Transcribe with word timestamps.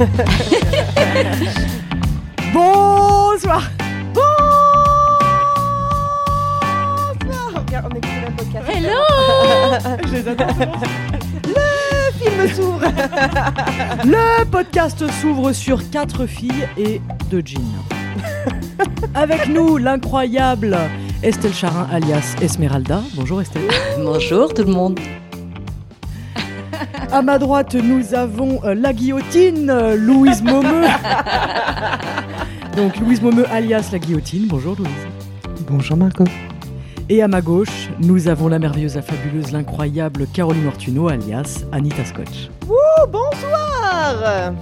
Bonsoir. 2.54 3.70
Bonsoir. 4.14 5.20
On 7.84 7.90
écoute 7.90 8.08
le 8.24 8.30
podcast. 8.34 8.64
Hello 8.66 9.02
Je 10.06 10.12
les 10.14 10.26
adore. 10.28 10.48
Le 11.44 12.12
film 12.18 12.48
s'ouvre. 12.54 12.80
Le 14.06 14.44
podcast 14.44 15.04
s'ouvre 15.20 15.52
sur 15.52 15.90
quatre 15.90 16.24
filles 16.24 16.66
et 16.78 17.02
deux 17.30 17.42
jeans. 17.44 17.60
Avec 19.14 19.48
nous, 19.48 19.76
l'incroyable 19.76 20.78
Estelle 21.22 21.52
Charin 21.52 21.86
alias 21.92 22.36
Esmeralda. 22.40 23.02
Bonjour 23.16 23.42
Estelle. 23.42 23.68
Bonjour 23.98 24.54
tout 24.54 24.64
le 24.64 24.72
monde. 24.72 24.98
À 27.12 27.22
ma 27.22 27.38
droite, 27.38 27.74
nous 27.74 28.14
avons 28.14 28.60
euh, 28.64 28.74
la 28.74 28.92
guillotine, 28.92 29.70
euh, 29.70 29.96
Louise 29.96 30.42
Momeux. 30.42 30.86
Donc 32.76 32.96
Louise 32.98 33.20
Momeux 33.20 33.46
alias 33.50 33.88
la 33.92 33.98
guillotine. 33.98 34.46
Bonjour 34.48 34.76
Louise. 34.76 34.90
Bonjour 35.68 35.96
Marco. 35.96 36.24
Et 37.08 37.22
à 37.22 37.28
ma 37.28 37.40
gauche, 37.40 37.90
nous 37.98 38.28
avons 38.28 38.46
la 38.46 38.58
merveilleuse, 38.58 38.94
la 38.94 39.02
fabuleuse, 39.02 39.50
l'incroyable 39.50 40.26
Caroline 40.32 40.68
Ortuno 40.68 41.08
alias 41.08 41.64
Anita 41.72 42.04
Scotch. 42.04 42.50
Oh, 42.68 43.06
bonsoir. 43.10 44.52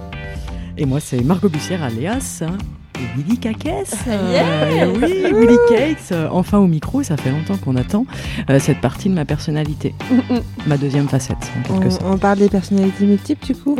Et 0.75 0.85
moi, 0.85 0.99
c'est 0.99 1.21
Margot 1.21 1.49
Bussière 1.49 1.83
alias 1.83 2.43
Willy 3.17 3.37
Cakes. 3.37 3.65
Yeah. 4.07 4.45
Euh, 4.63 4.93
oui, 5.01 5.23
Willy 5.33 5.57
Cakes. 5.69 6.11
euh, 6.11 6.27
Enfin 6.31 6.57
au 6.59 6.67
micro, 6.67 7.01
ça 7.03 7.17
fait 7.17 7.31
longtemps 7.31 7.57
qu'on 7.57 7.75
attend 7.75 8.05
euh, 8.49 8.59
cette 8.59 8.81
partie 8.81 9.09
de 9.09 9.13
ma 9.13 9.25
personnalité. 9.25 9.93
Ma 10.67 10.77
deuxième 10.77 11.07
facette, 11.07 11.37
en 11.59 11.63
quelque 11.73 11.87
On, 11.87 11.91
sorte. 11.91 12.03
on 12.05 12.17
parle 12.17 12.39
des 12.39 12.49
personnalités 12.49 13.05
multiples 13.05 13.45
du 13.45 13.55
coup 13.55 13.77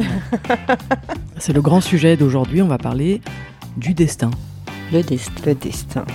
C'est 1.38 1.54
le 1.54 1.62
grand 1.62 1.82
sujet 1.82 2.18
d'aujourd'hui. 2.18 2.62
On 2.62 2.68
va 2.68 2.78
parler 2.78 3.22
du 3.78 3.94
destin. 3.94 4.32
Le 4.92 5.02
destin. 5.04 5.32
Le 5.46 5.56
destin. 5.56 6.06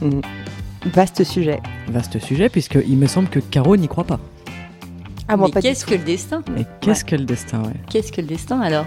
Mm. 0.00 0.20
Vaste 0.92 1.22
sujet. 1.24 1.60
Vaste 1.88 2.18
sujet, 2.18 2.48
puisqu'il 2.48 2.96
me 2.98 3.06
semble 3.06 3.28
que 3.28 3.38
Caro 3.38 3.76
n'y 3.76 3.86
croit 3.88 4.04
pas. 4.04 4.18
Ah, 5.28 5.36
moi, 5.36 5.46
Mais 5.46 5.52
pas 5.52 5.60
du 5.60 5.68
qu'est-ce 5.68 5.86
que 5.86 5.94
le 5.94 6.02
destin? 6.04 6.42
Mais 6.54 6.64
qu'est-ce 6.80 7.04
que 7.04 7.14
le 7.14 7.24
destin 7.24 7.62
ouais 7.62 7.74
Qu'est-ce 7.88 8.10
que 8.12 8.20
le 8.20 8.26
destin 8.26 8.60
alors? 8.60 8.84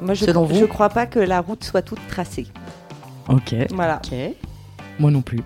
Moi, 0.00 0.14
je, 0.14 0.24
selon 0.26 0.44
vous 0.44 0.58
je 0.58 0.64
crois 0.64 0.88
pas 0.90 1.06
que 1.06 1.18
la 1.18 1.40
route 1.40 1.64
soit 1.64 1.82
toute 1.82 2.06
tracée. 2.08 2.46
Ok, 3.28 3.54
Voilà. 3.74 4.00
Ok. 4.04 4.14
moi 4.98 5.10
non 5.10 5.22
plus. 5.22 5.40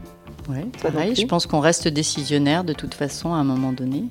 Ouais, 0.49 0.65
non 0.65 0.71
pareil, 0.83 1.13
plus 1.13 1.23
je 1.23 1.27
pense 1.27 1.47
qu'on 1.47 1.61
reste 1.61 1.87
décisionnaire 1.89 2.65
de 2.65 2.73
toute 2.73 2.95
façon 2.95 3.33
à 3.33 3.37
un 3.37 3.45
moment 3.45 3.73
donné. 3.73 4.05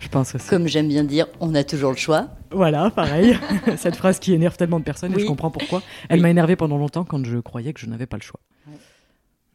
Je 0.00 0.08
pense 0.08 0.34
aussi. 0.34 0.48
Comme 0.48 0.66
j'aime 0.66 0.88
bien 0.88 1.04
dire, 1.04 1.26
on 1.40 1.54
a 1.54 1.62
toujours 1.62 1.90
le 1.92 1.96
choix. 1.96 2.28
Voilà, 2.50 2.90
pareil. 2.90 3.38
Cette 3.76 3.94
phrase 3.96 4.18
qui 4.18 4.32
énerve 4.32 4.56
tellement 4.56 4.80
de 4.80 4.84
personnes 4.84 5.12
et 5.16 5.20
je 5.20 5.26
comprends 5.26 5.50
pourquoi. 5.50 5.80
Elle 6.08 6.16
Oui. 6.16 6.22
m'a 6.22 6.30
énervé 6.30 6.56
pendant 6.56 6.76
longtemps 6.78 7.04
quand 7.04 7.24
je 7.24 7.38
croyais 7.38 7.72
que 7.72 7.78
je 7.80 7.86
n'avais 7.86 8.06
pas 8.06 8.16
le 8.16 8.22
choix. 8.22 8.40
Ouais. 8.66 8.74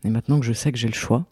Et 0.05 0.09
maintenant 0.09 0.39
que 0.39 0.45
je 0.45 0.53
sais 0.53 0.71
que 0.71 0.77
j'ai 0.77 0.87
le 0.87 0.93
choix, 0.93 1.25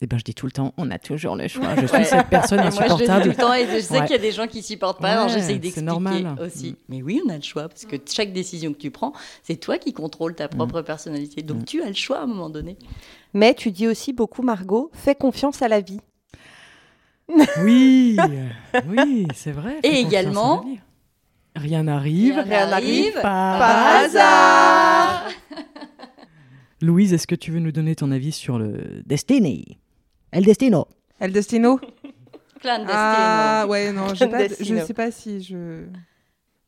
eh 0.00 0.06
ben 0.06 0.18
je 0.18 0.24
dis 0.24 0.34
tout 0.34 0.46
le 0.46 0.52
temps, 0.52 0.72
on 0.76 0.90
a 0.90 0.98
toujours 0.98 1.34
le 1.36 1.48
choix. 1.48 1.74
Je 1.76 1.86
suis 1.86 1.96
Ouais. 1.96 2.04
cette 2.04 2.28
personne 2.28 2.60
Moi, 2.60 2.70
je 2.70 2.76
le 2.76 2.82
dis 2.82 2.86
tout 2.88 2.92
insupportable. 3.10 3.28
le 3.30 3.34
temps 3.34 3.54
et 3.54 3.66
je 3.66 3.80
sais 3.82 3.94
Ouais. 3.98 4.06
qu'il 4.06 4.16
y 4.16 4.18
a 4.18 4.22
des 4.22 4.30
gens 4.32 4.46
qui 4.46 4.62
supportent 4.62 5.00
pas, 5.00 5.08
Ouais, 5.08 5.14
alors 5.14 5.28
j'essaye 5.28 5.54
c'est 5.54 5.58
d'expliquer 5.58 5.86
normal. 5.86 6.36
aussi. 6.40 6.70
Mm. 6.72 6.76
Mais 6.88 7.02
oui, 7.02 7.20
on 7.26 7.28
a 7.30 7.36
le 7.36 7.42
choix 7.42 7.68
parce 7.68 7.84
que 7.84 7.96
chaque 8.10 8.32
décision 8.32 8.72
que 8.72 8.78
tu 8.78 8.90
prends, 8.90 9.12
c'est 9.42 9.56
toi 9.56 9.76
qui 9.78 9.92
contrôles 9.92 10.34
ta 10.34 10.48
propre 10.48 10.82
personnalité. 10.82 11.42
Donc 11.42 11.62
Mm. 11.62 11.64
tu 11.64 11.82
as 11.82 11.88
le 11.88 11.94
choix 11.94 12.18
à 12.18 12.22
un 12.22 12.26
moment 12.26 12.50
donné. 12.50 12.76
Mais 13.34 13.54
tu 13.54 13.70
dis 13.72 13.88
aussi 13.88 14.12
beaucoup, 14.12 14.42
Margot, 14.42 14.90
fais 14.94 15.14
confiance 15.14 15.62
à 15.62 15.68
la 15.68 15.80
vie. 15.80 16.00
Oui, 17.62 18.16
oui, 18.88 19.26
c'est 19.34 19.52
vrai. 19.52 19.78
Et 19.82 20.00
également-. 20.00 20.64
Rien 21.56 21.82
n'arrive. 21.82 22.38
Rien 22.38 22.68
n'arrive 22.68 23.14
Pas, 23.14 23.22
Par 23.58 23.86
hasard. 24.04 25.24
Louise, 26.80 27.12
est-ce 27.12 27.26
que 27.26 27.34
tu 27.34 27.50
veux 27.50 27.58
nous 27.58 27.72
donner 27.72 27.96
ton 27.96 28.12
avis 28.12 28.30
sur 28.32 28.58
le 28.58 29.02
Destiny? 29.06 29.78
El 30.32 30.44
Destino. 30.44 30.88
El 31.20 31.32
Destino? 31.32 31.80
De 32.62 32.68
Ah 32.90 33.66
ouais, 33.68 33.92
non, 33.92 34.14
j'ai 34.14 34.26
pas 34.26 34.48
je 34.48 34.84
sais 34.84 34.94
pas 34.94 35.12
si 35.12 35.40
je... 35.42 35.84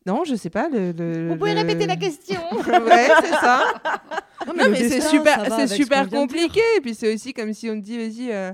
Non, 0.05 0.23
je 0.23 0.35
sais 0.35 0.49
pas. 0.49 0.69
Le, 0.69 0.93
le- 0.93 1.27
Vous 1.27 1.35
pouvez 1.35 1.53
le- 1.53 1.59
répéter 1.59 1.85
la 1.85 1.97
question 1.97 2.39
ouais, 2.55 3.07
c'est 3.21 3.29
ça. 3.31 3.63
Non, 4.47 4.69
mais 4.71 4.89
c'est 4.89 5.01
super, 5.01 5.45
c'est 5.55 5.67
super 5.67 6.09
compliqué. 6.09 6.61
Et 6.77 6.81
puis 6.81 6.95
c'est 6.95 7.13
aussi 7.13 7.31
comme 7.33 7.53
si 7.53 7.69
on 7.69 7.75
te 7.75 7.83
dit, 7.85 7.97
vas-y, 7.97 8.31
euh, 8.31 8.51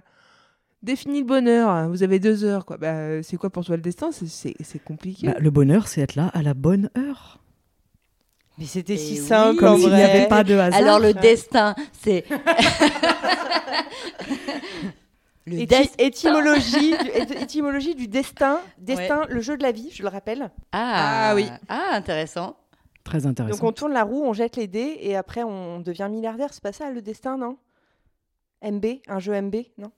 définis 0.84 1.20
le 1.20 1.26
bonheur. 1.26 1.88
Vous 1.90 2.04
avez 2.04 2.20
deux 2.20 2.44
heures, 2.44 2.66
quoi. 2.66 2.76
Bah, 2.78 2.88
euh, 2.88 3.22
c'est 3.24 3.38
quoi 3.38 3.50
pour 3.50 3.64
toi 3.64 3.78
le 3.78 3.82
destin? 3.82 4.10
C'est- 4.12 4.80
compliqué. 4.84 5.28
Bah, 5.28 5.36
le 5.40 5.50
bonheur, 5.50 5.88
c'est 5.88 6.02
être 6.02 6.16
là 6.16 6.30
à 6.34 6.42
la 6.42 6.54
bonne 6.54 6.90
heure. 6.98 7.40
Mais 8.58 8.66
c'était 8.66 8.98
si 8.98 9.14
oui. 9.14 9.26
simple 9.26 9.60
Comme 9.60 9.76
en 9.76 9.78
s'il 9.78 9.90
n'y 9.94 10.02
avait 10.02 10.28
pas 10.28 10.44
de 10.44 10.56
hasard. 10.56 10.78
Alors 10.82 11.00
le 11.00 11.14
destin, 11.14 11.74
c'est 12.04 12.26
le 15.48 16.02
étymologie, 16.02 16.92
du, 16.98 17.10
éty- 17.10 17.42
étymologie 17.42 17.96
du 17.96 18.08
destin. 18.08 18.60
Destin, 18.78 19.26
le 19.30 19.42
jeu 19.42 19.58
de 19.58 19.64
la 19.64 19.72
vie, 19.72 19.90
je 19.92 20.04
le 20.04 20.10
rappelle. 20.10 20.52
Ah, 20.72 21.30
Ah 21.32 21.36
oui. 21.36 21.48
Ah 21.70 21.90
intéressant. 21.94 22.58
Très 23.04 23.26
intéressant. 23.26 23.58
Donc 23.58 23.64
on 23.64 23.72
tourne 23.72 23.94
la 23.94 24.04
roue, 24.04 24.24
on 24.24 24.34
jette 24.34 24.58
les 24.58 24.68
dés 24.68 24.98
et 25.02 25.16
après 25.16 25.44
on 25.44 25.80
devient 25.80 26.08
milliardaire. 26.12 26.50
C'est 26.54 26.62
pas 26.64 26.74
ça 26.74 26.90
le 26.92 27.02
destin, 27.02 27.38
non? 27.38 27.58
MB, 28.64 28.86
un 29.08 29.20
jeu 29.20 29.40
MB, 29.42 29.56
non? 29.78 29.92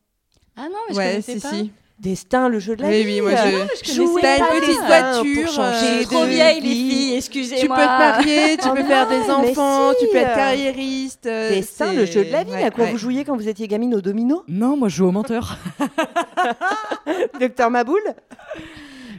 Ah 0.55 0.63
non, 0.69 0.77
mais 0.87 0.93
je 0.93 0.97
ouais, 0.99 1.09
connaissais 1.11 1.35
si, 1.35 1.39
pas. 1.41 1.49
si. 1.49 1.71
Destin, 1.99 2.47
le 2.47 2.59
jeu 2.59 2.77
de 2.77 2.81
la 2.81 2.87
Oui, 2.89 3.03
vie. 3.03 3.19
oui, 3.19 3.21
moi 3.21 3.31
je. 3.35 3.89
je 3.89 3.93
Jouer 3.93 4.21
T'as 4.21 4.37
une 4.37 4.61
petite 4.61 4.85
voiture, 4.85 5.47
changer 5.51 5.85
euh, 5.85 5.91
Je 5.91 5.97
suis 5.97 6.05
trop 6.05 6.23
vieille 6.25 6.61
les 6.61 6.69
filles, 6.69 7.09
Tu 7.11 7.17
excusez-moi. 7.17 7.75
peux 7.75 7.81
te 7.83 7.87
marier, 7.87 8.57
tu 8.57 8.67
Oh 8.71 8.73
peux 8.75 8.83
faire 8.85 9.07
des 9.09 9.29
enfants, 9.29 9.91
tu 9.99 10.07
peux 10.09 10.17
être 10.17 10.33
carriériste. 10.35 11.25
euh, 11.25 11.49
Destin, 11.49 11.91
le 11.93 12.05
jeu 12.05 12.23
de 12.23 12.31
la 12.31 12.43
vie. 12.45 12.51
Ouais, 12.51 12.63
à 12.63 12.71
quoi 12.71 12.85
ouais. 12.85 12.91
vous 12.91 12.97
jouiez 12.97 13.25
quand 13.25 13.35
vous 13.35 13.49
étiez 13.49 13.67
gamine 13.67 13.93
au 13.95 14.01
domino? 14.01 14.43
Non, 14.47 14.77
moi 14.77 14.87
je 14.87 14.95
joue 14.95 15.07
au 15.07 15.11
menteur. 15.11 15.57
Docteur 17.39 17.69
Maboul? 17.69 18.01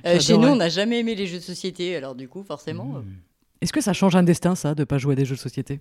Euh, 0.07 0.19
chez 0.19 0.39
nous, 0.39 0.49
on 0.49 0.57
n'a 0.57 0.71
jamais 0.71 1.01
aimé 1.01 1.15
les 1.15 1.27
jeux 1.27 1.37
de 1.37 1.43
société, 1.43 1.95
alors 1.95 2.15
du 2.15 2.27
coup, 2.27 2.43
forcément. 2.43 2.95
euh, 2.97 3.01
Est-ce 3.61 3.71
que 3.71 3.83
ça 3.83 3.93
change 3.93 4.17
un 4.17 4.23
destin, 4.23 4.55
ça, 4.55 4.75
de 4.75 4.85
pas 4.85 4.97
jouer 4.97 5.13
à 5.13 5.17
des 5.17 5.27
jeux 5.27 5.35
de 5.35 5.41
société? 5.41 5.81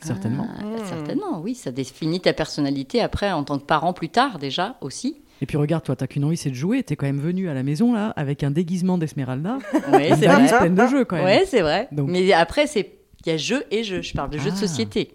Certainement. 0.00 0.46
ah, 0.58 0.62
Hmm. 0.64 0.86
Certainement, 0.88 1.38
oui, 1.42 1.54
ça 1.54 1.70
définit 1.70 2.20
ta 2.22 2.32
personnalité 2.32 3.02
après 3.02 3.30
en 3.30 3.44
tant 3.44 3.58
que 3.58 3.64
parent 3.66 3.92
plus 3.92 4.08
tard 4.08 4.38
déjà 4.38 4.76
aussi. 4.80 5.20
Et 5.40 5.46
puis 5.46 5.56
regarde, 5.56 5.84
toi, 5.84 5.94
t'as 5.96 6.06
qu'une 6.06 6.24
envie, 6.24 6.36
c'est 6.36 6.50
de 6.50 6.54
jouer. 6.54 6.82
T'es 6.82 6.96
quand 6.96 7.06
même 7.06 7.20
venu 7.20 7.48
à 7.48 7.54
la 7.54 7.62
maison, 7.62 7.92
là, 7.94 8.08
avec 8.16 8.42
un 8.42 8.50
déguisement 8.50 8.98
d'Esmeralda. 8.98 9.58
Oui, 9.92 10.08
c'est 10.18 10.26
vrai. 10.26 10.58
pleine 10.58 10.74
de 10.74 10.86
jeux, 10.88 11.04
quand 11.04 11.16
même. 11.16 11.24
Ouais, 11.24 11.44
c'est 11.46 11.60
vrai. 11.62 11.88
Donc- 11.92 12.08
Mais 12.10 12.32
après, 12.32 12.66
c'est 12.66 12.92
il 13.26 13.30
y 13.30 13.34
a 13.34 13.36
jeu 13.36 13.64
et 13.70 13.82
jeu. 13.84 14.00
Je 14.02 14.12
parle 14.14 14.30
de 14.30 14.38
jeux 14.38 14.50
de 14.50 14.56
Ah. 14.56 14.66
société. 14.66 15.10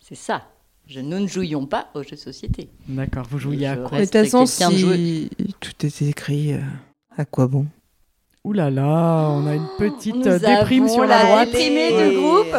C'est 0.00 0.14
ça. 0.14 0.42
Je, 0.86 1.00
nous 1.00 1.18
ne 1.20 1.26
jouions 1.26 1.66
pas 1.66 1.88
aux 1.94 2.02
jeux 2.02 2.10
de 2.12 2.16
société. 2.16 2.68
D'accord, 2.88 3.26
vous 3.30 3.38
jouiez 3.38 3.66
à 3.66 3.76
quoi 3.76 3.98
de 3.98 4.04
toute 4.04 4.12
Reste 4.14 4.30
façon, 4.30 4.42
de 4.42 4.48
si 4.96 5.30
tout 5.60 5.86
est 5.86 6.02
écrit, 6.02 6.52
euh, 6.54 6.58
à 7.16 7.24
quoi 7.24 7.46
bon? 7.46 7.66
Ouh 8.44 8.52
là 8.54 8.70
là, 8.70 9.28
on 9.30 9.46
a 9.46 9.54
une 9.54 9.68
petite 9.78 10.16
Nous 10.16 10.26
euh, 10.28 10.38
déprime 10.38 10.88
sur 10.88 11.02
la 11.04 11.18
la 11.18 11.24
droite. 11.24 11.50
déprimée 11.50 11.92
Ouais. 11.92 12.10
de 12.14 12.18
groupe. 12.18 12.56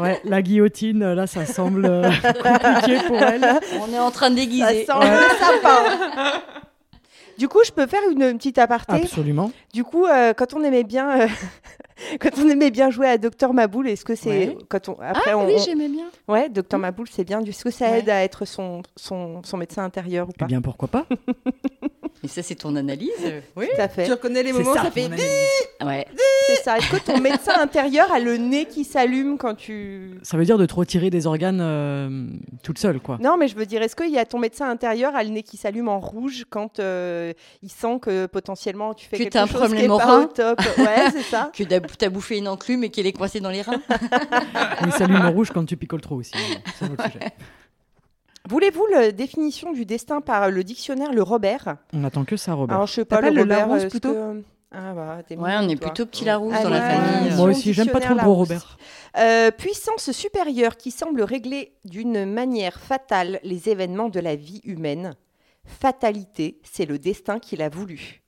Ouais, 0.00 0.20
la 0.24 0.42
guillotine, 0.42 1.12
là, 1.12 1.26
ça 1.26 1.44
semble 1.44 1.84
euh, 1.86 2.02
compliqué 2.22 2.98
pour 3.08 3.16
elle. 3.16 3.44
On 3.80 3.92
est 3.92 3.98
en 3.98 4.10
train 4.12 4.30
de 4.30 4.36
Ça 4.36 4.40
déguiser. 4.42 4.84
sent 4.86 4.92
le 5.00 5.38
sapin. 5.38 6.40
Du 7.36 7.48
coup, 7.48 7.58
je 7.64 7.72
peux 7.72 7.86
faire 7.88 8.00
une, 8.12 8.22
une 8.22 8.36
petite 8.38 8.58
aparté? 8.58 8.92
Absolument. 8.94 9.50
Du 9.74 9.82
coup, 9.82 10.06
euh, 10.06 10.32
quand 10.34 10.54
on 10.54 10.62
aimait 10.62 10.84
bien, 10.84 11.22
euh, 11.22 11.26
quand 12.20 12.30
on 12.38 12.48
aimait 12.48 12.70
bien 12.70 12.90
jouer 12.90 13.08
à 13.08 13.18
Docteur 13.18 13.52
Maboul, 13.52 13.88
est-ce 13.88 14.04
que 14.04 14.14
c'est 14.14 14.28
Ouais. 14.30 14.58
quand 14.68 14.88
on 14.88 14.92
après 15.00 15.32
Ah 15.32 15.38
on, 15.38 15.46
oui, 15.46 15.54
on- 15.56 15.62
j'aimais 15.64 15.88
bien. 15.88 16.06
ouais, 16.28 16.48
Docteur 16.48 16.78
Maboul, 16.78 17.06
c'est 17.10 17.24
bien. 17.24 17.40
Est-ce 17.40 17.64
que 17.64 17.70
ça 17.70 17.90
Ouais. 17.90 17.98
aide 17.98 18.08
à 18.10 18.22
être 18.22 18.44
son, 18.44 18.82
son, 18.96 19.42
son 19.42 19.56
médecin 19.56 19.82
intérieur 19.82 20.28
ou 20.28 20.32
Eh 20.36 20.38
pas? 20.38 20.46
bien, 20.46 20.60
pourquoi 20.62 20.86
pas? 20.88 21.06
Et 22.24 22.28
ça, 22.28 22.42
c'est 22.42 22.54
ton 22.54 22.76
analyse 22.76 23.10
Oui. 23.56 23.66
Tout 23.74 23.80
à 23.80 23.88
fait. 23.88 24.04
Tu 24.04 24.12
reconnais 24.12 24.42
les 24.42 24.52
moments 24.52 24.70
où 24.70 24.74
ça, 24.74 24.84
ça 24.84 24.90
fait. 24.90 25.10
Ouais. 25.84 26.06
C'est 26.46 26.62
ça. 26.62 26.78
Est-ce 26.78 26.90
que 26.90 26.96
ton 26.98 27.20
médecin 27.20 27.54
intérieur 27.60 28.12
a 28.12 28.20
le 28.20 28.36
nez 28.36 28.66
qui 28.66 28.84
s'allume 28.84 29.38
quand 29.38 29.54
tu 29.54 30.18
Ça 30.22 30.36
veut 30.36 30.44
dire 30.44 30.58
de 30.58 30.66
trop 30.66 30.84
tirer 30.84 31.10
des 31.10 31.26
organes 31.26 31.60
euh, 31.60 32.26
toute 32.62 32.78
seule, 32.78 33.00
quoi. 33.00 33.18
Non, 33.20 33.36
mais 33.36 33.48
je 33.48 33.56
veux 33.56 33.66
dire, 33.66 33.82
est-ce 33.82 33.96
qu'il 33.96 34.10
y 34.10 34.18
a 34.18 34.24
ton 34.24 34.38
médecin 34.38 34.68
intérieur 34.68 35.14
a 35.16 35.24
le 35.24 35.30
nez 35.30 35.42
qui 35.42 35.56
s'allume 35.56 35.88
en 35.88 35.98
rouge 35.98 36.44
quand 36.48 36.78
euh, 36.78 37.32
il 37.62 37.70
sent 37.70 37.98
que 38.00 38.26
potentiellement 38.26 38.94
tu 38.94 39.06
fais 39.08 39.18
Que 39.18 39.22
quelque 39.24 39.36
un 39.36 39.46
chose 39.46 39.60
problème 39.60 39.78
qui 39.78 39.84
est 39.84 39.88
pas 39.88 40.20
au 40.20 40.26
top? 40.26 40.60
Ouais, 40.78 41.10
c'est 41.12 41.22
ça. 41.22 41.50
Que 41.56 41.64
t'as 41.64 41.80
t'as 41.80 42.08
bouffé 42.08 42.38
une 42.38 42.48
enclume 42.48 42.84
et 42.84 42.90
qu'elle 42.90 43.06
est 43.06 43.12
coincée 43.12 43.40
dans 43.40 43.50
les 43.50 43.62
reins. 43.62 43.80
Il 44.86 44.92
s'allume 44.92 45.22
en 45.22 45.30
rouge 45.32 45.50
quand 45.52 45.64
tu 45.64 45.76
picoles 45.76 46.00
trop 46.00 46.16
aussi. 46.16 46.32
C'est 46.78 46.84
un 46.86 46.92
autre 46.92 47.04
sujet. 47.10 47.32
Voulez-vous 48.48 48.86
la 48.92 49.12
définition 49.12 49.72
du 49.72 49.84
destin 49.86 50.20
par 50.20 50.50
le 50.50 50.64
dictionnaire 50.64 51.12
Le 51.12 51.22
Robert? 51.22 51.76
On 51.92 52.02
attend 52.04 52.24
que 52.24 52.36
ça, 52.36 52.54
Robert. 52.54 52.74
Alors, 52.76 52.86
je 52.88 52.94
sais 52.94 53.04
pas, 53.04 53.20
le 53.20 53.30
le 53.30 53.40
Robert. 53.42 53.68
Larousse, 53.68 53.84
plutôt? 53.86 54.12
que- 54.12 54.42
Ah, 54.74 54.94
bah, 54.94 55.18
Ouais, 55.36 55.54
on 55.60 55.68
est 55.68 55.76
toi. 55.76 55.88
plutôt 55.90 56.06
petit 56.06 56.24
Larousse 56.24 56.60
dans 56.62 56.70
la 56.70 56.80
famille. 56.80 57.30
ouais. 57.30 57.36
Moi 57.36 57.50
aussi, 57.50 57.72
j'aime 57.74 57.88
pas 57.88 58.00
trop 58.00 58.14
le 58.14 58.20
gros 58.20 58.34
Robert. 58.34 58.78
Euh, 59.18 59.50
puissance 59.50 60.10
supérieure 60.12 60.76
qui 60.78 60.90
semble 60.90 61.22
régler 61.22 61.74
d'une 61.84 62.24
manière 62.24 62.80
fatale 62.80 63.38
les 63.44 63.68
événements 63.68 64.08
de 64.08 64.18
la 64.18 64.34
vie 64.34 64.62
humaine. 64.64 65.14
Fatalité, 65.66 66.58
c'est 66.64 66.86
le 66.86 66.98
destin 66.98 67.38
qu'il 67.38 67.62
a 67.62 67.68
voulu. 67.68 68.22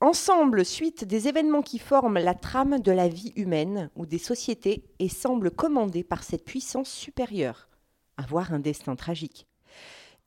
ensemble 0.00 0.64
suite 0.64 1.04
des 1.04 1.28
événements 1.28 1.62
qui 1.62 1.78
forment 1.78 2.18
la 2.18 2.34
trame 2.34 2.80
de 2.80 2.90
la 2.90 3.06
vie 3.06 3.32
humaine 3.36 3.88
ou 3.94 4.04
des 4.04 4.18
sociétés 4.18 4.82
et 4.98 5.08
semblent 5.08 5.52
commandés 5.52 6.02
par 6.02 6.24
cette 6.24 6.44
puissance 6.44 6.88
supérieure. 6.90 7.68
Avoir 8.16 8.52
un 8.52 8.58
destin 8.58 8.96
tragique. 8.96 9.46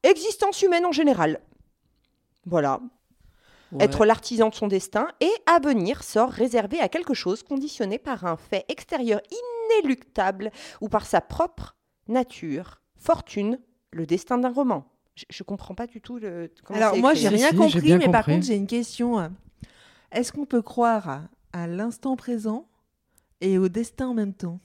Existence 0.03 0.61
humaine 0.61 0.85
en 0.85 0.91
général. 0.91 1.39
Voilà. 2.45 2.79
Être 3.79 4.05
l'artisan 4.05 4.49
de 4.49 4.55
son 4.55 4.67
destin 4.67 5.07
et 5.19 5.31
à 5.47 5.59
venir 5.59 6.03
sort 6.03 6.29
réservé 6.29 6.79
à 6.79 6.87
quelque 6.87 7.13
chose 7.13 7.43
conditionné 7.43 7.97
par 7.97 8.25
un 8.25 8.37
fait 8.37 8.63
extérieur 8.69 9.19
inéluctable 9.71 10.51
ou 10.79 10.87
par 10.87 11.05
sa 11.05 11.19
propre 11.19 11.75
nature, 12.07 12.81
fortune, 12.95 13.59
le 13.91 14.05
destin 14.05 14.37
d'un 14.37 14.53
roman. 14.53 14.85
Je, 15.15 15.25
je 15.29 15.43
comprends 15.43 15.75
pas 15.75 15.87
du 15.87 16.01
tout 16.01 16.19
le. 16.19 16.51
comment 16.63 16.79
Alors 16.79 16.97
moi, 16.97 17.13
j'ai 17.13 17.29
rien 17.29 17.49
si, 17.49 17.55
compris, 17.55 17.97
mais 17.97 18.09
par 18.09 18.25
contre, 18.25 18.45
j'ai 18.45 18.55
une 18.55 18.67
question. 18.67 19.31
Est-ce 20.11 20.31
qu'on 20.31 20.45
peut 20.45 20.61
croire 20.61 21.09
à, 21.09 21.21
à 21.51 21.67
l'instant 21.67 22.15
présent 22.15 22.67
et 23.41 23.57
au 23.57 23.67
destin 23.67 24.09
en 24.09 24.13
même 24.13 24.33
temps? 24.33 24.59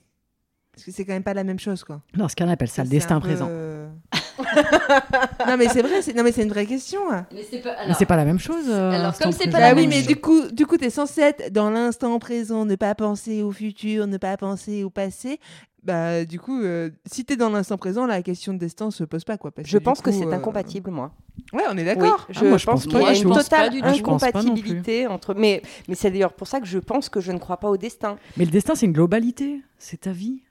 Parce 0.80 0.86
que 0.86 0.92
c'est 0.92 1.04
quand 1.04 1.12
même 1.12 1.22
pas 1.22 1.34
la 1.34 1.44
même 1.44 1.58
chose, 1.58 1.84
quoi. 1.84 2.00
Non, 2.16 2.26
ce 2.28 2.34
qu'on 2.34 2.48
appelle 2.48 2.68
ça, 2.68 2.82
le 2.84 2.88
destin 2.88 3.20
peu- 3.20 3.28
présent. 3.28 3.48
non 5.46 5.56
mais 5.58 5.68
c'est 5.68 5.82
vrai, 5.82 6.02
c'est- 6.02 6.14
non 6.16 6.22
mais 6.22 6.32
c'est 6.32 6.42
une 6.42 6.48
vraie 6.48 6.66
question. 6.66 7.00
Mais 7.32 7.44
c'est 7.50 7.58
pas. 7.60 7.76
Mais 7.86 7.94
c'est 7.94 8.06
pas 8.06 8.16
la 8.16 8.24
même 8.24 8.38
chose. 8.38 8.64
euh, 8.68 8.90
alors, 8.92 9.16
comme 9.18 9.32
c'est 9.32 9.50
pas 9.50 9.60
la 9.60 9.70
Bah 9.70 9.76
oui, 9.76 9.82
même 9.86 9.90
mais 9.90 9.96
chose. 9.98 10.06
du 10.06 10.16
coup, 10.16 10.48
du 10.50 10.66
coup, 10.66 10.76
t'es 10.78 10.90
censé 10.90 11.20
être 11.20 11.52
dans 11.52 11.70
l'instant 11.70 12.18
présent, 12.18 12.64
ne 12.64 12.74
pas 12.76 12.94
penser 12.94 13.42
au 13.42 13.52
futur, 13.52 14.06
ne 14.06 14.16
pas 14.16 14.36
penser 14.36 14.84
au 14.84 14.90
passé. 14.90 15.38
Bah 15.82 16.24
du 16.26 16.38
coup, 16.38 16.60
euh, 16.60 16.90
si 17.10 17.24
t'es 17.24 17.36
dans 17.36 17.48
l'instant 17.50 17.78
présent, 17.78 18.06
la 18.06 18.20
question 18.22 18.52
de 18.52 18.58
destin 18.58 18.90
se 18.90 19.02
pose 19.04 19.24
pas, 19.24 19.38
quoi. 19.38 19.50
parce 19.50 19.66
Je 19.68 19.78
pense 19.78 20.00
que 20.02 20.10
c'est 20.12 20.26
euh, 20.26 20.32
incompatible, 20.32 20.90
moi. 20.90 21.12
Ouais, 21.54 21.62
on 21.70 21.72
est 21.76 21.78
Oui, 21.78 21.84
d'accord. 21.84 22.26
je, 22.28 22.40
Ah, 22.40 22.48
moi, 22.48 22.58
je 22.58 22.66
pense 22.66 22.84
pense 22.84 22.92
qu'il 22.92 23.00
y 23.02 23.06
a 23.06 23.14
une 23.16 23.32
totale 23.32 23.70
incompatibilité 23.82 25.06
entre. 25.06 25.34
Mais, 25.34 25.62
mais 25.88 25.94
c'est 25.94 26.10
d'ailleurs 26.10 26.34
pour 26.34 26.46
ça 26.46 26.60
que 26.60 26.66
je 26.66 26.78
pense 26.78 27.08
que 27.08 27.20
je 27.20 27.32
ne 27.32 27.38
crois 27.38 27.56
pas 27.56 27.68
au 27.70 27.76
destin. 27.78 28.16
Mais 28.36 28.44
le 28.44 28.50
destin, 28.50 28.74
c'est 28.74 28.86
une 28.86 28.92
globalité. 28.92 29.62
C'est 29.78 30.00
ta 30.02 30.12
vie. 30.12 30.42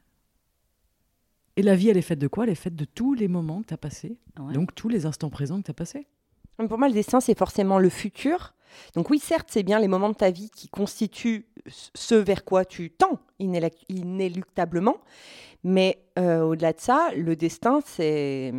Et 1.60 1.62
la 1.62 1.76
vie, 1.76 1.90
elle 1.90 1.98
est 1.98 2.02
faite 2.02 2.20
de 2.20 2.30
quoi? 2.30 2.46
Elle 2.46 2.52
est 2.52 2.56
faite 2.56 2.78
de 2.78 2.86
tous 2.86 3.14
les 3.14 3.28
moments 3.28 3.62
que 3.62 3.68
tu 3.68 3.74
as 3.74 3.78
passés. 3.78 4.18
Ouais. 4.40 4.54
Donc, 4.54 4.74
tous 4.76 4.88
les 4.88 5.06
instants 5.06 5.30
présents 5.30 5.60
que 5.60 5.66
tu 5.66 5.72
as 5.72 5.74
passés. 5.74 6.08
Mais 6.58 6.70
Pour 6.70 6.78
moi, 6.78 6.88
le 6.88 6.94
destin, 6.94 7.20
c'est 7.20 7.38
forcément 7.38 7.80
le 7.80 7.90
futur. 7.90 8.54
Donc 8.94 9.10
oui, 9.10 9.20
certes, 9.20 9.50
c'est 9.52 9.64
bien 9.64 9.78
les 9.80 9.90
moments 9.90 10.08
de 10.08 10.16
ta 10.16 10.32
vie 10.32 10.50
qui 10.52 10.70
constituent 10.70 11.48
ce 11.68 12.16
vers 12.16 12.46
quoi 12.46 12.64
tu 12.64 12.92
tends 12.92 13.20
inéluctablement. 13.40 14.98
Mais 15.66 16.06
euh, 16.18 16.44
au-delà 16.44 16.72
de 16.72 16.80
ça, 16.80 17.10
le 17.18 17.36
destin, 17.36 17.82
c'est... 17.86 18.54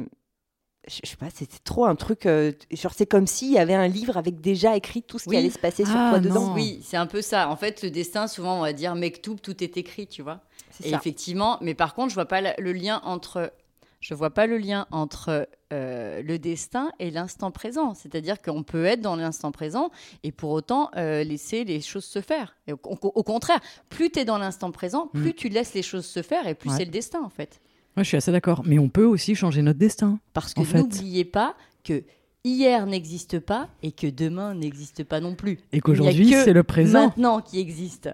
Je 0.88 1.06
sais 1.08 1.16
pas, 1.16 1.28
c'était 1.34 1.58
trop 1.62 1.84
un 1.84 1.94
truc... 1.94 2.24
euh, 2.26 2.52
genre, 2.72 2.92
c'est 2.96 3.06
comme 3.06 3.26
s'il 3.26 3.52
y 3.52 3.58
avait 3.58 3.74
un 3.74 3.86
livre 3.86 4.16
avec 4.16 4.40
déjà 4.40 4.76
écrit 4.76 5.02
tout 5.02 5.18
ce 5.18 5.28
qui 5.28 5.36
allait 5.36 5.50
se 5.50 5.58
passer 5.58 5.84
sur 5.84 5.94
Ah, 5.96 6.10
toi 6.10 6.20
non. 6.20 6.28
dedans. 6.30 6.54
Oui, 6.54 6.80
c'est 6.82 6.96
un 6.96 7.06
peu 7.06 7.20
ça. 7.22 7.50
En 7.50 7.56
fait, 7.56 7.82
le 7.82 7.90
destin, 7.90 8.26
souvent, 8.26 8.58
on 8.58 8.62
va 8.62 8.72
dire 8.72 8.94
Mektoub, 8.94 9.36
tout 9.42 9.62
est 9.62 9.76
écrit, 9.76 10.06
tu 10.06 10.22
vois. 10.22 10.40
C'est 10.70 10.86
Et 10.86 10.90
ça. 10.90 10.96
effectivement, 10.96 11.58
mais 11.60 11.74
par 11.74 11.94
contre, 11.94 12.08
je 12.08 12.14
vois 12.14 12.24
pas 12.24 12.40
le 12.58 12.72
lien 12.72 13.02
entre, 13.04 13.52
je 14.00 14.14
vois 14.14 14.30
pas 14.30 14.46
le 14.46 14.56
lien 14.56 14.86
entre 14.90 15.46
euh, 15.74 16.22
le 16.22 16.38
destin 16.38 16.90
et 16.98 17.10
l'instant 17.10 17.50
présent. 17.50 17.92
C'est-à-dire 17.94 18.40
qu'on 18.40 18.62
peut 18.62 18.86
être 18.86 19.02
dans 19.02 19.16
l'instant 19.16 19.52
présent 19.52 19.90
et 20.22 20.32
pour 20.32 20.50
autant 20.50 20.90
euh, 20.96 21.22
laisser 21.24 21.64
les 21.64 21.82
choses 21.82 22.06
se 22.06 22.22
faire. 22.22 22.56
Et 22.66 22.72
au, 22.72 22.80
au- 22.84 23.12
au 23.14 23.22
contraire, 23.22 23.60
plus 23.90 24.10
tu 24.10 24.20
es 24.20 24.24
dans 24.24 24.38
l'instant 24.38 24.70
présent, 24.72 25.08
plus 25.08 25.30
Mm. 25.30 25.34
tu 25.34 25.48
laisses 25.50 25.74
les 25.74 25.82
choses 25.82 26.06
se 26.06 26.22
faire 26.22 26.46
et 26.46 26.54
plus 26.54 26.70
Ouais. 26.70 26.76
c'est 26.78 26.84
le 26.86 26.90
destin 26.90 27.22
en 27.22 27.28
fait. 27.30 27.60
Moi, 27.96 28.02
je 28.02 28.08
suis 28.08 28.16
assez 28.16 28.32
d'accord. 28.32 28.62
Mais 28.64 28.78
on 28.78 28.88
peut 28.88 29.04
aussi 29.04 29.34
changer 29.34 29.62
notre 29.62 29.78
destin. 29.78 30.18
Parce 30.32 30.54
que 30.54 30.60
n'oubliez 30.76 31.24
pas 31.24 31.54
que 31.84 32.02
hier 32.44 32.86
n'existe 32.86 33.38
pas 33.38 33.68
et 33.82 33.92
que 33.92 34.06
demain 34.06 34.54
n'existe 34.54 35.04
pas 35.04 35.20
non 35.20 35.34
plus. 35.34 35.58
Et 35.72 35.80
qu'aujourd'hui, 35.80 36.32
c'est 36.32 36.52
le 36.52 36.62
présent. 36.62 37.06
Maintenant 37.06 37.40
qui 37.40 37.60
existe. 37.60 38.10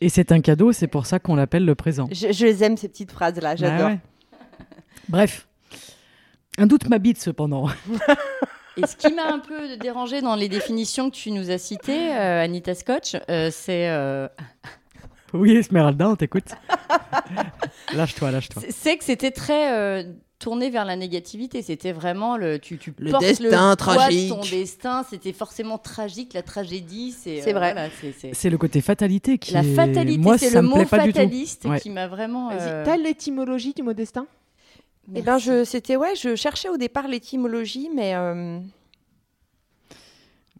Et 0.00 0.08
c'est 0.08 0.30
un 0.32 0.40
cadeau, 0.40 0.72
c'est 0.72 0.86
pour 0.86 1.06
ça 1.06 1.18
qu'on 1.18 1.34
l'appelle 1.34 1.64
le 1.64 1.74
présent. 1.74 2.08
Je, 2.12 2.32
je 2.32 2.44
les 2.44 2.62
aime, 2.62 2.76
ces 2.76 2.88
petites 2.88 3.10
phrases-là, 3.10 3.56
j'adore. 3.56 3.78
Bah 3.78 3.86
ouais. 3.94 3.98
Bref. 5.08 5.48
Un 6.56 6.66
doute 6.66 6.88
m'habite 6.88 7.20
cependant. 7.20 7.68
Et 8.76 8.86
ce 8.86 8.94
qui 8.94 9.12
m'a 9.12 9.32
un 9.32 9.40
peu 9.40 9.76
dérangé 9.76 10.20
dans 10.20 10.36
les 10.36 10.48
définitions 10.48 11.10
que 11.10 11.16
tu 11.16 11.32
nous 11.32 11.50
as 11.50 11.58
citées, 11.58 12.12
euh, 12.14 12.44
Anita 12.44 12.74
Scotch, 12.74 13.16
euh, 13.28 13.50
c'est 13.52 13.88
euh, 13.88 14.28
Oui, 15.34 15.56
Esmeralda, 15.56 16.08
on 16.08 16.16
t'écoute. 16.16 16.48
lâche-toi, 17.94 18.30
lâche-toi. 18.30 18.62
c'est- 18.70 18.96
que 18.96 19.04
c'était 19.04 19.30
très 19.30 19.72
euh, 19.72 20.02
tourné 20.38 20.70
vers 20.70 20.84
la 20.84 20.96
négativité. 20.96 21.62
C'était 21.62 21.92
vraiment 21.92 22.36
le 22.36 22.58
tu, 22.58 22.78
tu 22.78 22.92
Le 22.98 23.10
portes 23.10 23.24
destin 23.24 23.44
le 23.44 23.50
poids 23.50 23.70
de 23.70 23.76
tragique. 23.76 24.28
ton 24.30 24.40
destin. 24.40 25.04
C'était 25.08 25.32
forcément 25.32 25.78
tragique. 25.78 26.32
La 26.34 26.42
tragédie, 26.42 27.12
c'est 27.12 27.40
C'est 27.42 27.52
vrai. 27.52 27.72
voilà, 27.72 27.88
c'est- 28.34 28.50
le 28.50 28.58
côté 28.58 28.80
fatalité 28.80 29.38
qui 29.38 29.52
La 29.52 29.60
est- 29.62 29.74
fatalité, 29.74 30.38
c'est 30.38 30.50
le 30.54 30.62
mot 30.62 30.84
fataliste 30.84 31.64
Ouais. 31.66 31.80
qui 31.80 31.90
m'a 31.90 32.06
vraiment. 32.08 32.48
Vas-y, 32.48 32.58
euh, 32.68 32.84
T'as 32.84 32.96
l'étymologie 32.96 33.74
du 33.74 33.82
mot 33.82 33.92
destin? 33.92 34.26
Eh 35.14 35.22
ben, 35.22 35.38
je, 35.38 35.64
c'était 35.64 35.96
ouais, 35.96 36.14
je 36.16 36.34
cherchais 36.36 36.68
au 36.68 36.76
départ 36.76 37.08
l'étymologie, 37.08 37.88
mais 37.94 38.14
euh, 38.14 38.58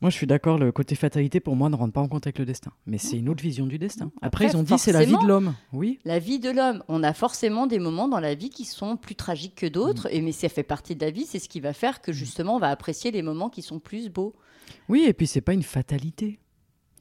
Moi, 0.00 0.10
je 0.10 0.16
suis 0.16 0.26
d'accord, 0.28 0.58
le 0.58 0.70
côté 0.70 0.94
fatalité, 0.94 1.40
pour 1.40 1.56
moi, 1.56 1.68
ne 1.68 1.74
rentre 1.76 1.92
pas 1.92 2.00
en 2.00 2.08
compte 2.08 2.26
avec 2.26 2.38
le 2.38 2.44
destin. 2.44 2.70
Mais 2.86 2.98
c'est 2.98 3.16
une 3.18 3.28
autre 3.28 3.42
vision 3.42 3.66
du 3.66 3.78
destin. 3.78 4.12
Après, 4.22 4.44
Après, 4.44 4.46
ils 4.46 4.56
ont 4.56 4.62
dit 4.62 4.78
c'est 4.78 4.92
la 4.92 5.04
vie 5.04 5.16
de 5.16 5.26
l'homme. 5.26 5.54
Oui. 5.72 5.98
La 6.04 6.18
vie 6.20 6.38
de 6.38 6.50
l'homme, 6.50 6.82
on 6.88 7.02
a 7.02 7.12
forcément 7.12 7.66
des 7.66 7.78
moments 7.80 8.06
dans 8.08 8.20
la 8.20 8.34
vie 8.34 8.50
qui 8.50 8.64
sont 8.64 8.96
plus 8.96 9.16
tragiques 9.16 9.56
que 9.56 9.66
d'autres, 9.66 10.06
Mm. 10.08 10.14
et 10.14 10.20
mais 10.20 10.32
ça 10.32 10.48
fait 10.48 10.62
partie 10.62 10.94
de 10.94 11.04
la 11.04 11.10
vie, 11.10 11.24
c'est 11.26 11.38
ce 11.40 11.48
qui 11.48 11.60
va 11.60 11.72
faire 11.72 12.00
que 12.00 12.12
justement 12.12 12.56
on 12.56 12.58
va 12.60 12.68
apprécier 12.70 13.10
les 13.10 13.22
moments 13.22 13.48
qui 13.50 13.62
sont 13.62 13.80
plus 13.80 14.08
beaux. 14.08 14.34
Oui, 14.88 15.04
et 15.08 15.12
puis 15.12 15.26
c'est 15.26 15.40
pas 15.40 15.52
une 15.54 15.62
fatalité. 15.64 16.38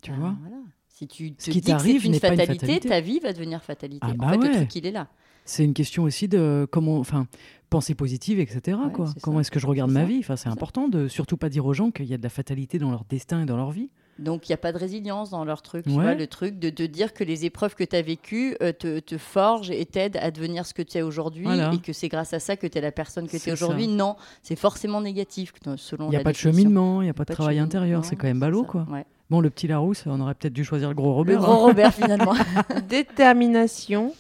Tu 0.02 0.12
Ah, 0.12 0.20
vois? 0.20 0.36
voilà. 0.42 0.58
Si 0.98 1.08
tu 1.08 1.32
te 1.34 1.44
Ce 1.44 1.52
qui 1.52 1.62
dis 1.62 1.72
que 1.72 1.80
c'est 1.80 1.92
une 1.92 2.02
pas 2.20 2.30
une 2.30 2.38
fatalité, 2.38 2.54
fatalité. 2.66 2.90
ta 2.90 3.02
vie 3.02 3.20
va 3.20 3.32
devenir 3.34 3.62
fatalité. 3.62 4.00
Ah 4.02 4.14
en 4.14 4.16
bah 4.16 4.30
fait, 4.32 4.38
ouais. 4.40 4.48
le 4.50 4.56
truc, 4.56 4.76
il 4.76 4.88
est 4.88 4.92
là. 4.92 5.08
C'est 5.46 5.64
une 5.64 5.76
question 5.76 6.04
aussi 6.04 6.28
de 6.28 6.68
comment, 6.72 6.98
enfin, 6.98 7.28
pensée 7.70 7.94
positive, 7.94 8.40
etc. 8.40 8.78
Ouais, 8.84 8.92
quoi. 8.92 9.06
c'est 9.14 9.22
Comment 9.22 9.40
est-ce 9.42 9.52
que 9.52 9.60
je 9.60 9.68
regarde 9.68 9.92
ma 9.92 10.02
ça. 10.02 10.06
vie? 10.08 10.18
Enfin, 10.20 10.36
c'est 10.36 10.50
important 10.50 10.88
de 10.88 11.08
surtout 11.08 11.38
pas 11.38 11.50
dire 11.50 11.66
aux 11.68 11.74
gens 11.74 11.92
qu'il 11.92 12.06
y 12.08 12.14
a 12.16 12.18
de 12.18 12.24
la 12.24 12.30
fatalité 12.30 12.80
dans 12.80 12.90
leur 12.90 13.06
destin 13.06 13.44
et 13.44 13.46
dans 13.46 13.58
leur 13.58 13.70
vie. 13.72 13.90
Donc 14.18 14.50
il 14.50 14.52
n'y 14.52 14.56
a 14.56 14.58
pas 14.58 14.72
de 14.72 14.80
résilience 14.80 15.30
dans 15.30 15.46
leur 15.46 15.62
truc. 15.62 15.84
Tu 15.86 15.92
Ouais. 15.92 16.02
vois, 16.02 16.16
le 16.16 16.26
truc 16.26 16.58
de 16.58 16.72
te 16.72 16.82
dire 16.82 17.14
que 17.14 17.24
les 17.24 17.46
épreuves 17.46 17.76
que 17.76 17.84
tu 17.84 17.96
as 17.96 18.02
vécues 18.02 18.58
euh, 18.64 18.72
te, 18.74 18.98
te 19.00 19.20
forgent 19.20 19.70
et 19.70 19.86
t'aident 19.86 20.18
à 20.18 20.32
devenir 20.32 20.66
ce 20.66 20.74
que 20.74 20.82
tu 20.82 20.98
es 20.98 21.04
aujourd'hui 21.04 21.44
Voilà. 21.44 21.72
et 21.72 21.78
que 21.78 21.94
c'est 21.94 22.08
grâce 22.08 22.34
à 22.34 22.40
ça 22.40 22.58
que 22.58 22.66
tu 22.66 22.80
es 22.80 22.82
la 22.82 22.92
personne 22.92 23.28
que 23.28 23.38
tu 23.38 23.50
es 23.50 23.52
aujourd'hui. 23.52 23.88
Non, 23.88 24.16
c'est 24.42 24.56
forcément 24.56 25.00
négatif 25.02 25.54
selon 25.78 26.08
Il 26.08 26.10
n'y 26.10 26.16
a 26.16 26.22
pas 26.22 26.32
de 26.32 26.38
cheminement, 26.38 27.04
il 27.04 27.06
n'y 27.06 27.12
a 27.12 27.14
pas 27.14 27.26
de 27.26 27.34
travail 27.34 27.60
intérieur. 27.60 28.04
C'est 28.04 28.16
quand 28.16 28.26
même 28.28 28.40
ballot, 28.40 28.64
quoi. 28.64 28.88
ouais. 28.92 29.06
Bon, 29.30 29.42
le 29.42 29.50
petit 29.50 29.68
Larousse, 29.68 30.04
on 30.06 30.20
aurait 30.22 30.36
peut-être 30.36 30.54
dû 30.54 30.64
choisir 30.64 30.88
le 30.90 30.96
gros 30.96 31.10
Le 31.10 31.14
Robert. 31.16 31.40
gros 31.42 31.52
hein. 31.52 31.56
Robert 31.56 31.94
finalement. 31.94 32.34
Détermination, 32.90 34.14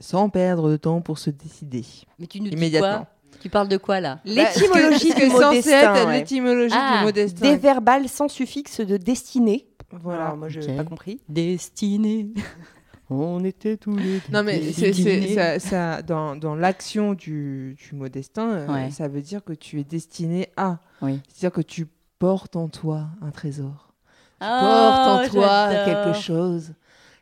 sans 0.00 0.28
perdre 0.30 0.70
de 0.70 0.76
temps 0.76 1.00
pour 1.00 1.18
se 1.18 1.30
décider. 1.30 1.84
Mais 2.18 2.26
tu 2.26 2.40
nous 2.40 2.48
dis 2.48 2.56
Immédiatement. 2.56 2.88
quoi? 3.04 3.06
Tu 3.40 3.48
parles 3.50 3.68
de 3.68 3.76
quoi 3.76 4.00
là? 4.00 4.20
L'étymologie 4.24 5.10
Bah, 5.10 5.14
que 5.14 5.24
du 5.26 5.30
mot 5.30 5.50
destin. 5.52 6.12
l'étymologie 6.12 6.74
Ah, 6.76 6.98
du 7.00 7.04
mot 7.04 7.12
destin. 7.12 7.50
Des 7.50 7.56
verbales 7.56 8.08
sans 8.08 8.28
suffixe 8.28 8.80
de 8.80 8.96
destinée. 8.96 9.68
Voilà. 9.92 10.24
Alors, 10.26 10.36
moi, 10.38 10.48
je 10.48 10.60
n'ai 10.60 10.76
pas 10.76 10.84
compris. 10.84 11.20
Destinée. 11.28 12.30
On 13.10 13.42
était 13.44 13.76
tous 13.78 13.96
les 13.96 14.20
Non 14.30 14.42
mais 14.42 14.72
c'est, 14.72 14.92
ça, 15.34 15.58
ça- 15.58 16.02
dans, 16.02 16.36
dans 16.36 16.54
l'action 16.54 17.14
du, 17.14 17.74
du 17.78 17.94
mot 17.94 18.08
destin, 18.08 18.50
euh, 18.50 18.66
Ouais. 18.66 18.90
ça 18.90 19.08
veut 19.08 19.22
dire 19.22 19.42
que 19.42 19.54
tu 19.54 19.80
es 19.80 19.84
destiné 19.84 20.48
à. 20.58 20.78
Oui. 21.00 21.20
C'est-à-dire 21.28 21.52
que 21.54 21.62
tu 21.62 21.86
portes 22.18 22.56
en 22.56 22.68
toi 22.68 23.06
un 23.22 23.30
trésor. 23.30 23.87
Tu 24.40 24.46
Oh, 24.46 24.48
portes 24.48 25.08
en 25.08 25.28
toi 25.28 25.70
j'adore. 25.72 25.84
quelque 25.84 26.20
chose 26.20 26.72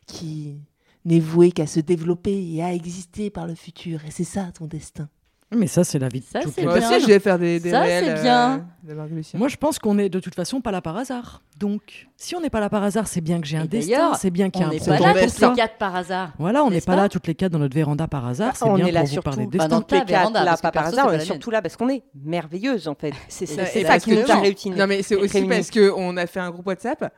qui 0.07 0.61
n'est 1.05 1.21
voué 1.21 1.51
qu'à 1.53 1.67
se 1.67 1.81
développer 1.81 2.53
et 2.55 2.63
à 2.63 2.73
exister 2.75 3.31
par 3.31 3.47
le 3.47 3.55
futur. 3.55 4.05
Et 4.05 4.11
c'est 4.11 4.25
ça 4.25 4.51
ton 4.53 4.67
destin. 4.67 5.09
Mais 5.55 5.69
ça, 5.69 5.85
c'est 5.85 6.01
la 6.01 6.09
vie 6.09 6.19
de 6.21 6.25
Ça, 6.25 6.41
toutes 6.41 6.55
c'est 6.55 6.63
les 6.63 6.67
Moi 6.67 6.79
bien. 6.79 6.91
aussi, 6.91 7.01
je 7.03 7.07
vais 7.07 7.21
faire 7.21 7.39
des, 7.39 7.61
des 7.61 7.71
Ça, 7.71 7.81
réels, 7.81 8.17
c'est 8.17 8.23
bien. 8.23 8.67
euh, 8.89 9.09
de 9.09 9.15
Lucien. 9.15 9.39
Moi, 9.39 9.47
je 9.47 9.57
pense 9.57 9.79
qu'on 9.79 9.97
est 9.97 10.09
de 10.09 10.19
toute 10.19 10.35
façon 10.35 10.61
pas 10.61 10.73
là 10.73 10.81
par 10.81 10.97
hasard. 10.97 11.43
Donc, 11.57 12.09
si 12.17 12.35
on 12.35 12.41
n'est 12.41 12.51
pas 12.51 12.59
là 12.59 12.69
par 12.69 12.83
hasard, 12.83 13.07
c'est 13.07 13.21
bien 13.21 13.41
que 13.41 13.47
j'ai 13.47 13.57
un 13.57 13.65
destin, 13.65 14.15
c'est 14.15 14.31
bien 14.31 14.51
qu'il 14.51 14.63
y 14.63 14.65
a 14.65 14.67
On 14.67 14.71
un 14.71 14.73
n'est 14.75 14.81
pas 14.81 14.99
là 14.99 15.29
ça. 15.29 15.51
les 15.51 15.55
quatre 15.57 15.79
par 15.79 15.95
hasard. 15.95 16.33
Voilà, 16.39 16.65
on 16.65 16.71
n'est 16.71 16.81
pas 16.81 16.97
pas 16.97 17.03
là 17.03 17.09
toutes 17.09 17.29
les 17.29 17.37
quatre 17.37 17.53
dans 17.53 17.61
notre 17.61 17.77
véranda 17.77 18.09
par 18.09 18.27
hasard. 18.27 18.57
C'est 18.57 18.65
on 18.65 18.75
bien 18.75 18.87
est 18.87 18.93
là 18.93 19.01
pour 19.01 19.07
vous 19.09 19.13
surtout. 19.13 19.31
parler 19.31 19.47
de 19.47 19.51
destin. 19.53 19.81
Toutes 19.81 19.93
les 19.93 20.05
quatre, 20.05 20.33
là, 20.33 20.45
parce 20.45 20.61
pas 20.63 20.71
par 20.73 20.87
hasard, 20.87 21.07
on 21.09 21.13
est 21.13 21.21
surtout 21.21 21.51
là 21.53 21.63
parce 21.63 21.77
qu'on 21.77 21.89
est 21.91 22.03
merveilleuse, 22.25 22.89
en 22.89 22.95
fait. 22.97 23.13
C'est 23.29 23.47
ça 23.47 23.99
qui 24.01 24.11
nous 24.17 24.23
que- 24.25 24.31
a 24.33 24.77
non. 24.77 24.87
mais 24.89 25.03
c'est 25.03 25.15
aussi 25.15 25.45
parce 25.47 25.71
qu'on 25.71 26.17
a 26.17 26.27
fait 26.27 26.41
un 26.41 26.51
groupe 26.51 26.67
WhatsApp 26.67 27.13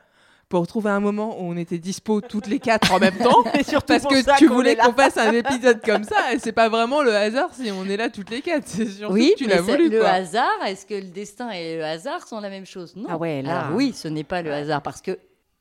pour 0.49 0.65
trouver 0.67 0.89
un 0.89 0.99
moment 0.99 1.39
où 1.39 1.43
on 1.51 1.55
était 1.57 1.77
dispo 1.77 2.21
toutes 2.21 2.47
les 2.47 2.59
quatre 2.59 2.91
en 2.91 2.99
même 2.99 3.15
temps. 3.23 3.43
Parce 3.87 4.05
que 4.05 4.21
ça 4.23 4.35
tu 4.37 4.47
voulais 4.47 4.75
qu'on 4.75 4.93
fasse 4.93 5.17
un 5.17 5.31
épisode 5.31 5.79
comme 5.85 6.03
ça, 6.03 6.33
et 6.33 6.39
c'est 6.39 6.51
pas 6.51 6.69
vraiment 6.69 7.01
le 7.03 7.15
hasard 7.15 7.49
si 7.53 7.71
on 7.71 7.85
est 7.85 7.97
là 7.97 8.09
toutes 8.09 8.31
les 8.31 8.41
quatre. 8.41 8.63
C'est 8.67 8.87
surtout 8.87 9.13
Oui, 9.13 9.31
que 9.35 9.43
tu 9.43 9.47
mais 9.47 9.55
l'as 9.55 9.63
c'est- 9.63 9.71
voulu. 9.77 9.89
le 9.89 9.99
quoi. 9.99 10.09
hasard, 10.09 10.49
est-ce 10.67 10.85
que 10.85 10.95
le 10.95 11.03
destin 11.11 11.51
et 11.51 11.77
le 11.77 11.85
hasard 11.85 12.27
sont 12.27 12.39
la 12.41 12.49
même 12.49 12.65
chose? 12.65 12.95
Non. 12.95 13.05
Ah 13.09 13.17
ouais, 13.17 13.41
là. 13.43 13.61
Alors 13.65 13.75
oui, 13.77 13.93
ce 13.95 14.07
n'est 14.07 14.23
pas 14.23 14.41
le 14.41 14.51
hasard 14.51 14.81
parce 14.81 15.01
que 15.01 15.17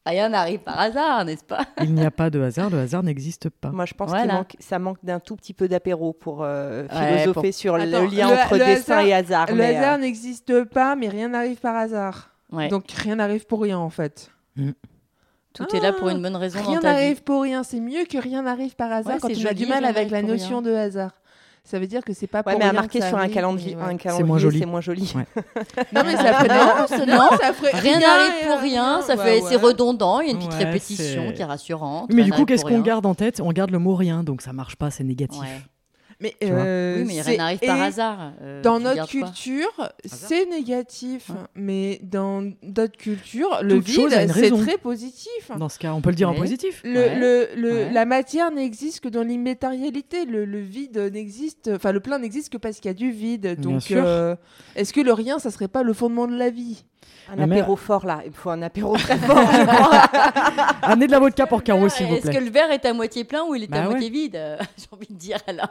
rien 0.07 0.31
n'arrive 0.31 0.61
par 0.61 0.81
hasard, 0.81 1.27
n'est-ce 1.27 1.45
pas? 1.45 1.67
Il 1.83 1.93
n'y 1.95 2.07
a 2.07 2.11
pas 2.11 2.31
de 2.31 2.41
hasard, 2.41 2.71
le 2.71 2.79
hasard 2.79 3.03
n'existe 3.03 3.51
pas. 3.51 3.69
Moi, 3.71 3.85
je 3.85 3.93
pense 3.93 4.09
Voilà. 4.09 4.33
manque, 4.37 4.57
ça 4.59 4.79
manque 4.79 4.97
d'un 5.03 5.21
tout 5.21 5.37
petit 5.37 5.53
peu 5.53 5.69
d'apéro 5.69 6.15
pour 6.15 6.43
euh, 6.43 6.85
Ouais, 6.85 7.19
philosopher 7.19 7.33
pour- 7.51 7.55
sur 7.55 7.75
Attends, 7.75 7.85
le 7.85 8.07
lien 8.07 8.29
le- 8.31 8.37
entre 8.41 8.55
le 8.55 8.65
destin 8.65 8.95
hasard- 8.95 9.07
et 9.07 9.13
hasard. 9.13 9.47
Le 9.51 9.55
mais, 9.57 9.75
euh, 9.75 9.79
hasard 9.79 9.99
n'existe 9.99 10.65
pas, 10.65 10.97
mais 10.97 11.09
rien 11.11 11.29
n'arrive 11.29 11.59
par 11.59 11.77
hasard. 11.77 12.31
Ouais. 12.51 12.69
Donc 12.69 12.91
rien 12.91 13.17
n'arrive 13.17 13.45
pour 13.45 13.61
rien 13.61 13.79
en 13.79 13.91
fait. 13.91 14.31
Tout 15.55 15.75
est 15.75 15.81
là 15.81 15.93
pour 15.93 16.09
une 16.09 16.23
bonne 16.23 16.37
raison 16.37 16.61
Rien 16.63 16.81
n'arrive 16.81 17.23
pour 17.23 17.43
rien. 17.43 17.63
C'est 17.65 17.81
mieux 17.81 18.05
que 18.05 18.19
rien 18.19 18.43
n'arrive 18.43 18.77
par 18.77 18.93
hasard 18.93 19.15
Ouais, 19.15 19.19
quand 19.21 19.29
c'est 19.29 19.45
on 19.47 19.51
a 19.51 19.55
du 19.55 19.67
mal 19.67 19.85
avec 19.85 20.11
la 20.11 20.23
notion 20.23 20.61
rien. 20.61 20.63
de 20.63 20.75
hasard. 20.75 21.11
Ça 21.65 21.79
veut 21.79 21.87
dire 21.87 22.03
que 22.03 22.15
c'est 22.15 22.27
pas 22.27 22.39
Ouais, 22.39 22.53
pour 22.53 22.59
mais 22.59 22.65
à 22.65 22.71
rien 22.71 22.81
marquer 22.81 22.99
que 22.99 23.05
ça 23.05 23.09
sur 23.11 23.19
un 23.19 23.29
calendrier, 23.29 23.75
mais 23.75 23.83
ouais. 23.83 23.93
un 23.93 23.97
calendrier, 23.97 24.27
moins 24.27 24.39
joli. 24.39 24.59
c'est 24.61 24.67
moins 24.67 24.81
joli. 24.81 25.13
Ouais. 25.15 25.27
Non 25.93 26.03
mais 26.05 26.17
ça 26.17 26.33
ferait 26.35 26.49
Non, 26.49 27.15
non. 27.15 27.29
ça 27.39 27.53
ferait 27.53 27.79
Rien 27.79 27.99
n'arrive 27.99 28.47
pour 28.47 28.59
rien, 28.61 29.03
ça 29.03 29.17
Ouais, 29.17 29.25
fait, 29.25 29.41
c'est 29.49 29.57
redondant, 29.57 30.21
il 30.21 30.29
y 30.29 30.31
a 30.31 30.33
une 30.33 30.39
petite 30.39 30.53
Ouais, 30.53 30.65
répétition 30.65 31.25
c'est- 31.29 31.35
qui 31.35 31.43
est 31.43 31.45
rassurante. 31.45 32.11
Mais 32.13 32.23
du 32.23 32.33
coup, 32.33 32.45
qu'est-ce 32.47 32.65
qu'on 32.65 32.81
garde 32.81 33.05
en 33.05 33.15
tête? 33.15 33.41
On 33.45 33.53
garde 33.53 33.71
le 33.71 33.79
mot 33.79 33.95
rien, 33.97 34.23
donc 34.23 34.41
ça 34.41 34.53
marche 34.55 34.77
pas, 34.77 34.91
c'est 34.91 35.05
négatif. 35.05 35.43
Mais, 36.21 36.35
euh, 36.43 36.97
Oui, 36.99 37.05
mais 37.07 37.21
rien 37.23 37.37
n'arrive 37.37 37.59
par 37.61 37.81
hasard. 37.81 38.33
euh, 38.43 38.61
Dans 38.63 38.81
notre 38.81 39.07
culture, 39.07 39.93
c'est 40.05 40.47
négatif, 40.47 41.29
Ouais. 41.29 41.37
mais 41.55 42.01
dans 42.03 42.43
d'autres 42.65 42.97
cultures, 42.97 43.61
le 43.63 43.77
Toute 43.77 43.85
vide, 43.87 43.95
chose 43.95 44.13
a 44.15 44.25
une 44.25 44.33
c'est 44.33 44.41
raison. 44.41 44.59
très 44.59 44.79
positif. 44.79 45.51
Dans 45.57 45.69
ce 45.69 45.79
cas, 45.79 45.93
on 45.95 46.01
peut 46.01 46.11
le 46.11 46.17
dire 46.17 46.29
en 46.29 46.35
positif. 46.35 46.81
Le, 46.85 46.99
Ouais. 46.99 47.19
le, 47.21 47.49
le- 47.57 47.73
Ouais. 47.73 47.93
La 47.93 48.05
matière 48.05 48.51
n'existe 48.51 48.99
que 49.01 49.09
dans 49.09 49.23
l'immatérialité. 49.23 50.25
Le, 50.25 50.45
le 50.45 50.59
vide 50.61 50.99
n'existe, 51.13 51.71
enfin 51.73 51.93
le 51.93 52.01
plein 52.01 52.19
n'existe 52.19 52.51
que 52.53 52.57
parce 52.59 52.79
qu'il 52.81 52.89
y 52.89 52.91
a 52.91 52.95
du 52.95 53.11
vide. 53.13 53.61
Donc, 53.61 53.91
euh, 53.93 54.35
est-ce 54.75 54.93
que 54.93 55.01
le 55.01 55.13
rien, 55.13 55.39
ça 55.39 55.51
serait 55.53 55.69
pas 55.69 55.85
le 55.85 55.93
fondement 55.93 56.27
de 56.27 56.37
la 56.37 56.51
vie? 56.51 56.85
Un 57.31 57.39
apéro 57.43 57.77
fort 57.77 58.07
là, 58.07 58.23
il 58.25 58.33
faut 58.33 58.49
un 58.51 58.63
apéro 58.63 58.97
très 58.97 59.19
fort, 59.19 59.37
je 59.53 59.65
crois. 59.67 60.01
Amenez 60.83 61.07
de 61.07 61.13
la 61.13 61.19
vodka 61.19 61.47
pour 61.47 61.63
Caro, 61.63 61.89
s'il 61.91 62.07
vous 62.07 62.15
Est-ce 62.15 62.27
que 62.27 62.31
plaît. 62.31 62.41
le 62.41 62.51
verre 62.51 62.71
est 62.71 62.85
à 62.87 62.93
moitié 62.95 63.25
plein 63.25 63.45
ou 63.45 63.55
il 63.55 63.65
est 63.65 63.67
Bah 63.67 63.79
à 63.79 63.83
ouais. 63.83 63.91
moitié 63.91 64.09
vide 64.11 64.37
euh, 64.37 64.57
J'ai 64.79 64.87
envie 64.93 65.07
de 65.11 65.19
dire 65.19 65.39
alors. 65.47 65.69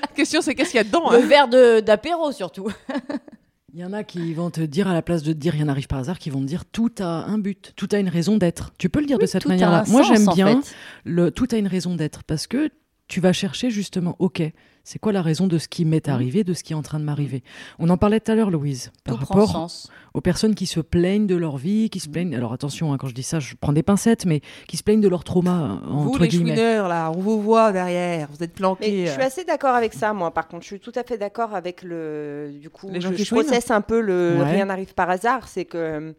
La 0.00 0.06
question, 0.14 0.40
c'est 0.42 0.54
qu'est-ce 0.54 0.70
qu'il 0.70 0.78
y 0.78 0.80
a 0.80 0.84
dedans 0.84 1.10
Le 1.10 1.18
hein 1.18 1.26
verre 1.26 1.48
de- 1.48 1.80
d'apéro 1.80 2.30
surtout. 2.32 2.68
Il 3.74 3.80
y 3.80 3.84
en 3.84 3.92
a 3.92 4.04
qui 4.04 4.32
vont 4.32 4.48
te 4.48 4.62
dire, 4.62 4.88
à 4.88 4.94
la 4.94 5.02
place 5.02 5.22
de 5.22 5.32
te 5.34 5.38
dire 5.38 5.52
rien 5.52 5.66
n'arrive 5.66 5.86
par 5.86 5.98
hasard, 5.98 6.18
qui 6.18 6.30
vont 6.30 6.40
te 6.40 6.46
dire 6.46 6.64
tout 6.64 6.90
a 6.98 7.04
un 7.26 7.36
but, 7.36 7.72
tout 7.76 7.88
a 7.92 7.98
une 7.98 8.08
raison 8.08 8.38
d'être. 8.38 8.72
Tu 8.78 8.88
peux 8.88 9.00
le 9.00 9.06
dire 9.06 9.18
de 9.18 9.26
cette 9.26 9.44
manière-là. 9.44 9.84
Moi, 9.88 10.00
j'aime 10.02 10.26
en 10.28 10.32
bien 10.34 10.62
fait. 10.62 10.74
le 11.04 11.30
tout 11.30 11.46
a 11.52 11.56
une 11.56 11.66
raison 11.66 11.94
d'être 11.94 12.22
parce 12.22 12.46
que 12.46 12.70
tu 13.06 13.20
vas 13.20 13.34
chercher 13.34 13.68
justement, 13.68 14.16
ok, 14.18 14.42
c'est 14.88 15.00
quoi 15.00 15.10
la 15.12 15.20
raison 15.20 15.48
de 15.48 15.58
ce 15.58 15.66
qui 15.66 15.84
m'est 15.84 16.08
arrivé, 16.08 16.44
de 16.44 16.54
ce 16.54 16.62
qui 16.62 16.72
est 16.72 16.76
en 16.76 16.82
train 16.82 17.00
de 17.00 17.04
m'arriver? 17.04 17.42
On 17.80 17.88
en 17.90 17.96
parlait 17.96 18.20
tout 18.20 18.30
à 18.30 18.36
l'heure, 18.36 18.52
Louise, 18.52 18.92
par 19.02 19.16
Tout 19.18 19.24
prend 19.24 19.34
rapport 19.34 19.50
sens. 19.50 19.90
aux 20.14 20.20
personnes 20.20 20.54
qui 20.54 20.66
se 20.66 20.78
plaignent 20.78 21.26
de 21.26 21.34
leur 21.34 21.56
vie, 21.56 21.90
qui 21.90 21.98
se 21.98 22.08
plaignent. 22.08 22.36
Alors 22.36 22.52
attention, 22.52 22.92
hein, 22.92 22.96
quand 22.96 23.08
je 23.08 23.14
dis 23.14 23.24
ça, 23.24 23.40
je 23.40 23.56
prends 23.60 23.72
des 23.72 23.82
pincettes, 23.82 24.26
mais 24.26 24.42
qui 24.68 24.76
se 24.76 24.84
plaignent 24.84 25.00
de 25.00 25.08
leur 25.08 25.24
trauma 25.24 25.80
Vous, 25.88 26.10
entre 26.10 26.22
les 26.22 26.28
guillemets. 26.28 26.54
chouineurs, 26.54 26.86
là, 26.86 27.10
on 27.10 27.18
vous 27.18 27.42
voit 27.42 27.72
derrière, 27.72 28.28
vous 28.30 28.36
êtes 28.44 28.50
Mais 28.50 28.54
planqués. 28.54 29.06
je 29.06 29.10
suis 29.10 29.22
assez 29.22 29.44
d'accord 29.44 29.74
avec 29.74 29.92
ça, 29.92 30.12
moi. 30.12 30.30
Par 30.30 30.46
contre, 30.46 30.62
je 30.62 30.68
suis 30.68 30.80
tout 30.80 30.92
à 30.94 31.02
fait 31.02 31.18
d'accord 31.18 31.54
avec 31.56 31.82
le. 31.82 32.52
Du 32.60 32.70
coup, 32.70 32.88
Les 32.88 33.00
gens 33.00 33.10
je, 33.10 33.16
qui 33.16 33.24
je 33.24 33.34
processe 33.34 33.72
un 33.72 33.80
peu 33.80 34.00
le 34.00 34.36
Ouais. 34.38 34.52
rien 34.52 34.66
n'arrive 34.66 34.94
par 34.94 35.10
hasard. 35.10 35.48
C'est 35.48 35.64
que 35.64 35.76
euh, 35.78 36.12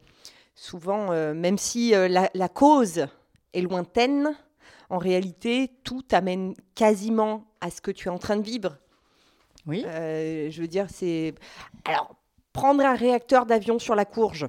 souvent, 0.55 1.07
euh, 1.11 1.33
même 1.33 1.57
si 1.57 1.95
euh, 1.95 2.09
la, 2.09 2.29
la 2.33 2.49
cause 2.49 3.05
est 3.53 3.61
lointaine, 3.61 4.29
en 4.89 4.97
réalité, 4.97 5.71
tout 5.85 6.03
amène 6.11 6.53
quasiment 6.75 7.43
à 7.61 7.69
ce 7.69 7.81
que 7.81 7.91
tu 7.91 8.07
es 8.07 8.11
en 8.11 8.17
train 8.17 8.37
de 8.37 8.43
vivre. 8.43 8.77
Oui. 9.65 9.83
Euh, 9.85 10.49
je 10.49 10.61
veux 10.61 10.67
dire, 10.67 10.87
c'est. 10.93 11.33
Alors, 11.85 12.15
prendre 12.53 12.83
un 12.85 12.95
réacteur 12.95 13.45
d'avion 13.45 13.79
sur 13.79 13.95
la 13.95 14.05
courge. 14.05 14.47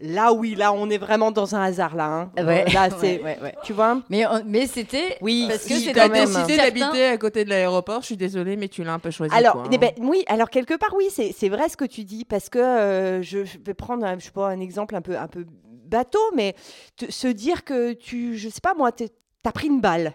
Là, 0.00 0.32
oui, 0.32 0.54
là, 0.56 0.72
on 0.72 0.90
est 0.90 0.98
vraiment 0.98 1.30
dans 1.30 1.54
un 1.54 1.62
hasard, 1.62 1.94
là. 1.94 2.06
hein. 2.36 2.44
Ouais. 2.44 2.64
Là, 2.72 2.88
c'est. 3.00 3.18
Ouais, 3.18 3.22
ouais, 3.22 3.38
ouais. 3.42 3.54
Tu 3.62 3.72
vois? 3.72 4.00
Mais, 4.10 4.26
euh, 4.26 4.40
mais 4.44 4.66
c'était. 4.66 5.18
Oui, 5.20 5.46
parce 5.48 5.62
que 5.62 5.74
si, 5.74 5.84
c'est 5.84 5.92
décidé 5.92 6.56
d'habiter 6.56 7.06
à 7.06 7.16
côté 7.16 7.44
de 7.44 7.50
l'aéroport, 7.50 8.00
je 8.00 8.06
suis 8.06 8.16
désolée, 8.16 8.56
mais 8.56 8.68
tu 8.68 8.82
l'as 8.82 8.92
un 8.94 8.98
peu 8.98 9.10
choisi. 9.10 9.34
Alors, 9.34 9.52
quoi, 9.52 9.64
eh 9.70 9.74
hein. 9.74 9.78
ben, 9.78 9.92
oui, 9.98 10.24
alors 10.26 10.50
quelque 10.50 10.74
part, 10.74 10.94
oui, 10.96 11.08
c'est 11.10 11.48
vrai 11.48 11.68
ce 11.68 11.76
que 11.76 11.84
tu 11.84 12.02
dis, 12.04 12.24
parce 12.24 12.48
que 12.48 12.58
euh, 12.58 13.22
je, 13.22 13.44
je 13.44 13.58
vais 13.64 13.74
prendre, 13.74 14.04
un- 14.04 14.18
je 14.18 14.24
sais 14.24 14.30
pas, 14.32 14.48
un 14.48 14.60
exemple 14.60 14.96
un 14.96 15.00
peu, 15.02 15.16
un 15.16 15.28
peu 15.28 15.46
bateau, 15.86 16.18
mais 16.34 16.56
te- 16.96 17.10
se 17.12 17.28
dire 17.28 17.62
que 17.64 17.92
tu, 17.92 18.36
je 18.36 18.48
sais 18.48 18.60
pas 18.62 18.74
moi, 18.74 18.90
t'as 18.90 19.52
pris 19.52 19.68
une 19.68 19.80
balle. 19.80 20.14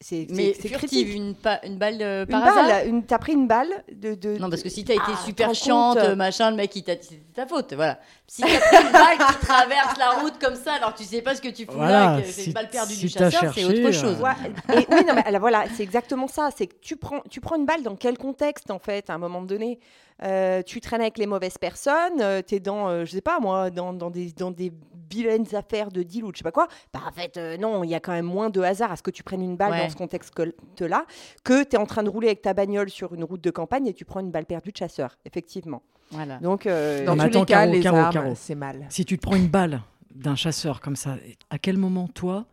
C'est 0.00 0.26
Mais 0.30 0.52
c'est- 0.52 0.62
c'est 0.62 0.68
furtive, 0.68 1.14
une, 1.14 1.34
pa- 1.36 1.60
une 1.64 1.78
balle 1.78 1.98
euh, 2.00 2.24
Une 2.24 2.30
par 2.32 2.42
hasard 2.42 2.66
balle, 2.66 2.88
une, 2.88 3.04
t'as 3.04 3.18
pris 3.18 3.34
une 3.34 3.46
balle 3.46 3.68
de. 3.92 4.14
de 4.14 4.36
Non, 4.36 4.50
parce 4.50 4.62
que 4.62 4.68
si 4.68 4.84
t'as 4.84 4.94
été 4.94 5.02
Ah, 5.06 5.16
super 5.24 5.54
chiante, 5.54 5.96
compte 5.96 6.04
euh, 6.04 6.16
machin, 6.16 6.50
le 6.50 6.56
mec, 6.56 6.74
il 6.74 6.82
t'a 6.82 6.94
c'était 7.00 7.22
ta 7.34 7.46
faute, 7.46 7.72
voilà. 7.74 8.00
Si 8.26 8.42
t'as 8.42 8.48
pris 8.48 8.84
une 8.86 8.92
balle 8.92 9.18
qui 9.18 9.46
traverse 9.46 9.96
la 9.96 10.10
route 10.20 10.38
comme 10.40 10.56
ça, 10.56 10.72
alors 10.74 10.92
que 10.92 10.98
tu 10.98 11.04
sais 11.04 11.22
pas 11.22 11.36
ce 11.36 11.40
que 11.40 11.48
tu 11.48 11.66
fous 11.66 11.72
Voilà, 11.76 12.16
là, 12.16 12.20
que 12.20 12.26
c'est 12.26 12.32
si- 12.42 12.46
une 12.48 12.52
balle 12.54 12.68
perdue 12.68 12.94
si 12.94 13.06
du 13.06 13.12
t'as 13.12 13.30
chasseur, 13.30 13.54
c'est 13.54 13.60
cherché, 13.60 13.86
autre 13.86 13.96
euh, 13.96 14.00
chose. 14.14 14.20
Ouais, 14.20 14.76
et 14.80 14.86
oui, 14.90 15.04
non, 15.06 15.14
mais 15.14 15.24
alors 15.24 15.40
voilà, 15.40 15.64
c'est 15.76 15.84
exactement 15.84 16.26
ça. 16.26 16.48
C'est 16.56 16.66
que 16.66 16.74
tu 16.80 16.96
prends, 16.96 17.20
tu 17.30 17.40
prends 17.40 17.54
une 17.56 17.66
balle 17.66 17.84
dans 17.84 17.94
quel 17.94 18.18
contexte, 18.18 18.72
en 18.72 18.80
fait, 18.80 19.08
à 19.08 19.14
un 19.14 19.18
moment 19.18 19.42
donné? 19.42 19.78
Euh, 20.24 20.62
Tu 20.62 20.80
traînes 20.80 21.02
avec 21.02 21.16
les 21.18 21.26
mauvaises 21.26 21.58
personnes, 21.58 22.42
tu 22.46 22.54
es 22.56 22.60
dans, 22.60 22.88
euh, 22.88 23.04
je 23.04 23.12
sais 23.12 23.20
pas 23.20 23.38
moi, 23.38 23.70
dans, 23.70 23.92
dans 23.92 24.10
des, 24.10 24.32
dans 24.32 24.50
des 24.50 24.72
vilaines 25.10 25.54
affaires 25.54 25.90
de 25.90 26.02
deal 26.02 26.24
ou 26.24 26.30
de 26.30 26.36
je 26.36 26.38
sais 26.38 26.44
pas 26.44 26.52
quoi. 26.52 26.68
Bah, 26.92 27.00
en 27.08 27.12
fait, 27.12 27.36
euh, 27.36 27.56
non, 27.56 27.84
il 27.84 27.90
y 27.90 27.94
a 27.94 28.00
quand 28.00 28.12
même 28.12 28.26
moins 28.26 28.50
de 28.50 28.60
hasard 28.60 28.92
à 28.92 28.96
ce 28.96 29.02
que 29.02 29.10
tu 29.10 29.22
prennes 29.22 29.42
une 29.42 29.56
balle 29.56 29.72
Ouais. 29.72 29.82
dans 29.84 29.90
ce 29.90 29.96
contexte-là 29.96 31.04
que 31.44 31.62
tu 31.64 31.76
es 31.76 31.78
en 31.78 31.86
train 31.86 32.02
de 32.02 32.08
rouler 32.08 32.28
avec 32.28 32.42
ta 32.42 32.54
bagnole 32.54 32.90
sur 32.90 33.14
une 33.14 33.24
route 33.24 33.42
de 33.42 33.50
campagne 33.50 33.86
et 33.86 33.94
tu 33.94 34.04
prends 34.04 34.20
une 34.20 34.30
balle 34.30 34.46
perdue 34.46 34.72
de 34.72 34.76
chasseur, 34.76 35.16
effectivement. 35.24 35.82
Voilà. 36.10 36.38
Donc, 36.38 36.66
euh, 36.66 37.04
Dans 37.04 37.14
tous 37.14 37.20
attends, 37.22 37.40
les 37.40 37.46
cas, 37.46 37.60
Caro, 37.64 37.72
les 37.72 37.80
Caro, 37.80 37.96
armes, 37.96 38.12
Caro. 38.12 38.32
c'est 38.36 38.54
mal. 38.54 38.86
Si 38.90 39.04
tu 39.04 39.16
te 39.18 39.22
prends 39.22 39.36
une 39.36 39.48
balle 39.48 39.82
d'un 40.14 40.36
chasseur 40.36 40.80
comme 40.80 40.96
ça, 40.96 41.16
à 41.50 41.58
quel 41.58 41.76
moment, 41.78 42.06
toi, 42.08 42.46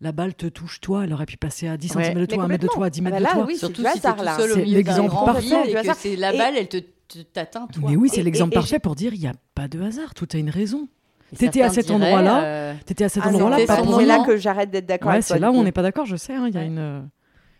la 0.00 0.12
balle 0.12 0.34
te 0.34 0.46
touche, 0.46 0.80
toi 0.80 1.04
Elle 1.04 1.12
aurait 1.12 1.26
pu 1.26 1.36
passer 1.36 1.68
à 1.68 1.76
10 1.76 1.94
Ouais. 1.96 2.04
cm 2.04 2.18
de 2.20 2.26
toi, 2.26 2.44
1 2.44 2.48
mètre 2.48 2.62
de 2.62 2.68
toi, 2.68 2.90
10 2.90 3.00
Ah 3.00 3.02
mètres 3.04 3.14
bah 3.16 3.18
de 3.20 3.24
là, 3.24 3.32
toi. 3.32 3.44
oui, 3.46 3.56
Surtout 3.56 3.76
si 3.76 3.82
t'es 3.82 3.88
hasard, 3.88 4.16
tout 4.16 4.24
là. 4.24 4.36
seul 4.36 4.50
au 4.50 4.54
C'est 4.54 4.60
milieu 4.62 4.82
d'un 4.82 4.92
l'exemple 4.92 5.10
parfait. 5.24 5.70
et 5.70 5.74
que 5.74 5.94
c'est 5.96 6.16
la 6.16 6.34
Et- 6.34 6.38
balle, 6.38 6.54
elle 6.56 6.68
te 6.68 6.76
te- 6.78 7.18
t'atteint 7.22 7.66
toi. 7.66 7.90
Mais 7.90 7.96
oui, 7.96 8.08
c'est 8.08 8.20
Et- 8.20 8.24
l'exemple 8.24 8.52
et- 8.54 8.56
et 8.56 8.60
parfait 8.60 8.78
pour 8.78 8.94
dire 8.94 9.12
il 9.12 9.20
n'y 9.20 9.26
a 9.26 9.34
pas 9.54 9.68
de 9.68 9.80
hasard, 9.82 10.14
tout 10.14 10.26
a 10.32 10.38
une 10.38 10.48
raison. 10.48 10.88
T'étais 11.36 11.62
à 11.62 11.70
cet 11.70 11.90
endroit-là, 11.90 12.42
euh, 12.44 12.74
T'étais 12.84 13.04
à 13.04 13.08
cet 13.08 13.22
ah 13.24 13.28
endroit-là, 13.28 13.56
c'est 13.66 14.04
là 14.06 14.24
que 14.24 14.36
j'arrête 14.36 14.70
d'être 14.70 14.86
d'accord 14.86 15.08
Ouais, 15.08 15.14
avec 15.14 15.26
toi. 15.26 15.36
c'est 15.36 15.40
là 15.40 15.50
où 15.50 15.54
on 15.54 15.62
n'est 15.64 15.72
pas 15.72 15.82
d'accord, 15.82 16.04
je 16.06 16.16
sais, 16.16 16.34
hein, 16.34 16.46
il 16.48 16.54
y 16.54 16.58
a 16.58 16.60
Ouais. 16.60 16.66
une... 16.66 17.08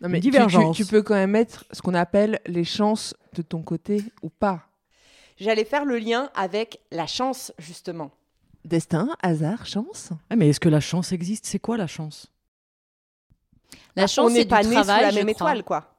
Non, 0.01 0.09
mais 0.09 0.19
Une 0.19 0.23
tu- 0.25 0.31
tu, 0.31 0.31
divergence. 0.33 0.77
tu 0.77 0.85
peux 0.85 1.03
quand 1.03 1.15
même 1.15 1.31
mettre 1.31 1.65
ce 1.71 1.81
qu'on 1.81 1.95
appelle 1.95 2.41
les 2.47 2.65
chances 2.65 3.15
de 3.35 3.43
ton 3.43 3.63
côté 3.63 4.03
ou 4.23 4.31
pas. 4.31 4.63
J'allais 5.39 5.65
faire 5.65 5.85
le 5.85 5.99
lien 5.99 6.29
avec 6.35 6.81
la 6.91 7.07
chance, 7.07 7.53
justement. 7.59 8.11
Destin, 8.65 9.09
hasard, 9.23 9.65
chance. 9.65 10.11
Ah, 10.29 10.35
mais 10.37 10.49
est-ce 10.49 10.59
que 10.61 10.69
la 10.69 10.81
chance 10.81 11.13
existe? 11.13 11.47
C'est 11.47 11.59
quoi 11.61 11.77
la 11.77 11.87
chance? 11.87 12.33
La 13.97 14.07
chance, 14.07 14.27
on 14.27 14.35
c'est 14.35 14.41
n'est 14.41 14.45
pas 14.47 14.63
né 14.63 14.75
sous 14.77 14.87
la 14.89 15.13
même 15.13 15.13
crois. 15.13 15.31
étoile, 15.31 15.63
quoi. 15.65 15.92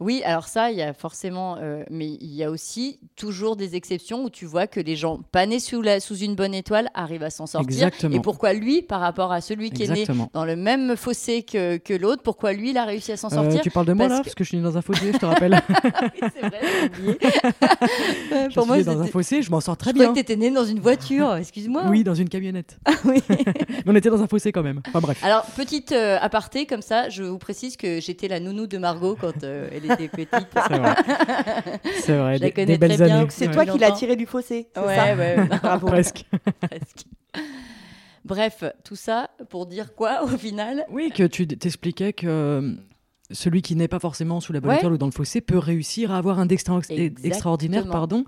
Oui, 0.00 0.22
alors 0.24 0.48
ça, 0.48 0.70
il 0.70 0.78
y 0.78 0.82
a 0.82 0.92
forcément, 0.94 1.56
euh, 1.60 1.82
mais 1.90 2.08
il 2.08 2.34
y 2.34 2.42
a 2.42 2.50
aussi 2.50 2.98
toujours 3.16 3.54
des 3.56 3.76
exceptions 3.76 4.24
où 4.24 4.30
tu 4.30 4.46
vois 4.46 4.66
que 4.66 4.80
les 4.80 4.96
gens 4.96 5.20
pas 5.30 5.44
nés 5.46 5.60
sous, 5.60 5.82
la, 5.82 6.00
sous 6.00 6.16
une 6.16 6.34
bonne 6.34 6.54
étoile 6.54 6.88
arrivent 6.94 7.22
à 7.22 7.30
s'en 7.30 7.46
sortir. 7.46 7.68
Exactement. 7.70 8.16
Et 8.16 8.20
pourquoi 8.20 8.52
lui, 8.54 8.80
par 8.82 9.00
rapport 9.00 9.30
à 9.30 9.40
celui 9.40 9.70
qui 9.70 9.82
est 9.84 9.88
né 9.88 10.06
dans 10.32 10.44
le 10.46 10.56
même 10.56 10.96
fossé 10.96 11.42
que, 11.42 11.76
que 11.76 11.92
l'autre, 11.94 12.22
pourquoi 12.22 12.52
lui, 12.54 12.70
il 12.70 12.78
a 12.78 12.84
réussi 12.84 13.12
à 13.12 13.16
s'en 13.18 13.28
Euh, 13.28 13.42
sortir? 13.42 13.60
tu 13.60 13.70
parles 13.70 13.86
de 13.86 13.92
moi 13.92 14.06
parce 14.06 14.18
là 14.18 14.18
que- 14.20 14.24
Parce 14.24 14.34
que 14.34 14.44
je 14.44 14.48
suis 14.48 14.56
né 14.56 14.62
dans 14.62 14.76
un 14.78 14.82
fossé, 14.82 15.12
je 15.12 15.18
te 15.18 15.26
rappelle. 15.26 15.60
Oui, 16.22 16.28
c'est 16.34 16.40
vrai, 16.40 16.60
j'ai 16.62 16.86
oublié. 16.86 17.18
Je 18.50 18.54
Pour 18.54 18.62
suis 18.64 18.68
moi, 18.68 18.76
né 18.78 18.84
dans 18.84 19.00
un 19.00 19.06
fossé, 19.06 19.42
je 19.42 19.50
m'en 19.50 19.60
sors 19.60 19.76
très 19.76 19.90
je 19.90 19.94
bien. 19.96 20.08
que 20.08 20.14
t'étais 20.14 20.36
né 20.36 20.50
dans 20.50 20.64
une 20.64 20.80
voiture, 20.80 21.34
excuse-moi. 21.36 21.84
Oui, 21.88 22.04
dans 22.04 22.14
une 22.14 22.28
camionnette. 22.28 22.78
Oui. 23.04 23.22
Mais 23.28 23.82
on 23.86 23.94
était 23.94 24.08
dans 24.10 24.22
un 24.22 24.26
fossé 24.26 24.50
quand 24.52 24.62
même. 24.62 24.80
Enfin 24.88 25.00
bref. 25.00 25.22
Alors, 25.22 25.42
petite 25.56 25.92
euh, 25.92 26.18
aparté, 26.20 26.66
comme 26.66 26.82
ça, 26.82 27.08
je 27.08 27.22
vous 27.22 27.38
précise 27.38 27.76
que 27.76 28.00
j'étais 28.00 28.28
la 28.28 28.40
nounou 28.40 28.66
de 28.66 28.78
Margot 28.78 29.16
quand 29.20 29.44
euh, 29.44 29.68
elle 29.72 29.89
était 29.92 30.08
petite. 30.08 30.48
C'est 30.52 30.78
vrai. 30.78 30.94
C'est 32.00 32.16
vrai. 32.16 32.36
Je 32.38 32.42
la 32.42 32.50
connais 32.50 32.78
des 32.78 32.88
très 32.88 33.04
bien. 33.06 33.26
C'est 33.30 33.48
Ouais. 33.48 33.52
toi 33.54 33.66
qui 33.66 33.78
l'as 33.78 33.92
tiré 33.92 34.16
du 34.16 34.26
fossé, 34.26 34.68
Ouais, 34.76 34.96
ça 34.96 35.14
ouais. 35.16 35.36
Bravo. 35.62 35.86
Presque. 35.86 36.24
Presque. 36.60 37.06
Bref, 38.24 38.64
tout 38.84 38.96
ça 38.96 39.30
pour 39.48 39.66
dire 39.66 39.94
quoi 39.94 40.22
au 40.24 40.28
final? 40.28 40.84
Oui, 40.90 41.10
que 41.14 41.22
tu 41.24 41.46
t'expliquais 41.46 42.12
que 42.12 42.26
euh, 42.26 42.72
celui 43.32 43.62
qui 43.62 43.76
n'est 43.76 43.88
pas 43.88 43.98
forcément 43.98 44.40
sous 44.40 44.52
la 44.52 44.60
bonne 44.60 44.70
Ouais. 44.70 44.76
étoile 44.78 44.92
ou 44.94 44.98
dans 44.98 45.06
le 45.06 45.12
fossé 45.12 45.40
peut 45.40 45.58
réussir 45.58 46.10
à 46.12 46.18
avoir 46.18 46.38
un 46.38 46.46
destin 46.46 46.80
extraordinaire. 47.24 47.86
Pardon. 47.88 48.24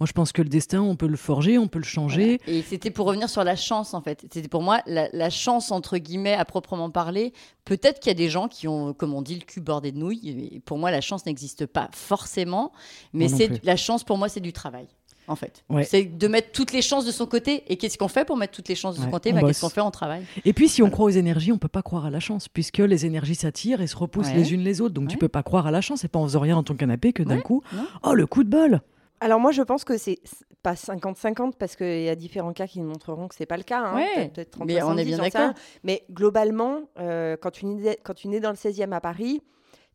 Moi, 0.00 0.06
je 0.08 0.12
pense 0.12 0.32
que 0.32 0.42
le 0.42 0.48
destin, 0.48 0.80
on 0.82 0.96
peut 0.96 1.06
le 1.06 1.16
forger, 1.16 1.56
on 1.56 1.68
peut 1.68 1.78
le 1.78 1.84
changer. 1.84 2.40
Et 2.48 2.62
c'était 2.62 2.90
pour 2.90 3.06
revenir 3.06 3.28
sur 3.30 3.44
la 3.44 3.54
chance 3.56 3.94
en 3.94 4.00
fait. 4.00 4.20
C'était 4.32 4.48
pour 4.48 4.62
moi 4.62 4.80
la, 4.86 5.08
la 5.12 5.30
chance 5.30 5.70
entre 5.70 5.98
guillemets 5.98 6.34
à 6.34 6.44
proprement 6.44 6.90
parler. 6.90 7.32
Peut-être 7.64 8.00
qu'il 8.00 8.10
y 8.10 8.14
a 8.14 8.18
des 8.18 8.28
gens 8.28 8.48
qui 8.48 8.66
ont, 8.68 8.92
comme 8.92 9.14
on 9.14 9.22
dit, 9.22 9.36
le 9.36 9.44
cul 9.44 9.60
bordé 9.60 9.92
de 9.92 9.98
nouilles. 9.98 10.50
Et 10.56 10.60
Pour 10.60 10.78
moi, 10.78 10.90
la 10.90 11.00
chance 11.00 11.24
n'existe 11.26 11.66
pas 11.66 11.88
forcément, 11.92 12.72
mais 13.12 13.28
c'est 13.28 13.64
la 13.64 13.76
chance 13.76 14.02
pour 14.04 14.18
moi, 14.18 14.28
c'est 14.28 14.40
du 14.40 14.52
travail. 14.52 14.86
En 15.28 15.36
fait, 15.36 15.64
Ouais. 15.70 15.84
c'est 15.84 16.04
de 16.04 16.28
mettre 16.28 16.52
toutes 16.52 16.72
les 16.72 16.82
chances 16.82 17.04
de 17.06 17.10
son 17.12 17.26
côté. 17.26 17.62
Et 17.68 17.76
qu'est-ce 17.76 17.96
qu'on 17.98 18.08
fait 18.08 18.24
pour 18.24 18.36
mettre 18.36 18.52
toutes 18.52 18.68
les 18.68 18.74
chances 18.74 18.94
de 18.96 19.00
son 19.00 19.06
Ouais, 19.06 19.12
côté? 19.12 19.32
Bah. 19.32 19.40
Qu'est-ce 19.46 19.60
qu'on 19.62 19.68
fait? 19.70 19.80
On 19.80 19.90
travaille. 19.90 20.24
Et 20.44 20.52
puis, 20.52 20.68
si 20.68 20.82
on 20.82 20.90
croit 20.90 21.06
aux 21.06 21.10
énergies, 21.10 21.52
on 21.52 21.58
peut 21.58 21.68
pas 21.68 21.82
croire 21.82 22.04
à 22.06 22.10
la 22.10 22.20
chance, 22.20 22.48
puisque 22.48 22.78
les 22.78 23.06
énergies 23.06 23.34
s'attirent 23.34 23.80
et 23.80 23.86
se 23.86 23.96
repoussent 23.96 24.28
Ouais. 24.28 24.34
les 24.34 24.52
unes 24.54 24.60
les 24.62 24.80
autres. 24.80 24.94
Donc, 24.94 25.08
tu 25.08 25.16
peux 25.18 25.28
pas 25.28 25.42
croire 25.42 25.66
à 25.66 25.70
la 25.70 25.80
chance. 25.80 26.00
C'est 26.00 26.08
pas 26.08 26.18
en 26.18 26.24
faisant 26.24 26.40
rien 26.40 26.56
dans 26.56 26.62
ton 26.62 26.74
canapé 26.74 27.12
que 27.12 27.22
d'un 27.22 27.36
Ouais, 27.36 27.42
coup, 27.42 27.62
non. 27.72 27.86
oh 28.02 28.14
le 28.14 28.26
coup 28.26 28.44
de 28.44 28.50
bol. 28.50 28.80
Alors 29.20 29.40
moi, 29.40 29.52
je 29.52 29.62
pense 29.62 29.84
que 29.84 29.96
c'est 29.96 30.18
pas 30.62 30.74
50-50 30.74 31.54
parce 31.58 31.76
qu'il 31.76 32.02
y 32.02 32.08
a 32.10 32.14
différents 32.16 32.52
cas 32.52 32.66
qui 32.66 32.80
nous 32.80 32.86
montreront 32.88 33.28
que 33.28 33.34
c'est 33.34 33.46
pas 33.46 33.56
le 33.56 33.62
cas. 33.62 33.80
hein. 33.80 33.94
Ouais, 33.94 34.06
Peut-être- 34.14 34.32
peut-être 34.34 34.50
30, 34.50 34.66
mais 34.66 34.74
on 34.82 34.96
est 34.98 35.04
70, 35.04 35.06
bien 35.06 35.18
d'accord. 35.18 35.54
Mais 35.84 36.04
globalement, 36.12 36.80
euh, 36.98 37.36
quand, 37.40 37.50
tu 37.50 37.64
nais, 37.66 37.98
quand 38.02 38.14
tu 38.14 38.28
nais 38.28 38.40
dans 38.40 38.50
le 38.50 38.56
16e 38.56 38.92
à 38.92 39.00
Paris, 39.00 39.40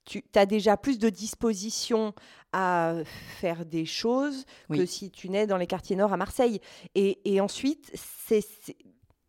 tu 0.10 0.24
as 0.36 0.46
déjà 0.46 0.76
plus 0.78 0.98
de 1.00 1.10
disposition 1.10 2.14
à 2.52 2.96
faire 3.40 3.64
des 3.66 3.86
choses 3.86 4.46
que 4.74 4.86
si 4.86 5.12
tu 5.12 5.30
nais 5.30 5.46
dans 5.46 5.58
les 5.58 5.68
quartiers 5.68 5.96
nord 5.96 6.12
à 6.14 6.18
Marseille. 6.18 6.60
Et, 6.96 7.20
et 7.26 7.40
ensuite, 7.42 7.92
c'est 8.28 8.44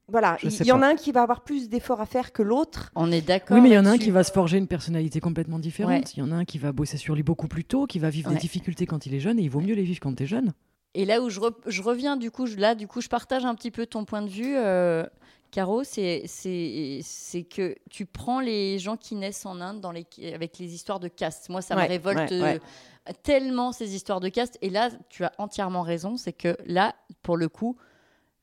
voilà, 0.09 0.39
il 0.43 0.67
y 0.67 0.73
en 0.73 0.83
a 0.83 0.89
un 0.89 0.97
qui 0.97 1.13
va 1.13 1.23
avoir 1.23 1.45
plus 1.45 1.69
d'efforts 1.69 2.01
à 2.01 2.07
faire 2.07 2.33
que 2.33 2.43
l'autre. 2.43 2.91
On 2.97 3.13
est 3.13 3.21
d'accord. 3.21 3.57
Oui, 3.57 3.63
mais 3.63 3.69
il 3.69 3.75
y 3.75 3.79
en 3.79 3.87
a 3.87 3.91
un 3.91 3.99
qui 3.99 4.11
va 4.11 4.25
se 4.25 4.33
forger 4.33 4.59
une 4.59 4.67
personnalité 4.67 5.21
complètement 5.21 5.61
différente. 5.61 5.93
Ouais. 5.93 6.13
Il 6.17 6.19
y 6.19 6.23
en 6.23 6.33
a 6.33 6.35
un 6.35 6.45
qui 6.45 6.59
va 6.59 6.73
bosser 6.73 6.97
sur 6.97 7.15
lui 7.15 7.23
beaucoup 7.23 7.47
plus 7.47 7.65
tôt, 7.65 7.87
qui 7.87 8.01
va 8.01 8.11
vivre 8.11 8.29
Ouais. 8.31 8.35
des 8.35 8.41
difficultés 8.41 8.87
quand 8.87 9.07
il 9.07 9.15
est 9.15 9.21
jeune, 9.21 9.39
et 9.39 9.43
il 9.43 9.51
vaut 9.51 9.61
mieux 9.61 9.75
les 9.75 9.85
vivre 9.85 10.01
quand 10.01 10.13
tu 10.15 10.25
es 10.25 10.27
jeune. 10.27 10.53
Et 10.95 11.05
là 11.05 11.21
où 11.23 11.29
je, 11.31 11.39
re- 11.39 11.55
je 11.67 11.81
reviens, 11.83 12.17
du 12.17 12.33
coup, 12.33 12.47
je- 12.47 12.57
là, 12.57 12.75
du 12.75 12.89
coup, 12.89 13.01
je 13.01 13.07
partage 13.09 13.45
un 13.45 13.55
petit 13.55 13.71
peu 13.71 13.87
ton 13.87 14.05
point 14.05 14.23
de 14.23 14.29
vue, 14.29 14.57
euh, 14.57 15.05
Caro, 15.51 15.83
c'est 15.85 16.23
que 17.51 17.75
tu 17.91 18.07
prends 18.07 18.41
les 18.41 18.79
gens 18.79 18.97
qui 18.97 19.15
naissent 19.15 19.47
en 19.47 19.61
Inde 19.61 19.81
dans 19.81 19.93
les, 19.93 20.07
avec 20.35 20.59
les 20.59 20.75
histoires 20.75 21.01
de 21.01 21.09
caste. 21.09 21.49
Moi, 21.49 21.63
ça 21.63 21.77
Ouais, 21.77 21.85
me 21.85 21.89
révolte 21.89 22.31
ouais, 22.31 22.41
ouais. 22.41 22.61
euh, 23.09 23.13
tellement 23.23 23.73
ces 23.73 23.95
histoires 23.95 24.21
de 24.21 24.29
caste. 24.29 24.59
Et 24.63 24.71
là, 24.71 24.91
tu 25.09 25.25
as 25.25 25.33
entièrement 25.39 25.83
raison, 25.83 26.17
c'est 26.17 26.33
que 26.33 26.57
là, 26.67 26.95
pour 27.23 27.37
le 27.37 27.49
coup, 27.49 27.77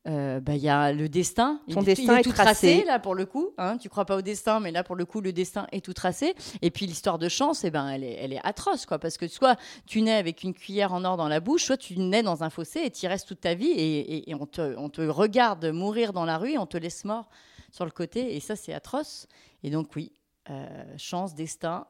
euh, 0.07 0.39
bah, 0.39 0.55
il 0.55 0.61
y 0.61 0.69
a 0.69 0.93
le 0.93 1.09
destin. 1.09 1.59
Ton 1.69 1.81
il, 1.81 1.85
destin 1.85 2.13
il 2.15 2.19
est 2.19 2.23
tout 2.23 2.31
tracé. 2.31 2.67
tracé, 2.75 2.83
là, 2.85 2.99
pour 2.99 3.13
le 3.15 3.25
coup. 3.25 3.49
Hein, 3.57 3.77
tu 3.77 3.89
crois 3.89 4.05
pas 4.05 4.15
au 4.15 4.21
destin, 4.21 4.59
mais 4.61 4.71
là, 4.71 4.83
pour 4.83 4.95
le 4.95 5.03
coup, 5.05 5.19
le 5.19 5.33
destin 5.33 5.67
est 5.73 5.83
tout 5.83 5.93
tracé. 5.93 6.33
Et 6.61 6.71
puis, 6.71 6.85
l'histoire 6.85 7.17
de 7.17 7.27
chance, 7.27 7.63
eh 7.65 7.71
ben, 7.71 7.89
elle, 7.89 8.03
est, 8.03 8.13
elle 8.21 8.31
est 8.33 8.39
atroce, 8.45 8.85
quoi. 8.85 8.99
Parce 8.99 9.17
que 9.17 9.27
soit 9.27 9.57
tu 9.85 10.01
nais 10.01 10.13
avec 10.13 10.43
une 10.43 10.53
cuillère 10.53 10.93
en 10.93 11.03
or 11.03 11.17
dans 11.17 11.27
la 11.27 11.39
bouche, 11.41 11.65
soit 11.65 11.77
tu 11.77 11.97
nais 11.99 12.23
dans 12.23 12.43
un 12.43 12.49
fossé 12.49 12.81
et 12.85 12.91
tu 12.91 13.05
y 13.05 13.07
restes 13.09 13.27
toute 13.27 13.41
ta 13.41 13.53
vie 13.53 13.67
et, 13.71 13.99
et- 13.99 14.29
et 14.29 14.35
on, 14.35 14.45
te, 14.45 14.75
on 14.77 14.89
te 14.89 15.01
regarde 15.01 15.65
mourir 15.65 16.13
dans 16.13 16.25
la 16.25 16.37
rue 16.37 16.51
et 16.53 16.57
on 16.57 16.65
te 16.67 16.77
laisse 16.77 17.03
mort 17.03 17.29
sur 17.71 17.83
le 17.83 17.91
côté. 17.91 18.35
Et 18.35 18.39
ça, 18.39 18.55
c'est 18.55 18.73
atroce. 18.73 19.27
Et 19.63 19.69
donc, 19.69 19.89
oui, 19.95 20.13
euh, 20.49 20.65
chance, 20.97 21.35
destin, 21.35 21.85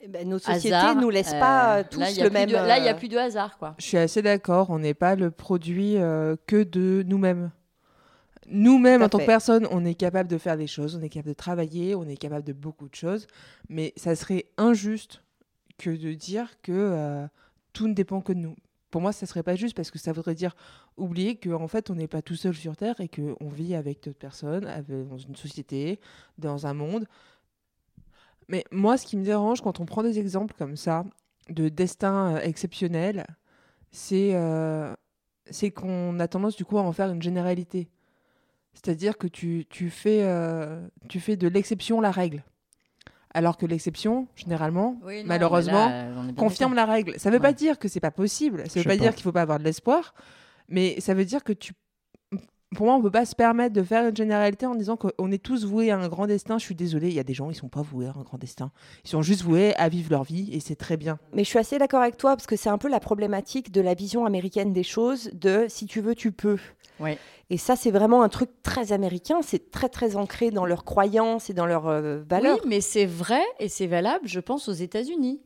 Eh 0.00 0.08
ben, 0.08 0.28
nos 0.28 0.38
sociétés 0.38 0.74
hasard. 0.74 0.96
nous 1.00 1.08
laissent 1.10 1.32
euh, 1.32 1.40
pas 1.40 1.78
euh, 1.78 1.84
tous 1.90 2.00
là, 2.00 2.10
y 2.10 2.20
a 2.20 2.24
le 2.24 2.30
même. 2.30 2.48
de- 2.50 2.54
là, 2.54 2.78
il 2.78 2.82
n'y 2.82 2.88
a 2.88 2.94
euh, 2.94 2.98
plus 2.98 3.08
de 3.08 3.16
hasard, 3.16 3.56
quoi. 3.58 3.74
Je 3.78 3.84
suis 3.86 3.96
assez 3.96 4.20
d'accord, 4.22 4.68
on 4.70 4.78
n'est 4.78 4.94
pas 4.94 5.14
le 5.16 5.30
produit 5.30 5.96
euh, 5.96 6.36
que 6.46 6.62
de 6.62 7.02
nous-mêmes. 7.06 7.50
Nous-mêmes, 8.48 9.02
en 9.02 9.08
tant 9.08 9.18
que 9.18 9.24
personne, 9.26 9.66
on 9.72 9.84
est 9.84 9.94
capable 9.94 10.28
de 10.30 10.38
faire 10.38 10.56
des 10.56 10.68
choses, 10.68 10.94
on 10.96 11.02
est 11.02 11.08
capable 11.08 11.30
de 11.30 11.34
travailler, 11.34 11.94
on 11.96 12.04
est 12.04 12.16
capable 12.16 12.44
de 12.44 12.52
beaucoup 12.52 12.88
de 12.88 12.94
choses, 12.94 13.26
mais 13.68 13.92
ça 13.96 14.14
serait 14.14 14.46
injuste 14.56 15.22
que 15.78 15.90
de 15.90 16.12
dire 16.12 16.50
que 16.62 16.72
euh, 16.72 17.26
tout 17.72 17.88
ne 17.88 17.94
dépend 17.94 18.20
que 18.20 18.32
de 18.32 18.38
nous. 18.38 18.54
Pour 18.92 19.00
moi, 19.00 19.12
ça 19.12 19.26
serait 19.26 19.42
pas 19.42 19.56
juste 19.56 19.74
parce 19.76 19.90
que 19.90 19.98
ça 19.98 20.12
voudrait 20.12 20.34
dire 20.36 20.54
oublier 20.96 21.34
qu'en 21.36 21.60
en 21.60 21.68
fait, 21.68 21.90
on 21.90 21.94
n'est 21.96 22.06
pas 22.06 22.22
tout 22.22 22.36
seul 22.36 22.54
sur 22.54 22.76
Terre 22.76 22.94
et 23.00 23.08
qu'on 23.08 23.48
vit 23.48 23.74
avec 23.74 24.02
d'autres 24.04 24.18
personnes, 24.18 24.64
avec- 24.66 25.08
dans 25.08 25.18
une 25.18 25.34
société, 25.36 25.98
dans 26.38 26.66
un 26.68 26.72
monde. 26.74 27.06
Mais 28.48 28.64
moi, 28.70 28.96
ce 28.96 29.06
qui 29.06 29.16
me 29.16 29.24
dérange 29.24 29.60
quand 29.60 29.80
on 29.80 29.86
prend 29.86 30.02
des 30.02 30.18
exemples 30.18 30.54
comme 30.58 30.76
ça, 30.76 31.04
de 31.50 31.68
destin 31.68 32.36
euh, 32.36 32.40
exceptionnel, 32.40 33.26
c'est 33.90 34.30
euh, 34.34 34.94
c'est 35.50 35.70
qu'on 35.70 36.18
a 36.20 36.28
tendance 36.28 36.56
du 36.56 36.64
coup 36.64 36.78
à 36.78 36.82
en 36.82 36.92
faire 36.92 37.10
une 37.10 37.22
généralité. 37.22 37.88
C'est-à-dire 38.74 39.16
que 39.16 39.26
tu, 39.26 39.64
tu, 39.70 39.88
fais, 39.90 40.20
euh, 40.22 40.86
tu 41.08 41.18
fais 41.18 41.36
de 41.36 41.48
l'exception 41.48 42.00
la 42.00 42.10
règle. 42.10 42.44
Alors 43.32 43.56
que 43.56 43.64
l'exception, 43.66 44.28
généralement, 44.34 44.98
Oui, 45.02 45.20
non, 45.22 45.28
malheureusement, 45.28 45.88
là, 45.88 46.08
confirme 46.36 46.74
la 46.74 46.84
règle. 46.84 47.18
Ça 47.18 47.30
ne 47.30 47.34
veut 47.34 47.40
pas 47.40 47.52
dire 47.52 47.78
que 47.78 47.88
c'est 47.88 48.00
pas 48.00 48.10
possible. 48.10 48.64
Ça 48.68 48.74
Je 48.74 48.78
veut 48.80 48.84
pas, 48.84 48.90
pas. 48.96 49.02
dire 49.02 49.14
qu'il 49.14 49.22
faut 49.22 49.32
pas 49.32 49.42
avoir 49.42 49.58
de 49.58 49.64
l'espoir. 49.64 50.14
Mais 50.68 51.00
ça 51.00 51.14
veut 51.14 51.24
dire 51.24 51.44
que 51.44 51.52
tu. 51.52 51.72
Pour 52.74 52.86
moi, 52.86 52.96
on 52.96 53.02
peut 53.02 53.12
pas 53.12 53.24
se 53.24 53.36
permettre 53.36 53.74
de 53.74 53.82
faire 53.82 54.08
une 54.08 54.16
généralité 54.16 54.66
en 54.66 54.74
disant 54.74 54.96
qu'on 54.96 55.30
est 55.30 55.42
tous 55.42 55.64
voués 55.64 55.92
à 55.92 55.98
un 55.98 56.08
grand 56.08 56.26
destin. 56.26 56.58
Je 56.58 56.64
suis 56.64 56.74
désolée, 56.74 57.08
il 57.08 57.14
y 57.14 57.20
a 57.20 57.24
des 57.24 57.32
gens, 57.34 57.48
ils 57.48 57.54
sont 57.54 57.68
pas 57.68 57.82
voués 57.82 58.06
à 58.06 58.10
un 58.10 58.22
grand 58.22 58.38
destin. 58.38 58.72
Ils 59.04 59.10
sont 59.10 59.22
juste 59.22 59.42
voués 59.42 59.74
à 59.76 59.88
vivre 59.88 60.10
leur 60.10 60.24
vie 60.24 60.52
et 60.52 60.58
c'est 60.58 60.74
très 60.74 60.96
bien. 60.96 61.18
Mais 61.32 61.44
je 61.44 61.48
suis 61.48 61.60
assez 61.60 61.78
d'accord 61.78 62.02
avec 62.02 62.16
toi 62.16 62.34
parce 62.34 62.46
que 62.46 62.56
c'est 62.56 62.68
un 62.68 62.78
peu 62.78 62.88
la 62.88 62.98
problématique 62.98 63.70
de 63.70 63.80
la 63.80 63.94
vision 63.94 64.26
américaine 64.26 64.72
des 64.72 64.82
choses 64.82 65.30
de 65.32 65.66
si 65.68 65.86
tu 65.86 66.00
veux, 66.00 66.16
tu 66.16 66.32
peux. 66.32 66.58
Ouais. 66.98 67.18
Et 67.50 67.58
ça, 67.58 67.76
c'est 67.76 67.92
vraiment 67.92 68.22
un 68.22 68.28
truc 68.28 68.50
très 68.62 68.92
américain. 68.92 69.40
C'est 69.42 69.70
très, 69.70 69.88
très 69.88 70.16
ancré 70.16 70.50
dans 70.50 70.66
leurs 70.66 70.84
croyances 70.84 71.48
et 71.50 71.54
dans 71.54 71.66
leurs 71.66 71.86
euh, 71.86 72.22
valeurs. 72.28 72.58
Oui, 72.62 72.68
mais 72.68 72.80
c'est 72.80 73.06
vrai 73.06 73.42
et 73.60 73.68
c'est 73.68 73.86
valable, 73.86 74.26
je 74.26 74.40
pense, 74.40 74.68
aux 74.68 74.72
États-Unis. 74.72 75.40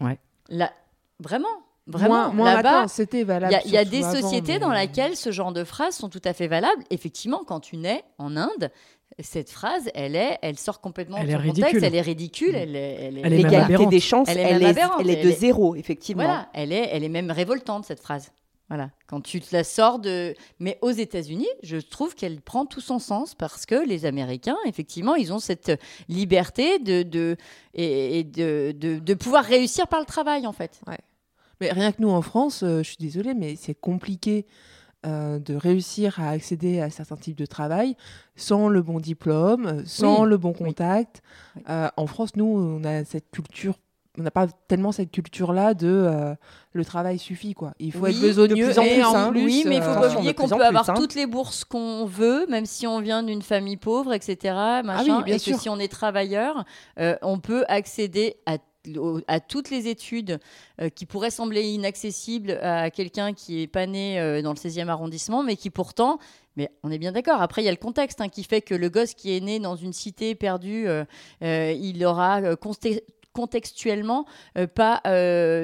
Ouais. 0.00 0.18
Là, 0.48 0.72
vraiment, 1.20 1.48
vraiment. 1.86 2.32
Moins, 2.32 2.54
Là-bas, 2.54 2.88
c'était 2.88 3.20
il 3.20 3.26
valable. 3.26 3.52
y 3.52 3.56
a, 3.56 3.62
il 3.64 3.70
y 3.70 3.76
a 3.76 3.84
des 3.84 4.04
avant, 4.04 4.20
sociétés 4.20 4.52
mais- 4.54 4.58
dans 4.60 4.72
lesquelles 4.72 5.16
ce 5.16 5.30
genre 5.32 5.52
de 5.52 5.64
phrases 5.64 5.94
sont 5.96 6.08
tout 6.08 6.22
à 6.24 6.32
fait 6.32 6.48
valables. 6.48 6.82
Effectivement, 6.90 7.42
quand 7.46 7.60
tu 7.60 7.76
nais 7.76 8.04
en 8.18 8.36
Inde, 8.36 8.70
cette 9.18 9.50
phrase, 9.50 9.90
elle 9.94 10.16
est, 10.16 10.38
elle 10.42 10.58
sort 10.58 10.80
complètement 10.80 11.18
Elle 11.18 11.26
de 11.26 11.32
son 11.32 11.48
contexte. 11.48 11.82
Elle 11.82 11.94
est 11.94 12.00
ridicule. 12.00 12.54
Elle 12.54 12.74
est, 12.76 12.80
elle 13.00 13.18
est- 13.18 13.20
Elle 13.24 13.32
est 13.34 13.42
même 13.42 13.50
L'égalité 13.50 13.86
des 13.86 14.00
chances, 14.00 14.28
Elle 14.28 14.38
elle 14.38 14.62
est 14.62 14.66
elle 15.14 15.22
de 15.22 15.30
zéro, 15.32 15.74
effectivement. 15.76 16.22
Voilà, 16.24 16.48
elle 16.54 16.72
est, 16.72 16.88
elle 16.92 17.04
est 17.04 17.08
même 17.10 17.30
révoltante 17.30 17.84
cette 17.84 18.00
phrase. 18.00 18.32
Voilà, 18.68 18.88
quand 19.06 19.20
tu 19.20 19.38
te 19.42 19.54
la 19.54 19.64
sors 19.64 19.98
de. 19.98 20.34
Mais 20.58 20.78
aux 20.80 20.90
États-Unis, 20.92 21.48
je 21.62 21.76
trouve 21.76 22.14
qu'elle 22.14 22.40
prend 22.40 22.64
tout 22.64 22.80
son 22.80 22.98
sens 22.98 23.34
parce 23.34 23.66
que 23.66 23.86
les 23.86 24.06
Américains, 24.06 24.56
effectivement, 24.64 25.14
ils 25.14 25.30
ont 25.30 25.40
cette 25.40 25.78
liberté 26.08 26.78
de, 26.78 27.02
de 27.02 27.36
et, 27.74 28.20
et 28.20 28.24
de, 28.24 28.74
de, 28.74 28.98
de 28.98 29.14
pouvoir 29.14 29.44
réussir 29.44 29.88
par 29.88 30.00
le 30.00 30.06
travail, 30.06 30.46
en 30.46 30.52
fait. 30.52 30.80
Mais 31.62 31.72
rien 31.72 31.92
que 31.92 32.00
nous 32.02 32.10
en 32.10 32.22
France, 32.22 32.62
euh, 32.62 32.78
je 32.78 32.88
suis 32.88 32.96
désolée, 32.98 33.34
mais 33.34 33.56
c'est 33.56 33.74
compliqué 33.74 34.46
euh, 35.06 35.38
de 35.38 35.54
réussir 35.56 36.20
à 36.20 36.30
accéder 36.30 36.80
à 36.80 36.88
certains 36.90 37.16
types 37.16 37.36
de 37.38 37.46
travail 37.46 37.96
sans 38.36 38.68
le 38.68 38.82
bon 38.82 39.00
diplôme, 39.00 39.66
euh, 39.66 39.82
sans 39.84 40.22
Oui. 40.24 40.28
le 40.30 40.36
bon 40.36 40.52
contact. 40.52 41.22
Oui. 41.56 41.62
Euh, 41.68 41.88
en 41.96 42.06
France, 42.06 42.36
nous, 42.36 42.44
on 42.46 42.84
a 42.84 43.04
cette 43.04 43.30
culture. 43.30 43.74
On 44.18 44.22
n'a 44.22 44.30
pas 44.30 44.46
tellement 44.68 44.92
cette 44.92 45.10
culture-là 45.10 45.72
de 45.72 45.88
euh, 45.88 46.34
le 46.74 46.84
travail 46.84 47.18
suffit 47.18 47.54
quoi. 47.54 47.72
Il 47.78 47.92
faut 47.92 48.00
Oui, 48.04 48.10
être 48.10 48.16
de 48.20 48.26
besogneux 48.26 48.66
plus 48.66 48.78
en 48.78 48.82
et 48.82 48.94
plus, 48.94 49.02
en 49.04 49.14
hein. 49.16 49.30
plus. 49.30 49.42
oui, 49.42 49.64
mais 49.66 49.76
il 49.76 49.82
faut 49.82 49.88
euh, 49.88 50.00
pas 50.00 50.14
oublier 50.14 50.34
qu'on 50.34 50.48
peut 50.48 50.62
avoir 50.62 50.90
hein. 50.90 50.94
toutes 50.94 51.14
les 51.14 51.24
bourses 51.26 51.64
qu'on 51.64 52.04
veut, 52.04 52.46
même 52.50 52.66
si 52.66 52.86
on 52.86 53.00
vient 53.00 53.22
d'une 53.22 53.40
famille 53.40 53.78
pauvre, 53.78 54.12
etc. 54.12 54.36
Machin, 54.84 55.14
Ah 55.14 55.16
oui, 55.20 55.24
bien 55.24 55.36
et 55.36 55.38
sûr. 55.38 55.56
que 55.56 55.62
si 55.62 55.70
on 55.70 55.78
est 55.78 55.88
travailleur, 55.90 56.64
euh, 57.00 57.16
on 57.22 57.38
peut 57.38 57.64
accéder 57.68 58.36
à 58.44 58.58
à 59.28 59.40
toutes 59.40 59.70
les 59.70 59.88
études 59.88 60.40
euh, 60.80 60.88
qui 60.88 61.06
pourraient 61.06 61.30
sembler 61.30 61.62
inaccessibles 61.62 62.52
à 62.62 62.90
quelqu'un 62.90 63.32
qui 63.32 63.62
est 63.62 63.66
pas 63.66 63.86
né 63.86 64.20
euh, 64.20 64.42
dans 64.42 64.50
le 64.50 64.56
16e 64.56 64.88
arrondissement, 64.88 65.42
mais 65.42 65.56
qui 65.56 65.70
pourtant, 65.70 66.18
mais 66.56 66.70
on 66.82 66.90
est 66.90 66.98
bien 66.98 67.12
d'accord. 67.12 67.40
Après, 67.40 67.62
il 67.62 67.64
y 67.64 67.68
a 67.68 67.72
le 67.72 67.76
contexte 67.76 68.20
hein, 68.20 68.28
qui 68.28 68.44
fait 68.44 68.60
que 68.60 68.74
le 68.74 68.88
gosse 68.88 69.14
qui 69.14 69.36
est 69.36 69.40
né 69.40 69.58
dans 69.58 69.76
une 69.76 69.92
cité 69.92 70.34
perdue, 70.34 70.86
euh, 70.88 71.04
il 71.40 72.04
aura 72.04 72.40
contextuellement 73.32 74.26
pas 74.74 75.00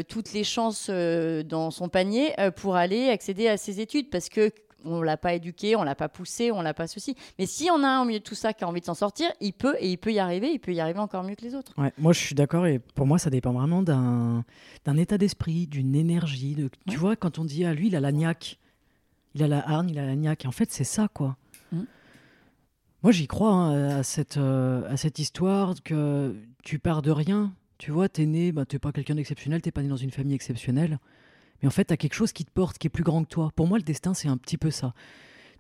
toutes 0.09 0.33
les 0.33 0.45
chances 0.45 0.89
dans 0.89 1.71
son 1.71 1.89
panier 1.89 2.35
pour 2.57 2.77
aller 2.77 3.11
accéder 3.11 3.49
à 3.49 3.59
ses 3.59 3.81
études 3.81 4.09
parce 4.09 4.31
que 4.31 4.51
on 4.85 5.03
l'a 5.03 5.17
pas 5.17 5.35
éduqué, 5.35 5.75
on 5.77 5.83
l'a 5.83 5.95
pas 5.95 6.09
poussé, 6.09 6.53
on 6.53 6.63
l'a 6.63 6.75
pas 6.75 6.87
ceci. 6.87 7.17
Mais 7.39 7.47
si 7.47 7.69
on 7.73 7.83
a 7.83 7.89
un 7.89 8.03
au 8.03 8.05
milieu 8.05 8.21
de 8.21 8.25
tout 8.25 8.35
ça 8.35 8.53
qui 8.53 8.65
a 8.65 8.69
envie 8.69 8.81
de 8.81 8.87
s'en 8.87 8.95
sortir, 8.95 9.29
il 9.41 9.53
peut 9.53 9.77
et 9.81 9.91
il 9.91 9.97
peut 9.99 10.13
y 10.13 10.19
arriver, 10.19 10.51
il 10.53 10.59
peut 10.61 10.73
y 10.73 10.81
arriver 10.81 11.01
encore 11.01 11.25
mieux 11.25 11.35
que 11.35 11.45
les 11.45 11.55
autres. 11.55 11.73
Ouais, 11.79 11.93
moi 11.99 12.13
je 12.13 12.21
suis 12.21 12.35
d'accord 12.35 12.67
et 12.67 12.79
pour 12.79 13.07
moi 13.07 13.19
ça 13.19 13.31
dépend 13.31 13.53
vraiment 13.53 13.83
d'un 13.83 14.45
état 14.97 15.19
d'esprit, 15.19 15.67
d'une 15.67 15.95
énergie. 15.95 16.55
De, 16.55 16.69
Tu 16.87 16.93
Ouais. 16.93 16.97
vois, 16.97 17.17
quand 17.17 17.39
on 17.39 17.45
dit 17.45 17.65
à 17.65 17.75
lui, 17.75 17.89
il 17.89 17.97
a 17.97 18.01
la 18.01 18.13
niaque, 18.13 18.59
il 19.35 19.43
a 19.43 19.49
la 19.49 19.69
hargne, 19.69 19.91
il 19.91 19.99
a 19.99 20.07
la 20.07 20.17
niaque. 20.17 20.45
En 20.47 20.53
fait, 20.53 20.71
c'est 20.71 20.85
ça 20.85 21.09
quoi. 21.13 21.37
Mhm. 21.73 21.87
Moi 23.03 23.13
j'y 23.13 23.27
crois 23.27 23.53
hein, 23.53 23.99
à, 23.99 24.03
cette, 24.03 24.37
euh, 24.39 24.89
à 24.91 24.97
cette 24.97 25.19
histoire 25.19 25.75
que 25.85 26.35
tu 26.63 26.79
pars 26.79 27.03
de 27.03 27.11
rien. 27.11 27.53
Tu 27.79 27.93
vois, 27.93 28.09
t'es 28.09 28.27
né, 28.27 28.51
bah, 28.51 28.65
t'es 28.65 28.81
pas 28.81 28.91
quelqu'un 28.91 29.15
d'exceptionnel, 29.15 29.63
t'es 29.63 29.71
pas 29.71 29.83
né 29.83 29.89
dans 29.89 29.97
une 29.97 30.11
famille 30.11 30.35
exceptionnelle. 30.35 30.99
Mais 31.63 31.69
en 31.69 31.71
fait, 31.73 31.85
t'as 31.85 31.97
quelque 31.97 32.15
chose 32.15 32.33
qui 32.33 32.45
te 32.45 32.51
porte, 32.51 32.79
qui 32.79 32.87
est 32.87 32.91
plus 32.91 33.05
grand 33.05 33.25
que 33.25 33.29
toi. 33.29 33.51
Pour 33.57 33.67
moi, 33.67 33.79
le 33.79 33.85
destin, 33.85 34.15
c'est 34.15 34.29
un 34.29 34.37
petit 34.37 34.57
peu 34.57 34.71
ça. 34.71 34.95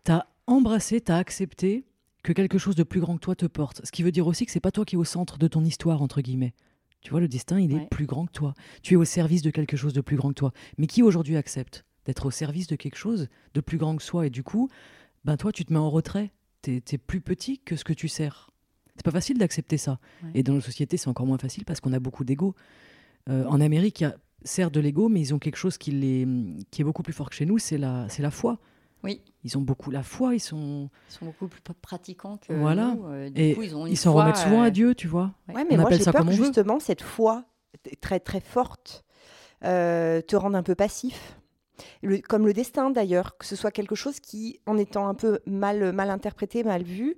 T'as 0.04 0.24
embrassé, 0.46 1.00
t'as 1.00 1.16
accepté 1.16 1.84
que 2.22 2.32
quelque 2.32 2.58
chose 2.58 2.74
de 2.76 2.82
plus 2.82 3.00
grand 3.00 3.14
que 3.16 3.20
toi 3.20 3.34
te 3.34 3.46
porte. 3.46 3.80
Ce 3.84 3.90
qui 3.92 4.02
veut 4.02 4.12
dire 4.12 4.26
aussi 4.26 4.46
que 4.46 4.52
c'est 4.52 4.60
pas 4.60 4.70
toi 4.70 4.84
qui 4.84 4.94
es 4.94 4.98
au 4.98 5.04
centre 5.04 5.38
de 5.38 5.48
ton 5.48 5.64
histoire, 5.64 6.02
entre 6.02 6.20
guillemets. 6.20 6.54
Tu 7.00 7.10
vois, 7.10 7.20
le 7.20 7.28
destin, 7.28 7.60
il 7.60 7.72
est 7.72 7.76
Ouais. 7.76 7.88
plus 7.90 8.06
grand 8.06 8.26
que 8.26 8.32
toi. 8.32 8.54
Tu 8.82 8.94
es 8.94 8.96
au 8.96 9.04
service 9.04 9.42
de 9.42 9.50
quelque 9.50 9.76
chose 9.76 9.92
de 9.92 10.00
plus 10.00 10.16
grand 10.16 10.30
que 10.30 10.34
toi. 10.34 10.52
Mais 10.78 10.86
qui 10.86 11.02
aujourd'hui 11.02 11.36
accepte 11.36 11.84
d'être 12.06 12.26
au 12.26 12.30
service 12.30 12.66
de 12.66 12.76
quelque 12.76 12.96
chose 12.96 13.28
de 13.54 13.60
plus 13.60 13.78
grand 13.78 13.96
que 13.96 14.02
soi? 14.02 14.26
Et 14.26 14.30
du 14.30 14.42
coup, 14.42 14.68
ben 15.24 15.36
toi, 15.36 15.52
tu 15.52 15.64
te 15.64 15.72
mets 15.72 15.78
en 15.78 15.90
retrait. 15.90 16.32
Tu 16.62 16.76
es, 16.76 16.98
plus 16.98 17.20
petit 17.20 17.60
que 17.60 17.76
ce 17.76 17.84
que 17.84 17.92
tu 17.92 18.08
sers. 18.08 18.50
C'est 18.96 19.04
pas 19.04 19.12
facile 19.12 19.38
d'accepter 19.38 19.78
ça. 19.78 20.00
Ouais. 20.24 20.30
Et 20.34 20.42
dans 20.42 20.54
nos 20.54 20.60
sociétés, 20.60 20.96
c'est 20.96 21.08
encore 21.08 21.26
moins 21.26 21.38
facile 21.38 21.64
parce 21.64 21.80
qu'on 21.80 21.92
a 21.92 22.00
beaucoup 22.00 22.24
d'ego. 22.24 22.56
Euh, 23.28 23.44
en 23.46 23.60
Amérique, 23.60 24.00
il 24.00 24.04
y 24.04 24.06
a 24.06 24.16
certes 24.44 24.72
de 24.74 24.80
l'ego, 24.80 25.08
mais 25.08 25.20
ils 25.20 25.34
ont 25.34 25.38
quelque 25.38 25.56
chose 25.56 25.78
qui, 25.78 25.90
les, 25.90 26.26
qui 26.70 26.82
est 26.82 26.84
beaucoup 26.84 27.02
plus 27.02 27.12
fort 27.12 27.28
que 27.30 27.36
chez 27.36 27.46
nous, 27.46 27.58
c'est 27.58 27.78
la, 27.78 28.08
c'est 28.08 28.22
la 28.22 28.30
foi. 28.30 28.58
Oui. 29.04 29.22
Ils 29.44 29.56
ont 29.56 29.60
beaucoup 29.60 29.90
la 29.92 30.02
foi, 30.02 30.34
ils 30.34 30.40
sont, 30.40 30.90
Ils 31.08 31.12
sont 31.12 31.26
beaucoup 31.26 31.46
plus 31.48 31.60
pratiquants 31.80 32.36
que 32.36 32.52
Voilà. 32.52 32.94
nous. 32.94 33.06
euh, 33.06 33.30
du 33.30 33.40
et 33.40 33.54
coup, 33.54 33.62
ils 33.62 33.76
ont 33.76 33.86
une 33.86 33.92
ils 33.92 33.96
s'en 33.96 34.12
remettent 34.12 34.36
souvent 34.36 34.62
euh, 34.62 34.66
à 34.66 34.70
Dieu, 34.70 34.94
tu 34.94 35.06
vois. 35.06 35.32
Ouais. 35.48 35.54
Ouais, 35.54 35.64
mais 35.64 35.74
On 35.74 35.76
moi 35.78 35.86
appelle 35.86 35.98
j'ai 35.98 36.04
ça 36.04 36.12
peur 36.12 36.22
comme 36.22 36.30
on 36.30 36.36
veut. 36.36 36.44
justement 36.46 36.80
cette 36.80 37.02
foi 37.02 37.44
très 38.00 38.18
très 38.18 38.40
forte 38.40 39.04
euh, 39.64 40.20
te 40.20 40.34
rende 40.36 40.56
un 40.56 40.62
peu 40.64 40.74
passif. 40.74 41.38
Le- 42.02 42.18
comme 42.18 42.44
le 42.44 42.52
destin 42.52 42.90
d'ailleurs, 42.90 43.36
que 43.38 43.46
ce 43.46 43.54
soit 43.54 43.70
quelque 43.70 43.94
chose 43.94 44.18
qui, 44.18 44.58
en 44.66 44.76
étant 44.78 45.06
un 45.08 45.14
peu 45.14 45.38
mal, 45.46 45.92
mal 45.92 46.10
interprété, 46.10 46.64
mal 46.64 46.82
vu, 46.82 47.16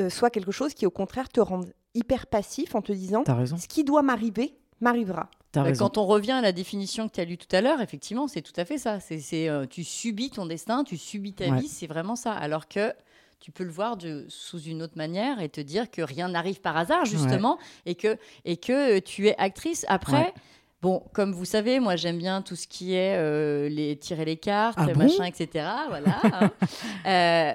euh, 0.00 0.08
soit 0.08 0.30
quelque 0.30 0.52
chose 0.52 0.72
qui 0.72 0.86
au 0.86 0.90
contraire 0.90 1.28
te 1.28 1.40
rende 1.40 1.72
hyper 1.94 2.26
passif 2.26 2.74
en 2.74 2.80
te 2.80 2.92
disant 2.92 3.22
ce 3.58 3.68
qui 3.68 3.84
doit 3.84 4.02
m'arriver, 4.02 4.56
m'arrivera. 4.80 5.28
Raison. 5.64 5.84
Quand 5.86 5.98
on 5.98 6.06
revient 6.06 6.32
à 6.32 6.40
la 6.40 6.52
définition 6.52 7.08
que 7.08 7.14
tu 7.14 7.20
as 7.20 7.24
lue 7.24 7.38
tout 7.38 7.54
à 7.54 7.60
l'heure, 7.60 7.80
effectivement, 7.80 8.28
c'est 8.28 8.42
tout 8.42 8.52
à 8.56 8.64
fait 8.64 8.78
ça. 8.78 8.98
C'est, 9.00 9.48
euh, 9.48 9.66
tu 9.66 9.84
subis 9.84 10.30
ton 10.30 10.46
destin, 10.46 10.84
tu 10.84 10.96
subis 10.96 11.32
ta 11.34 11.46
Ouais. 11.48 11.60
vie, 11.60 11.68
c'est 11.68 11.86
vraiment 11.86 12.16
ça. 12.16 12.32
Alors 12.32 12.68
que 12.68 12.92
tu 13.40 13.52
peux 13.52 13.64
le 13.64 13.70
voir 13.70 13.96
de, 13.96 14.24
sous 14.28 14.60
une 14.62 14.82
autre 14.82 14.96
manière 14.96 15.40
et 15.40 15.48
te 15.48 15.60
dire 15.60 15.90
que 15.90 16.02
rien 16.02 16.28
n'arrive 16.28 16.60
par 16.60 16.76
hasard, 16.76 17.04
justement, 17.04 17.58
et, 17.86 17.94
que, 17.94 18.16
et 18.44 18.56
que 18.56 18.98
tu 18.98 19.28
es 19.28 19.36
actrice. 19.38 19.84
Après, 19.88 20.16
Ouais. 20.24 20.34
bon, 20.82 21.02
comme 21.12 21.32
vous 21.32 21.44
savez, 21.44 21.78
moi 21.78 21.94
j'aime 21.94 22.18
bien 22.18 22.42
tout 22.42 22.56
ce 22.56 22.66
qui 22.66 22.94
est 22.94 23.16
euh, 23.16 23.68
les, 23.68 23.96
tirer 23.96 24.24
les 24.24 24.36
cartes, 24.38 24.78
Ah 24.80 24.86
bon 24.86 25.04
machin, 25.04 25.24
etc. 25.24 25.66
Voilà. 25.88 26.20
hein. 26.24 26.50
Euh, 27.06 27.52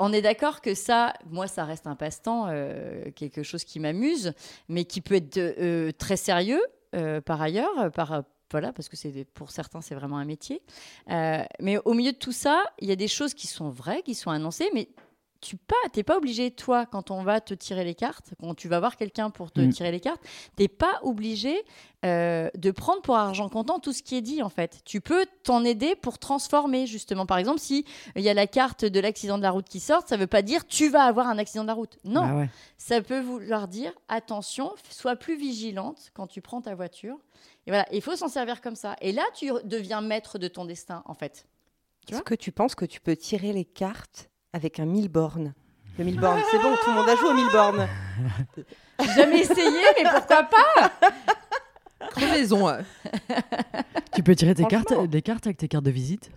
on 0.00 0.12
est 0.12 0.22
d'accord 0.22 0.60
que 0.60 0.74
ça, 0.74 1.14
moi, 1.28 1.48
ça 1.48 1.64
reste 1.64 1.86
un 1.88 1.96
passe-temps, 1.96 2.46
euh, 2.50 3.10
quelque 3.16 3.42
chose 3.42 3.64
qui 3.64 3.80
m'amuse, 3.80 4.32
mais 4.68 4.84
qui 4.84 5.00
peut 5.00 5.16
être 5.16 5.38
euh, 5.38 5.90
très 5.98 6.16
sérieux 6.16 6.60
euh, 6.94 7.20
par 7.20 7.40
ailleurs, 7.40 7.78
euh, 7.78 7.90
par 7.90 8.24
voilà, 8.50 8.72
parce 8.72 8.88
que 8.88 8.96
c'est 8.96 9.26
pour 9.34 9.50
certains 9.50 9.80
c'est 9.80 9.94
vraiment 9.94 10.16
un 10.16 10.24
métier. 10.24 10.62
Euh, 11.10 11.42
mais 11.60 11.78
au 11.84 11.94
milieu 11.94 12.12
de 12.12 12.16
tout 12.16 12.32
ça, 12.32 12.64
il 12.80 12.88
y 12.88 12.92
a 12.92 12.96
des 12.96 13.08
choses 13.08 13.34
qui 13.34 13.46
sont 13.46 13.68
vraies, 13.68 14.02
qui 14.02 14.14
sont 14.14 14.30
annoncées, 14.30 14.70
mais 14.72 14.88
tu 15.40 15.56
pas, 15.56 15.76
t'es 15.92 16.02
pas 16.02 16.16
obligé 16.16 16.50
toi 16.50 16.84
quand 16.86 17.10
on 17.10 17.22
va 17.22 17.40
te 17.40 17.54
tirer 17.54 17.84
les 17.84 17.94
cartes, 17.94 18.30
quand 18.40 18.54
tu 18.54 18.68
vas 18.68 18.80
voir 18.80 18.96
quelqu'un 18.96 19.30
pour 19.30 19.52
te 19.52 19.60
Mm. 19.60 19.70
tirer 19.70 19.90
les 19.92 20.00
cartes, 20.00 20.20
t'es 20.56 20.68
pas 20.68 20.98
obligé 21.02 21.62
euh, 22.04 22.48
de 22.56 22.70
prendre 22.70 23.02
pour 23.02 23.16
argent 23.16 23.48
comptant 23.48 23.80
tout 23.80 23.92
ce 23.92 24.02
qui 24.02 24.14
est 24.16 24.20
dit 24.20 24.42
en 24.42 24.48
fait. 24.48 24.80
Tu 24.84 25.00
peux 25.00 25.26
t'en 25.42 25.64
aider 25.64 25.96
pour 25.96 26.18
transformer 26.18 26.86
justement. 26.86 27.26
Par 27.26 27.38
exemple, 27.38 27.58
si 27.60 27.84
il 28.14 28.22
y 28.22 28.28
a 28.28 28.34
la 28.34 28.46
carte 28.46 28.84
de 28.84 29.00
l'accident 29.00 29.36
de 29.38 29.42
la 29.42 29.50
route 29.50 29.68
qui 29.68 29.80
sort, 29.80 30.02
ça 30.06 30.16
veut 30.16 30.26
pas 30.28 30.42
dire 30.42 30.64
tu 30.66 30.88
vas 30.88 31.02
avoir 31.04 31.26
un 31.28 31.38
accident 31.38 31.62
de 31.64 31.68
la 31.68 31.74
route. 31.74 31.98
Non, 32.04 32.22
Ah 32.24 32.36
ouais. 32.36 32.50
ça 32.76 33.00
peut 33.00 33.20
vouloir 33.20 33.66
dire 33.68 33.92
attention, 34.08 34.72
sois 34.90 35.16
plus 35.16 35.36
vigilante 35.36 36.10
quand 36.14 36.26
tu 36.28 36.40
prends 36.40 36.60
ta 36.60 36.74
voiture. 36.74 37.16
Et 37.66 37.70
voilà, 37.70 37.86
il 37.92 38.00
faut 38.02 38.14
s'en 38.16 38.28
servir 38.28 38.60
comme 38.60 38.76
ça. 38.76 38.96
Et 39.00 39.12
là, 39.12 39.22
tu 39.34 39.50
deviens 39.64 40.00
maître 40.00 40.38
de 40.38 40.48
ton 40.48 40.64
destin, 40.64 41.02
en 41.04 41.14
fait. 41.14 41.46
Est-ce 42.10 42.22
que 42.22 42.34
tu 42.34 42.52
penses 42.52 42.74
que 42.74 42.86
tu 42.86 43.00
peux 43.00 43.16
tirer 43.16 43.52
les 43.52 43.66
cartes 43.66 44.30
avec 44.58 44.80
un 44.80 44.84
mille 44.86 45.08
bornes 45.08 45.54
Le 45.98 46.04
mille 46.04 46.18
bornes, 46.18 46.40
c'est 46.50 46.58
bon, 46.58 46.74
tout 46.84 46.90
le 46.90 46.96
monde 46.96 47.08
a 47.08 47.14
joué 47.16 47.28
au 47.30 47.34
mille 47.34 47.50
bornes. 47.52 47.86
J'ai 49.00 49.12
jamais 49.14 49.40
essayé, 49.40 49.70
mais 49.96 50.10
pourquoi 50.10 50.42
pas? 50.42 50.90
Crevaison. 52.10 52.68
euh. 52.68 52.80
Tu 54.14 54.22
peux 54.22 54.34
tirer 54.34 54.54
tes 54.54 54.62
Franchement. 54.62 54.82
cartes, 54.84 55.06
des 55.10 55.22
cartes 55.22 55.46
avec 55.46 55.56
tes 55.58 55.68
cartes 55.68 55.84
de 55.84 55.90
visite 55.92 56.30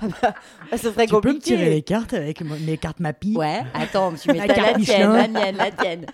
Ah, 0.00 0.76
ça 0.76 0.78
serait 0.78 1.06
Tu 1.06 1.10
peux 1.10 1.16
me 1.16 1.20
compliqué. 1.34 1.40
tirer 1.40 1.68
les 1.70 1.82
cartes 1.82 2.14
avec 2.14 2.42
mo- 2.42 2.54
mes 2.64 2.78
cartes 2.78 3.00
Mappy 3.00 3.36
Ouais, 3.36 3.62
attends, 3.74 4.12
tu 4.14 4.28
mets 4.32 4.38
La 4.38 4.46
ta- 4.46 4.54
carte 4.54 4.68
tienne, 4.80 5.10
Michelin. 5.10 5.12
la 5.16 5.28
mienne, 5.28 5.56
la 5.56 5.70
tienne. 5.72 6.06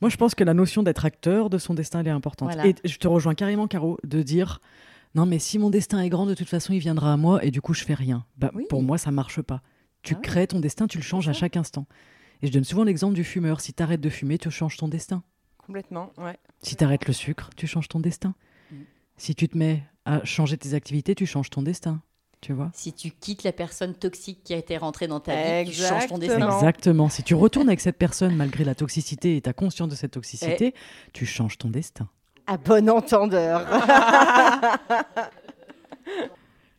Moi, 0.00 0.08
je 0.10 0.16
pense 0.16 0.34
que 0.34 0.42
la 0.44 0.54
notion 0.54 0.82
d'être 0.82 1.04
acteur 1.04 1.48
de 1.50 1.58
son 1.58 1.74
destin, 1.74 2.00
elle 2.00 2.08
est 2.08 2.10
importante. 2.10 2.48
Voilà. 2.52 2.66
Et 2.66 2.74
je 2.84 2.98
te 2.98 3.06
rejoins 3.06 3.34
carrément, 3.34 3.66
Caro, 3.66 3.98
de 4.04 4.22
dire 4.22 4.60
non, 5.14 5.24
mais 5.24 5.38
si 5.38 5.58
mon 5.58 5.70
destin 5.70 6.00
est 6.00 6.08
grand, 6.08 6.26
de 6.26 6.34
toute 6.34 6.48
façon, 6.48 6.72
il 6.72 6.78
viendra 6.80 7.12
à 7.12 7.16
moi 7.16 7.44
et 7.44 7.50
du 7.50 7.60
coup, 7.60 7.74
je 7.74 7.84
fais 7.84 7.94
rien. 7.94 8.24
Bah, 8.38 8.50
Oui. 8.54 8.64
Pour 8.68 8.82
moi, 8.82 8.98
ça 8.98 9.10
marche 9.12 9.40
pas. 9.40 9.60
Tu 10.06 10.14
Ah 10.16 10.20
crées 10.22 10.46
ton 10.46 10.60
destin, 10.60 10.86
tu 10.86 10.98
le 10.98 11.02
changes 11.02 11.28
à 11.28 11.32
chaque 11.32 11.56
instant. 11.56 11.86
Et 12.42 12.46
je 12.46 12.52
donne 12.52 12.64
souvent 12.64 12.84
l'exemple 12.84 13.14
du 13.14 13.24
fumeur. 13.24 13.60
Si 13.60 13.72
tu 13.72 13.82
arrêtes 13.82 14.00
de 14.00 14.08
fumer, 14.08 14.38
tu 14.38 14.50
changes 14.50 14.76
ton 14.76 14.88
destin. 14.88 15.22
Complètement, 15.58 16.12
ouais. 16.18 16.36
Si 16.62 16.76
tu 16.76 16.84
arrêtes 16.84 17.06
le 17.06 17.12
sucre, 17.12 17.50
tu 17.56 17.66
changes 17.66 17.88
ton 17.88 17.98
destin. 17.98 18.34
Mm. 18.70 18.76
Si 19.16 19.34
tu 19.34 19.48
te 19.48 19.58
mets 19.58 19.82
à 20.04 20.24
changer 20.24 20.56
tes 20.56 20.74
activités, 20.74 21.16
tu 21.16 21.26
changes 21.26 21.50
ton 21.50 21.62
destin. 21.62 22.00
Tu 22.40 22.52
vois 22.52 22.70
Si 22.72 22.92
tu 22.92 23.10
quittes 23.10 23.42
la 23.42 23.52
personne 23.52 23.94
toxique 23.94 24.44
qui 24.44 24.54
a 24.54 24.58
été 24.58 24.76
rentrée 24.76 25.08
dans 25.08 25.18
ta 25.18 25.62
vie, 25.64 25.70
tu 25.70 25.76
changes 25.76 26.06
ton 26.06 26.16
Exactement. 26.16 26.46
destin. 26.46 26.58
Exactement. 26.58 27.08
Si 27.08 27.22
tu 27.24 27.34
retournes 27.34 27.68
avec 27.68 27.80
cette 27.80 27.98
personne 27.98 28.36
malgré 28.36 28.62
la 28.62 28.76
toxicité 28.76 29.36
et 29.36 29.40
tu 29.40 29.48
as 29.48 29.52
conscience 29.54 29.88
de 29.88 29.96
cette 29.96 30.12
toxicité, 30.12 30.74
tu 31.12 31.26
changes 31.26 31.58
ton 31.58 31.70
destin. 31.70 32.08
À 32.46 32.58
bon 32.58 32.88
entendeur. 32.88 33.66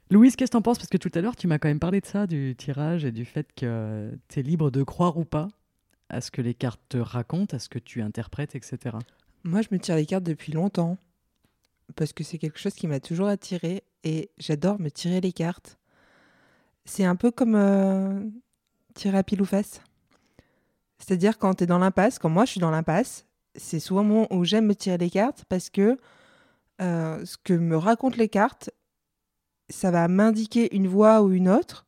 Louise, 0.10 0.38
qu'est-ce 0.38 0.52
que 0.52 0.58
t'en 0.58 0.62
penses? 0.62 0.78
Parce 0.78 0.90
que 0.90 0.98
tout 0.98 1.12
à 1.16 1.22
l'heure, 1.22 1.36
tu 1.36 1.48
m'as 1.48 1.60
quand 1.60 1.68
même 1.68 1.80
parlé 1.80 2.00
de 2.00 2.06
ça, 2.06 2.28
du 2.28 2.56
tirage 2.58 3.04
et 3.04 3.12
du 3.12 3.26
fait 3.26 3.48
que 3.54 4.18
tu 4.30 4.40
es 4.40 4.44
libre 4.44 4.72
de 4.72 4.84
croire 4.84 5.18
ou 5.18 5.26
pas 5.26 5.50
à 6.10 6.22
ce 6.22 6.32
que 6.32 6.42
les 6.42 6.54
cartes 6.54 6.80
te 6.88 6.98
racontent, 6.98 7.56
à 7.56 7.60
ce 7.60 7.68
que 7.68 7.80
tu 7.80 8.02
interprètes, 8.02 8.56
etc. 8.56 8.96
Moi, 9.44 9.62
je 9.62 9.68
me 9.72 9.80
tire 9.80 9.96
les 9.96 10.06
cartes 10.06 10.24
depuis 10.24 10.54
longtemps 10.54 10.98
parce 11.96 12.14
que 12.14 12.24
c'est 12.24 12.38
quelque 12.38 12.60
chose 12.60 12.74
qui 12.74 12.88
m'a 12.88 13.02
toujours 13.02 13.28
attiré 13.28 13.84
et 14.06 14.30
j'adore 14.38 14.80
me 14.80 14.90
tirer 14.90 15.20
les 15.20 15.34
cartes. 15.34 15.78
C'est 16.86 17.04
un 17.04 17.18
peu 17.18 17.30
comme 17.30 17.56
euh, 17.56 18.24
tirer 18.94 19.18
à 19.18 19.24
pile 19.24 19.42
ou 19.42 19.46
face. 19.46 19.82
C'est-à-dire 21.00 21.38
quand 21.38 21.56
tu 21.56 21.64
es 21.66 21.68
dans 21.68 21.80
l'impasse, 21.80 22.18
quand 22.18 22.30
moi 22.30 22.46
je 22.46 22.52
suis 22.52 22.60
dans 22.62 22.72
l'impasse, 22.72 23.26
c'est 23.56 23.80
souvent 23.80 24.28
où 24.32 24.46
j'aime 24.46 24.68
me 24.68 24.76
tirer 24.76 24.98
les 24.98 25.10
cartes 25.10 25.44
parce 25.50 25.70
que 25.70 25.98
euh, 26.82 27.26
ce 27.26 27.36
que 27.38 27.54
me 27.54 27.76
racontent 27.76 28.18
les 28.18 28.30
cartes, 28.30 28.72
ça 29.70 29.92
va 29.92 30.08
m'indiquer 30.08 30.76
une 30.76 30.88
voie 30.88 31.22
ou 31.22 31.32
une 31.32 31.50
autre 31.50 31.86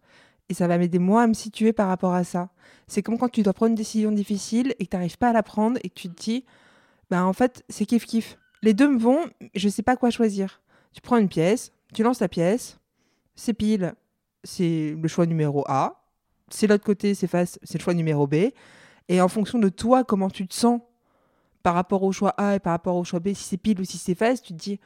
et 0.50 0.54
ça 0.54 0.68
va 0.68 0.78
m'aider 0.78 1.00
moi 1.00 1.24
à 1.24 1.28
me 1.28 1.34
situer 1.34 1.74
par 1.74 1.88
rapport 1.88 2.13
à 2.13 2.24
ça. 2.24 2.50
C'est 2.88 3.04
comme 3.04 3.18
quand 3.18 3.30
tu 3.30 3.44
dois 3.44 3.54
prendre 3.54 3.70
une 3.70 3.76
décision 3.76 4.12
difficile 4.12 4.74
et 4.80 4.86
que 4.86 4.89
tu 4.89 4.96
n'arrives 4.96 5.18
pas 5.18 5.30
à 5.30 5.34
la 5.34 5.44
prendre 5.44 5.78
et 5.84 5.89
que 5.89 5.94
tu 5.94 6.10
te 6.10 6.22
dis, 6.22 6.46
bah 7.10 7.24
en 7.24 7.34
fait, 7.34 7.63
c'est 7.70 7.86
kiff-kiff. 7.86 8.38
Les 8.62 8.74
deux 8.74 8.89
me 8.89 8.98
vont, 8.98 9.20
je 9.54 9.70
sais 9.70 9.84
pas 9.84 9.96
quoi 9.96 10.10
choisir. 10.10 10.62
Tu 10.92 11.02
prends 11.02 11.18
une 11.18 11.30
pièce, 11.30 11.72
tu 11.94 12.04
lances 12.04 12.20
la 12.20 12.28
pièce, 12.28 12.80
c'est 13.36 13.54
pile, 13.54 13.94
c'est 14.44 14.96
le 15.00 15.08
choix 15.08 15.26
numéro 15.26 15.63
A. 15.68 16.04
C'est 16.50 16.65
l'autre 16.65 16.84
côté, 16.84 17.13
c'est 17.13 17.28
face, 17.28 17.60
c'est 17.63 17.78
le 17.78 17.84
choix 17.84 17.94
numéro 17.94 18.26
B. 18.26 18.36
Et 19.08 19.22
en 19.22 19.28
fonction 19.28 19.60
de 19.60 19.70
toi, 19.70 20.04
comment 20.04 20.30
tu 20.30 20.48
te 20.48 20.54
sens 20.54 20.82
par 21.62 21.76
rapport 21.76 22.04
au 22.04 22.12
choix 22.12 22.34
A 22.38 22.56
et 22.56 22.60
par 22.60 22.72
rapport 22.72 22.96
au 22.96 23.04
choix 23.04 23.20
B, 23.20 23.34
si 23.34 23.44
c'est 23.44 23.58
pile 23.58 23.80
ou 23.80 23.84
si 23.84 23.98
c'est 23.98 24.15
face, 24.15 24.42
tu 24.42 24.54
te 24.54 24.58
dis, 24.58 24.80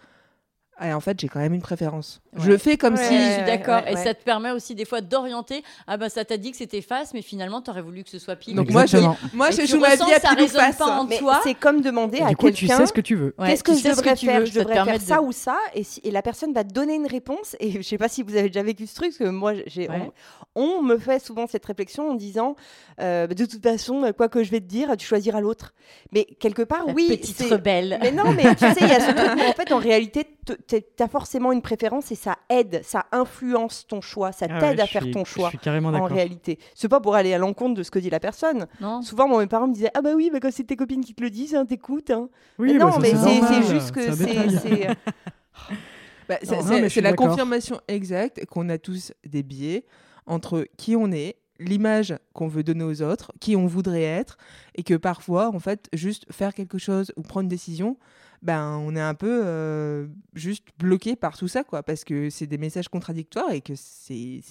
en 0.81 0.99
fait, 0.99 1.19
j'ai 1.19 1.27
quand 1.27 1.39
même 1.39 1.53
une 1.53 1.61
préférence. 1.61 2.21
Je 2.35 2.41
Ouais. 2.41 2.47
le 2.47 2.57
fais 2.57 2.77
comme 2.77 2.95
Ouais, 2.95 3.03
si. 3.07 3.13
Oui, 3.13 3.19
je 3.29 3.33
suis 3.35 3.43
d'accord. 3.45 3.83
ouais, 3.83 3.93
Et 3.93 3.95
ça 3.95 4.13
te 4.13 4.23
permet 4.23 4.51
aussi 4.51 4.73
des 4.75 4.85
fois 4.85 5.01
d'orienter. 5.01 5.63
Ah 5.87 5.97
bah 5.97 6.09
ça 6.09 6.25
t'a 6.25 6.35
dit 6.37 6.49
que 6.51 6.57
c'était 6.57 6.81
face, 6.81 7.13
mais 7.13 7.21
finalement 7.21 7.61
t'aurais 7.61 7.81
voulu 7.83 8.03
que 8.03 8.09
ce 8.09 8.17
soit 8.19 8.35
pile. 8.35 8.55
Donc 8.55 8.71
moi, 8.71 8.85
je, 8.87 8.97
moi, 9.33 9.51
je 9.51 9.57
tu 9.61 9.67
joue 9.67 9.79
ma 9.79 9.95
vie 9.95 10.01
à 10.01 10.15
que 10.15 10.21
ça 10.21 10.29
pile 10.29 10.39
ou 10.39 10.41
résonne 10.41 10.61
face. 10.61 10.77
pas 10.77 10.99
en 10.99 11.05
Mais 11.05 11.19
toi. 11.19 11.39
c'est 11.43 11.53
comme 11.53 11.81
demander 11.81 12.21
à 12.21 12.29
du 12.29 12.35
coup, 12.35 12.49
tu 12.49 12.65
quelqu'un 12.65 12.77
sais 12.77 12.85
ce 12.87 12.93
que 12.93 13.01
tu 13.01 13.15
veux. 13.15 13.35
Qu'est-ce 13.45 13.63
que 13.63 13.71
tu 13.71 13.77
je 13.77 13.83
sais 13.83 13.91
ce 13.93 13.97
devrais 13.97 14.15
tu 14.15 14.25
faire? 14.25 14.39
Veux, 14.39 14.45
Je 14.47 14.53
devrais 14.59 14.73
faire 14.83 14.97
de- 14.97 15.03
ça 15.03 15.21
ou 15.21 15.31
ça 15.31 15.57
et, 15.75 15.83
si- 15.83 16.01
et 16.03 16.09
la 16.11 16.21
personne 16.23 16.53
va 16.53 16.63
te 16.63 16.73
donner 16.73 16.95
une 16.95 17.07
réponse. 17.07 17.55
Et 17.59 17.71
je 17.71 17.81
sais 17.81 17.97
pas 17.99 18.07
si 18.09 18.23
vous 18.23 18.35
avez 18.35 18.49
déjà 18.49 18.63
vécu 18.63 18.87
ce 18.87 18.95
truc, 18.95 19.09
parce 19.15 19.29
que 19.29 19.33
moi, 19.35 19.53
j'ai, 19.67 19.87
Ouais. 19.87 20.11
on, 20.55 20.63
on 20.79 20.81
me 20.81 20.97
fait 20.97 21.23
souvent 21.23 21.45
cette 21.47 21.65
réflexion 21.65 22.09
en 22.09 22.15
disant 22.15 22.55
euh, 22.99 23.27
de 23.27 23.45
toute 23.45 23.61
façon, 23.63 24.11
quoi 24.17 24.27
que 24.29 24.43
je 24.43 24.49
vais 24.51 24.59
te 24.59 24.65
dire, 24.65 24.95
tu 24.97 25.05
choisiras 25.05 25.39
l'autre. 25.41 25.73
Mais 26.11 26.25
quelque 26.39 26.61
part, 26.63 26.85
La 26.87 26.93
oui. 26.93 27.07
petite 27.09 27.37
c'est- 27.37 27.49
rebelle. 27.53 27.99
Mais 28.01 28.11
non, 28.11 28.31
mais 28.31 28.55
tu 28.55 28.65
sais, 28.65 28.73
il 28.81 28.87
y 28.87 28.91
a 28.91 28.99
ce 28.99 29.11
truc 29.11 29.39
en 29.49 29.53
fait, 29.53 29.71
en 29.71 29.77
réalité, 29.79 30.25
tu 30.67 30.83
as 31.03 31.07
forcément 31.07 31.51
une 31.51 31.61
préférence 31.61 32.11
et 32.11 32.15
ça 32.15 32.37
aide, 32.49 32.81
ça 32.83 33.05
influence 33.11 33.87
ton 33.87 34.01
choix, 34.01 34.31
ça 34.31 34.47
Ah 34.49 34.59
t'aide 34.59 34.77
ouais, 34.77 34.83
à 34.83 34.87
faire 34.87 35.03
suis- 35.03 35.11
ton 35.11 35.23
Je 35.25 35.29
choix. 35.31 35.49
suis 35.49 35.57
carrément 35.57 35.89
En 35.89 36.03
réalité, 36.05 36.59
c'est 36.75 36.89
pas 36.89 36.99
pour 36.99 37.15
aller 37.15 37.33
à 37.33 37.37
l'encontre 37.37 37.75
de 37.75 37.83
ce 37.83 37.91
que 37.91 37.99
dit 37.99 38.09
la 38.09 38.19
personne. 38.19 38.67
Non. 38.81 39.01
Souvent, 39.01 39.27
moi, 39.27 39.39
mes 39.41 39.47
parents 39.47 39.67
me 39.67 39.73
disaient 39.73 39.91
Ah, 39.93 40.01
bah 40.01 40.11
oui, 40.15 40.29
bah, 40.31 40.39
quand 40.41 40.51
c'est 40.51 40.63
tes 40.63 40.75
copines 40.75 41.03
qui 41.03 41.13
te 41.13 41.21
le 41.23 41.29
disent, 41.29 41.55
hein, 41.55 41.65
t'écoutes. 41.65 42.09
hein. 42.09 42.29
Oui, 42.59 42.73
mais 42.73 42.79
bah, 42.79 42.85
non, 42.85 42.91
ça, 42.93 42.99
mais 42.99 43.13
c'est 43.15 43.63
juste 43.73 43.91
que 43.91 44.01
c'est 44.13 44.13
c'est. 44.13 44.49
c'est- 44.57 44.87
Bah, 46.29 46.37
c'est 46.41 46.55
Non, 46.55 46.61
c'est- 46.61 46.69
mais 46.69 46.77
je 46.77 46.83
c'est 46.83 46.89
suis 46.89 47.01
la 47.01 47.13
confirmation 47.13 47.79
exacte 47.87 48.45
qu'on 48.45 48.69
a 48.69 48.77
tous 48.77 49.11
des 49.25 49.43
biais 49.43 49.85
entre 50.25 50.65
qui 50.77 50.95
on 50.95 51.11
est, 51.11 51.35
l'image 51.59 52.15
qu'on 52.33 52.47
veut 52.47 52.63
donner 52.63 52.83
aux 52.83 53.01
autres, 53.01 53.31
qui 53.39 53.55
on 53.55 53.67
voudrait 53.67 54.03
être, 54.03 54.37
et 54.75 54.83
que 54.83 54.95
parfois, 54.95 55.49
en 55.53 55.59
fait, 55.59 55.87
juste 55.93 56.25
faire 56.31 56.53
quelque 56.53 56.77
chose 56.77 57.11
ou 57.15 57.21
prendre 57.21 57.43
une 57.43 57.49
décision, 57.49 57.97
ben, 58.41 58.77
on 58.77 58.95
est 58.95 59.01
un 59.01 59.13
peu 59.13 59.41
euh, 59.45 60.07
juste 60.33 60.67
bloqué 60.77 61.15
par 61.15 61.37
tout 61.37 61.47
ça, 61.47 61.63
quoi, 61.63 61.81
parce 61.81 62.03
que 62.03 62.29
c'est 62.29 62.47
des 62.47 62.57
messages 62.57 62.89
contradictoires 62.89 63.51
et 63.51 63.61
que 63.61 63.73
c'est 63.75 64.41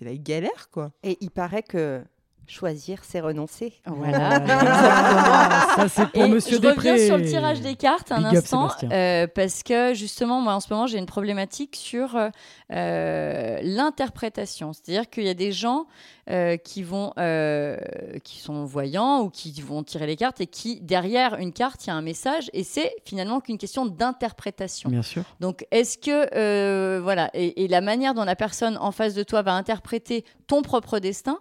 la 0.00 0.16
galère, 0.16 0.70
quoi. 0.70 0.92
Et 1.02 1.18
il 1.20 1.30
paraît 1.30 1.62
que 1.62 2.02
choisir, 2.48 3.00
c'est 3.02 3.20
renoncer. 3.20 3.74
Voilà. 3.86 4.42
Ah, 4.48 5.66
ça 5.76 5.88
c'est 5.88 6.06
pour 6.08 6.22
Et 6.24 6.28
Monsieur 6.28 6.56
je 6.56 6.62
Després. 6.62 6.90
reviens 6.92 7.06
sur 7.06 7.18
le 7.18 7.24
tirage 7.24 7.60
des 7.60 7.76
cartes 7.76 8.10
un 8.10 8.28
Big 8.30 8.38
instant, 8.38 8.70
euh, 8.90 9.26
parce 9.26 9.62
que 9.62 9.94
justement, 9.94 10.40
moi 10.40 10.54
en 10.54 10.60
ce 10.60 10.72
moment, 10.72 10.86
j'ai 10.86 10.98
une 10.98 11.06
problématique 11.06 11.76
sur 11.76 12.16
euh, 12.16 12.30
euh, 12.72 13.58
l'interprétation. 13.62 14.72
C'est-à-dire 14.72 15.08
qu'il 15.10 15.24
y 15.24 15.28
a 15.28 15.34
des 15.34 15.52
gens 15.52 15.86
euh, 16.30 16.56
qui 16.56 16.82
vont, 16.82 17.12
euh, 17.18 17.76
qui 18.24 18.38
sont 18.38 18.64
voyants 18.64 19.20
ou 19.22 19.30
qui 19.30 19.52
vont 19.60 19.82
tirer 19.82 20.06
les 20.06 20.16
cartes 20.16 20.40
et 20.40 20.46
qui 20.46 20.80
derrière 20.80 21.36
une 21.36 21.52
carte, 21.52 21.84
il 21.86 21.88
y 21.88 21.90
a 21.90 21.94
un 21.94 22.02
message 22.02 22.50
et 22.52 22.64
c'est 22.64 22.94
finalement 23.04 23.40
qu'une 23.40 23.58
question 23.58 23.86
d'interprétation. 23.86 24.90
Bien 24.90 25.02
sûr. 25.02 25.22
Donc, 25.40 25.66
est-ce 25.70 25.98
que, 25.98 26.28
euh, 26.34 27.00
voilà, 27.02 27.30
et, 27.34 27.64
et 27.64 27.68
la 27.68 27.80
manière 27.80 28.14
dont 28.14 28.24
la 28.24 28.36
personne 28.36 28.76
en 28.78 28.92
face 28.92 29.14
de 29.14 29.22
toi 29.22 29.42
va 29.42 29.52
interpréter 29.52 30.24
ton 30.46 30.62
propre 30.62 30.98
destin, 30.98 31.38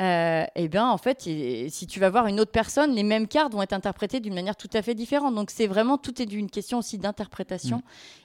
euh, 0.00 0.44
eh 0.54 0.68
bien, 0.68 0.88
en 0.88 0.98
fait, 0.98 1.20
si 1.22 1.86
tu 1.86 2.00
vas 2.00 2.10
voir 2.10 2.26
une 2.26 2.40
autre 2.40 2.52
personne, 2.52 2.94
les 2.94 3.02
mêmes 3.02 3.26
cartes 3.26 3.52
vont 3.52 3.62
être 3.62 3.72
interprétées 3.72 4.20
d'une 4.20 4.34
manière 4.34 4.56
tout 4.56 4.70
à 4.72 4.82
fait 4.82 4.94
différente. 4.94 5.34
Donc, 5.34 5.50
c'est 5.50 5.66
vraiment, 5.66 5.98
tout 5.98 6.20
est 6.20 6.32
une 6.32 6.50
question 6.50 6.78
aussi 6.78 6.98
d'interprétation. 6.98 7.82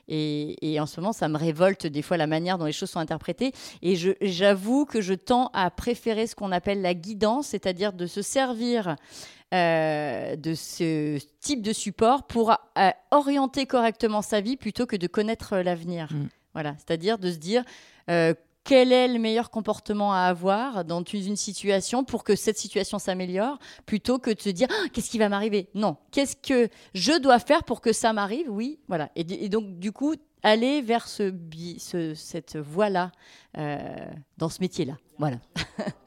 Et, 0.07 0.73
et 0.73 0.79
en 0.79 0.85
ce 0.85 0.99
moment, 0.99 1.13
ça 1.13 1.27
me 1.27 1.37
révolte 1.37 1.87
des 1.87 2.01
fois 2.01 2.17
la 2.17 2.27
manière 2.27 2.57
dont 2.57 2.65
les 2.65 2.71
choses 2.71 2.89
sont 2.89 2.99
interprétées. 2.99 3.53
Et 3.81 3.95
j'avoue 4.21 4.85
que 4.85 5.01
je 5.01 5.13
tends 5.13 5.49
à 5.53 5.69
préférer 5.71 6.27
ce 6.27 6.35
qu'on 6.35 6.51
appelle 6.51 6.81
la 6.81 6.93
guidance, 6.93 7.47
c'est-à-dire 7.47 7.93
de 7.93 8.05
se 8.05 8.21
servir 8.21 8.95
euh, 9.53 10.37
de 10.37 10.53
ce 10.53 11.19
type 11.41 11.61
de 11.61 11.73
support 11.73 12.23
pour 12.23 12.51
euh, 12.51 12.89
orienter 13.11 13.65
correctement 13.65 14.21
sa 14.21 14.39
vie 14.39 14.55
plutôt 14.55 14.85
que 14.85 14.95
de 14.95 15.07
connaître 15.07 15.57
l'avenir. 15.57 16.07
Mm. 16.13 16.29
Voilà, 16.53 16.75
c'est-à-dire 16.77 17.17
de 17.17 17.29
se 17.29 17.37
dire 17.37 17.65
euh, 18.09 18.33
quel 18.63 18.91
est 18.91 19.07
le 19.07 19.19
meilleur 19.19 19.49
comportement 19.49 20.13
à 20.13 20.21
avoir 20.21 20.85
dans 20.85 21.03
une 21.03 21.35
situation 21.35 22.03
pour 22.03 22.23
que 22.23 22.35
cette 22.35 22.57
situation 22.57 22.99
s'améliore, 22.99 23.57
plutôt 23.85 24.19
que 24.19 24.31
de 24.31 24.39
se 24.39 24.49
dire 24.49 24.67
Ah, 24.71 24.87
qu'est-ce 24.93 25.09
qui 25.09 25.17
va 25.17 25.29
m'arriver? 25.29 25.69
Non, 25.73 25.97
qu'est-ce 26.11 26.35
que 26.35 26.69
je 26.93 27.19
dois 27.19 27.39
faire 27.39 27.63
pour 27.63 27.81
que 27.81 27.93
ça 27.93 28.13
m'arrive? 28.13 28.49
Oui, 28.49 28.79
voilà. 28.87 29.09
Et, 29.15 29.49
donc 29.49 29.79
du 29.79 29.91
coup, 29.91 30.15
aller 30.43 30.81
vers 30.81 31.07
cette 31.07 32.57
voie-là 32.57 33.11
euh, 33.57 33.77
dans 34.37 34.49
ce 34.49 34.61
métier-là. 34.61 34.97
Voilà. 35.17 35.37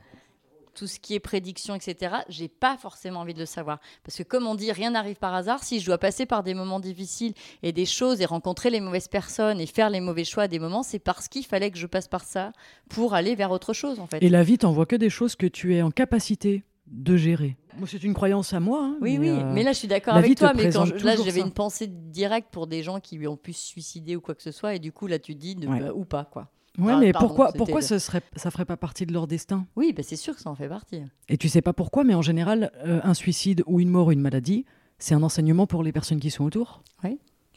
Tout 0.74 0.87
ce 0.87 0.98
qui 0.98 1.14
est 1.14 1.20
prédiction, 1.20 1.74
etc., 1.74 2.16
j'ai 2.28 2.48
pas 2.48 2.76
forcément 2.76 3.20
envie 3.20 3.34
de 3.34 3.38
le 3.38 3.46
savoir. 3.46 3.78
Parce 4.02 4.18
que 4.18 4.22
comme 4.22 4.46
on 4.46 4.54
dit, 4.54 4.72
rien 4.72 4.90
n'arrive 4.90 5.16
par 5.16 5.34
hasard. 5.34 5.62
Si 5.62 5.80
je 5.80 5.87
dois 5.87 5.98
passer 5.98 6.26
par 6.26 6.42
des 6.42 6.54
moments 6.54 6.80
difficiles 6.80 7.32
et 7.62 7.72
des 7.72 7.87
choses 7.87 8.20
et 8.20 8.24
rencontrer 8.26 8.70
les 8.70 8.80
mauvaises 8.80 9.08
personnes 9.08 9.60
et 9.60 9.66
faire 9.66 9.90
les 9.90 10.00
mauvais 10.00 10.24
choix 10.24 10.44
à 10.44 10.48
des 10.48 10.58
moments, 10.58 10.82
c'est 10.82 10.98
parce 10.98 11.28
qu'il 11.28 11.44
fallait 11.46 11.70
que 11.70 11.78
je 11.78 11.87
passe 11.87 12.08
par 12.08 12.24
ça 12.24 12.52
pour 12.88 13.14
aller 13.14 13.34
vers 13.34 13.50
autre 13.50 13.72
chose, 13.72 14.00
en 14.00 14.06
fait. 14.06 14.22
Et 14.22 14.28
la 14.28 14.42
vie 14.42 14.58
t'envoie 14.58 14.87
que 14.87 14.96
des 14.96 15.10
choses 15.10 15.37
que 15.37 15.46
tu 15.46 15.74
es 15.74 15.82
en 15.82 15.90
capacité 15.90 16.64
de 16.87 17.16
gérer. 17.16 17.56
Moi, 17.78 17.88
c'est 17.90 18.02
une 18.04 18.12
croyance 18.14 18.52
à 18.52 18.60
moi. 18.60 18.80
hein, 18.84 18.98
Oui, 19.00 19.18
mais, 19.18 19.30
oui, 19.32 19.38
euh, 19.40 19.52
mais 19.52 19.62
là 19.62 19.72
je 19.72 19.78
suis 19.78 19.88
d'accord 19.88 20.14
avec 20.14 20.37
toi. 20.37 20.52
Mais 20.54 20.64
quand 20.64 20.84
présente 20.84 20.98
je- 20.98 21.04
là 21.06 21.16
j'avais 21.16 21.40
une 21.40 21.50
pensée 21.52 21.87
directe 21.88 22.48
pour 22.52 22.66
des 22.66 22.82
gens 22.82 23.00
qui 23.00 23.26
ont 23.26 23.37
pu 23.37 23.52
se 23.52 23.66
suicider 23.66 24.14
ou 24.16 24.20
quoi 24.20 24.34
que 24.34 24.42
ce 24.42 24.52
soit, 24.52 24.74
et 24.74 24.78
du 24.78 24.92
coup 24.92 25.06
là 25.06 25.18
tu 25.18 25.34
te 25.34 25.40
dis 25.40 25.54
de- 25.54 25.66
Ouais. 25.66 25.80
bah, 25.80 25.92
ou 25.94 26.04
pas 26.04 26.24
quoi. 26.24 26.50
Ouais, 26.78 26.92
Ah, 26.94 26.98
mais 26.98 27.12
pardon, 27.12 27.28
pourquoi, 27.28 27.52
pourquoi 27.52 27.80
le- 27.80 27.87
ce 27.87 27.98
serait, 27.98 28.22
ça 28.34 28.50
ferait 28.50 28.64
pas 28.64 28.76
partie 28.76 29.06
de 29.06 29.12
leur 29.12 29.26
destin? 29.26 29.66
Oui, 29.76 29.92
bah, 29.96 30.02
c'est 30.02 30.16
sûr 30.16 30.34
que 30.34 30.40
ça 30.40 30.50
en 30.50 30.54
fait 30.56 30.68
partie. 30.68 31.02
Et 31.28 31.37
tu 31.38 31.48
sais 31.48 31.62
pas 31.62 31.72
pourquoi, 31.72 32.02
mais 32.04 32.14
en 32.14 32.22
général, 32.22 32.72
euh, 32.84 33.00
un 33.04 33.14
suicide 33.14 33.62
ou 33.66 33.78
une 33.80 33.88
mort 33.90 34.08
ou 34.08 34.12
une 34.12 34.20
maladie, 34.20 34.64
c'est 34.98 35.14
un 35.14 35.22
enseignement 35.22 35.66
pour 35.68 35.82
les 35.84 35.92
personnes 35.92 36.18
qui 36.20 36.30
sont 36.30 36.44
autour. 36.44 36.82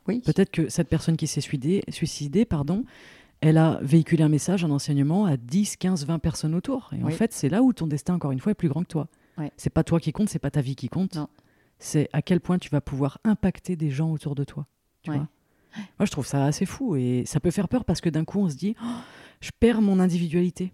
Oui. 0.08 0.22
Peut-être 0.22 0.52
que 0.52 0.70
cette 0.70 0.88
personne 0.88 1.18
qui 1.18 1.28
s'est 1.28 1.42
suicidée, 1.42 1.84
suicidée, 1.90 2.46
pardon, 2.46 2.86
elle 3.42 3.58
a 3.58 3.78
véhiculé 3.82 4.24
un 4.24 4.30
message, 4.30 4.64
un 4.64 4.72
enseignement 4.72 5.26
à 5.26 5.36
10, 5.36 5.76
15, 5.76 6.06
20 6.06 6.20
personnes 6.20 6.56
autour. 6.56 6.92
Et 6.98 7.04
en 7.04 7.08
Oui. 7.08 7.14
fait, 7.14 7.34
c'est 7.34 7.50
là 7.50 7.62
où 7.62 7.74
ton 7.74 7.88
destin, 7.88 8.14
encore 8.16 8.32
une 8.32 8.40
fois, 8.40 8.52
est 8.54 8.56
plus 8.56 8.70
grand 8.70 8.84
que 8.84 8.88
toi. 8.88 9.08
Ouais. 9.38 9.52
C'est 9.58 9.70
pas 9.70 9.84
toi 9.84 10.00
qui 10.00 10.14
compte, 10.14 10.30
c'est 10.30 10.40
pas 10.40 10.50
ta 10.52 10.62
vie 10.62 10.76
qui 10.76 10.88
compte. 10.90 11.16
Non. 11.16 11.28
C'est 11.80 12.08
à 12.14 12.22
quel 12.22 12.40
point 12.40 12.58
tu 12.58 12.70
vas 12.70 12.80
pouvoir 12.82 13.18
impacter 13.26 13.76
des 13.76 13.90
gens 13.92 14.10
autour 14.12 14.34
de 14.34 14.44
toi. 14.46 14.66
Tu 15.04 15.12
vois 15.12 15.28
Moi, 16.00 16.06
je 16.06 16.12
trouve 16.12 16.26
ça 16.26 16.46
assez 16.46 16.66
fou 16.66 16.96
et 16.96 17.24
ça 17.26 17.40
peut 17.40 17.52
faire 17.52 17.68
peur 17.70 17.86
parce 17.86 18.02
que 18.02 18.10
d'un 18.10 18.26
coup, 18.26 18.40
on 18.40 18.50
se 18.50 18.56
dit, 18.56 18.76
Oh, 18.84 18.86
je 19.42 19.52
perds 19.60 19.82
mon 19.82 20.00
individualité. 20.00 20.74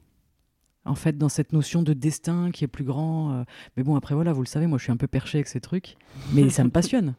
En 0.86 0.96
fait, 0.96 1.18
dans 1.18 1.30
cette 1.30 1.54
notion 1.54 1.82
de 1.82 1.94
destin 1.94 2.52
qui 2.52 2.64
est 2.66 2.68
plus 2.68 2.84
grand. 2.84 3.32
euh, 3.34 3.44
Mais 3.78 3.84
bon, 3.84 3.96
après, 3.96 4.16
voilà, 4.16 4.34
vous 4.34 4.42
le 4.42 4.48
savez, 4.48 4.68
moi, 4.68 4.78
je 4.78 4.84
suis 4.84 4.92
un 4.92 4.98
peu 4.98 5.08
perché 5.08 5.38
avec 5.38 5.48
ces 5.48 5.62
trucs. 5.62 5.96
Mais 6.34 6.50
ça 6.50 6.64
me 6.64 6.70
passionne. 6.72 7.16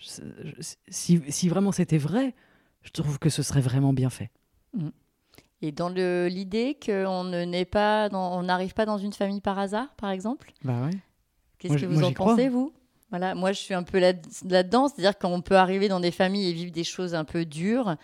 Je- 0.00 0.22
je- 0.58 0.74
Si, 0.88 1.20
si 1.28 1.48
vraiment 1.48 1.70
c'était 1.72 1.98
vrai, 1.98 2.34
je 2.82 2.90
trouve 2.90 3.18
que 3.20 3.28
ce 3.30 3.42
serait 3.42 3.60
vraiment 3.60 3.92
bien 3.92 4.10
fait. 4.10 4.30
Et 5.62 5.72
dans 5.72 5.88
l'idée 5.88 6.76
qu'on 6.84 7.24
ne 7.24 7.44
n'est 7.44 7.64
pas, 7.64 8.08
dans- 8.08 8.36
on 8.38 8.42
n'arrive 8.42 8.74
pas 8.74 8.84
dans 8.84 8.98
une 8.98 9.12
famille 9.12 9.40
par 9.40 9.58
hasard, 9.58 9.94
par 9.96 10.10
exemple? 10.10 10.52
Bah 10.64 10.82
ouais. 10.84 10.90
Qu'est-ce 11.58 11.76
que 11.78 11.86
vous 11.86 12.02
en 12.04 12.12
crois. 12.12 12.32
pensez 12.34 12.48
vous? 12.50 12.72
Voilà, 13.16 13.36
moi 13.36 13.52
je 13.52 13.60
suis 13.60 13.74
un 13.74 13.84
peu 13.84 14.00
là- 14.00 14.12
là-dedans, 14.48 14.88
c'est-à-dire 14.88 15.16
qu'on 15.16 15.40
peut 15.40 15.54
arriver 15.54 15.86
dans 15.86 16.00
des 16.00 16.10
familles 16.10 16.48
et 16.50 16.52
vivre 16.52 16.72
des 16.72 16.82
choses 16.82 17.14
un 17.14 17.22
peu 17.24 17.44
dures 17.44 17.94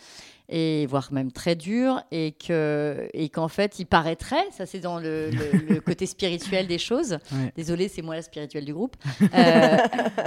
et 0.48 0.86
voire 0.86 1.12
même 1.12 1.32
très 1.32 1.56
dures 1.56 2.00
et 2.12 2.30
que 2.30 3.08
et 3.12 3.28
qu'en 3.28 3.48
fait 3.48 3.80
il 3.80 3.86
paraîtrait, 3.86 4.44
ça 4.52 4.66
c'est 4.66 4.78
dans 4.78 4.98
le, 5.00 5.30
le- 5.30 5.58
le 5.74 5.80
côté 5.80 6.06
spirituel 6.06 6.68
des 6.68 6.78
choses. 6.78 7.18
Ouais. 7.32 7.52
Désolée, 7.56 7.88
c'est 7.88 8.02
moi 8.02 8.14
la 8.14 8.22
spirituelle 8.22 8.64
du 8.64 8.72
groupe. 8.72 8.94
Euh, 9.34 9.76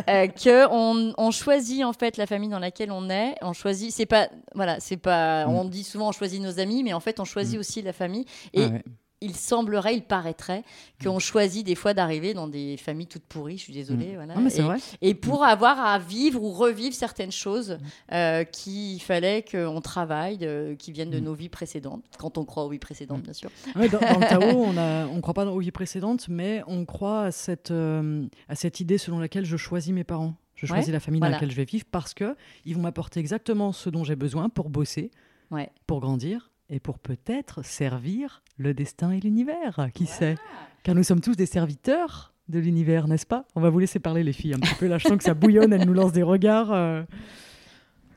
euh, 0.09 0.27
que 0.27 0.67
on, 0.69 1.13
on 1.17 1.31
choisit 1.31 1.85
en 1.85 1.93
fait 1.93 2.17
la 2.17 2.25
famille 2.25 2.49
dans 2.49 2.59
laquelle 2.59 2.91
on 2.91 3.09
est. 3.09 3.35
On 3.41 3.53
choisit, 3.53 3.89
c'est 3.93 4.05
pas 4.05 4.27
voilà, 4.53 4.81
c'est 4.81 4.97
pas. 4.97 5.45
Mm. 5.45 5.49
On 5.55 5.63
dit 5.65 5.85
souvent 5.85 6.09
on 6.09 6.11
choisit 6.11 6.41
nos 6.41 6.59
amis, 6.59 6.83
mais 6.83 6.91
en 6.91 6.99
fait 6.99 7.21
on 7.21 7.25
choisit 7.25 7.55
Mm. 7.55 7.59
aussi 7.61 7.81
la 7.83 7.93
famille. 7.93 8.25
Et 8.53 8.63
Ah 8.65 8.67
ouais. 8.67 8.83
Il 9.23 9.35
semblerait, 9.35 9.95
il 9.95 10.03
paraîtrait 10.03 10.63
qu'on 11.03 11.19
choisit 11.19 11.65
des 11.65 11.75
fois 11.75 11.93
d'arriver 11.93 12.33
dans 12.33 12.47
des 12.47 12.77
familles 12.77 13.07
toutes 13.07 13.23
pourries. 13.23 13.57
Je 13.57 13.63
suis 13.63 13.73
désolée, 13.73 14.15
voilà. 14.15 14.33
Ah, 14.37 14.39
mais 14.41 14.55
et, 14.55 14.61
vrai. 14.61 14.77
et 15.01 15.13
pour 15.15 15.43
avoir 15.43 15.79
à 15.79 15.97
vivre 15.99 16.41
ou 16.43 16.51
revivre 16.51 16.93
certaines 16.95 17.31
choses 17.31 17.77
euh, 18.11 18.43
qu'il 18.43 19.01
fallait 19.01 19.43
qu'on 19.49 19.81
travaille, 19.81 20.39
euh, 20.43 20.75
qui 20.75 20.91
viennent 20.91 21.09
de 21.09 21.19
Mm. 21.19 21.23
nos 21.23 21.33
vies 21.33 21.49
précédentes, 21.49 22.03
quand 22.19 22.37
on 22.37 22.45
croit 22.45 22.65
aux 22.65 22.69
vies 22.69 22.79
précédentes, 22.79 23.19
Mm. 23.19 23.23
bien 23.23 23.33
sûr. 23.33 23.49
Ouais, 23.75 23.89
dans, 23.89 23.99
dans 23.99 24.19
le 24.19 24.27
Tao, 24.27 24.41
on 25.11 25.15
ne 25.15 25.21
croit 25.21 25.33
pas 25.33 25.45
aux 25.45 25.59
vies 25.59 25.71
précédentes, 25.71 26.27
mais 26.29 26.61
on 26.67 26.85
croit 26.85 27.23
à 27.23 27.31
cette, 27.31 27.71
euh, 27.71 28.25
à 28.49 28.55
cette 28.55 28.79
idée 28.79 28.97
selon 28.97 29.19
laquelle 29.19 29.45
je 29.45 29.57
choisis 29.57 29.93
mes 29.93 30.03
parents. 30.03 30.35
Je 30.55 30.65
choisis 30.67 30.93
la 30.93 30.99
famille 30.99 31.19
dans 31.19 31.25
voilà. 31.25 31.37
laquelle 31.37 31.51
je 31.51 31.55
vais 31.57 31.65
vivre 31.65 31.85
parce 31.91 32.13
que 32.13 32.35
ils 32.63 32.75
vont 32.75 32.81
m'apporter 32.83 33.19
exactement 33.19 33.71
ce 33.73 33.89
dont 33.89 34.03
j'ai 34.03 34.15
besoin 34.15 34.49
pour 34.49 34.69
bosser, 34.69 35.11
Ouais. 35.51 35.69
pour 35.87 35.99
grandir 35.99 36.51
et 36.69 36.79
pour 36.79 36.99
peut-être 36.99 37.65
servir 37.65 38.42
le 38.57 38.73
destin 38.73 39.11
et 39.11 39.19
l'univers. 39.19 39.89
Qui 39.93 40.05
sait? 40.05 40.35
Car 40.83 40.95
nous 40.95 41.03
sommes 41.03 41.21
tous 41.21 41.35
des 41.35 41.45
serviteurs 41.45 42.33
de 42.49 42.59
l'univers, 42.59 43.07
n'est-ce 43.07 43.25
pas? 43.25 43.45
On 43.55 43.61
va 43.61 43.69
vous 43.69 43.79
laisser 43.79 43.99
parler, 43.99 44.21
les 44.23 44.33
filles, 44.33 44.53
un 44.53 44.59
petit 44.59 44.75
peu. 44.75 44.87
Là, 44.87 44.97
je 44.97 45.07
sens 45.07 45.17
que 45.17 45.23
ça 45.23 45.33
bouillonne, 45.33 45.71
elle 45.73 45.85
nous 45.85 45.93
lance 45.93 46.11
des 46.11 46.23
regards. 46.23 46.71
euh. 46.73 47.03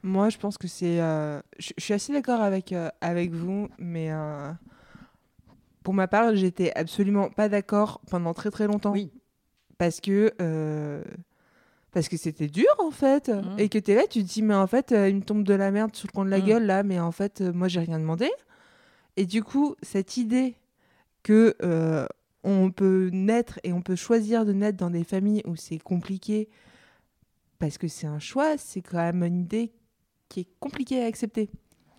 Moi, 0.02 0.28
je 0.30 0.38
pense 0.38 0.58
que 0.58 0.68
c'est. 0.68 1.00
euh, 1.00 1.40
Je 1.58 1.72
suis 1.78 1.94
assez 1.94 2.12
d'accord 2.12 2.40
avec, 2.40 2.72
euh, 2.72 2.88
avec 3.00 3.30
vous, 3.32 3.68
mais 3.78 4.10
pour 5.82 5.94
ma 5.94 6.08
part, 6.08 6.34
j'étais 6.34 6.72
absolument 6.74 7.28
pas 7.30 7.48
d'accord 7.48 8.00
pendant 8.10 8.34
très 8.34 8.50
très 8.50 8.66
longtemps. 8.66 8.92
Oui. 8.92 9.10
Parce 9.78 10.00
que. 10.00 10.32
Parce 11.92 12.08
que 12.08 12.16
c'était 12.18 12.48
dur 12.48 12.66
en 12.78 12.90
fait. 12.90 13.28
Mhm. 13.30 13.54
Et 13.58 13.68
que 13.70 13.78
t'es 13.78 13.94
là, 13.94 14.02
tu 14.10 14.22
te 14.22 14.28
dis, 14.28 14.42
mais 14.42 14.54
en 14.54 14.66
fait, 14.66 14.90
il 14.90 15.16
me 15.16 15.22
tombe 15.22 15.44
de 15.44 15.54
la 15.54 15.70
merde 15.70 15.94
sur 15.96 16.06
le 16.08 16.12
coin 16.12 16.24
de 16.26 16.30
la 16.30 16.38
Mhm. 16.40 16.44
gueule 16.44 16.66
là, 16.66 16.82
mais 16.82 17.00
en 17.00 17.12
fait, 17.12 17.40
moi, 17.40 17.68
j'ai 17.68 17.80
rien 17.80 17.98
demandé. 17.98 18.28
Et 19.16 19.26
du 19.26 19.42
coup, 19.42 19.76
cette 19.82 20.16
idée 20.16 20.56
que. 21.22 21.54
euh, 21.62 22.06
on 22.46 22.70
peut 22.70 23.10
naître 23.12 23.58
et 23.64 23.72
on 23.72 23.82
peut 23.82 23.96
choisir 23.96 24.44
de 24.46 24.52
naître 24.52 24.78
dans 24.78 24.90
des 24.90 25.02
familles 25.02 25.42
où 25.46 25.56
c'est 25.56 25.80
compliqué 25.80 26.48
parce 27.58 27.76
que 27.76 27.88
c'est 27.88 28.06
un 28.06 28.20
choix, 28.20 28.56
c'est 28.56 28.82
quand 28.82 28.98
même 28.98 29.24
une 29.24 29.40
idée 29.40 29.72
qui 30.28 30.40
est 30.40 30.48
compliquée 30.60 31.02
à 31.02 31.06
accepter. 31.06 31.50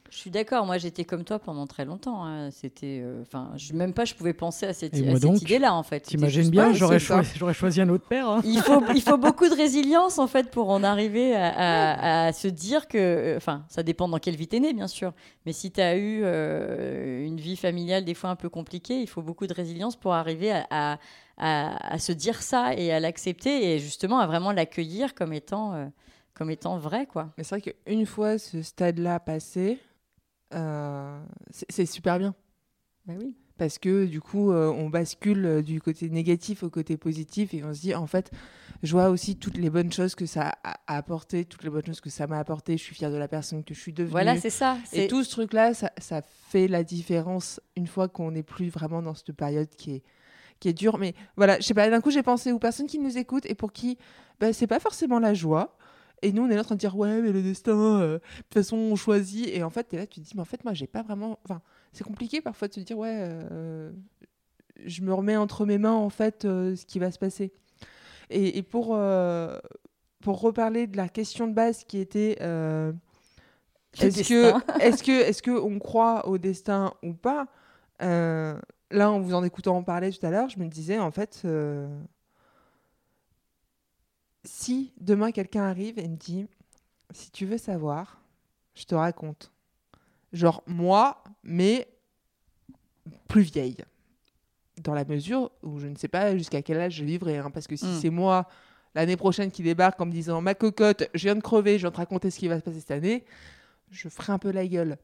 Je 0.09 0.17
suis 0.17 0.29
d'accord. 0.31 0.65
Moi, 0.65 0.77
j'étais 0.77 1.03
comme 1.05 1.23
toi 1.23 1.37
pendant 1.39 1.67
très 1.67 1.85
longtemps. 1.85 2.23
hein. 2.25 2.49
C'était, 2.51 3.01
euh, 3.03 3.21
enfin, 3.23 3.51
même 3.73 3.93
pas, 3.93 4.05
je 4.05 4.13
pouvais 4.15 4.33
penser 4.33 4.65
à 4.65 4.73
cette, 4.73 4.95
idée-là, 5.43 5.73
en 5.73 5.83
fait. 5.83 5.99
T'imagines 6.01 6.49
bien, 6.49 6.73
j'aurais 6.79 6.99
choisi, 6.99 7.31
j'aurais 7.37 7.53
choisi 7.53 7.81
un 7.81 7.89
autre 7.89 8.07
père. 8.07 8.29
hein. 8.29 8.41
il 8.45 8.59
faut, 8.61 8.81
il 8.95 9.01
faut 9.01 9.17
beaucoup 9.17 9.47
de 9.49 9.53
résilience 9.55 10.19
en 10.19 10.27
fait 10.27 10.49
pour 10.49 10.69
en 10.69 10.83
arriver 10.83 11.35
à, 11.35 11.47
à- 11.49 12.25
à 12.27 12.33
se 12.33 12.47
dire 12.47 12.87
que, 12.87 12.97
euh, 12.97 13.37
enfin, 13.37 13.65
ça 13.69 13.83
dépend 13.83 14.07
dans 14.07 14.19
quelle 14.19 14.35
vie 14.35 14.47
t'es 14.47 14.59
né 14.59 14.73
bien 14.73 14.87
sûr, 14.87 15.13
mais 15.45 15.51
si 15.53 15.71
tu 15.71 15.81
as 15.81 15.97
eu 15.97 16.21
euh, 16.23 17.25
une 17.25 17.37
vie 17.39 17.55
familiale 17.57 18.05
des 18.05 18.13
fois 18.13 18.29
un 18.29 18.35
peu 18.35 18.49
compliquée, 18.49 19.01
il 19.01 19.07
faut 19.07 19.21
beaucoup 19.21 19.47
de 19.47 19.53
résilience 19.53 19.95
pour 19.95 20.13
arriver 20.13 20.51
à, 20.51 20.65
à- 20.69 20.97
à- 21.37 21.93
à 21.93 21.99
se 21.99 22.11
dire 22.11 22.41
ça 22.41 22.73
et 22.75 22.91
à 22.91 22.99
l'accepter 22.99 23.73
et 23.73 23.79
justement 23.79 24.19
à 24.19 24.27
vraiment 24.27 24.51
l'accueillir 24.51 25.13
comme 25.15 25.33
étant, 25.33 25.73
euh, 25.73 25.85
comme 26.33 26.49
étant 26.49 26.77
vrai 26.77 27.05
quoi. 27.05 27.29
Mais 27.37 27.43
c'est 27.43 27.59
vrai 27.59 27.73
qu'une 27.85 28.05
fois 28.05 28.37
ce 28.37 28.61
stade-là 28.61 29.19
passé, 29.19 29.79
euh, 30.53 31.19
c'est 31.69 31.85
super 31.85 32.19
bien. 32.19 32.35
Bah 33.05 33.13
oui. 33.19 33.35
Parce 33.57 33.79
que 33.79 34.05
du 34.05 34.21
coup, 34.21 34.51
euh, 34.51 34.67
on 34.69 34.89
bascule 34.89 35.45
euh, 35.45 35.61
du 35.63 35.81
côté 35.81 36.09
négatif 36.09 36.61
au 36.61 36.69
côté 36.69 36.95
positif 36.95 37.53
et 37.53 37.63
on 37.63 37.73
se 37.73 37.81
dit, 37.81 37.95
en 37.95 38.05
fait, 38.05 38.31
je 38.83 38.91
vois 38.91 39.09
aussi 39.09 39.35
toutes 39.35 39.57
les 39.57 39.71
bonnes 39.71 39.91
choses 39.91 40.13
que 40.13 40.27
ça 40.27 40.53
a 40.63 40.77
apporté, 40.85 41.43
toutes 41.43 41.63
les 41.63 41.71
bonnes 41.71 41.85
choses 41.85 42.01
que 42.01 42.11
ça 42.11 42.27
m'a 42.27 42.37
apporté. 42.37 42.77
Je 42.77 42.83
suis 42.83 42.93
fière 42.93 43.09
de 43.09 43.17
la 43.17 43.27
personne 43.27 43.63
que 43.63 43.73
je 43.73 43.79
suis 43.79 43.93
devenue. 43.93 44.11
Voilà, 44.11 44.37
c'est 44.37 44.51
ça. 44.51 44.77
Et 44.93 45.07
tout 45.07 45.23
ce 45.23 45.31
truc-là, 45.31 45.73
ça, 45.73 45.91
ça 45.97 46.21
fait 46.21 46.67
la 46.67 46.83
différence 46.83 47.59
une 47.75 47.87
fois 47.87 48.07
qu'on 48.07 48.31
n'est 48.31 48.43
plus 48.43 48.69
vraiment 48.69 49.01
dans 49.01 49.15
cette 49.15 49.31
période 49.31 49.69
qui 49.69 49.95
est, 49.95 50.03
qui 50.59 50.69
est 50.69 50.73
dure. 50.73 50.99
Mais 50.99 51.15
voilà, 51.35 51.57
je 51.59 51.63
sais 51.63 51.73
pas, 51.73 51.89
d'un 51.89 52.01
coup, 52.01 52.11
j'ai 52.11 52.23
pensé 52.23 52.51
aux 52.51 52.59
personnes 52.59 52.87
qui 52.87 52.99
nous 52.99 53.17
écoutent 53.17 53.47
et 53.47 53.55
pour 53.55 53.71
qui 53.71 53.97
bah, 54.39 54.53
c'est 54.53 54.67
pas 54.67 54.79
forcément 54.79 55.19
la 55.19 55.33
joie. 55.33 55.76
Et 56.21 56.31
nous, 56.31 56.43
on 56.43 56.49
est 56.49 56.55
là 56.55 56.61
en 56.61 56.63
train 56.63 56.75
de 56.75 56.79
dire, 56.79 56.97
ouais, 56.97 57.21
mais 57.21 57.31
le 57.31 57.43
destin, 57.43 58.01
euh, 58.01 58.13
de 58.17 58.21
toute 58.43 58.53
façon, 58.53 58.77
on 58.77 58.95
choisit. 58.95 59.47
Et 59.49 59.63
en 59.63 59.69
fait, 59.69 59.83
t'es 59.83 59.97
là, 59.97 60.07
tu 60.07 60.19
te 60.19 60.25
dis, 60.25 60.31
mais 60.35 60.41
en 60.41 60.45
fait, 60.45 60.63
moi, 60.63 60.73
j'ai 60.73 60.87
pas 60.87 61.03
vraiment. 61.03 61.39
Enfin, 61.43 61.61
c'est 61.93 62.03
compliqué 62.03 62.41
parfois 62.41 62.67
de 62.67 62.73
se 62.73 62.79
dire, 62.79 62.97
ouais, 62.97 63.17
euh, 63.21 63.91
je 64.83 65.01
me 65.01 65.13
remets 65.13 65.37
entre 65.37 65.65
mes 65.65 65.77
mains, 65.77 65.93
en 65.93 66.09
fait, 66.09 66.45
euh, 66.45 66.75
ce 66.75 66.85
qui 66.85 66.97
va 66.99 67.11
se 67.11 67.19
passer. 67.19 67.53
Et, 68.29 68.57
et 68.57 68.63
pour, 68.63 68.87
pour 70.21 70.41
reparler 70.41 70.87
de 70.87 70.97
la 70.97 71.07
question 71.07 71.47
de 71.47 71.53
base 71.53 71.83
qui 71.83 71.99
était. 71.99 72.37
est-ce 73.99 74.27
que, 74.27 74.53
est-ce 74.81 75.03
que, 75.03 75.11
est-ce 75.11 75.41
que 75.41 75.51
on 75.51 75.79
croit 75.79 76.27
au 76.27 76.37
destin 76.37 76.93
ou 77.03 77.13
pas 77.13 77.47
là, 77.99 79.11
en 79.11 79.19
vous 79.19 79.33
en 79.33 79.43
écoutant 79.43 79.77
en 79.77 79.83
parler 79.83 80.11
tout 80.11 80.25
à 80.25 80.29
l'heure, 80.29 80.49
je 80.49 80.59
me 80.59 80.67
disais, 80.67 80.97
en 80.97 81.11
fait, 81.11 81.45
si 84.43 84.93
demain 84.99 85.31
quelqu'un 85.31 85.63
arrive 85.63 85.99
et 85.99 86.07
me 86.07 86.15
dit, 86.15 86.47
si 87.11 87.31
tu 87.31 87.45
veux 87.45 87.57
savoir, 87.57 88.21
je 88.75 88.83
te 88.85 88.95
raconte. 88.95 89.51
Genre 90.33 90.63
moi, 90.67 91.23
mais 91.43 91.87
plus 93.27 93.41
vieille. 93.43 93.77
Dans 94.83 94.93
la 94.93 95.05
mesure 95.05 95.51
où 95.63 95.79
je 95.79 95.87
ne 95.87 95.95
sais 95.95 96.07
pas 96.07 96.35
jusqu'à 96.37 96.61
quel 96.61 96.79
âge 96.79 96.93
je 96.95 97.03
vivrai. 97.03 97.37
hein, 97.37 97.49
parce 97.51 97.67
que 97.67 97.75
si 97.75 97.85
Mm. 97.87 97.99
c'est 98.01 98.09
moi, 98.09 98.47
l'année 98.93 99.17
prochaine, 99.17 99.49
qui 99.51 99.63
débarque 99.63 99.99
en 100.01 100.05
me 100.05 100.11
disant, 100.11 100.41
ma 100.41 100.53
cocotte, 100.53 101.09
je 101.13 101.23
viens 101.23 101.35
de 101.35 101.41
crever, 101.41 101.73
je 101.73 101.79
viens 101.83 101.89
de 101.89 101.93
te 101.95 101.99
raconter 101.99 102.29
ce 102.29 102.37
qui 102.39 102.47
va 102.47 102.57
se 102.59 102.63
passer 102.63 102.79
cette 102.79 102.91
année, 102.91 103.25
je 103.89 104.07
ferai 104.09 104.33
un 104.33 104.39
peu 104.39 104.51
la 104.51 104.67
gueule. 104.67 104.97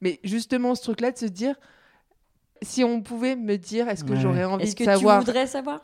Mais 0.00 0.20
justement, 0.24 0.74
ce 0.74 0.82
truc-là 0.82 1.12
de 1.12 1.18
se 1.18 1.26
dire, 1.26 1.54
si 2.62 2.84
on 2.84 3.00
pouvait 3.00 3.36
me 3.36 3.56
dire, 3.56 3.88
est-ce 3.88 4.04
que 4.04 4.12
Ouais. 4.12 4.20
j'aurais 4.20 4.44
envie 4.44 4.64
Est-ce 4.64 4.74
de 4.74 4.78
que 4.78 4.84
savoir 4.84 5.20
tu 5.20 5.26
voudrais 5.26 5.46
savoir? 5.46 5.80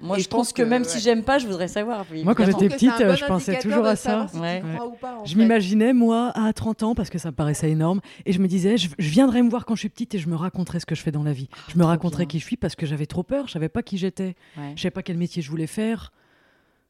Moi, 0.00 0.18
Et 0.18 0.22
je 0.22 0.28
pense 0.28 0.52
que, 0.52 0.62
que, 0.62 0.66
même 0.68 0.82
ouais. 0.82 0.88
si 0.88 0.98
j'aime 1.00 1.22
pas, 1.22 1.38
je 1.38 1.46
voudrais 1.46 1.68
savoir. 1.68 2.04
oui, 2.10 2.24
Moi, 2.24 2.34
quand 2.34 2.44
j'étais 2.44 2.68
petite, 2.68 2.90
bon 2.98 3.14
je 3.14 3.24
pensais 3.24 3.58
toujours 3.60 3.84
à 3.86 3.94
ça. 3.94 4.26
si 4.32 4.38
Ouais. 4.38 4.60
pas, 5.00 5.22
Je 5.24 5.36
m'imaginais, 5.36 5.92
moi, 5.92 6.32
à 6.34 6.52
30 6.52 6.82
ans, 6.82 6.94
parce 6.94 7.08
que 7.10 7.18
ça 7.18 7.30
me 7.30 7.36
paraissait 7.36 7.70
énorme, 7.70 8.00
et 8.26 8.32
je 8.32 8.40
me 8.40 8.48
disais, 8.48 8.76
je, 8.78 8.88
je 8.98 9.08
viendrai 9.10 9.42
me 9.42 9.50
voir 9.50 9.64
quand 9.64 9.74
je 9.76 9.80
suis 9.80 9.88
petite 9.90 10.14
et 10.14 10.18
je 10.18 10.28
me 10.28 10.34
raconterai 10.34 10.80
ce 10.80 10.86
que 10.86 10.94
je 10.94 11.02
fais 11.02 11.12
dans 11.12 11.22
la 11.22 11.32
vie. 11.32 11.48
Je 11.68 11.74
me 11.76 11.80
trop 11.82 11.88
raconterai 11.88 12.24
bien. 12.24 12.30
qui 12.30 12.38
je 12.40 12.44
suis 12.44 12.56
parce 12.56 12.74
que 12.74 12.86
j'avais 12.86 13.06
trop 13.06 13.22
peur, 13.22 13.46
je 13.46 13.52
savais 13.52 13.68
pas 13.68 13.82
qui 13.82 13.96
j'étais, 13.98 14.34
Ouais, 14.56 14.72
je 14.76 14.82
savais 14.82 14.90
pas 14.90 15.02
quel 15.02 15.18
métier 15.18 15.40
je 15.42 15.50
voulais 15.50 15.66
faire. 15.68 16.12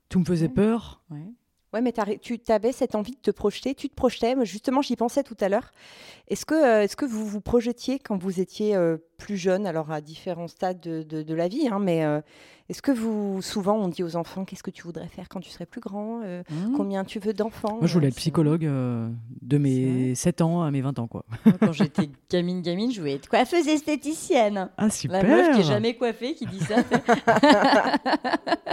Tout 0.09 0.21
me 0.21 0.25
faisait 0.25 0.49
peur. 0.49 1.03
ouais. 1.11 1.19
Ouais, 1.75 1.81
mais 1.81 1.95
tu 2.21 2.39
avais 2.51 2.71
cette 2.73 2.95
envie 2.95 3.13
de 3.13 3.21
te 3.23 3.31
projeter, 3.31 3.75
tu 3.75 3.89
te 3.89 3.95
projetais. 3.95 4.35
Moi, 4.35 4.45
Justement, 4.45 4.83
j'y 4.83 4.95
pensais 4.95 5.23
tout 5.23 5.37
à 5.41 5.49
l'heure. 5.49 5.73
Est-ce 6.29 6.45
que, 6.45 6.55
euh, 6.55 6.83
est-ce 6.83 6.97
que 6.97 7.07
vous 7.07 7.25
vous 7.27 7.41
projetiez 7.41 7.99
quand 7.99 8.19
vous 8.19 8.41
étiez 8.41 8.77
euh, 8.77 8.99
plus 9.17 9.39
jeune, 9.39 9.67
alors 9.67 9.91
à 9.91 10.03
différents 10.03 10.49
stades 10.49 10.81
de, 10.81 11.03
de- 11.03 11.23
de 11.23 11.35
la 11.35 11.49
vie, 11.49 11.69
hein, 11.69 11.79
mais 11.81 12.05
euh, 12.05 12.21
est-ce 12.69 12.83
que 12.83 12.93
vous, 12.93 13.41
souvent, 13.43 13.77
on 13.77 13.89
dit 13.89 14.03
aux 14.03 14.17
enfants, 14.17 14.45
qu'est-ce 14.45 14.63
que 14.63 14.71
tu 14.71 14.83
voudrais 14.83 15.09
faire 15.09 15.29
quand 15.29 15.41
tu 15.41 15.51
serais 15.51 15.67
plus 15.67 15.81
grand 15.81 16.21
Euh, 16.25 16.43
Mmh. 16.51 16.73
Combien 16.77 17.05
tu 17.05 17.19
veux 17.19 17.33
d'enfants 17.33 17.77
Moi, 17.79 17.87
je 17.87 17.93
voulais 17.95 18.07
Euh, 18.07 18.11
être 18.11 18.17
psychologue 18.17 18.65
euh, 18.67 19.09
de 19.43 19.59
mes 19.59 20.15
7 20.15 20.41
ans 20.43 20.63
à 20.63 20.71
mes 20.71 20.81
20 20.81 20.99
ans, 20.99 21.07
quoi. 21.07 21.25
Moi, 21.45 21.55
Quand 21.61 21.73
j'étais 21.73 22.09
gamine, 22.31 22.63
gamine, 22.63 22.91
je 22.93 23.01
voulais 23.01 23.15
être 23.15 23.29
coiffeuse 23.29 23.69
esthéticienne. 23.69 24.69
Ah, 24.77 24.91
super 24.91 25.23
La 25.23 25.29
meuf 25.29 25.55
qui 25.55 25.61
est 25.61 25.65
jamais 25.65 25.95
coiffée 25.95 26.35
qui 26.35 26.47
dit 26.47 26.61
ça. 26.61 26.77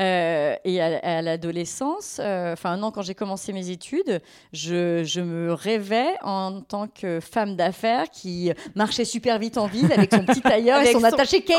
Euh, 0.00 0.54
et 0.64 0.80
à, 0.80 1.18
à 1.18 1.20
l'adolescence, 1.22 2.18
euh, 2.18 2.54
enfin 2.54 2.78
non, 2.78 2.90
quand 2.90 3.02
j'ai 3.02 3.14
commencé 3.14 3.52
mes 3.52 3.68
études, 3.68 4.22
je, 4.54 5.04
je 5.04 5.20
me 5.20 5.52
rêvais 5.52 6.14
en 6.22 6.62
tant 6.62 6.86
que 6.88 7.20
femme 7.20 7.56
d'affaires 7.56 8.08
qui 8.08 8.50
marchait 8.74 9.04
super 9.04 9.38
vite 9.38 9.58
en 9.58 9.66
ville 9.66 9.92
avec 9.92 10.10
son 10.14 10.24
petit 10.24 10.40
tailleur 10.40 10.80
et 10.80 10.92
son, 10.92 11.00
son- 11.00 11.04
attaché 11.04 11.42
case. 11.42 11.58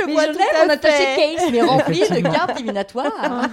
je 0.00 0.06
mais 0.06 0.12
vois 0.14 0.26
je 0.26 0.32
tout 0.32 0.38
l'ai, 0.38 0.44
à 0.60 0.64
mon 0.66 0.70
attaché 0.72 0.89
fait. 0.89 0.89
Case, 1.16 1.50
mais 1.52 1.62
rempli 1.62 2.00
de 2.00 2.20
cartes 2.22 2.56
divinatoires. 2.56 3.48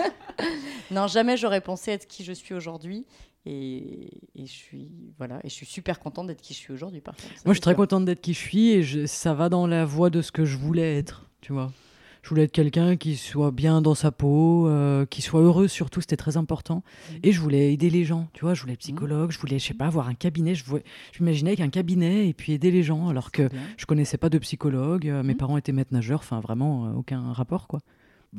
non, 0.90 1.06
jamais 1.06 1.36
j'aurais 1.36 1.60
pensé 1.60 1.92
être 1.92 2.06
qui 2.06 2.24
je 2.24 2.32
suis 2.32 2.54
aujourd'hui. 2.54 3.06
Et, 3.46 4.10
et 4.34 4.44
je 4.44 4.52
suis 4.52 4.90
voilà 5.16 5.38
et 5.42 5.48
je 5.48 5.54
suis 5.54 5.64
super 5.64 5.98
contente 5.98 6.26
d'être 6.26 6.42
qui 6.42 6.52
je 6.52 6.58
suis 6.58 6.74
aujourd'hui 6.74 7.00
par 7.00 7.16
contre. 7.16 7.28
Moi, 7.46 7.54
je 7.54 7.56
suis 7.56 7.60
très 7.62 7.74
contente 7.74 8.04
d'être 8.04 8.20
qui 8.20 8.34
je 8.34 8.38
suis 8.38 8.70
et 8.72 8.82
je- 8.82 9.06
ça 9.06 9.32
va 9.32 9.48
dans 9.48 9.66
la 9.66 9.86
voie 9.86 10.10
de 10.10 10.20
ce 10.20 10.30
que 10.30 10.44
je 10.44 10.58
voulais 10.58 10.98
être, 10.98 11.30
tu 11.40 11.54
vois. 11.54 11.72
Je 12.22 12.28
voulais 12.28 12.42
être 12.44 12.52
quelqu'un 12.52 12.96
qui 12.96 13.16
soit 13.16 13.50
bien 13.50 13.80
dans 13.80 13.94
sa 13.94 14.10
peau, 14.12 14.68
euh, 14.68 15.06
qui 15.06 15.22
soit 15.22 15.40
heureux 15.40 15.68
surtout, 15.68 16.00
c'était 16.02 16.16
très 16.18 16.36
important. 16.36 16.82
Mm. 17.10 17.14
Et 17.22 17.32
je 17.32 17.40
voulais 17.40 17.72
aider 17.72 17.88
les 17.90 18.04
gens, 18.04 18.28
tu 18.34 18.42
vois. 18.44 18.52
Je 18.54 18.60
voulais 18.60 18.74
être 18.74 18.80
psychologue, 18.80 19.30
je 19.30 19.38
voulais, 19.38 19.58
je 19.58 19.66
sais 19.68 19.74
pas, 19.74 19.86
avoir 19.86 20.08
un 20.08 20.14
cabinet. 20.14 20.54
Je, 20.54 20.64
voulais- 20.64 20.84
je 21.12 21.22
m'imaginais 21.22 21.50
avec 21.50 21.60
un 21.60 21.70
cabinet 21.70 22.28
et 22.28 22.34
puis 22.34 22.52
aider 22.52 22.70
les 22.70 22.82
gens, 22.82 23.08
alors 23.08 23.32
que 23.32 23.48
Bien. 23.48 23.60
je 23.76 23.86
connaissais 23.86 24.18
pas 24.18 24.28
de 24.28 24.38
psychologue. 24.38 25.08
euh, 25.08 25.22
Mes 25.22 25.32
Mhm. 25.32 25.38
parents 25.38 25.56
étaient 25.56 25.72
maîtres 25.72 25.94
nageurs, 25.94 26.20
enfin 26.20 26.40
vraiment 26.40 26.86
euh, 26.86 26.92
aucun 26.92 27.32
rapport, 27.32 27.66
quoi. 27.68 27.80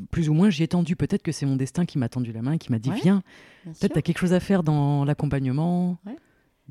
Plus 0.09 0.29
ou 0.29 0.33
moins, 0.33 0.49
j'y 0.49 0.63
ai 0.63 0.67
tendu. 0.69 0.95
Peut-être 0.95 1.21
que 1.23 1.31
c'est 1.33 1.45
mon 1.45 1.57
destin 1.57 1.85
qui 1.85 1.97
m'a 1.97 2.07
tendu 2.07 2.31
la 2.31 2.41
main, 2.41 2.57
qui 2.57 2.71
m'a 2.71 2.79
dit 2.79 2.89
Ouais, 2.91 2.99
viens. 3.03 3.23
Peut-être 3.65 3.91
tu 3.93 3.99
as 3.99 4.01
quelque 4.01 4.19
chose 4.19 4.31
à 4.33 4.39
faire 4.39 4.63
dans 4.63 5.03
l'accompagnement, 5.03 5.97
Ouais. 6.05 6.15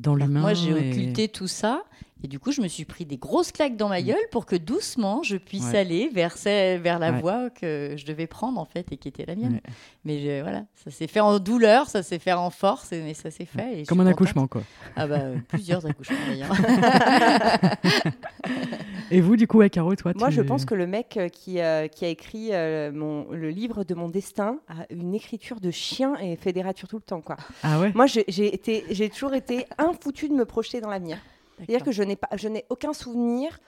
Dans 0.00 0.14
l'humain. 0.14 0.40
Moi, 0.40 0.54
j'ai 0.54 0.70
et- 0.70 0.74
occulté 0.90 1.28
tout 1.28 1.46
ça. 1.48 1.82
Et 2.22 2.28
du 2.28 2.38
coup, 2.38 2.52
je 2.52 2.60
me 2.60 2.68
suis 2.68 2.84
pris 2.84 3.06
des 3.06 3.16
grosses 3.16 3.50
claques 3.50 3.78
dans 3.78 3.88
ma 3.88 4.02
gueule 4.02 4.20
pour 4.30 4.44
que 4.44 4.54
doucement, 4.54 5.22
je 5.22 5.38
puisse 5.38 5.68
Mm. 5.68 5.72
Ouais. 5.72 5.78
aller 5.78 6.08
vers, 6.12 6.34
vers 6.44 6.98
la 6.98 7.12
Ouais. 7.12 7.20
voie 7.22 7.48
que 7.48 7.94
je 7.96 8.04
devais 8.04 8.26
prendre, 8.26 8.60
en 8.60 8.66
fait, 8.66 8.92
et 8.92 8.98
qui 8.98 9.08
était 9.08 9.24
la 9.24 9.36
mienne. 9.36 9.54
Ouais. 9.54 9.72
Mais 10.04 10.20
je- 10.20 10.42
voilà, 10.42 10.64
ça 10.84 10.90
s'est 10.90 11.06
fait 11.06 11.20
en 11.20 11.38
douleur, 11.38 11.88
ça 11.88 12.02
s'est 12.02 12.18
fait 12.18 12.34
en 12.34 12.50
force, 12.50 12.90
mais 12.92 13.14
ça 13.14 13.30
s'est 13.30 13.46
fait. 13.46 13.80
et 13.80 13.86
Comme 13.86 14.00
un 14.00 14.04
contente. 14.04 14.12
accouchement, 14.20 14.46
quoi. 14.48 14.62
Ah 14.96 15.06
bah, 15.06 15.14
euh, 15.20 15.36
plusieurs 15.48 15.86
accouchements, 15.86 16.16
d'ailleurs. 16.28 16.52
Et 19.10 19.20
vous, 19.20 19.36
du 19.36 19.46
coup, 19.46 19.58
ouais, 19.58 19.70
Caro, 19.70 19.94
toi 19.96 20.12
Moi, 20.16 20.28
tu- 20.28 20.34
je 20.34 20.40
pense 20.42 20.64
que 20.64 20.74
le 20.74 20.86
mec 20.86 21.16
euh, 21.16 21.28
qui, 21.28 21.60
euh, 21.60 21.88
qui 21.88 22.04
a 22.04 22.08
écrit 22.08 22.48
euh, 22.52 22.92
mon, 22.92 23.30
le 23.30 23.50
livre 23.50 23.84
de 23.84 23.94
mon 23.94 24.08
destin 24.08 24.60
a 24.68 24.86
une 24.90 25.14
écriture 25.14 25.60
de 25.60 25.70
chien 25.70 26.14
et 26.16 26.36
fait 26.36 26.52
des 26.52 26.62
ratures 26.62 26.88
tout 26.88 26.96
le 26.96 27.02
temps. 27.02 27.20
Quoi. 27.20 27.36
Ah 27.62 27.80
ouais 27.80 27.92
Moi, 27.94 28.06
j'ai 28.06 28.24
j'ai 28.28 28.52
été- 28.54 28.84
j'ai 28.90 29.08
toujours 29.10 29.34
été 29.34 29.66
infoutu 29.78 30.28
de 30.28 30.34
me 30.34 30.44
projeter 30.44 30.80
dans 30.80 30.90
l'avenir. 30.90 31.18
C'est-à-dire 31.58 31.84
que 31.84 31.92
je 31.92 32.02
n'ai 32.02 32.16
pas, 32.16 32.28
je 32.36 32.48
n'ai 32.48 32.64
aucun 32.70 32.92
souvenir 32.92 33.58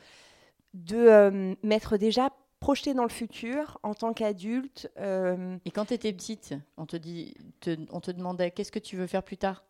de 0.74 0.96
euh, 0.96 1.54
m'être 1.62 1.96
déjà 1.96 2.30
projetée 2.60 2.94
dans 2.94 3.02
le 3.02 3.08
futur 3.10 3.78
en 3.82 3.92
tant 3.92 4.12
qu'adulte. 4.12 4.90
euh, 4.98 5.56
Et 5.66 5.70
quand 5.70 5.86
tu 5.86 5.94
étais 5.94 6.12
petite, 6.12 6.54
on 6.76 6.86
te, 6.86 6.96
dit, 6.96 7.34
te- 7.60 7.76
on 7.90 8.00
te 8.00 8.10
demandait 8.12 8.50
qu'est-ce 8.52 8.72
que 8.72 8.78
tu 8.78 8.96
veux 8.96 9.06
faire 9.08 9.22
plus 9.24 9.36
tard? 9.36 9.64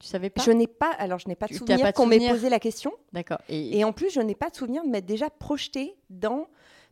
Tu 0.00 0.06
savais 0.08 0.30
pas 0.30 0.42
je 0.42 0.50
n'ai 0.50 0.66
pas, 0.66 0.90
alors 0.98 1.18
je 1.18 1.28
n'ai 1.28 1.34
pas 1.36 1.46
de 1.46 1.52
Tu- 1.52 1.58
souvenir 1.58 1.92
qu'on 1.92 2.06
m'ait 2.06 2.28
posé 2.30 2.48
la 2.48 2.58
question. 2.58 2.92
D'accord. 3.12 3.38
Et, 3.48 3.78
Et 3.78 3.84
en 3.84 3.92
plus, 3.92 4.10
je 4.10 4.20
n'ai 4.20 4.34
pas 4.34 4.48
de 4.50 4.56
souvenir 4.56 4.82
de 4.82 4.88
m'être 4.88 5.06
déjà 5.06 5.28
projetée 5.30 5.94
dans 6.08 6.46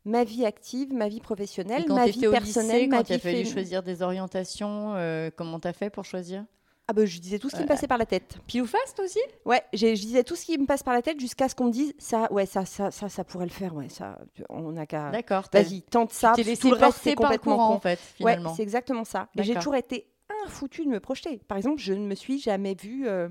ma 0.04 0.24
vie 0.24 0.44
active, 0.44 0.92
ma 0.92 1.08
vie 1.08 1.20
professionnelle, 1.20 1.84
quand 1.86 1.94
ma 1.96 2.04
tu 2.04 2.12
vie 2.12 2.20
personnelle, 2.28 2.76
lycée, 2.82 2.86
ma 2.88 2.98
quand 2.98 3.08
il 3.08 3.12
a 3.14 3.16
vie 3.16 3.22
fallu 3.22 3.44
fé- 3.44 3.50
choisir 3.50 3.82
des 3.82 4.02
orientations, 4.02 4.94
euh, 4.96 5.30
comment 5.34 5.58
t'as 5.58 5.72
fait 5.72 5.90
pour 5.90 6.04
choisir? 6.04 6.44
Ah 6.90 6.94
bah, 6.94 7.04
je 7.04 7.18
disais 7.18 7.38
tout 7.38 7.50
ce 7.50 7.54
qui 7.54 7.60
me 7.60 7.66
Euh, 7.66 7.68
passait 7.68 7.86
par 7.86 7.98
la 7.98 8.06
tête. 8.06 8.38
Pile 8.46 8.62
ou 8.62 8.66
face, 8.66 8.94
toi 8.94 9.04
aussi? 9.04 9.18
Ouais, 9.44 9.62
je 9.74 9.86
disais 9.92 10.24
tout 10.24 10.36
ce 10.36 10.44
qui 10.46 10.56
me 10.56 10.64
passe 10.66 10.82
par 10.82 10.94
la 10.94 11.02
tête 11.02 11.20
jusqu'à 11.20 11.48
ce 11.48 11.54
qu'on 11.54 11.66
me 11.66 11.70
dise 11.72 11.92
ça, 11.98 12.32
ouais, 12.32 12.46
ça, 12.46 12.64
ça, 12.64 12.90
ça, 12.90 13.08
ça 13.10 13.24
pourrait 13.24 13.44
le 13.44 13.50
faire, 13.52 13.74
ouais, 13.74 13.88
ça, 13.90 14.18
on 14.48 14.72
n'a 14.72 14.86
qu'à. 14.86 15.10
D'accord. 15.10 15.44
Vas-y, 15.52 15.82
tente 15.82 16.12
ça. 16.12 16.32
Tu 16.34 16.42
t'es 16.44 16.50
laissé 16.50 16.62
tout 16.62 16.70
le 16.70 16.76
reste, 16.76 16.98
c'est 17.02 17.14
par 17.14 17.30
le 17.30 17.36
complètement 17.36 17.56
courant, 17.56 17.68
con. 17.68 17.74
en 17.74 17.80
fait, 17.80 17.98
Ouais, 18.20 18.38
c'est 18.56 18.62
exactement 18.62 19.04
ça. 19.04 19.28
J'ai 19.36 19.54
toujours 19.54 19.74
été 19.74 20.06
infoutu 20.44 20.84
de 20.84 20.90
me 20.90 21.00
projeter. 21.00 21.38
Par 21.48 21.58
exemple, 21.58 21.80
je 21.80 21.92
ne 21.92 22.06
me 22.06 22.14
suis 22.14 22.38
jamais 22.38 22.74
vue 22.74 23.06
euh, 23.08 23.28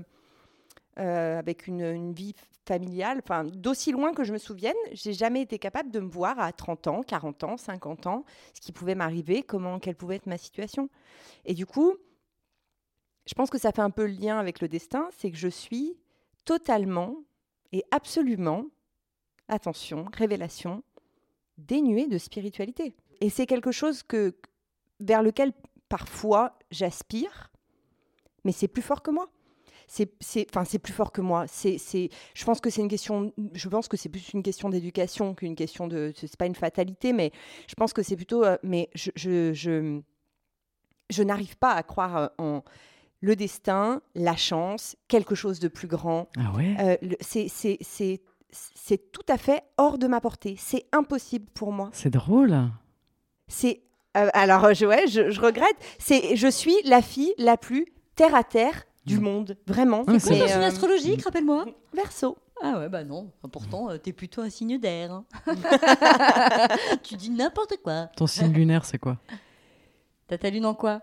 euh, 0.98 1.38
avec 1.38 1.66
une, 1.66 1.82
une 1.82 2.12
vie 2.12 2.34
familiale, 2.68 3.20
enfin, 3.24 3.44
d'aussi 3.44 3.92
loin 3.92 4.12
que 4.12 4.24
je 4.24 4.32
me 4.32 4.38
souvienne, 4.38 4.76
j'ai 4.92 5.14
jamais 5.14 5.40
été 5.40 5.58
capable 5.58 5.90
de 5.90 6.00
me 6.00 6.10
voir 6.10 6.38
à 6.38 6.52
30 6.52 6.86
ans, 6.86 7.02
40 7.02 7.44
ans, 7.44 7.56
50 7.56 8.06
ans, 8.06 8.24
ce 8.52 8.60
qui 8.60 8.72
pouvait 8.72 8.94
m'arriver, 8.94 9.42
comment, 9.42 9.78
quelle 9.78 9.96
pouvait 9.96 10.16
être 10.16 10.26
ma 10.26 10.36
situation. 10.36 10.90
Et 11.46 11.54
du 11.54 11.64
coup, 11.64 11.94
je 13.26 13.34
pense 13.34 13.48
que 13.48 13.58
ça 13.58 13.72
fait 13.72 13.80
un 13.80 13.90
peu 13.90 14.06
le 14.06 14.12
lien 14.12 14.38
avec 14.38 14.60
le 14.60 14.68
destin, 14.68 15.08
c'est 15.16 15.30
que 15.30 15.36
je 15.36 15.48
suis 15.48 15.96
totalement 16.44 17.16
et 17.72 17.84
absolument, 17.90 18.66
attention, 19.48 20.06
révélation, 20.14 20.82
dénuée 21.56 22.06
de 22.06 22.18
spiritualité. 22.18 22.94
Et 23.20 23.30
c'est 23.30 23.46
quelque 23.46 23.72
chose 23.72 24.02
que, 24.02 24.34
vers 25.00 25.22
lequel 25.22 25.52
parfois 25.88 26.58
j'aspire, 26.70 27.50
mais 28.44 28.52
c'est 28.52 28.68
plus 28.68 28.82
fort 28.82 29.02
que 29.02 29.10
moi. 29.10 29.28
C'est, 29.90 30.10
enfin, 30.50 30.64
c'est 30.66 30.78
plus 30.78 30.92
fort 30.92 31.12
que 31.12 31.22
moi. 31.22 31.46
C'est, 31.46 31.78
c'est, 31.78 32.10
je 32.34 32.44
pense 32.44 32.60
que 32.60 32.68
c'est 32.68 32.82
une 32.82 32.88
question. 32.88 33.32
Je 33.54 33.68
pense 33.70 33.88
que 33.88 33.96
c'est 33.96 34.10
plus 34.10 34.34
une 34.34 34.42
question 34.42 34.68
d'éducation 34.68 35.34
qu'une 35.34 35.56
question 35.56 35.88
de. 35.88 36.12
C'est 36.14 36.36
pas 36.36 36.44
une 36.44 36.54
fatalité, 36.54 37.14
mais 37.14 37.32
je 37.66 37.74
pense 37.74 37.94
que 37.94 38.02
c'est 38.02 38.16
plutôt. 38.16 38.44
euh, 38.44 38.58
mais 38.62 38.90
je, 38.94 39.10
je, 39.16 39.54
je, 39.54 40.02
je 41.08 41.22
n'arrive 41.22 41.56
pas 41.56 41.72
à 41.72 41.82
croire 41.82 42.16
euh, 42.16 42.26
en 42.36 42.64
le 43.20 43.34
destin, 43.34 44.02
la 44.14 44.36
chance, 44.36 44.94
quelque 45.08 45.34
chose 45.34 45.58
de 45.58 45.68
plus 45.68 45.88
grand. 45.88 46.28
Ah 46.36 46.52
ouais? 46.54 46.76
Euh, 46.80 47.14
c'est, 47.20 47.48
c'est, 47.48 47.78
c'est, 47.80 48.20
c'est 48.50 49.10
tout 49.10 49.24
à 49.26 49.38
fait 49.38 49.64
hors 49.78 49.96
de 49.96 50.06
ma 50.06 50.20
portée. 50.20 50.56
C'est 50.58 50.84
impossible 50.92 51.46
pour 51.54 51.72
moi. 51.72 51.88
C'est 51.94 52.10
drôle. 52.10 52.54
C'est 53.46 53.80
euh, 54.24 54.28
alors 54.34 54.72
je, 54.74 54.86
ouais, 54.86 55.06
je, 55.08 55.30
je 55.30 55.40
regrette. 55.40 55.76
C'est 55.98 56.36
je 56.36 56.48
suis 56.48 56.74
la 56.84 57.02
fille 57.02 57.32
la 57.38 57.56
plus 57.56 57.86
terre 58.16 58.34
à 58.34 58.44
terre 58.44 58.84
du 59.06 59.18
Mm. 59.18 59.22
monde, 59.22 59.56
vraiment. 59.66 60.02
Ah, 60.06 60.18
c'est- 60.18 60.28
Quoi, 60.36 60.38
ton 60.40 60.46
signe 60.52 60.62
euh, 60.62 60.66
astrologique, 60.66 61.22
rappelle-moi 61.24 61.64
Verseau. 61.94 62.36
Ah 62.62 62.78
ouais, 62.80 62.88
bah 62.88 63.04
non. 63.04 63.30
Pourtant, 63.52 63.88
euh, 63.90 63.98
t'es 63.98 64.12
plutôt 64.12 64.42
un 64.42 64.50
signe 64.50 64.78
d'air. 64.78 65.12
hein. 65.12 65.24
tu 67.02 67.14
dis 67.16 67.30
n'importe 67.30 67.76
quoi. 67.82 68.08
Ton 68.16 68.26
signe 68.26 68.52
lunaire, 68.52 68.84
c'est 68.84 68.98
quoi 68.98 69.16
T'as 70.26 70.38
ta 70.38 70.50
lune 70.50 70.66
en 70.66 70.74
quoi 70.74 71.00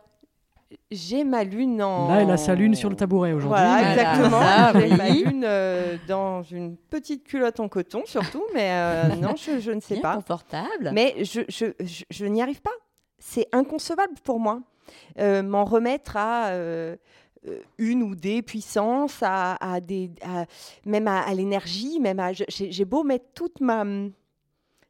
J'ai 0.92 1.24
ma 1.24 1.44
lune 1.44 1.82
en. 1.82 2.10
Là, 2.10 2.22
elle 2.22 2.30
a 2.30 2.38
sa 2.38 2.54
lune 2.56 2.76
sur 2.76 2.90
le 2.90 2.96
tabouret 2.96 3.32
aujourd'hui. 3.34 3.58
Voilà, 3.60 3.92
exactement. 3.94 4.40
Ah, 4.42 4.72
J'ai 4.76 4.96
ma 4.96 5.10
lune 5.10 5.44
euh, 5.46 5.98
dans 6.08 6.44
une 6.44 6.76
petite 6.78 7.24
culotte 7.24 7.60
en 7.60 7.70
coton, 7.70 8.04
surtout. 8.06 8.44
Mais 8.54 8.70
euh, 8.72 9.16
non, 9.22 9.34
je, 9.36 9.60
je 9.60 9.72
ne 9.72 9.80
sais 9.80 9.96
Bien 9.96 10.02
pas. 10.04 10.16
confortable. 10.16 10.92
Mais 10.94 11.16
je, 11.24 11.42
je, 11.50 11.66
je, 11.80 12.04
je 12.12 12.26
n'y 12.26 12.42
arrive 12.42 12.62
pas. 12.62 12.70
C'est 13.28 13.48
inconcevable 13.52 14.14
pour 14.24 14.40
moi. 14.40 14.62
Euh, 15.18 15.42
M'en 15.42 15.66
remettre 15.66 16.16
à 16.16 16.50
euh, 16.50 16.96
euh, 17.48 17.60
une 17.80 18.04
ou 18.04 18.14
des 18.14 18.44
puissances, 18.44 19.18
à, 19.24 19.58
des, 19.82 20.12
même 20.86 21.08
à, 21.08 21.34
l'énergie, 21.34 22.00
même 22.00 22.20
à. 22.20 22.34
J'ai 22.34 22.86
beau 22.86 23.04
mettre 23.04 23.26
toute 23.34 23.62
ma, 23.62 23.84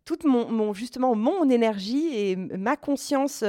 toute 0.03 0.25
mon, 0.25 0.73
justement 0.73 1.15
mon 1.15 1.49
énergie 1.49 2.09
et 2.13 2.35
ma 2.35 2.75
conscience 2.75 3.41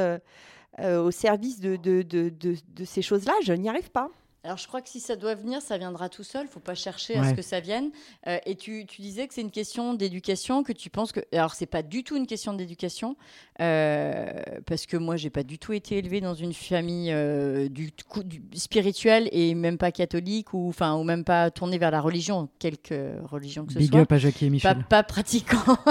au 0.80 1.10
service 1.10 1.58
de, 1.58 1.74
de, 1.74 2.02
de- 2.02 2.30
de 2.30 2.84
ces 2.84 3.02
choses-là, 3.02 3.32
je 3.42 3.54
n'y 3.54 3.68
arrive 3.68 3.90
pas. 3.90 4.08
Alors, 4.46 4.58
je 4.58 4.68
crois 4.68 4.80
que 4.80 4.88
si 4.88 5.00
ça 5.00 5.16
doit 5.16 5.34
venir, 5.34 5.60
ça 5.60 5.76
viendra 5.76 6.08
tout 6.08 6.22
seul. 6.22 6.46
faut 6.46 6.60
pas 6.60 6.76
chercher 6.76 7.16
à 7.16 7.30
ce 7.30 7.34
que 7.34 7.42
ça 7.42 7.58
vienne. 7.58 7.90
Euh, 8.28 8.38
et 8.46 8.54
tu, 8.54 8.86
tu 8.86 9.02
disais 9.02 9.26
que 9.26 9.34
c'est 9.34 9.40
une 9.40 9.50
question 9.50 9.92
d'éducation, 9.94 10.62
que 10.62 10.72
tu 10.72 10.88
penses 10.88 11.10
que. 11.10 11.18
Alors, 11.32 11.54
c'est 11.54 11.66
pas 11.66 11.82
du 11.82 12.04
tout 12.04 12.14
une 12.16 12.28
question 12.28 12.52
d'éducation, 12.54 13.16
euh, 13.60 14.30
parce 14.66 14.86
que 14.86 14.96
moi, 14.96 15.16
j'ai 15.16 15.30
pas 15.30 15.42
du 15.42 15.58
tout 15.58 15.72
été 15.72 15.98
élevée 15.98 16.20
dans 16.20 16.34
une 16.34 16.52
famille 16.52 17.10
euh, 17.12 17.68
du, 17.68 17.90
du 18.24 18.42
spirituelle 18.56 19.28
et 19.32 19.54
même 19.56 19.78
pas 19.78 19.90
catholique 19.90 20.52
ou, 20.54 20.68
enfin, 20.68 20.94
ou 20.94 21.02
même 21.02 21.24
pas 21.24 21.50
tournée 21.50 21.78
vers 21.78 21.90
la 21.90 22.00
religion, 22.00 22.48
quelque 22.60 23.14
religion 23.24 23.66
que 23.66 23.72
ce 23.72 23.78
Big 23.78 23.90
soit. 23.90 24.00
up 24.02 24.12
à 24.12 24.18
Jackie 24.18 24.44
et 24.46 24.48
Pas, 24.48 24.52
Michel. 24.74 24.84
pas 24.88 25.02
pratiquant. 25.02 25.56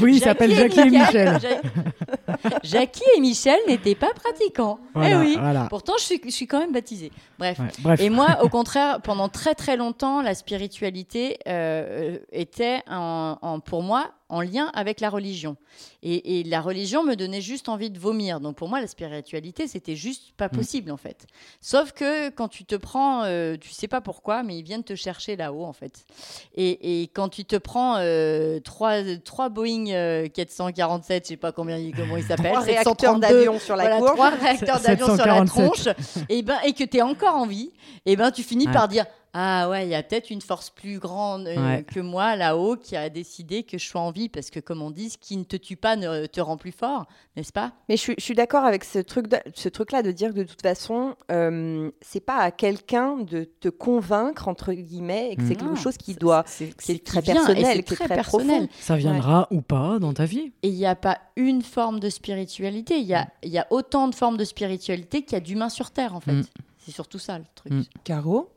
Oui, 0.00 0.16
il 0.16 0.20
s'appelle 0.20 0.54
Jackie 0.54 0.80
et 0.80 0.90
Michel. 0.90 1.38
Ja- 1.40 2.58
Jackie 2.62 3.02
et 3.16 3.20
Michel 3.20 3.58
n'étaient 3.68 3.94
pas 3.94 4.12
pratiquants. 4.14 4.78
Voilà, 4.94 5.22
eh 5.22 5.26
oui. 5.26 5.36
voilà. 5.38 5.66
Pourtant, 5.68 5.94
je 5.98 6.04
suis, 6.04 6.20
je 6.24 6.30
suis 6.30 6.46
quand 6.46 6.58
même 6.58 6.72
baptisée. 6.72 7.10
Bref. 7.38 7.58
Ouais, 7.58 7.66
bref. 7.80 7.93
Et 8.00 8.10
moi, 8.10 8.38
au 8.42 8.48
contraire, 8.48 9.00
pendant 9.02 9.28
très 9.28 9.54
très 9.54 9.76
longtemps, 9.76 10.22
la 10.22 10.34
spiritualité 10.34 11.38
euh, 11.48 12.18
était 12.32 12.80
en, 12.90 13.36
en- 13.42 13.60
pour 13.60 13.82
moi 13.82 14.10
en 14.30 14.40
lien 14.40 14.70
avec 14.74 15.00
la 15.00 15.10
religion. 15.10 15.56
Et, 16.02 16.40
et 16.40 16.44
la 16.44 16.60
religion 16.60 17.04
me 17.04 17.14
donnait 17.14 17.40
juste 17.42 17.68
envie 17.68 17.90
de 17.90 17.98
vomir. 17.98 18.40
Donc 18.40 18.56
pour 18.56 18.68
moi, 18.68 18.80
la 18.80 18.86
spiritualité, 18.86 19.68
c'était 19.68 19.96
juste 19.96 20.32
pas 20.36 20.48
possible 20.48 20.90
en 20.90 20.96
fait. 20.96 21.26
Sauf 21.60 21.92
que 21.92 22.30
quand 22.30 22.48
tu 22.48 22.64
te 22.64 22.74
prends, 22.74 23.24
euh, 23.24 23.56
tu 23.60 23.70
sais 23.70 23.88
pas 23.88 24.00
pourquoi, 24.00 24.42
mais 24.42 24.58
ils 24.58 24.64
viennent 24.64 24.82
te 24.84 24.94
chercher 24.94 25.36
là-haut 25.36 25.64
en 25.64 25.72
fait. 25.72 26.06
Et, 26.54 27.02
et 27.02 27.08
quand 27.08 27.28
tu 27.28 27.44
te 27.44 27.56
prends 27.56 27.96
euh, 27.98 28.60
trois, 28.60 29.02
trois 29.24 29.48
Boeing 29.50 29.88
euh, 29.90 30.28
447, 30.28 31.24
je 31.24 31.28
sais 31.28 31.36
pas 31.36 31.52
combien, 31.52 31.78
comment 31.92 32.16
ils 32.16 32.24
s'appellent, 32.24 32.52
Trois 32.52 32.60
réacteurs 32.64 32.94
732, 32.98 33.20
d'avion 33.20 33.58
sur 33.58 33.76
la 33.76 33.84
voilà, 33.84 33.98
courbe. 33.98 34.12
trois 34.14 34.30
réacteurs 34.30 34.80
d'avion 34.80 35.06
sur 35.06 35.26
la 35.26 35.46
747. 35.46 35.46
tronche, 35.84 35.94
et, 36.28 36.42
ben, 36.42 36.58
et 36.64 36.72
que 36.72 36.84
tu 36.84 36.96
es 36.96 37.02
encore 37.02 37.34
en 37.36 37.46
vie, 37.46 37.70
et 38.06 38.16
ben 38.16 38.30
tu 38.30 38.42
finis 38.42 38.66
Ouais. 38.66 38.72
par 38.72 38.88
dire 38.88 39.04
Ah 39.36 39.68
ouais, 39.68 39.84
il 39.84 39.90
y 39.90 39.94
a 39.96 40.02
peut-être 40.04 40.30
une 40.30 40.40
force 40.40 40.70
plus 40.70 41.00
grande 41.00 41.48
euh, 41.48 41.56
Ouais. 41.56 41.82
que 41.82 41.98
moi 41.98 42.36
là-haut 42.36 42.76
qui 42.76 42.94
a 42.96 43.10
décidé 43.10 43.64
que 43.64 43.78
je 43.78 43.84
sois 43.86 44.00
en 44.00 44.12
vie, 44.12 44.28
parce 44.28 44.48
que 44.50 44.60
comme 44.60 44.80
on 44.80 44.92
dit, 44.92 45.10
ce 45.10 45.18
qui 45.18 45.36
ne 45.36 45.42
te 45.42 45.56
tue 45.56 45.76
pas 45.76 45.96
ne 45.96 46.26
te 46.26 46.40
rend 46.40 46.56
plus 46.56 46.70
fort, 46.70 47.06
n'est-ce 47.36 47.52
pas? 47.52 47.72
Mais 47.88 47.96
je 47.96 48.02
suis, 48.02 48.14
je 48.16 48.22
suis 48.22 48.34
d'accord 48.34 48.64
avec 48.64 48.84
ce 48.84 49.00
truc, 49.00 49.26
de- 49.26 49.38
ce 49.54 49.68
truc-là 49.68 50.02
de 50.02 50.12
dire 50.12 50.30
que 50.32 50.38
de 50.38 50.44
toute 50.44 50.62
façon, 50.62 51.16
euh, 51.32 51.90
c'est 52.00 52.20
pas 52.24 52.36
à 52.38 52.52
quelqu'un 52.52 53.16
de 53.16 53.42
te 53.58 53.68
convaincre 53.68 54.46
entre 54.46 54.72
guillemets 54.72 55.32
et 55.32 55.36
que 55.36 55.42
c'est 55.46 55.56
quelque 55.56 55.74
chose 55.74 55.96
qui 55.96 56.14
doit, 56.14 56.44
c'est- 56.46 56.72
très 57.04 57.20
personnel, 57.20 57.76
c'est 57.76 57.82
très 57.82 57.96
très 58.06 58.14
personnel. 58.14 58.68
Ça 58.78 58.94
viendra 58.96 59.48
ou 59.50 59.62
pas 59.62 59.98
dans 59.98 60.12
ta 60.14 60.26
vie. 60.26 60.52
Et 60.62 60.68
il 60.68 60.74
n'y 60.76 60.86
a 60.86 60.94
pas 60.94 61.18
une 61.34 61.62
forme 61.62 61.98
de 61.98 62.08
spiritualité, 62.08 62.98
il 62.98 63.06
y 63.06 63.14
a, 63.14 63.26
il 63.42 63.50
y 63.50 63.58
a 63.58 63.66
autant 63.70 64.06
de 64.06 64.14
formes 64.14 64.36
de 64.36 64.44
spiritualité 64.44 65.22
qu'il 65.22 65.32
y 65.32 65.36
a 65.36 65.40
d'humains 65.40 65.68
sur 65.70 65.90
Terre 65.90 66.14
en 66.14 66.20
fait. 66.20 66.32
Mm. 66.32 66.44
C'est 66.78 66.92
surtout 66.92 67.18
ça 67.18 67.38
le 67.38 67.44
truc. 67.54 67.72
Mm. 67.72 67.82
Caro, 68.04 68.50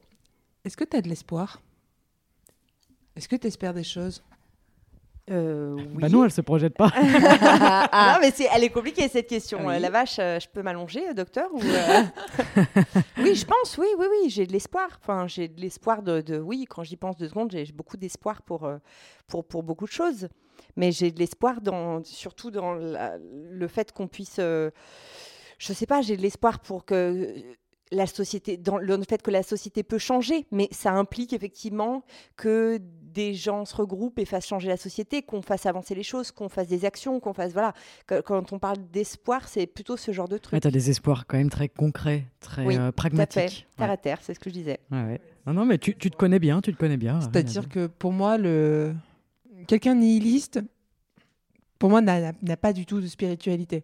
est-ce 0.68 0.78
que 0.78 0.84
tu 0.84 0.95
as 0.97 1.01
de 1.01 1.09
l'espoir? 1.09 1.61
Est-ce 3.15 3.28
que 3.28 3.36
tu 3.36 3.47
espères 3.47 3.74
des 3.74 3.84
choses? 3.84 4.22
Euh, 5.30 5.74
oui. 5.76 6.01
Bah 6.01 6.07
non, 6.09 6.24
elle 6.24 6.32
se 6.32 6.39
projette 6.41 6.76
pas. 6.78 6.89
Ah, 6.95 8.13
Non, 8.13 8.20
mais 8.22 8.32
c'est, 8.32 8.47
elle 8.53 8.63
est 8.63 8.70
compliquée 8.70 9.07
cette 9.09 9.28
question. 9.28 9.65
Oui. 9.68 9.76
Euh, 9.76 9.80
La 9.80 9.89
vache, 9.89 10.20
euh, 10.20 10.39
je 10.39 10.47
peux 10.47 10.61
m'allonger, 10.61 11.09
euh, 11.09 11.13
docteur 11.13 11.49
ou, 11.53 11.59
euh? 11.61 12.03
Oui, 13.18 13.36
je 13.36 13.45
pense, 13.45 13.78
oui, 13.78 13.88
oui, 13.97 14.05
oui, 14.09 14.30
j'ai 14.30 14.45
de 14.47 14.53
l'espoir. 14.53 14.88
Enfin, 15.01 15.28
j'ai 15.28 15.47
de 15.49 15.59
l'espoir 15.59 16.01
de, 16.01 16.22
de- 16.22 16.39
Oui, 16.39 16.65
quand 16.70 16.84
j'y 16.84 16.95
pense 16.95 17.18
deux 17.18 17.28
secondes, 17.28 17.51
j'ai 17.51 17.65
j'ai 17.65 17.74
beaucoup 17.74 17.97
d'espoir 17.97 18.41
pour, 18.41 18.63
euh, 18.65 18.78
pour, 19.28 19.43
pour 19.45 19.63
beaucoup 19.63 19.86
de 19.86 19.91
choses. 19.91 20.30
Mais 20.78 20.91
j'ai 20.93 21.11
de 21.11 21.20
l'espoir 21.20 21.59
dans, 21.59 22.01
surtout 22.05 22.49
dans 22.51 22.74
la- 22.76 23.18
le 23.20 23.68
fait 23.68 23.91
qu'on 23.91 24.07
puisse. 24.07 24.38
euh, 24.39 24.70
je 25.57 25.74
sais 25.74 25.88
pas, 25.88 26.01
j'ai 26.01 26.15
de 26.15 26.22
l'espoir 26.22 26.59
pour 26.59 26.86
que 26.86 27.34
la 27.91 28.05
société, 28.07 28.57
dans 28.57 28.77
le 28.77 29.01
fait 29.07 29.21
que 29.21 29.31
la 29.31 29.43
société 29.43 29.81
peut 29.83 29.97
changer, 29.97 30.45
mais 30.51 30.67
ça 30.71 30.91
implique 30.91 31.31
effectivement 31.33 32.03
que 32.35 32.79
des 32.81 33.33
gens 33.33 33.65
se 33.65 33.75
regroupent 33.75 34.19
et 34.19 34.25
fassent 34.25 34.45
changer 34.47 34.67
la 34.67 34.77
société, 34.77 35.21
qu'on 35.23 35.41
fasse 35.41 35.65
avancer 35.65 35.95
les 35.95 36.03
choses, 36.03 36.31
qu'on 36.31 36.49
fasse 36.49 36.67
des 36.67 36.85
actions, 36.85 37.19
qu'on 37.19 37.33
fasse 37.33 37.53
voilà. 37.53 37.73
Quand 38.25 38.51
on 38.53 38.59
parle 38.59 38.77
d'espoir, 38.91 39.47
c'est 39.47 39.65
plutôt 39.67 39.97
ce 39.97 40.11
genre 40.11 40.27
de 40.27 40.38
truc. 40.38 40.53
Ouais, 40.53 40.59
t'as 40.59 40.71
des 40.71 40.89
espoirs 40.89 41.25
quand 41.27 41.38
même 41.38 41.49
très 41.49 41.69
concrets, 41.69 42.25
très 42.41 42.65
Oui, 42.65 42.77
euh, 42.77 42.91
pragmatiques. 42.91 43.65
terre 43.77 43.88
Ouais. 43.88 43.93
à 43.93 43.97
terre, 43.97 44.19
c'est 44.21 44.33
ce 44.33 44.39
que 44.39 44.49
je 44.49 44.55
disais. 44.55 44.79
Ouais, 44.91 45.03
ouais. 45.03 45.21
Non, 45.45 45.53
non, 45.53 45.65
mais 45.65 45.77
tu, 45.77 45.95
tu 45.95 46.11
te 46.11 46.17
connais 46.17 46.39
bien, 46.39 46.61
tu 46.61 46.73
te 46.73 46.77
connais 46.77 46.97
bien. 46.97 47.21
C'est-à-dire 47.21 47.69
que 47.69 47.88
pour 47.88 48.11
moi, 48.11 48.38
le... 48.38 48.93
quelqu'un 49.67 49.95
nihiliste, 49.95 50.59
pour 51.79 51.89
moi, 51.89 52.01
n'a 52.01 52.33
n'a 52.41 52.57
pas 52.57 52.73
du 52.73 52.85
tout 52.85 52.99
de 53.01 53.07
spiritualité. 53.07 53.83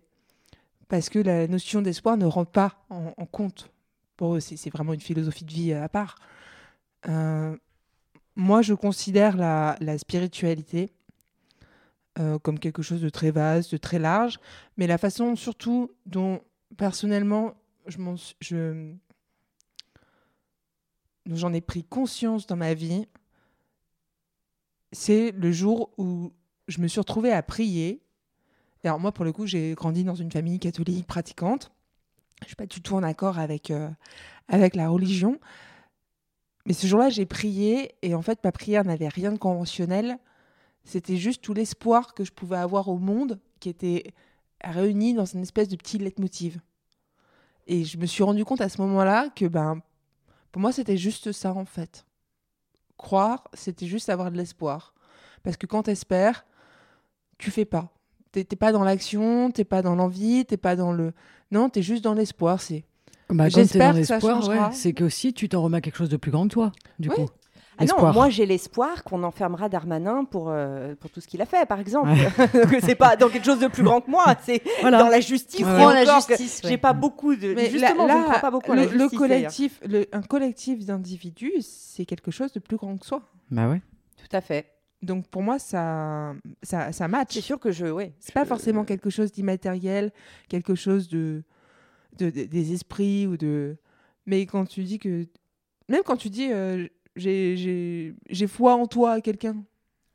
Parce 0.90 1.10
que 1.10 1.20
la 1.20 1.48
notion 1.48 1.82
d'espoir 1.82 2.18
ne 2.18 2.26
rentre 2.26 2.52
pas 2.52 2.76
en, 2.90 3.14
en 3.18 3.26
compte. 3.26 3.72
Pour 4.18 4.42
c'est 4.42 4.70
vraiment 4.70 4.94
une 4.94 5.02
philosophie 5.02 5.46
de 5.46 5.52
vie 5.52 5.74
à 5.74 5.90
part. 5.90 6.16
Euh, 7.08 7.58
moi, 8.36 8.62
je 8.62 8.74
considère 8.74 9.38
la, 9.38 9.98
spiritualité 9.98 10.92
euh, 12.20 12.40
comme 12.40 12.60
quelque 12.60 12.82
chose 12.82 13.02
de 13.02 13.10
très 13.10 13.32
vaste, 13.32 13.72
de 13.72 13.78
très 13.78 14.00
large, 14.00 14.40
mais 14.78 14.88
la 14.88 14.98
façon 14.98 15.36
surtout 15.36 15.92
dont, 16.06 16.42
personnellement, 16.78 17.54
j'en 21.26 21.54
ai 21.54 21.62
pris 21.62 21.84
conscience 21.84 22.48
dans 22.48 22.56
ma 22.56 22.74
vie, 22.74 23.08
c'est 24.92 25.32
le 25.32 25.52
jour 25.52 25.92
où 25.98 26.32
je 26.68 26.80
me 26.80 26.88
suis 26.88 27.00
retrouvée 27.00 27.32
à 27.32 27.42
prier. 27.42 28.02
Alors 28.84 29.00
moi, 29.00 29.12
pour 29.12 29.26
le 29.26 29.32
coup, 29.32 29.48
j'ai 29.48 29.74
grandi 29.74 30.04
dans 30.04 30.16
une 30.16 30.32
famille 30.32 30.60
catholique 30.60 31.08
pratiquante. 31.08 31.73
Je 32.44 32.48
suis 32.50 32.56
pas 32.56 32.66
du 32.66 32.82
tout 32.82 32.96
en 32.96 33.04
accord 33.04 33.40
avec, 33.40 33.72
euh, 33.72 33.90
avec 34.48 34.76
la 34.76 34.90
religion. 34.90 35.40
Mais 36.66 36.74
ce 36.74 36.88
jour-là, 36.88 37.10
j'ai 37.10 37.26
prié 37.26 37.96
et 38.02 38.16
en 38.16 38.22
fait, 38.22 38.44
ma 38.44 38.52
prière 38.52 38.86
n'avait 38.86 39.08
rien 39.10 39.32
de 39.32 39.38
conventionnel. 39.38 40.18
C'était 40.86 41.18
juste 41.18 41.42
tout 41.42 41.54
l'espoir 41.54 42.14
que 42.14 42.24
je 42.24 42.32
pouvais 42.32 42.58
avoir 42.58 42.88
au 42.90 42.98
monde 42.98 43.40
qui 43.60 43.70
était 43.70 44.14
réuni 44.64 45.14
dans 45.14 45.26
une 45.26 45.42
espèce 45.42 45.68
de 45.68 45.76
petit 45.76 45.98
leitmotiv. 45.98 46.60
Et 47.68 47.86
je 47.86 47.98
me 47.98 48.06
suis 48.06 48.24
rendu 48.24 48.44
compte 48.46 48.62
à 48.62 48.70
ce 48.70 48.82
moment-là 48.82 49.30
que 49.30 49.46
ben, 49.46 49.82
pour 50.52 50.62
moi, 50.62 50.72
c'était 50.72 50.98
juste 50.98 51.32
ça 51.32 51.54
en 51.54 51.66
fait. 51.66 52.06
Croire, 52.98 53.50
c'était 53.54 53.88
juste 53.88 54.10
avoir 54.10 54.32
de 54.32 54.38
l'espoir. 54.38 54.94
Parce 55.44 55.58
que 55.58 55.66
quand 55.66 55.84
t'espères, 55.84 56.46
tu 57.38 57.52
fais 57.52 57.66
pas. 57.66 57.94
T'es 58.34 58.44
pas 58.56 58.72
dans 58.72 58.84
l'action, 58.84 59.52
t'es 59.52 59.64
pas 59.64 59.82
dans 59.82 59.96
l'envie, 59.96 60.44
t'es 60.46 60.58
pas 60.58 60.76
dans 60.76 60.92
le. 60.92 61.14
Non, 61.52 61.70
t'es 61.70 61.82
juste 61.84 62.04
dans 62.04 62.14
l'espoir. 62.16 62.60
C'est. 62.62 62.84
Bah, 63.30 63.48
J'espère 63.48 63.94
dans 63.94 64.00
que 64.00 64.04
ça 64.06 64.16
l'espoir, 64.16 64.42
changera. 64.42 64.68
ouais, 64.70 64.74
c'est 64.74 64.92
que 64.94 65.04
aussi 65.04 65.34
tu 65.34 65.48
t'en 65.50 65.62
remets 65.62 65.78
à 65.78 65.82
quelque 65.82 65.96
chose 65.98 66.10
de 66.10 66.18
plus 66.18 66.32
grand 66.32 66.48
que 66.48 66.54
toi, 66.54 66.72
du 67.00 67.10
Oui. 67.10 67.16
coup. 67.16 67.30
Ah 67.80 67.86
non, 67.86 68.12
moi 68.14 68.30
j'ai 68.30 68.46
l'espoir 68.46 69.04
qu'on 69.04 69.24
enfermera 69.24 69.68
Darmanin 69.68 70.26
pour, 70.26 70.50
euh, 70.50 70.94
pour 71.00 71.10
tout 71.10 71.20
ce 71.22 71.28
qu'il 71.28 71.42
a 71.42 71.46
fait, 71.48 71.66
par 71.68 71.80
exemple. 71.80 72.10
Donc, 72.54 72.76
c'est 72.84 72.94
pas 72.94 73.16
dans 73.16 73.30
quelque 73.30 73.46
chose 73.46 73.58
de 73.60 73.68
plus 73.68 73.82
grand 73.82 74.00
que 74.02 74.12
moi, 74.12 74.36
c'est 74.44 74.62
Voilà. 74.82 75.00
dans 75.00 75.08
la 75.10 75.20
justice. 75.22 75.62
Ouais. 75.66 75.76
Prends 75.76 75.90
la 75.92 76.06
que 76.06 76.12
justice, 76.36 76.62
J'ai 76.64 76.78
pas 76.78 76.94
beaucoup 76.94 77.36
de. 77.36 77.54
Mais 77.56 77.72
Justement, 77.72 78.06
là- 78.06 78.14
je 78.14 78.18
ne 78.20 78.24
crois 78.24 78.34
là, 78.36 78.40
pas 78.42 78.52
beaucoup 78.52 78.72
à 78.74 78.76
le, 78.76 78.82
la 78.82 78.88
le 78.88 79.00
justice. 79.00 79.20
d'ailleurs. 79.20 79.28
collectif, 79.30 79.80
le- 79.88 80.06
un 80.12 80.22
collectif 80.22 80.86
d'individus, 80.86 81.54
c'est 81.62 82.06
quelque 82.06 82.30
chose 82.30 82.52
de 82.54 82.60
plus 82.60 82.78
grand 82.78 82.96
que 82.98 83.06
soi. 83.08 83.22
Bah 83.50 83.68
ouais. 83.70 83.82
Tout 84.18 84.36
à 84.36 84.42
fait. 84.42 84.68
Donc 85.04 85.28
pour 85.28 85.44
moi, 85.44 85.60
ça, 85.60 86.34
ça, 86.64 86.92
ça 86.92 87.08
match. 87.08 87.34
C'est 87.34 87.42
sûr 87.42 87.60
que 87.60 87.72
je. 87.72 87.86
Ouais, 87.88 88.14
C'est 88.20 88.34
pas 88.34 88.46
forcément 88.46 88.86
quelque 88.86 89.10
chose 89.10 89.32
d'immatériel, 89.32 90.12
quelque 90.50 90.76
chose 90.76 91.08
de, 91.10 91.44
de- 92.18 92.30
de- 92.30 92.46
des 92.46 92.74
esprits 92.74 93.28
ou 93.28 93.38
de. 93.38 93.76
Mais 94.26 94.46
quand 94.46 94.66
tu 94.66 94.84
dis 94.84 95.00
que, 95.00 95.28
même 95.90 96.04
quand 96.06 96.16
tu 96.18 96.30
dis 96.30 96.52
euh, 96.52 96.88
j'ai- 97.18 97.58
j'ai 97.58 98.16
j'ai 98.30 98.48
foi 98.48 98.74
en 98.76 98.88
toi 98.88 99.20
quelqu'un, 99.22 99.64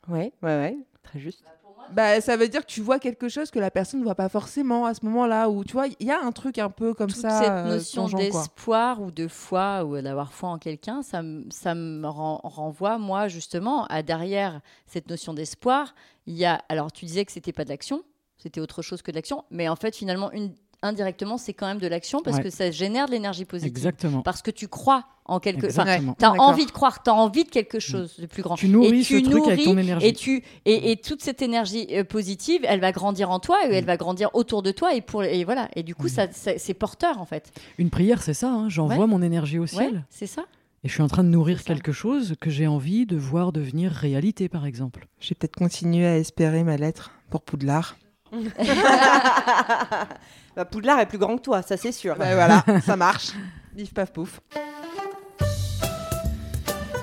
Ouais, 0.08 0.32
ouais, 0.42 0.48
ouais. 0.48 0.78
Très 1.02 1.18
juste. 1.20 1.44
Bah 1.92 2.20
ça 2.20 2.36
veut 2.36 2.48
dire 2.48 2.62
que 2.62 2.70
tu 2.70 2.80
vois 2.80 2.98
quelque 2.98 3.28
chose 3.28 3.50
que 3.50 3.58
la 3.58 3.70
personne 3.70 4.00
ne 4.00 4.04
voit 4.04 4.14
pas 4.14 4.28
forcément 4.28 4.86
à 4.86 4.94
ce 4.94 5.04
moment-là. 5.06 5.48
Ou 5.50 5.64
tu 5.64 5.72
vois, 5.72 5.86
il 6.00 6.06
y 6.06 6.10
a 6.10 6.20
un 6.22 6.32
truc 6.32 6.58
un 6.58 6.70
peu 6.70 6.94
comme 6.94 7.08
Toute 7.10 7.20
ça. 7.20 7.38
cette 7.40 7.50
euh, 7.52 7.74
notion 7.74 8.06
d'espoir 8.32 9.00
ou 9.02 9.10
de 9.10 9.28
foi 9.28 9.84
ou 9.84 10.00
d'avoir 10.00 10.32
foi 10.32 10.48
en 10.50 10.58
quelqu'un, 10.58 11.02
ça, 11.02 11.22
me- 11.22 11.44
ça 11.50 11.74
me 11.74 12.06
ren- 12.06 12.40
renvoie, 12.44 12.98
moi, 12.98 13.28
justement, 13.28 13.84
à 13.86 14.02
derrière 14.02 14.60
cette 14.86 15.08
notion 15.08 15.34
d'espoir, 15.34 15.94
il 16.26 16.34
y 16.36 16.44
a. 16.44 16.62
Alors, 16.68 16.92
tu 16.92 17.04
disais 17.04 17.24
que 17.24 17.32
c'était 17.32 17.52
pas 17.52 17.64
de 17.64 17.70
l'action, 17.70 18.02
c'était 18.36 18.60
autre 18.60 18.82
chose 18.82 19.02
que 19.02 19.10
de 19.10 19.16
l'action, 19.16 19.44
mais 19.50 19.68
en 19.68 19.76
fait, 19.76 19.96
finalement, 19.96 20.30
une, 20.32 20.52
indirectement, 20.82 21.38
c'est 21.38 21.52
quand 21.54 21.66
même 21.66 21.78
de 21.78 21.86
l'action 21.86 22.20
parce 22.22 22.36
Ouais. 22.38 22.44
que 22.44 22.50
ça 22.50 22.70
génère 22.70 23.06
de 23.06 23.12
l'énergie 23.12 23.44
positive. 23.44 23.68
Exactement. 23.70 24.22
Parce 24.22 24.42
que 24.42 24.50
tu 24.50 24.68
crois 24.68 25.04
en 25.24 25.40
quelque 25.40 25.68
chose. 25.68 25.78
Exactement. 25.78 26.16
Tu 26.18 26.24
as 26.24 26.32
envie 26.32 26.64
de 26.66 26.70
croire, 26.70 27.02
tu 27.02 27.10
as 27.10 27.14
envie 27.14 27.44
de 27.44 27.50
quelque 27.50 27.78
chose 27.80 28.16
de 28.18 28.26
plus 28.26 28.42
grand. 28.42 28.54
Tu 28.54 28.68
nourris 28.68 29.00
et 29.00 29.04
ce 29.04 29.14
tu 29.16 29.22
truc 29.24 29.46
avec 29.46 29.62
ton 29.64 29.70
nourris, 29.74 29.82
énergie. 29.84 30.06
Et, 30.06 30.12
tu, 30.14 30.42
et, 30.64 30.90
et 30.92 30.96
toute 30.96 31.22
cette 31.22 31.42
énergie 31.42 31.86
euh, 31.90 32.04
positive, 32.04 32.62
elle 32.64 32.80
va 32.80 32.92
grandir 32.92 33.30
en 33.30 33.38
toi 33.40 33.58
et 33.68 33.74
elle 33.74 33.84
va 33.84 33.96
grandir 33.96 34.30
autour 34.34 34.62
de 34.62 34.70
toi. 34.70 34.94
Et, 34.94 35.00
pour, 35.02 35.24
et 35.24 35.44
voilà. 35.44 35.68
Et 35.76 35.82
du 35.82 35.94
coup, 35.94 36.06
Mm. 36.06 36.10
ça, 36.10 36.32
ça- 36.32 36.58
c'est 36.58 36.74
porteur, 36.74 37.18
en 37.20 37.26
fait. 37.26 37.52
Une 37.78 37.90
prière, 37.90 38.22
c'est 38.22 38.32
ça. 38.34 38.48
hein, 38.50 38.68
J'envoie 38.68 38.98
Ouais. 39.04 39.06
mon 39.06 39.20
énergie 39.20 39.58
au 39.58 39.62
Ouais, 39.62 39.66
ciel. 39.68 40.04
c'est 40.08 40.26
ça. 40.26 40.44
Et 40.84 40.88
je 40.88 40.92
suis 40.94 41.02
en 41.02 41.08
train 41.08 41.24
de 41.24 41.28
nourrir 41.28 41.64
quelque 41.64 41.90
chose 41.90 42.34
que 42.40 42.50
j'ai 42.50 42.68
envie 42.68 43.04
de 43.04 43.16
voir 43.16 43.50
devenir 43.52 43.90
réalité, 43.90 44.48
par 44.48 44.64
exemple. 44.64 45.08
Je 45.18 45.30
vais 45.30 45.34
peut-être 45.34 45.56
continuer 45.56 46.06
à 46.06 46.16
espérer 46.16 46.62
ma 46.62 46.76
lettre 46.76 47.10
pour 47.30 47.42
Poudlard. 47.42 47.96
bah, 50.56 50.64
Poudlard 50.64 51.00
est 51.00 51.06
plus 51.06 51.18
grand 51.18 51.36
que 51.36 51.42
toi, 51.42 51.62
ça 51.62 51.76
c'est 51.76 51.92
sûr. 51.92 52.16
Bah, 52.16 52.34
voilà, 52.34 52.64
ça 52.84 52.96
marche. 52.96 53.28
Bif 53.74 53.94
paf 53.94 54.12
pouf. 54.12 54.40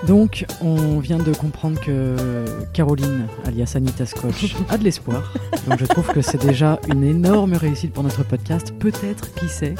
Donc, 0.06 0.46
on 0.62 1.00
vient 1.00 1.18
de 1.18 1.34
comprendre 1.34 1.82
que 1.82 2.46
Caroline, 2.74 3.28
alias 3.46 3.74
Anita 3.76 4.06
Scotch, 4.06 4.56
a 4.70 4.78
de 4.78 4.84
l'espoir. 4.84 5.34
Donc, 5.68 5.80
je 5.80 5.86
trouve 5.86 6.08
que 6.08 6.22
c'est 6.22 6.38
déjà 6.38 6.80
une 6.90 7.04
énorme 7.04 7.56
réussite 7.56 7.92
pour 7.92 8.04
notre 8.04 8.24
podcast. 8.24 8.72
Peut-être, 8.78 9.34
qui 9.34 9.50
sait, 9.50 9.74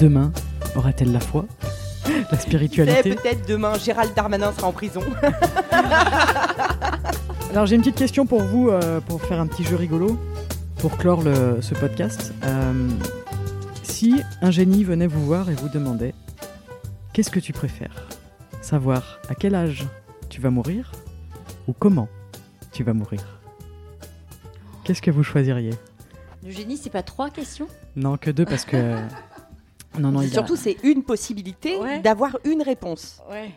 demain, 0.00 0.32
aura-t-elle 0.74 1.12
la 1.12 1.20
foi, 1.20 1.44
la 2.32 2.38
spiritualité 2.38 3.14
Peut-être 3.14 3.46
demain, 3.46 3.78
Gérald 3.78 4.12
Darmanin 4.14 4.52
sera 4.52 4.66
en 4.66 4.72
prison. 4.72 5.02
Alors, 7.50 7.66
j'ai 7.66 7.76
une 7.76 7.82
petite 7.82 7.96
question 7.96 8.26
pour 8.26 8.42
vous, 8.42 8.70
euh, 8.70 9.00
pour 9.00 9.22
faire 9.22 9.40
un 9.40 9.46
petit 9.46 9.64
jeu 9.64 9.76
rigolo, 9.76 10.18
pour 10.78 10.96
clore 10.96 11.22
le- 11.22 11.60
ce 11.60 11.74
podcast. 11.74 12.32
Euh, 12.44 12.88
si 13.82 14.22
un 14.42 14.50
génie 14.50 14.84
venait 14.84 15.06
vous 15.06 15.24
voir 15.24 15.50
et 15.50 15.54
vous 15.54 15.68
demandait 15.68 16.14
Qu'est-ce 17.12 17.30
que 17.30 17.40
tu 17.40 17.52
préfères? 17.52 18.06
Savoir 18.60 19.18
à 19.28 19.34
quel 19.34 19.54
âge 19.56 19.86
tu 20.28 20.40
vas 20.40 20.50
mourir 20.50 20.92
ou 21.66 21.72
comment 21.72 22.08
tu 22.70 22.84
vas 22.84 22.92
mourir? 22.92 23.40
Qu'est-ce 24.84 25.02
que 25.02 25.10
vous 25.10 25.24
choisiriez? 25.24 25.74
Le 26.44 26.50
génie, 26.52 26.76
c'est 26.76 26.90
pas 26.90 27.02
trois 27.02 27.30
questions? 27.30 27.66
Non, 27.96 28.16
que 28.16 28.30
deux 28.30 28.44
parce 28.44 28.64
que. 28.64 28.96
Non, 29.98 30.12
non, 30.12 30.20
il 30.22 30.28
y 30.28 30.30
a- 30.30 30.34
Surtout, 30.34 30.54
c'est 30.54 30.76
une 30.84 31.02
possibilité 31.02 31.76
Ouais. 31.78 31.98
d'avoir 32.00 32.38
une 32.44 32.62
réponse. 32.62 33.20
Ouais. 33.28 33.50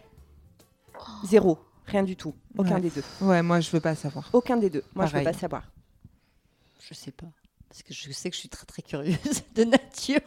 Zéro. 1.24 1.60
Rien 1.86 2.02
du 2.04 2.16
tout. 2.16 2.34
Aucun 2.58 2.76
Ouais. 2.76 2.82
des 2.82 2.90
deux. 2.90 3.04
Ouais, 3.22 3.44
moi 3.44 3.60
je 3.60 3.70
veux 3.70 3.82
pas 3.82 3.94
savoir. 3.94 4.28
Aucun 4.34 4.58
des 4.58 4.70
deux. 4.72 4.84
Moi, 4.96 5.06
je 5.06 5.12
Pareil. 5.12 5.26
veux 5.28 5.32
pas 5.34 5.38
savoir. 5.38 5.64
Je 6.88 6.94
sais 6.94 7.12
pas. 7.12 7.28
Parce 7.70 7.84
que 7.84 7.94
je 7.94 8.12
sais 8.12 8.30
que 8.30 8.36
je 8.36 8.40
suis 8.42 8.50
très 8.50 8.66
très 8.66 8.82
curieuse 8.82 9.18
de 9.56 9.64
nature. 9.64 10.20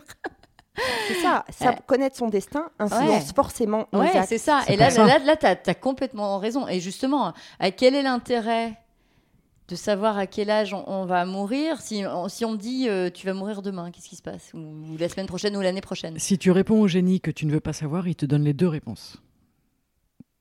C'est 1.09 1.15
ça. 1.23 1.45
ça 1.51 1.71
Ouais. 1.71 1.79
Connaître 1.87 2.17
son 2.17 2.29
destin 2.29 2.71
influence 2.79 3.27
Ouais. 3.29 3.35
forcément 3.35 3.87
nos 3.93 4.01
Ouais, 4.01 4.25
c'est 4.27 4.39
ça. 4.39 4.63
Et 4.69 4.77
là, 4.77 4.91
ça. 4.91 5.07
là, 5.07 5.19
là, 5.21 5.37
t'as 5.37 5.55
as 5.67 5.75
complètement 5.75 6.39
raison. 6.39 6.67
Et 6.67 6.81
justement, 6.81 7.33
à 7.61 7.71
quel 7.71 7.95
est 7.95 8.03
l'intérêt 8.03 8.75
de 9.69 9.77
savoir 9.77 10.19
à 10.19 10.27
quel 10.27 10.51
âge 10.51 10.75
on, 10.75 10.85
on 10.89 11.07
va 11.07 11.25
mourir 11.25 11.81
si 11.81 12.05
on, 12.07 12.29
si 12.29 12.45
on 12.45 12.53
me 12.53 12.57
dit 12.59 12.89
euh, 12.89 13.09
tu 13.09 13.25
vas 13.27 13.33
mourir 13.35 13.63
demain, 13.63 13.91
qu'est-ce 13.91 14.09
qui 14.09 14.17
se 14.17 14.23
passe? 14.23 14.53
Ou, 14.53 14.59
ou 14.59 14.97
la 14.99 15.09
semaine 15.09 15.27
prochaine 15.27 15.57
ou 15.57 15.61
l'année 15.61 15.81
prochaine? 15.81 16.19
Si 16.19 16.39
tu 16.39 16.51
réponds 16.51 16.81
au 16.81 16.89
génie 16.89 17.21
que 17.21 17.31
tu 17.31 17.47
ne 17.47 17.53
veux 17.53 17.61
pas 17.61 17.73
savoir, 17.73 18.07
il 18.09 18.15
te 18.17 18.27
donne 18.27 18.45
les 18.45 18.53
deux 18.53 18.69
réponses. 18.69 19.17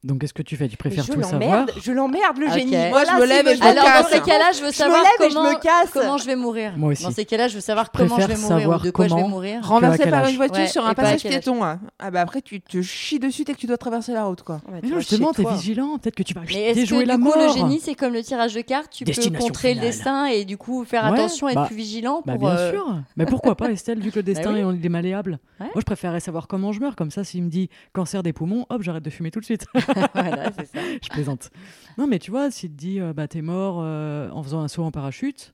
Donc, 0.03 0.19
qu'est-ce 0.19 0.33
que 0.33 0.41
tu 0.41 0.57
fais 0.57 0.67
Tu 0.67 0.75
préfères 0.77 1.05
je 1.05 1.13
tout 1.13 1.21
savoir 1.21 1.39
l'emmerde. 1.39 1.71
Je 1.81 1.91
l'emmerde, 1.91 2.37
le 2.37 2.49
génie. 2.51 2.71
Moi, 2.71 2.85
je 2.85 2.89
Voilà, 3.11 3.19
me 3.19 3.25
lève 3.25 3.47
et 3.47 3.55
je 3.55 3.61
me 3.61 3.67
Alors 3.67 3.83
casse. 3.85 4.03
dans 4.03 4.09
ces 4.09 4.21
cas-là, 4.21 4.51
je 4.53 4.61
veux 4.61 4.71
Je 4.71 4.75
savoir 4.75 5.01
et 5.01 5.29
je 5.29 5.33
comment, 5.33 5.49
me 5.51 5.59
casse. 5.59 5.89
comment 5.93 6.17
je 6.17 6.25
vais 6.25 6.35
mourir. 6.35 6.73
Moi 6.75 6.91
aussi. 6.91 7.03
Dans 7.03 7.11
ces 7.11 7.25
cas-là, 7.25 7.47
je 7.47 7.55
veux 7.55 7.61
savoir 7.61 7.89
comment 7.91 8.19
je 8.19 8.27
vais 8.27 8.35
mourir 8.35 8.69
ou 8.69 8.79
de 8.79 8.91
quoi 8.91 9.07
je 9.07 9.13
vais 9.13 9.21
comment. 9.21 9.29
mourir. 9.29 9.59
Renversé 9.63 10.09
par 10.09 10.27
une 10.27 10.35
voiture 10.35 10.57
Ouais, 10.57 10.67
sur 10.67 10.83
et 10.85 10.87
un 10.89 10.93
passage 10.93 11.23
piéton. 11.23 11.63
hein. 11.63 11.79
Ah 11.99 12.11
bah 12.11 12.21
après 12.21 12.41
tu 12.41 12.59
te 12.61 12.81
chies 12.81 13.19
dessus 13.19 13.43
dès 13.45 13.53
que 13.53 13.59
tu 13.59 13.65
dois 13.67 13.77
traverser 13.77 14.13
la 14.13 14.25
route 14.25 14.41
quoi. 14.43 14.55
Ouais, 14.71 14.79
tu 14.81 14.87
Mais 14.87 14.91
non, 14.93 14.99
justement, 14.99 15.31
t'es 15.31 15.43
vigilant. 15.45 15.97
Peut-être 15.97 16.15
que 16.15 16.23
tu 16.23 16.33
vas 16.33 16.41
Mais 16.47 16.53
est-ce 16.63 16.79
déjouer 16.79 17.03
que 17.03 17.07
la 17.07 17.15
du 17.17 17.23
coup 17.23 17.29
mort. 17.29 17.37
le 17.37 17.53
génie 17.53 17.79
c'est 17.79 17.95
comme 17.95 18.13
le 18.13 18.21
tirage 18.23 18.53
de 18.53 18.61
cartes, 18.61 18.89
tu 18.91 19.05
peux 19.05 19.13
contrer 19.39 19.73
le 19.73 19.81
destin 19.81 20.25
et 20.25 20.43
du 20.45 20.57
coup 20.57 20.83
faire 20.83 21.05
attention, 21.05 21.47
être 21.47 21.55
bah- 21.55 21.65
plus 21.67 21.75
vigilant 21.77 22.21
pour. 22.21 22.25
Bah 22.33 22.37
bien 22.37 22.49
euh, 22.49 22.71
sûr. 22.71 22.95
Mais 23.15 23.25
pourquoi 23.25 23.55
pas, 23.55 23.69
Estelle, 23.71 23.99
vu 23.99 24.11
que 24.11 24.17
le 24.17 24.23
destin 24.23 24.53
est- 24.55 24.89
malléable. 24.89 25.39
Moi, 25.59 25.69
je 25.77 25.81
préférerais 25.83 26.19
savoir 26.19 26.47
comment 26.47 26.71
je 26.73 26.81
meurs. 26.81 26.95
Comme 26.97 27.09
ça, 27.11 27.23
s'il 27.23 27.41
me 27.43 27.49
dit 27.49 27.69
cancer 27.93 28.21
des 28.21 28.33
poumons, 28.33 28.65
hop, 28.69 28.81
j'arrête 28.81 29.03
de 29.03 29.09
fumer 29.09 29.31
tout 29.31 29.39
de 29.39 29.45
suite. 29.45 29.65
voilà, 30.13 30.51
ça. 30.51 30.79
je 31.01 31.09
plaisante. 31.09 31.51
Non, 31.97 32.07
mais 32.07 32.19
tu 32.19 32.31
vois, 32.31 32.51
s'il 32.51 32.71
te 32.71 32.75
dit, 32.77 32.99
euh, 32.99 33.13
bah, 33.13 33.27
t'es 33.27 33.41
mort 33.41 33.79
euh, 33.81 34.29
en 34.31 34.43
faisant 34.43 34.61
un 34.61 34.67
saut 34.67 34.83
en 34.83 34.91
parachute, 34.91 35.53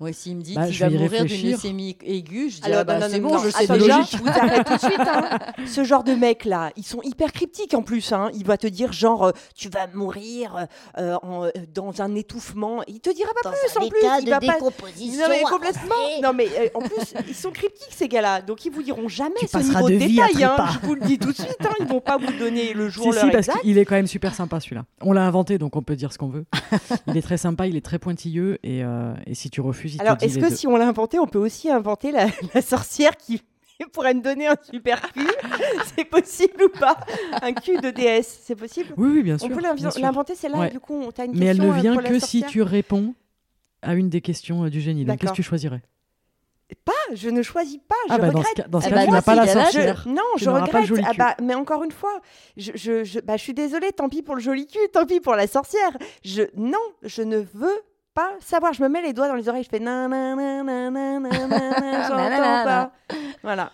Ouais, 0.00 0.12
s'il 0.12 0.36
me 0.36 0.42
dit 0.42 0.54
Bah, 0.54 0.66
tu 0.66 0.72
je 0.72 0.80
vas 0.80 0.88
vais 0.88 0.96
y 0.96 0.98
mourir 0.98 1.24
d'une 1.24 1.50
leucémie 1.52 1.96
aiguë, 2.04 2.50
je 2.50 2.56
dis 2.60 2.66
Alors, 2.66 2.80
ah 2.80 2.84
bah, 2.84 2.94
non, 2.98 3.00
non, 3.06 3.08
c'est 3.12 3.20
non, 3.20 3.28
bon, 3.28 3.34
non, 3.36 3.42
je 3.44 3.50
sais 3.50 3.64
attends, 3.64 3.74
déjà. 3.74 4.02
Je 4.10 4.16
vous 4.16 4.28
arrête 4.28 4.66
tout 4.66 4.74
de 4.74 4.78
suite. 4.80 4.98
hein. 4.98 5.38
Ce 5.64 5.84
genre 5.84 6.02
de 6.02 6.12
mecs 6.14 6.44
là, 6.44 6.70
ils 6.76 6.84
sont 6.84 7.00
hyper 7.02 7.30
cryptiques 7.32 7.74
en 7.74 7.82
plus. 7.82 8.12
Hein. 8.12 8.30
Il 8.34 8.44
va 8.44 8.56
te 8.56 8.66
dire 8.66 8.92
genre, 8.92 9.26
euh, 9.26 9.30
tu 9.54 9.68
vas 9.68 9.86
mourir 9.94 10.66
euh, 10.98 11.16
en- 11.22 11.44
euh, 11.44 11.50
dans 11.72 12.02
un 12.02 12.14
étouffement. 12.16 12.82
Il 12.88 12.98
te 13.00 13.14
dira 13.14 13.30
pas 13.42 13.50
Dans 13.50 13.56
plus 13.56 13.76
un 13.76 13.84
en 13.84 13.88
plus. 13.88 13.98
état 13.98 14.18
Il 14.20 14.24
de 14.24 14.30
va 14.30 14.40
pas. 14.40 14.54
décomposition. 14.54 15.22
Non 15.22 15.28
mais 15.28 15.42
complètement. 15.42 15.94
Non 16.22 16.32
mais 16.32 16.48
euh, 16.58 16.68
en 16.74 16.80
plus, 16.80 17.14
ils 17.28 17.34
sont 17.34 17.52
cryptiques 17.52 17.92
ces 17.92 18.08
gars-là. 18.08 18.42
Donc 18.42 18.64
ils 18.64 18.72
vous 18.72 18.82
diront 18.82 19.08
jamais 19.08 19.34
Tu 19.40 19.46
ce 19.48 19.58
niveau 19.58 19.88
de 19.88 19.94
de 19.94 19.98
détail. 20.00 20.42
Hein. 20.42 20.56
Je 20.82 20.86
vous 20.86 20.94
le 20.96 21.02
dis 21.02 21.18
tout 21.18 21.30
de 21.30 21.36
suite. 21.36 21.56
Hein. 21.60 21.74
Ils 21.78 21.86
vont 21.86 22.00
pas 22.00 22.16
vous 22.16 22.32
donner 22.40 22.72
le 22.74 22.88
jour 22.88 23.04
si, 23.04 23.10
l'heure 23.12 23.24
si, 23.26 23.30
parce 23.30 23.46
exact. 23.48 23.60
qu'il 23.62 23.78
est 23.78 23.84
quand 23.84 23.94
même 23.94 24.06
super 24.08 24.34
sympa 24.34 24.58
celui-là. 24.58 24.84
On 25.00 25.12
l'a 25.12 25.24
inventé, 25.24 25.58
donc 25.58 25.76
on 25.76 25.82
peut 25.82 25.94
dire 25.96 26.12
ce 26.12 26.18
qu'on 26.18 26.28
veut. 26.28 26.44
il 27.06 27.16
est 27.16 27.22
très 27.22 27.36
sympa, 27.36 27.66
il 27.68 27.76
est 27.76 27.84
très 27.84 27.98
pointilleux, 28.00 28.58
et 28.64 28.82
si 29.32 29.48
tu 29.50 29.60
refuses, 29.60 29.91
Alors 30.00 30.16
est-ce 30.20 30.36
que 30.38 30.48
deux. 30.48 30.54
si 30.54 30.66
on 30.66 30.76
l'a 30.76 30.86
inventé, 30.88 31.18
on 31.18 31.26
peut 31.26 31.38
aussi 31.38 31.70
inventer 31.70 32.10
la, 32.12 32.26
la 32.54 32.62
sorcière 32.62 33.16
qui 33.16 33.42
pourrait 33.92 34.14
me 34.14 34.20
donner 34.22 34.46
un 34.46 34.56
super 34.70 35.00
cul? 35.12 35.26
C'est 35.96 36.04
possible 36.04 36.64
ou 36.64 36.68
pas? 36.68 36.96
Un 37.42 37.52
cul 37.52 37.78
de 37.78 37.90
déesse, 37.90 38.40
c'est 38.44 38.54
possible? 38.56 38.94
Oui, 38.96 39.10
oui, 39.14 39.22
bien 39.22 39.34
On 39.36 39.46
sûr. 39.46 39.48
peut 39.48 39.60
l'invi- 39.60 39.90
sûr. 39.90 40.00
l'inventer 40.00 40.34
celle-là 40.34 40.58
Ouais. 40.58 40.70
du 40.70 40.80
coup, 40.80 40.94
on- 40.94 41.10
t'as 41.10 41.24
une 41.26 41.36
Mais 41.38 41.46
elle 41.46 41.60
ne 41.60 41.68
euh, 41.68 41.72
vient 41.72 41.96
que 41.96 42.18
si 42.18 42.42
tu 42.44 42.62
réponds 42.62 43.14
à 43.82 43.94
une 43.94 44.08
des 44.08 44.20
questions 44.20 44.64
euh, 44.64 44.70
du 44.70 44.80
génie. 44.80 45.04
Donc, 45.04 45.18
qu'est-ce 45.18 45.32
que 45.32 45.36
tu 45.36 45.42
choisirais? 45.42 45.82
Pas, 46.86 46.92
je 47.12 47.28
ne 47.28 47.42
choisis 47.42 47.76
pas, 47.86 47.94
je 48.08 48.14
Ah, 48.14 48.18
bah, 48.18 48.30
dans 48.30 48.42
ce 48.42 48.48
regrette. 48.48 48.56
cas, 48.56 48.62
ce 48.80 48.86
Ah 48.86 48.88
cas, 48.88 48.94
bah, 48.94 49.00
tu 49.02 49.06
dans 49.08 49.12
n'as 49.12 49.20
ces 49.20 49.24
pas 49.26 49.34
la 49.34 49.46
je- 49.46 49.52
sorcière. 49.52 50.04
Non, 50.08 50.22
Tu 50.38 50.44
je 50.44 50.50
regrette. 50.50 51.04
Ah 51.04 51.12
bah, 51.18 51.36
mais 51.42 51.54
encore 51.54 51.82
une 51.84 51.90
fois, 51.92 52.18
je, 52.56 52.72
je, 52.74 53.04
je- 53.04 53.20
bah, 53.20 53.36
je 53.36 53.42
suis 53.42 53.52
désolée, 53.52 53.92
tant 53.92 54.08
pis 54.08 54.22
pour 54.22 54.36
le 54.36 54.40
joli 54.40 54.66
cul, 54.66 54.78
tant 54.90 55.04
pis 55.04 55.20
pour 55.20 55.34
la 55.34 55.46
sorcière. 55.46 55.90
Je, 56.24 56.44
non, 56.56 56.78
je 57.02 57.20
ne 57.22 57.38
veux 57.52 57.78
pas 58.14 58.30
savoir. 58.40 58.72
Je 58.72 58.82
me 58.82 58.88
mets 58.88 59.02
les 59.02 59.12
doigts 59.12 59.28
dans 59.28 59.34
les 59.34 59.48
oreilles, 59.48 59.64
je 59.64 59.68
fais 59.68 59.78
nan 59.80 60.10
nan 60.10 60.36
nan 60.36 60.92
nan 60.92 61.22
nan 61.22 61.28
j'entends 62.08 62.64
pas. 62.64 62.92
Voilà. 63.42 63.70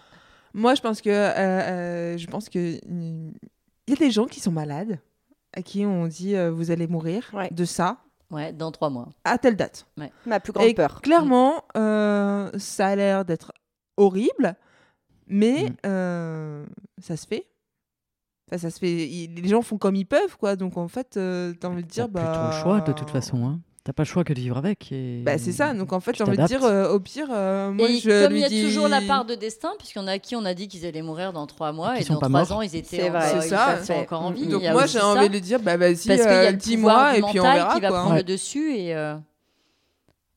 Moi 0.55 0.75
je 0.75 0.81
pense 0.81 1.01
que 1.01 1.11
euh, 1.11 1.33
euh, 1.35 2.17
je 2.19 2.27
pense 2.27 2.49
que 2.49 2.79
il 2.85 3.33
y 3.89 3.93
a 3.93 3.97
des 3.97 4.11
gens 4.11 4.27
qui 4.27 4.41
sont 4.41 4.53
malades 4.53 4.99
à 5.55 5.63
qui 5.63 5.85
on 5.87 6.07
dit 6.07 6.37
euh, 6.37 6.51
vous 6.51 6.71
allez 6.71 6.87
mourir 6.87 7.31
Ouais. 7.33 7.49
de 7.51 7.65
ça 7.65 7.99
Ouais, 8.31 8.53
dans 8.53 8.71
trois 8.71 8.91
mois. 8.91 9.09
à 9.25 9.39
telle 9.39 9.57
date. 9.57 9.87
Ma 10.27 10.39
plus 10.41 10.53
grande 10.53 10.67
Et 10.67 10.75
peur. 10.75 11.01
clairement, 11.01 11.65
euh, 11.79 12.51
ça 12.59 12.89
a 12.89 12.97
l'air 12.97 13.25
d'être 13.25 13.53
horrible, 13.97 14.55
mais 15.27 15.71
Mm. 15.71 15.77
euh, 15.87 16.67
ça 17.01 17.17
se 17.17 17.27
fait. 17.27 17.47
Enfin, 18.51 18.59
ça 18.59 18.71
se 18.71 18.79
fait. 18.79 19.07
il- 19.09 19.35
les 19.35 19.49
gens 19.49 19.63
font 19.63 19.79
comme 19.79 19.97
ils 19.97 20.05
peuvent, 20.07 20.37
quoi. 20.37 20.57
Donc 20.57 20.77
en 20.77 20.89
fait, 20.89 21.17
euh, 21.17 21.55
t'as 21.59 21.69
envie 21.69 21.83
de 21.85 21.89
T'as 21.89 21.95
dire, 21.95 22.09
bah. 22.11 22.23
plutôt 22.23 22.47
le 22.47 22.53
choix 22.63 22.81
de 22.83 22.93
toute 22.93 23.09
façon. 23.11 23.47
Hein. 23.47 23.61
T'as 23.89 23.95
pas 23.95 24.03
le 24.03 24.07
choix 24.09 24.23
que 24.23 24.35
de 24.35 24.39
vivre 24.41 24.59
avec. 24.59 24.93
Et... 24.93 25.23
Bah 25.25 25.39
c'est 25.39 25.53
ça. 25.53 25.73
Donc 25.73 25.95
en 25.95 26.01
fait, 26.01 26.15
j'ai 26.15 26.23
envie 26.23 26.37
de 26.37 26.45
dire, 26.45 26.63
euh, 26.63 26.93
au 26.93 27.01
pire, 27.01 27.29
euh, 27.31 27.71
moi 27.73 27.89
et 27.89 27.97
je 28.01 28.25
comme 28.25 28.33
lui 28.35 28.41
il 28.41 28.43
y 28.43 28.45
a 28.45 28.49
dis- 28.51 28.63
toujours 28.63 28.87
la 28.87 29.01
part 29.01 29.25
de 29.25 29.35
destin, 29.35 29.71
puisqu'il 29.79 29.99
y 29.99 30.03
en 30.03 30.07
a 30.07 30.19
qui 30.19 30.37
on 30.37 30.45
a 30.45 30.53
dit 30.53 30.69
qu'ils 30.69 30.85
allaient 30.85 31.01
mourir 31.01 31.33
dans 31.33 31.47
trois 31.47 31.73
mois 31.73 31.97
Et 31.97 32.03
et, 32.03 32.05
sont 32.05 32.13
dans 32.13 32.21
pas 32.21 32.27
trois 32.29 32.41
morts. 32.43 32.53
ans 32.59 32.61
ils 32.61 32.77
étaient 32.77 33.09
vrai. 33.09 33.33
ils 33.37 33.43
ça. 33.49 33.83
sont 33.83 33.95
encore 33.95 34.21
en 34.21 34.31
vie. 34.31 34.47
Donc 34.47 34.63
moi 34.63 34.85
j'ai 34.85 34.99
ça. 34.99 35.07
envie 35.07 35.31
de 35.31 35.39
dire, 35.39 35.59
bah 35.61 35.79
vas-y, 35.79 35.95
parce 35.95 36.05
qu'il 36.05 36.17
y 36.19 36.21
a 36.21 36.53
euh, 36.53 36.57
pouvoir 36.59 37.13
du 37.15 37.19
et 37.21 37.23
puis 37.23 37.41
on 37.41 37.45
verra 37.45 37.75
qui 37.77 37.81
va 37.81 37.89
quoi. 37.89 37.99
prendre 38.01 38.13
Ouais. 38.13 38.19
le 38.19 38.25
dessus 38.25 38.75
et 38.77 38.95
euh, 38.95 39.17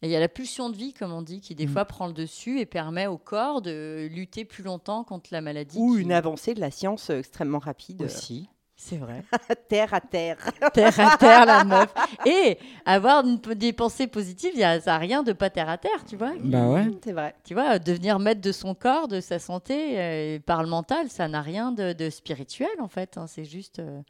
et 0.02 0.08
il 0.08 0.12
y 0.12 0.16
a 0.16 0.20
la 0.22 0.30
pulsion 0.30 0.70
de 0.70 0.78
vie 0.78 0.94
comme 0.94 1.12
on 1.12 1.22
dit 1.22 1.42
qui 1.42 1.54
des 1.54 1.66
Mm. 1.68 1.74
fois 1.74 1.84
prend 1.84 2.08
le 2.08 2.14
dessus 2.14 2.58
et 2.62 2.66
permet 2.66 3.08
au 3.08 3.18
corps 3.18 3.62
de 3.62 4.08
lutter 4.10 4.46
plus 4.46 4.64
longtemps 4.64 5.04
contre 5.04 5.30
la 5.34 5.42
maladie 5.42 5.78
Ou 5.78 5.96
qui- 5.98 6.02
une 6.04 6.14
avancée 6.14 6.54
de 6.54 6.62
la 6.62 6.72
science 6.72 7.10
extrêmement 7.10 7.60
rapide. 7.60 8.02
aussi 8.04 8.48
c'est 8.84 8.98
vrai 8.98 9.24
terre 9.70 9.94
à 9.94 10.02
terre. 10.02 10.38
terre 10.74 11.00
à 11.00 11.16
terre 11.18 11.46
la 11.46 11.64
meuf 11.64 11.94
et 12.26 12.58
avoir 12.86 13.24
une- 13.26 13.38
des 13.38 13.74
pensées 13.74 14.08
positives 14.08 14.56
y 14.56 14.64
a 14.64 14.80
ça 14.82 14.96
a 14.96 14.98
rien 14.98 15.22
de 15.24 15.34
pas 15.34 15.50
terre 15.50 15.70
à 15.70 15.78
terre 15.78 16.04
tu 16.08 16.16
vois 16.18 16.32
Bah 16.40 16.68
ouais. 16.68 16.88
C'est 17.04 17.12
vrai. 17.14 17.36
tu 17.44 17.54
vois 17.54 17.78
devenir 17.80 18.18
maître 18.20 18.42
de 18.42 18.52
son 18.52 18.74
corps 18.74 19.08
de 19.08 19.22
sa 19.22 19.38
santé 19.40 20.00
euh, 20.00 20.40
par 20.46 20.64
le 20.64 20.70
mental 20.70 21.10
ça 21.10 21.28
n'a 21.28 21.42
rien 21.42 21.72
de, 21.72 21.94
de 21.94 22.10
spirituel 22.10 22.70
en 22.80 22.88
fait 22.88 23.18
hein, 23.18 23.28
c'est 23.28 23.46
juste 23.46 23.80
euh, 23.80 24.02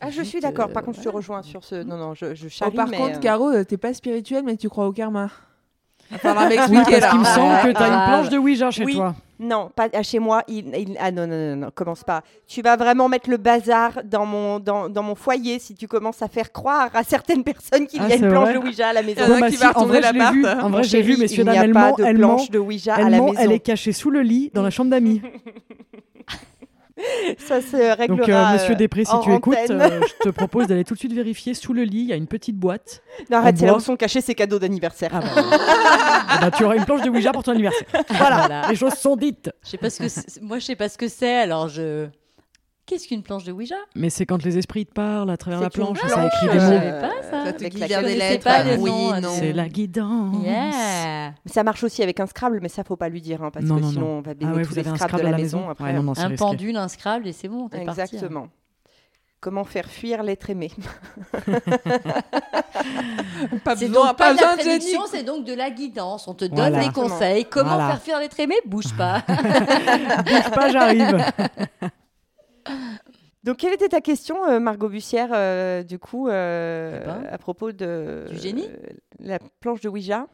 Ah, 0.00 0.10
je 0.10 0.22
suis 0.22 0.40
d'accord. 0.40 0.68
euh, 0.70 0.72
Par 0.72 0.82
contre, 0.82 0.98
je 0.98 1.04
te 1.04 1.08
rejoins 1.08 1.42
sur 1.42 1.64
ce. 1.64 1.76
Non, 1.76 1.96
non, 1.96 2.14
je, 2.14 2.34
je 2.34 2.46
Oh, 2.46 2.48
charrie, 2.50 2.76
par 2.76 2.88
mais, 2.88 2.96
contre, 2.98 3.16
euh, 3.18 3.20
Caro, 3.20 3.48
euh, 3.50 3.64
t'es 3.64 3.76
pas 3.78 3.94
spirituel, 3.94 4.42
mais 4.44 4.56
tu 4.56 4.68
crois 4.68 4.86
au 4.88 4.92
karma. 4.92 5.30
Falloir 6.18 6.48
Oui, 6.48 6.56
m'expliquer 6.56 7.00
parce 7.00 7.10
qu'il 7.12 7.20
me 7.20 7.24
semble 7.24 7.54
que 7.62 7.72
t'as 7.72 7.84
Ah. 7.84 7.88
une 8.06 8.12
planche 8.12 8.28
de 8.30 8.38
Ouija 8.38 8.70
chez 8.70 8.84
Oui. 8.84 8.94
toi. 8.94 9.14
Non, 9.40 9.68
pas 9.74 9.88
chez 10.02 10.20
moi. 10.20 10.42
Il, 10.46 10.66
il- 10.76 10.96
ah 11.00 11.10
non, 11.10 11.26
non, 11.26 11.36
non, 11.36 11.56
non, 11.56 11.68
commence 11.74 12.04
pas. 12.04 12.22
Tu 12.46 12.62
vas 12.62 12.76
vraiment 12.76 13.08
mettre 13.08 13.28
le 13.28 13.36
bazar 13.36 13.90
dans 14.04 14.24
mon, 14.24 14.60
dans, 14.60 14.88
dans 14.88 15.02
mon 15.02 15.16
foyer 15.16 15.58
si 15.58 15.74
tu 15.74 15.88
commences 15.88 16.22
à 16.22 16.28
faire 16.28 16.52
croire 16.52 16.90
à 16.94 17.02
certaines 17.02 17.42
personnes 17.42 17.86
qu'il 17.88 18.00
Ah, 18.00 18.08
y 18.08 18.12
a 18.12 18.16
une 18.16 18.28
planche 18.28 18.44
vrai 18.44 18.54
de 18.54 18.58
Ouija 18.58 18.88
à 18.88 18.92
la 18.92 19.02
maison. 19.02 19.22
A 19.24 19.40
bah 19.40 19.48
qui 19.50 19.56
si, 19.56 19.62
va 19.62 19.76
en 19.76 19.86
vrai, 19.86 19.98
je 19.98 20.02
l'appart. 20.12 20.34
vu. 20.34 20.46
En 20.46 20.70
vrai, 20.70 20.84
j'ai 20.84 21.02
vu, 21.02 21.16
messieurs, 21.16 21.42
dames, 21.44 21.56
elle 21.56 21.74
ment, 21.74 21.96
elle 21.98 22.18
ment. 22.18 22.36
planche 22.36 22.50
de 22.50 22.58
Ouija 22.60 22.94
à 22.94 23.00
Elle 23.00 23.08
la 23.10 23.18
ment, 23.18 23.26
maison. 23.32 23.38
elle 23.40 23.52
est 23.52 23.58
cachée 23.60 23.92
sous 23.92 24.10
le 24.10 24.20
lit 24.22 24.50
dans 24.54 24.62
la 24.62 24.70
chambre 24.70 24.90
d'amis. 24.90 25.20
Ça 27.38 27.60
se 27.60 27.76
réglera. 27.96 28.06
Donc, 28.06 28.28
euh, 28.28 28.52
monsieur 28.52 28.72
euh, 28.72 28.76
Després, 28.76 29.04
si 29.04 29.12
tu 29.22 29.32
écoutes, 29.32 29.56
euh, 29.70 30.00
je 30.02 30.24
te 30.24 30.28
propose 30.28 30.68
d'aller 30.68 30.84
tout 30.84 30.94
de 30.94 30.98
suite 30.98 31.12
vérifier 31.12 31.54
sous 31.54 31.72
le 31.72 31.82
lit. 31.82 32.02
Il 32.02 32.08
y 32.08 32.12
a 32.12 32.16
une 32.16 32.28
petite 32.28 32.56
boîte. 32.56 33.02
non, 33.30 33.38
arrête, 33.38 33.58
c'est 33.58 33.66
là 33.66 33.74
où 33.76 33.80
sont 33.80 33.96
cachés 33.96 34.20
ses 34.20 34.34
cadeaux 34.34 34.58
d'anniversaire. 34.58 35.10
Ah 35.12 35.20
bah, 35.20 36.36
Eh 36.36 36.40
ben, 36.40 36.50
tu 36.50 36.64
auras 36.64 36.76
une 36.76 36.84
planche 36.84 37.02
de 37.02 37.10
Ouija 37.10 37.32
pour 37.32 37.42
ton 37.42 37.52
anniversaire. 37.52 37.86
Voilà, 38.10 38.36
Voilà. 38.36 38.68
les 38.68 38.76
choses 38.76 38.94
sont 38.94 39.16
dites. 39.16 39.50
Je 39.64 39.70
sais 39.70 39.78
pas 39.78 39.90
ce 39.90 39.98
que 40.02 40.40
moi 40.44 40.58
je 40.58 40.64
sais 40.66 40.76
pas 40.76 40.88
ce 40.88 40.98
que 40.98 41.08
c'est 41.08 41.36
alors 41.36 41.68
je 41.68 42.06
Qu'est-ce 42.86 43.08
qu'une 43.08 43.22
planche 43.22 43.44
de 43.44 43.52
Ouija? 43.52 43.76
Mais 43.94 44.10
c'est 44.10 44.26
quand 44.26 44.42
les 44.44 44.58
esprits 44.58 44.84
te 44.84 44.92
parlent 44.92 45.30
à 45.30 45.38
travers 45.38 45.60
la 45.60 45.70
planche, 45.70 45.98
une 46.02 46.08
ça 46.10 46.26
écrit 46.26 46.46
planche, 46.46 46.52
des 46.54 46.60
Je 46.60 46.64
mots. 46.66 46.70
savais 46.72 47.00
pas 47.00 47.22
ça. 47.30 47.44
Ça 47.46 47.52
te 47.54 47.64
guide 47.64 47.84
vers 47.86 48.02
des 48.02 48.14
lettres. 48.14 48.44
pas 48.44 48.62
les 48.62 48.76
oui, 48.76 48.90
noms, 48.90 49.20
non. 49.22 49.34
C'est 49.38 49.52
la 49.54 49.68
guidance. 49.68 50.36
Yeah. 50.44 51.32
Ça 51.46 51.62
marche 51.64 51.82
aussi 51.82 52.02
avec 52.02 52.20
un 52.20 52.26
Scrabble, 52.26 52.58
mais 52.60 52.68
ça 52.68 52.84
faut 52.84 52.96
pas 52.96 53.08
lui 53.08 53.22
dire, 53.22 53.42
hein, 53.42 53.50
parce 53.50 53.64
Non, 53.64 53.76
que 53.76 53.80
non, 53.80 53.88
sinon 53.90 54.00
non. 54.06 54.18
on 54.18 54.20
va 54.20 54.32
Ah 54.32 54.34
baigner 54.34 54.52
ouais, 54.52 54.62
tous 54.64 54.68
vous 54.68 54.74
les 54.74 54.80
avez 54.80 54.90
un 54.90 54.96
Scrabble 54.96 55.14
de 55.14 55.20
à 55.20 55.22
la 55.24 55.30
la 55.30 55.36
maison 55.38 55.58
maison 55.60 55.70
après. 55.70 55.84
Ouais, 55.84 55.92
non, 55.94 56.02
non, 56.02 56.14
c'est 56.14 56.20
Un 56.22 56.28
risqué. 56.28 56.44
pendule, 56.44 56.76
un 56.76 56.88
Scrabble 56.88 57.26
et 57.26 57.32
c'est 57.32 57.48
bon, 57.48 57.68
t'es 57.70 57.84
parti. 57.86 58.00
hein. 58.00 58.04
Exactement. 58.04 58.48
Comment 59.40 59.64
faire 59.64 59.86
fuir 59.90 60.22
l'être 60.22 60.48
aimé? 60.50 60.70
Pas 63.64 63.74
besoin, 63.74 64.06
donc 64.08 64.16
pas 64.16 64.32
besoin 64.32 64.56
de 64.56 64.60
prédiction, 64.60 65.02
c'est 65.10 65.22
donc 65.22 65.44
de 65.44 65.52
la 65.54 65.70
guidance. 65.70 66.28
On 66.28 66.34
te 66.34 66.44
donne 66.44 66.56
Voilà. 66.70 66.84
des 66.84 66.90
conseils. 66.92 67.44
Comment 67.46 67.70
Voilà. 67.74 67.88
faire 67.88 68.02
fuir 68.02 68.18
l'être 68.20 68.38
aimé? 68.40 68.54
Bouge 68.66 68.94
pas. 68.96 69.22
Bouge 69.28 70.50
pas, 70.54 70.70
j'arrive. 70.70 71.16
Donc, 73.44 73.58
quelle 73.58 73.74
était 73.74 73.90
ta 73.90 74.00
question, 74.00 74.42
euh, 74.48 74.58
Margot 74.58 74.88
Bussière, 74.88 75.28
euh, 75.32 75.82
du 75.82 75.98
coup, 75.98 76.28
euh, 76.28 77.22
à 77.30 77.36
propos 77.36 77.72
de 77.72 78.26
Du 78.30 78.38
génie 78.38 78.66
euh, 78.66 78.94
la 79.18 79.38
planche 79.60 79.82
de 79.82 79.90
Ouija? 79.90 80.26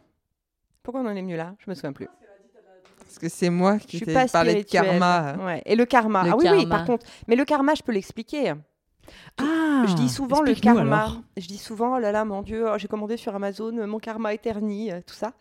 Pourquoi 0.84 1.00
on 1.00 1.06
en 1.06 1.16
est 1.16 1.20
venu 1.20 1.36
là? 1.36 1.56
Je 1.58 1.68
me 1.68 1.74
souviens 1.74 1.92
plus. 1.92 2.08
Parce 2.98 3.18
que 3.18 3.28
c'est 3.28 3.50
moi 3.50 3.78
qui 3.78 3.96
suis 3.96 4.06
t'ai 4.06 4.14
pas 4.14 4.28
parlé 4.28 4.54
de 4.54 4.62
karma. 4.62 5.34
Ouais. 5.44 5.62
Et 5.66 5.74
le 5.74 5.84
karma. 5.86 6.22
Le 6.22 6.30
ah 6.30 6.36
oui, 6.36 6.44
oui, 6.48 6.58
karma. 6.58 6.76
par 6.76 6.86
contre. 6.86 7.04
Mais 7.26 7.34
le 7.34 7.44
karma, 7.44 7.74
je 7.74 7.82
peux 7.82 7.90
l'expliquer. 7.90 8.54
Ah, 9.38 9.84
je 9.88 9.94
dis 9.94 10.08
souvent 10.08 10.42
le 10.42 10.54
karma. 10.54 10.80
alors. 11.02 11.20
Je 11.36 11.46
dis 11.46 11.56
souvent, 11.58 11.96
oh 11.96 11.98
là 11.98 12.12
là, 12.12 12.24
mon 12.24 12.42
Dieu, 12.42 12.66
oh, 12.68 12.76
j'ai 12.78 12.88
commandé 12.88 13.16
sur 13.16 13.34
Amazon, 13.34 13.76
euh, 13.78 13.86
mon 13.86 13.98
karma 13.98 14.34
est 14.34 14.38
terni, 14.38 14.90
euh, 14.92 15.00
tout 15.06 15.14
ça. 15.14 15.32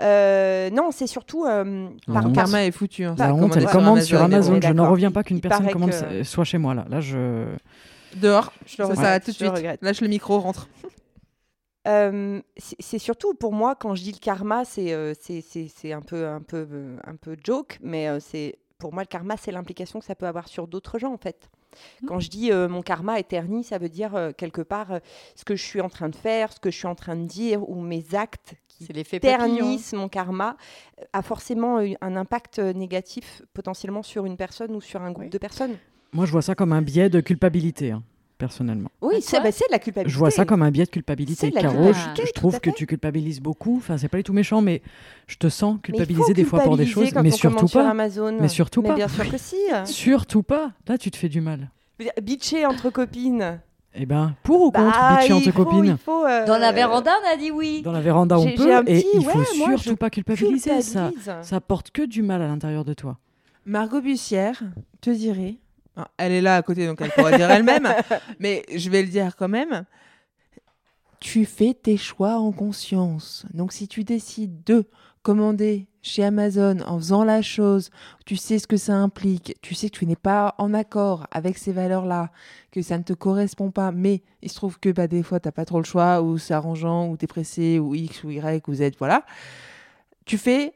Euh, 0.00 0.70
non, 0.70 0.90
c'est 0.90 1.06
surtout 1.06 1.44
euh, 1.44 1.88
par 2.06 2.26
honte. 2.26 2.34
Karma 2.34 2.64
est 2.64 2.70
foutu. 2.72 3.04
hein, 3.04 3.14
La 3.18 3.34
honte, 3.34 3.56
elle 3.56 3.66
commande 3.66 4.00
sur 4.00 4.20
Amazon. 4.22 4.58
Je 4.60 4.72
n'en 4.72 4.90
reviens 4.90 5.12
pas 5.12 5.22
qu'une 5.22 5.40
personne 5.40 5.70
commande 5.70 5.90
que- 5.90 6.22
soit 6.24 6.44
chez 6.44 6.58
moi 6.58 6.74
là. 6.74 6.84
Là, 6.88 7.00
je. 7.00 7.46
Dehors. 8.16 8.52
Je 8.66 8.82
le 8.82 8.94
Ça 8.94 9.20
tout 9.20 9.30
de 9.30 9.36
suite. 9.36 9.50
regrette. 9.50 9.82
Lâche 9.82 10.00
le 10.00 10.08
micro, 10.08 10.38
rentre. 10.38 10.68
Euh, 11.88 12.40
c'est 12.58 12.98
surtout 12.98 13.34
pour 13.34 13.52
moi 13.52 13.76
quand 13.76 13.94
je 13.94 14.02
dis 14.02 14.10
le 14.10 14.18
karma, 14.18 14.64
c'est 14.64 14.92
euh, 14.92 15.14
c'est- 15.20 15.40
c'est 15.40 15.68
c'est 15.72 15.92
un 15.92 16.00
peu 16.00 16.26
un 16.26 16.40
peu 16.40 16.66
un 17.04 17.14
peu 17.14 17.36
joke, 17.44 17.78
mais 17.80 18.08
euh, 18.08 18.18
c'est 18.18 18.58
pour 18.78 18.92
moi 18.92 19.04
le 19.04 19.06
karma, 19.06 19.36
c'est 19.36 19.52
l'implication 19.52 20.00
que 20.00 20.04
ça 20.04 20.16
peut 20.16 20.26
avoir 20.26 20.48
sur 20.48 20.66
d'autres 20.66 20.98
gens 20.98 21.12
en 21.12 21.16
fait. 21.16 21.48
Quand 22.06 22.20
je 22.20 22.28
dis 22.30 22.52
euh, 22.52 22.68
mon 22.68 22.82
karma 22.82 23.18
est 23.18 23.28
terni, 23.28 23.64
ça 23.64 23.78
veut 23.78 23.88
dire 23.88 24.14
euh, 24.14 24.32
quelque 24.36 24.62
part 24.62 24.92
euh, 24.92 24.98
ce 25.34 25.44
que 25.44 25.56
je 25.56 25.62
suis 25.64 25.80
en 25.80 25.88
train 25.88 26.08
de 26.08 26.14
faire, 26.16 26.52
ce 26.52 26.60
que 26.60 26.70
je 26.70 26.76
suis 26.76 26.86
en 26.86 26.94
train 26.94 27.16
de 27.16 27.24
dire 27.26 27.68
ou 27.68 27.80
mes 27.80 28.04
actes 28.14 28.54
qui 28.68 28.86
papillon. 28.86 29.20
ternissent 29.20 29.92
mon 29.94 30.08
karma 30.08 30.56
a 31.12 31.22
forcément 31.22 31.80
eu 31.82 31.96
un 32.00 32.14
impact 32.16 32.58
négatif 32.58 33.42
potentiellement 33.54 34.02
sur 34.02 34.26
une 34.26 34.36
personne 34.36 34.74
ou 34.74 34.80
sur 34.80 35.00
un 35.02 35.12
groupe 35.12 35.24
Oui. 35.24 35.30
de 35.30 35.38
personnes. 35.38 35.76
Moi, 36.12 36.26
je 36.26 36.32
vois 36.32 36.42
ça 36.42 36.54
comme 36.54 36.72
un 36.72 36.82
biais 36.82 37.08
de 37.08 37.20
culpabilité, 37.20 37.90
hein, 37.92 38.02
personnellement. 38.38 38.90
Oui, 39.00 39.14
Ah, 39.16 39.20
c'est 39.22 39.40
bah, 39.40 39.52
c'est 39.52 39.66
de 39.68 39.72
la 39.72 39.78
culpabilité. 39.78 40.12
Je 40.12 40.18
vois 40.18 40.30
ça 40.30 40.44
comme 40.44 40.62
un 40.62 40.70
biais 40.70 40.84
de 40.84 40.90
culpabilité. 40.90 41.50
De 41.50 41.54
la 41.54 41.62
Caro, 41.62 41.74
culpabilité, 41.74 42.22
je, 42.26 42.32
trouve 42.32 42.60
que 42.60 42.70
tu 42.70 42.86
culpabilises 42.86 43.40
beaucoup. 43.40 43.76
Enfin, 43.78 43.96
c'est 43.98 44.08
pas 44.08 44.18
du 44.18 44.24
tout 44.24 44.32
méchant, 44.32 44.60
mais 44.62 44.82
je 45.26 45.36
te 45.36 45.48
sens 45.48 45.74
Mais 45.74 45.78
il 45.78 45.82
culpabiliser 45.82 46.34
des 46.34 46.44
fois 46.44 46.60
pour 46.60 46.76
des 46.76 46.86
choses, 46.86 47.12
quand 47.12 47.22
mais 47.22 47.32
on 47.32 47.36
surtout 47.36 47.68
sur 47.68 47.80
pas. 47.80 47.90
Amazon. 47.90 48.36
Mais 48.40 48.48
surtout 48.48 48.82
Mais 48.82 48.88
pas. 48.90 48.94
bien 48.94 49.08
sûr 49.08 49.30
que 49.30 49.38
si. 49.38 49.56
Surtout 49.84 50.42
pas. 50.42 50.72
Là, 50.88 50.98
tu 50.98 51.10
te 51.10 51.16
fais 51.16 51.28
du 51.28 51.40
mal. 51.40 51.70
Bitcher 52.22 52.66
entre 52.66 52.90
copines. 52.90 53.60
Eh 53.98 54.04
ben, 54.04 54.34
pour 54.42 54.60
ou 54.60 54.70
contre 54.70 54.90
Bah, 54.98 55.16
bitcher 55.18 55.32
entre 55.32 55.50
faut- 55.52 55.64
copines 55.64 55.96
faut, 55.96 56.26
euh, 56.26 56.44
Dans 56.44 56.58
la 56.58 56.70
véranda, 56.70 57.12
on 57.24 57.32
a 57.34 57.36
dit 57.38 57.50
oui. 57.50 57.80
Dans 57.82 57.92
la 57.92 58.02
véranda, 58.02 58.38
on 58.38 58.44
peut, 58.44 58.70
et 58.86 59.02
il 59.14 59.24
faut 59.24 59.38
moi, 59.56 59.78
surtout 59.78 59.96
pas 59.96 60.10
culpabiliser. 60.10 60.82
Ça, 60.82 61.10
ça 61.40 61.60
porte 61.62 61.90
que 61.92 62.02
du 62.02 62.22
mal 62.22 62.42
à 62.42 62.46
l'intérieur 62.46 62.84
de 62.84 62.92
toi. 62.92 63.16
Margot 63.64 64.02
Bussière 64.02 64.62
te 65.00 65.08
dirait. 65.10 65.54
Ah, 65.96 66.10
Elle 66.18 66.32
est 66.32 66.40
là 66.40 66.56
à 66.56 66.62
côté, 66.62 66.86
donc 66.86 67.00
elle 67.00 67.10
pourra 67.10 67.36
dire 67.36 67.50
elle-même. 67.50 67.88
Mais 68.38 68.64
je 68.74 68.90
vais 68.90 69.02
le 69.02 69.08
dire 69.08 69.36
quand 69.36 69.48
même. 69.48 69.84
Tu 71.20 71.44
fais 71.44 71.74
tes 71.74 71.96
choix 71.96 72.36
en 72.36 72.52
conscience. 72.52 73.46
Donc 73.54 73.72
si 73.72 73.88
tu 73.88 74.04
décides 74.04 74.62
de 74.64 74.84
commander 75.22 75.88
chez 76.02 76.22
Amazon 76.22 76.78
en 76.86 76.98
faisant 76.98 77.24
la 77.24 77.42
chose, 77.42 77.90
tu 78.26 78.36
sais 78.36 78.60
ce 78.60 78.68
que 78.68 78.76
ça 78.76 78.94
implique, 78.94 79.56
tu 79.60 79.74
sais 79.74 79.90
que 79.90 79.98
tu 79.98 80.06
n'es 80.06 80.14
pas 80.14 80.54
en 80.58 80.72
accord 80.72 81.26
avec 81.32 81.58
ces 81.58 81.72
valeurs-là, 81.72 82.30
que 82.70 82.80
ça 82.80 82.96
ne 82.96 83.02
te 83.02 83.12
correspond 83.12 83.72
pas, 83.72 83.90
mais 83.90 84.22
il 84.42 84.50
se 84.50 84.54
trouve 84.54 84.78
que 84.78 84.90
bah, 84.90 85.08
des 85.08 85.24
fois, 85.24 85.40
tu 85.40 85.48
n'as 85.48 85.52
pas 85.52 85.64
trop 85.64 85.78
le 85.78 85.84
choix, 85.84 86.22
ou 86.22 86.38
c'est 86.38 86.54
arrangeant, 86.54 87.08
ou 87.08 87.16
tu 87.16 87.24
es 87.24 87.26
pressé, 87.26 87.80
ou 87.80 87.96
X, 87.96 88.22
ou 88.22 88.30
Y, 88.30 88.68
ou 88.68 88.74
Z, 88.74 88.92
voilà. 89.00 89.24
Tu 90.26 90.38
fais 90.38 90.74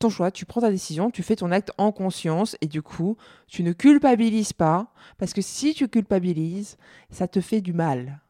ton 0.00 0.08
choix, 0.10 0.30
tu 0.30 0.44
prends 0.46 0.62
ta 0.62 0.70
décision, 0.70 1.10
tu 1.10 1.22
fais 1.22 1.36
ton 1.36 1.52
acte 1.52 1.70
en 1.78 1.92
conscience, 1.92 2.56
et 2.60 2.66
du 2.66 2.82
coup, 2.82 3.16
tu 3.46 3.62
ne 3.62 3.72
culpabilises 3.72 4.52
pas, 4.52 4.92
parce 5.18 5.32
que 5.32 5.42
si 5.42 5.74
tu 5.74 5.86
culpabilises, 5.88 6.76
ça 7.10 7.28
te 7.28 7.40
fait 7.40 7.60
du 7.60 7.72
mal. 7.72 8.20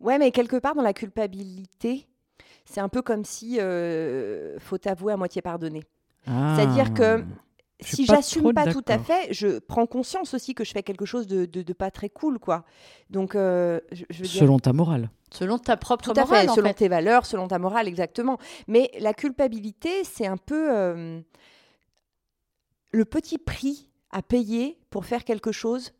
Ouais, 0.00 0.18
mais 0.18 0.32
quelque 0.32 0.56
part 0.56 0.74
dans 0.74 0.82
la 0.82 0.94
culpabilité, 0.94 2.08
c'est 2.64 2.80
un 2.80 2.88
peu 2.88 3.02
comme 3.02 3.24
si 3.24 3.58
euh, 3.60 4.58
faut 4.58 4.78
avouer 4.88 5.12
à 5.12 5.16
moitié 5.16 5.42
pardonner. 5.42 5.84
C'est-à-dire 6.24 6.86
Ah. 6.88 6.94
que 6.94 7.18
Je 7.18 7.22
suis 7.22 7.26
si 7.82 8.06
j'assume 8.06 8.52
pas 8.54 8.72
tout 8.72 8.84
à 8.88 8.98
fait, 8.98 9.32
je 9.32 9.58
prends 9.58 9.86
conscience 9.86 10.34
aussi 10.34 10.54
que 10.54 10.64
je 10.64 10.72
fais 10.72 10.82
quelque 10.82 11.04
chose 11.04 11.26
de, 11.26 11.44
de- 11.46 11.62
de 11.62 11.72
pas 11.72 11.90
très 11.90 12.08
cool, 12.08 12.38
quoi. 12.38 12.64
Donc, 13.10 13.34
euh, 13.34 13.80
je, 13.92 14.04
je 14.10 14.22
veux 14.22 14.28
dire, 14.28 14.40
Selon 14.40 14.58
ta 14.58 14.72
morale. 14.72 15.10
Selon 15.32 15.58
ta 15.58 15.76
propre 15.76 16.04
tout 16.04 16.10
à 16.18 16.24
morale, 16.24 16.44
fait, 16.44 16.48
en 16.50 16.54
selon 16.54 16.68
fait. 16.68 16.74
tes 16.74 16.88
valeurs, 16.88 17.24
selon 17.26 17.48
ta 17.48 17.58
morale, 17.58 17.88
exactement. 17.88 18.38
Mais 18.68 18.90
la 19.00 19.14
culpabilité, 19.14 20.04
c'est 20.04 20.26
un 20.26 20.36
peu 20.36 20.70
euh, 20.76 21.20
le 22.92 23.04
petit 23.04 23.38
prix 23.38 23.88
à 24.10 24.22
payer 24.22 24.78
pour 24.90 25.06
faire 25.06 25.24
quelque 25.24 25.52
chose. 25.52 25.92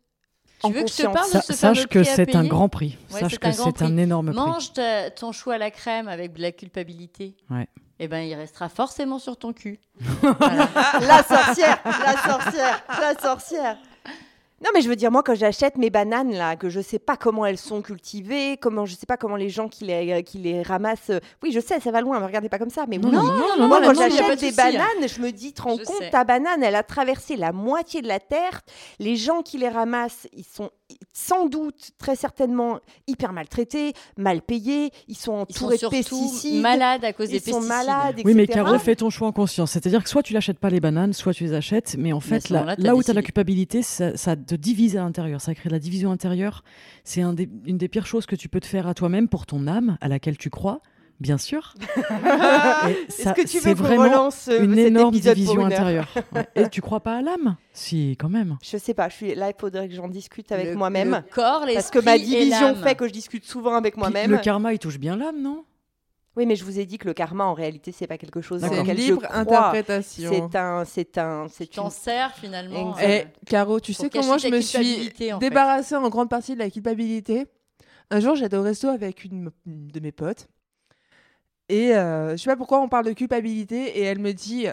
Tu 0.63 0.67
en 0.67 0.71
veux 0.71 0.83
que 0.83 0.89
je 0.91 0.95
te 0.97 1.07
parle 1.07 1.31
de 1.33 1.39
ce 1.41 1.53
sache 1.53 1.87
que 1.87 2.03
c'est 2.03 2.35
un 2.35 2.43
grand 2.45 2.69
prix. 2.69 2.97
Ouais, 3.11 3.19
Sache 3.19 3.37
que 3.37 3.51
c'est 3.51 3.81
un 3.81 3.97
énorme 3.97 4.27
prix. 4.33 4.35
Mange 4.37 4.73
ta- 4.73 5.09
ton 5.11 5.31
chou 5.31 5.51
à 5.51 5.57
la 5.57 5.71
crème 5.71 6.07
avec 6.07 6.33
de 6.33 6.41
la 6.41 6.51
culpabilité. 6.51 7.35
Ouais. 7.49 7.67
Eh 7.99 8.07
ben, 8.07 8.19
il 8.19 8.33
restera 8.33 8.69
forcément 8.69 9.19
sur 9.19 9.37
ton 9.37 9.53
cul. 9.53 9.79
Voilà. 10.21 10.67
La 11.01 11.23
sorcière, 11.23 11.79
la 11.85 12.17
sorcière, 12.17 12.83
la 12.99 13.19
sorcière. 13.21 13.77
Non, 14.63 14.69
mais 14.73 14.81
je 14.81 14.87
veux 14.89 14.95
dire, 14.95 15.11
moi, 15.11 15.23
quand 15.23 15.35
j'achète 15.35 15.77
mes 15.77 15.89
bananes, 15.89 16.31
là, 16.33 16.55
que 16.55 16.69
je 16.69 16.79
sais 16.79 16.99
pas 16.99 17.17
comment 17.17 17.45
elles 17.45 17.57
sont 17.57 17.81
cultivées, 17.81 18.57
comment 18.57 18.85
je 18.85 18.95
sais 18.95 19.05
pas 19.05 19.17
comment 19.17 19.35
les 19.35 19.49
gens 19.49 19.67
qui 19.67 19.83
les, 19.85 20.23
qui 20.23 20.37
les 20.37 20.61
ramassent. 20.61 21.09
euh, 21.09 21.19
Oui, 21.43 21.51
je 21.51 21.59
sais, 21.59 21.79
ça 21.79 21.91
va 21.91 22.01
loin, 22.01 22.19
me 22.19 22.25
regardez 22.25 22.49
pas 22.49 22.59
comme 22.59 22.69
ça. 22.69 22.85
Mais 22.87 22.97
Non, 22.97 23.09
oui, 23.09 23.15
non, 23.15 23.23
non, 23.23 23.43
non, 23.59 23.67
moi, 23.67 23.79
non, 23.81 23.87
quand 23.87 23.93
j'achète 23.95 24.39
de 24.39 24.45
des 24.45 24.59
hein. 24.59 24.71
bananes, 24.71 25.07
je 25.07 25.21
me 25.21 25.31
dis, 25.31 25.53
te 25.53 25.61
rends 25.61 25.77
Je 25.77 25.83
compte, 25.83 25.97
sais. 25.99 26.09
ta 26.09 26.23
banane, 26.23 26.63
elle 26.63 26.75
a 26.75 26.83
traversé 26.83 27.35
la 27.35 27.51
moitié 27.51 28.01
de 28.01 28.07
la 28.07 28.19
terre. 28.19 28.61
Les 28.99 29.15
gens 29.17 29.41
qui 29.41 29.57
les 29.57 29.69
ramassent, 29.69 30.27
ils 30.33 30.45
sont 30.45 30.69
sans 31.11 31.47
doute, 31.47 31.91
très 31.97 32.15
certainement, 32.15 32.79
hyper 33.07 33.33
maltraités, 33.33 33.93
mal 34.17 34.41
payés. 34.41 34.91
Ils 35.07 35.15
sont 35.17 35.45
Ils 35.49 35.55
sont 35.55 35.65
entourés 35.65 35.77
de 35.77 35.87
pesticides. 35.87 36.61
malades 36.61 37.03
à 37.03 37.13
cause 37.13 37.29
des 37.29 37.37
Ils 37.37 37.39
sont 37.51 37.59
pesticides. 37.59 37.67
malades, 37.87 38.21
Oui, 38.23 38.33
mais 38.35 38.43
etc. 38.43 38.61
Caro, 38.63 38.77
fais 38.79 38.95
ton 38.95 39.09
choix 39.09 39.27
en 39.27 39.31
conscience. 39.31 39.71
C'est-à-dire 39.71 40.03
que 40.03 40.09
soit 40.09 40.23
tu 40.23 40.33
n'achètes 40.33 40.59
pas 40.59 40.69
les 40.69 40.79
bananes, 40.79 41.13
soit 41.13 41.33
tu 41.33 41.43
les 41.43 41.53
achètes. 41.53 41.95
Mais 41.97 42.13
en 42.13 42.19
fait, 42.19 42.49
là, 42.49 42.75
là 42.77 42.95
où 42.95 43.01
tu 43.03 43.11
as 43.11 43.13
la 43.13 43.21
culpabilité, 43.23 43.81
ça, 43.81 44.15
ça 44.15 44.35
te 44.35 44.52
divise 44.55 44.97
à 44.97 45.01
l'intérieur. 45.01 45.41
Ça 45.41 45.53
crée 45.55 45.69
de 45.69 45.73
la 45.73 45.79
division 45.79 46.11
intérieure. 46.11 46.63
C'est 47.03 47.21
un 47.21 47.33
des- 47.33 47.49
une 47.65 47.77
des 47.77 47.87
pires 47.87 48.05
choses 48.05 48.25
que 48.25 48.35
tu 48.35 48.49
peux 48.49 48.59
te 48.59 48.65
faire 48.67 48.87
à 48.87 48.93
toi-même 48.93 49.27
pour 49.27 49.45
ton 49.45 49.67
âme, 49.67 49.97
à 50.01 50.07
laquelle 50.07 50.37
tu 50.37 50.49
crois, 50.49 50.81
bien 51.19 51.37
sûr. 51.37 51.73
Est-ce 53.07 53.23
ça- 53.23 53.33
que 53.33 53.41
tu 53.41 53.59
c'est 53.59 53.69
veux 53.69 53.75
qu'on 53.75 53.83
vraiment 53.83 54.03
relance 54.03 54.47
euh, 54.47 54.63
une 54.63 54.75
cet 54.75 54.87
énorme 54.87 55.13
épisode 55.15 55.33
pour 55.33 55.35
division 55.43 55.61
une 55.67 55.73
intérieure. 55.73 56.07
Ouais. 56.33 56.47
Et 56.55 56.69
tu 56.69 56.81
crois 56.81 56.99
pas 57.01 57.17
à 57.17 57.21
l'âme? 57.21 57.57
Si, 57.73 58.15
quand 58.19 58.29
même. 58.29 58.57
Je 58.63 58.77
sais 58.77 58.93
pas, 58.93 59.09
je 59.09 59.15
suis 59.15 59.35
là, 59.35 59.49
il 59.49 59.55
faudrait 59.59 59.87
que 59.87 59.93
j'en 59.95 60.07
discute 60.07 60.51
avec 60.51 60.75
moi-même. 60.75 61.21
Le 61.27 61.33
corps, 61.33 61.65
Parce 61.73 61.91
que 61.91 61.99
ma 61.99 62.17
l'esprit 62.17 62.37
division 62.39 62.75
fait 62.75 62.95
que 62.95 63.07
je 63.07 63.13
discute 63.13 63.45
souvent 63.45 63.75
avec 63.75 63.97
moi-même. 63.97 64.31
Le 64.31 64.37
karma, 64.37 64.73
il 64.73 64.79
touche 64.79 64.97
bien 64.99 65.15
l'âme, 65.15 65.41
non? 65.41 65.63
Oui, 66.35 66.45
mais 66.47 66.55
je 66.55 66.63
vous 66.63 66.79
ai 66.79 66.85
dit 66.85 66.97
que 66.97 67.05
le 67.07 67.13
karma, 67.13 67.43
en 67.45 67.53
réalité, 67.53 67.91
c'est 67.91 68.07
pas 68.07 68.17
quelque 68.17 68.41
chose 68.41 68.61
C'est 68.67 68.79
une 68.79 68.85
je 68.87 68.91
libre 68.91 69.21
crois. 69.21 69.35
interprétation. 69.35 70.31
C'est 70.33 70.57
un, 70.57 70.83
c'est 70.83 71.17
un, 71.19 71.47
c'est 71.47 71.67
Tu 71.67 71.75
t'en 71.75 71.85
une. 71.85 71.91
sers 71.91 72.33
finalement. 72.35 72.91
Exact. 72.97 73.03
euh, 73.07 73.29
Et 73.43 73.45
Caro, 73.45 73.79
tu 73.79 73.93
sais 73.93 74.09
comment 74.09 74.37
je 74.39 74.47
me 74.47 74.59
suis 74.61 75.31
en 75.31 75.37
débarrassée 75.37 75.95
en 75.95 76.09
grande 76.09 76.29
partie 76.29 76.53
de 76.55 76.59
la 76.59 76.69
culpabilité? 76.71 77.45
Un 78.09 78.19
jour, 78.19 78.35
j'étais 78.35 78.57
au 78.57 78.63
resto 78.63 78.87
avec 78.89 79.23
une 79.25 79.51
une 79.67 79.87
de 79.89 79.99
mes 79.99 80.11
potes. 80.11 80.47
Et 81.69 81.95
euh, 81.95 82.31
je 82.31 82.37
sais 82.37 82.49
pas 82.49 82.57
pourquoi 82.57 82.81
on 82.81 82.89
parle 82.89 83.05
de 83.05 83.13
culpabilité. 83.13 83.99
Et 83.99 84.01
elle 84.01 84.19
me 84.19 84.33
dit 84.33 84.65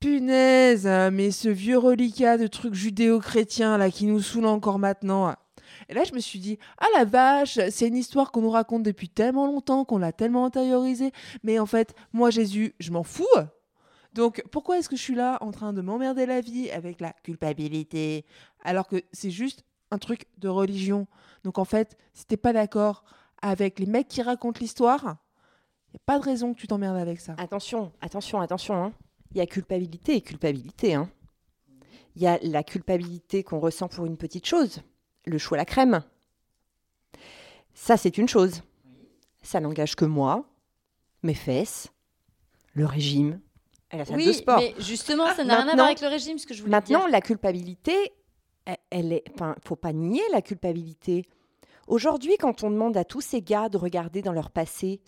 Punaise, 0.00 0.86
mais 1.12 1.30
ce 1.30 1.48
vieux 1.48 1.78
reliquat 1.78 2.36
de 2.36 2.46
trucs 2.46 2.74
judéo-chrétiens 2.74 3.78
là 3.78 3.90
qui 3.90 4.04
nous 4.06 4.20
saoule 4.20 4.46
encore 4.46 4.78
maintenant. 4.78 5.34
Et 5.88 5.94
là, 5.94 6.04
je 6.04 6.12
me 6.14 6.18
suis 6.18 6.38
dit, 6.38 6.58
ah 6.78 6.86
la 6.96 7.04
vache, 7.04 7.58
c'est 7.70 7.88
une 7.88 7.96
histoire 7.96 8.32
qu'on 8.32 8.40
nous 8.42 8.50
raconte 8.50 8.82
depuis 8.82 9.08
tellement 9.08 9.46
longtemps, 9.46 9.84
qu'on 9.84 9.98
l'a 9.98 10.12
tellement 10.12 10.44
intériorisée. 10.44 11.12
Mais 11.42 11.58
en 11.58 11.66
fait, 11.66 11.94
moi, 12.12 12.30
Jésus, 12.30 12.74
je 12.80 12.90
m'en 12.90 13.02
fous. 13.04 13.24
Donc, 14.12 14.42
pourquoi 14.50 14.78
est-ce 14.78 14.88
que 14.88 14.96
je 14.96 15.02
suis 15.02 15.14
là 15.14 15.38
en 15.42 15.50
train 15.52 15.72
de 15.72 15.80
m'emmerder 15.82 16.26
la 16.26 16.40
vie 16.40 16.70
avec 16.70 17.00
la 17.00 17.12
culpabilité 17.22 18.24
alors 18.64 18.88
que 18.88 19.02
c'est 19.12 19.30
juste 19.30 19.64
un 19.90 19.98
truc 19.98 20.26
de 20.38 20.48
religion? 20.48 21.06
Donc, 21.44 21.58
en 21.58 21.64
fait, 21.64 21.96
si 22.14 22.24
t'es 22.26 22.36
pas 22.38 22.52
d'accord 22.52 23.04
avec 23.42 23.78
les 23.78 23.86
mecs 23.86 24.08
qui 24.08 24.22
racontent 24.22 24.58
l'histoire, 24.60 25.18
il 25.92 25.96
a 25.96 26.02
pas 26.04 26.18
de 26.18 26.24
raison 26.24 26.54
que 26.54 26.58
tu 26.58 26.66
t'emmerdes 26.66 26.96
avec 26.96 27.20
ça. 27.20 27.34
Attention, 27.38 27.92
attention, 28.00 28.40
attention. 28.40 28.74
hein. 28.74 28.92
Il 29.32 29.38
y 29.38 29.40
a 29.40 29.46
culpabilité 29.46 30.16
et 30.16 30.20
culpabilité. 30.22 30.94
hein. 30.94 31.10
Il 32.16 32.22
y 32.22 32.26
a 32.26 32.38
la 32.42 32.62
culpabilité 32.62 33.42
qu'on 33.44 33.60
ressent 33.60 33.88
pour 33.88 34.06
une 34.06 34.16
petite 34.16 34.46
chose, 34.46 34.80
le 35.26 35.38
chou 35.38 35.54
à 35.54 35.58
la 35.58 35.64
crème. 35.64 36.02
Ça, 37.74 37.96
c'est 37.96 38.16
une 38.18 38.28
chose. 38.28 38.62
Ça 39.42 39.60
n'engage 39.60 39.94
que 39.96 40.04
moi, 40.04 40.44
mes 41.22 41.34
fesses, 41.34 41.88
le 42.74 42.86
régime 42.86 43.40
la 43.92 44.04
salle 44.04 44.16
Oui, 44.16 44.26
de 44.26 44.32
sport. 44.32 44.58
mais 44.58 44.74
justement, 44.78 45.26
ça 45.34 45.44
n'a 45.44 45.54
rien 45.54 45.62
à 45.62 45.64
Maintenant- 45.66 45.74
voir 45.76 45.86
avec 45.86 46.00
le 46.00 46.08
régime, 46.08 46.38
ce 46.38 46.46
que 46.46 46.52
je 46.54 46.60
voulais 46.60 46.72
Maintenant, 46.72 47.00
dire. 47.00 47.08
la 47.08 47.20
culpabilité, 47.20 47.94
elle, 48.64 48.76
elle 48.90 49.12
est. 49.12 49.24
Enfin, 49.34 49.54
faut 49.64 49.76
pas 49.76 49.92
nier 49.92 50.22
la 50.32 50.42
culpabilité. 50.42 51.24
Aujourd'hui, 51.86 52.36
quand 52.38 52.62
on 52.64 52.70
demande 52.70 52.96
à 52.96 53.04
tous 53.04 53.20
ces 53.20 53.40
gars 53.40 53.68
de 53.68 53.78
regarder 53.78 54.20
dans 54.22 54.32
leur 54.32 54.50
passé 54.50 55.00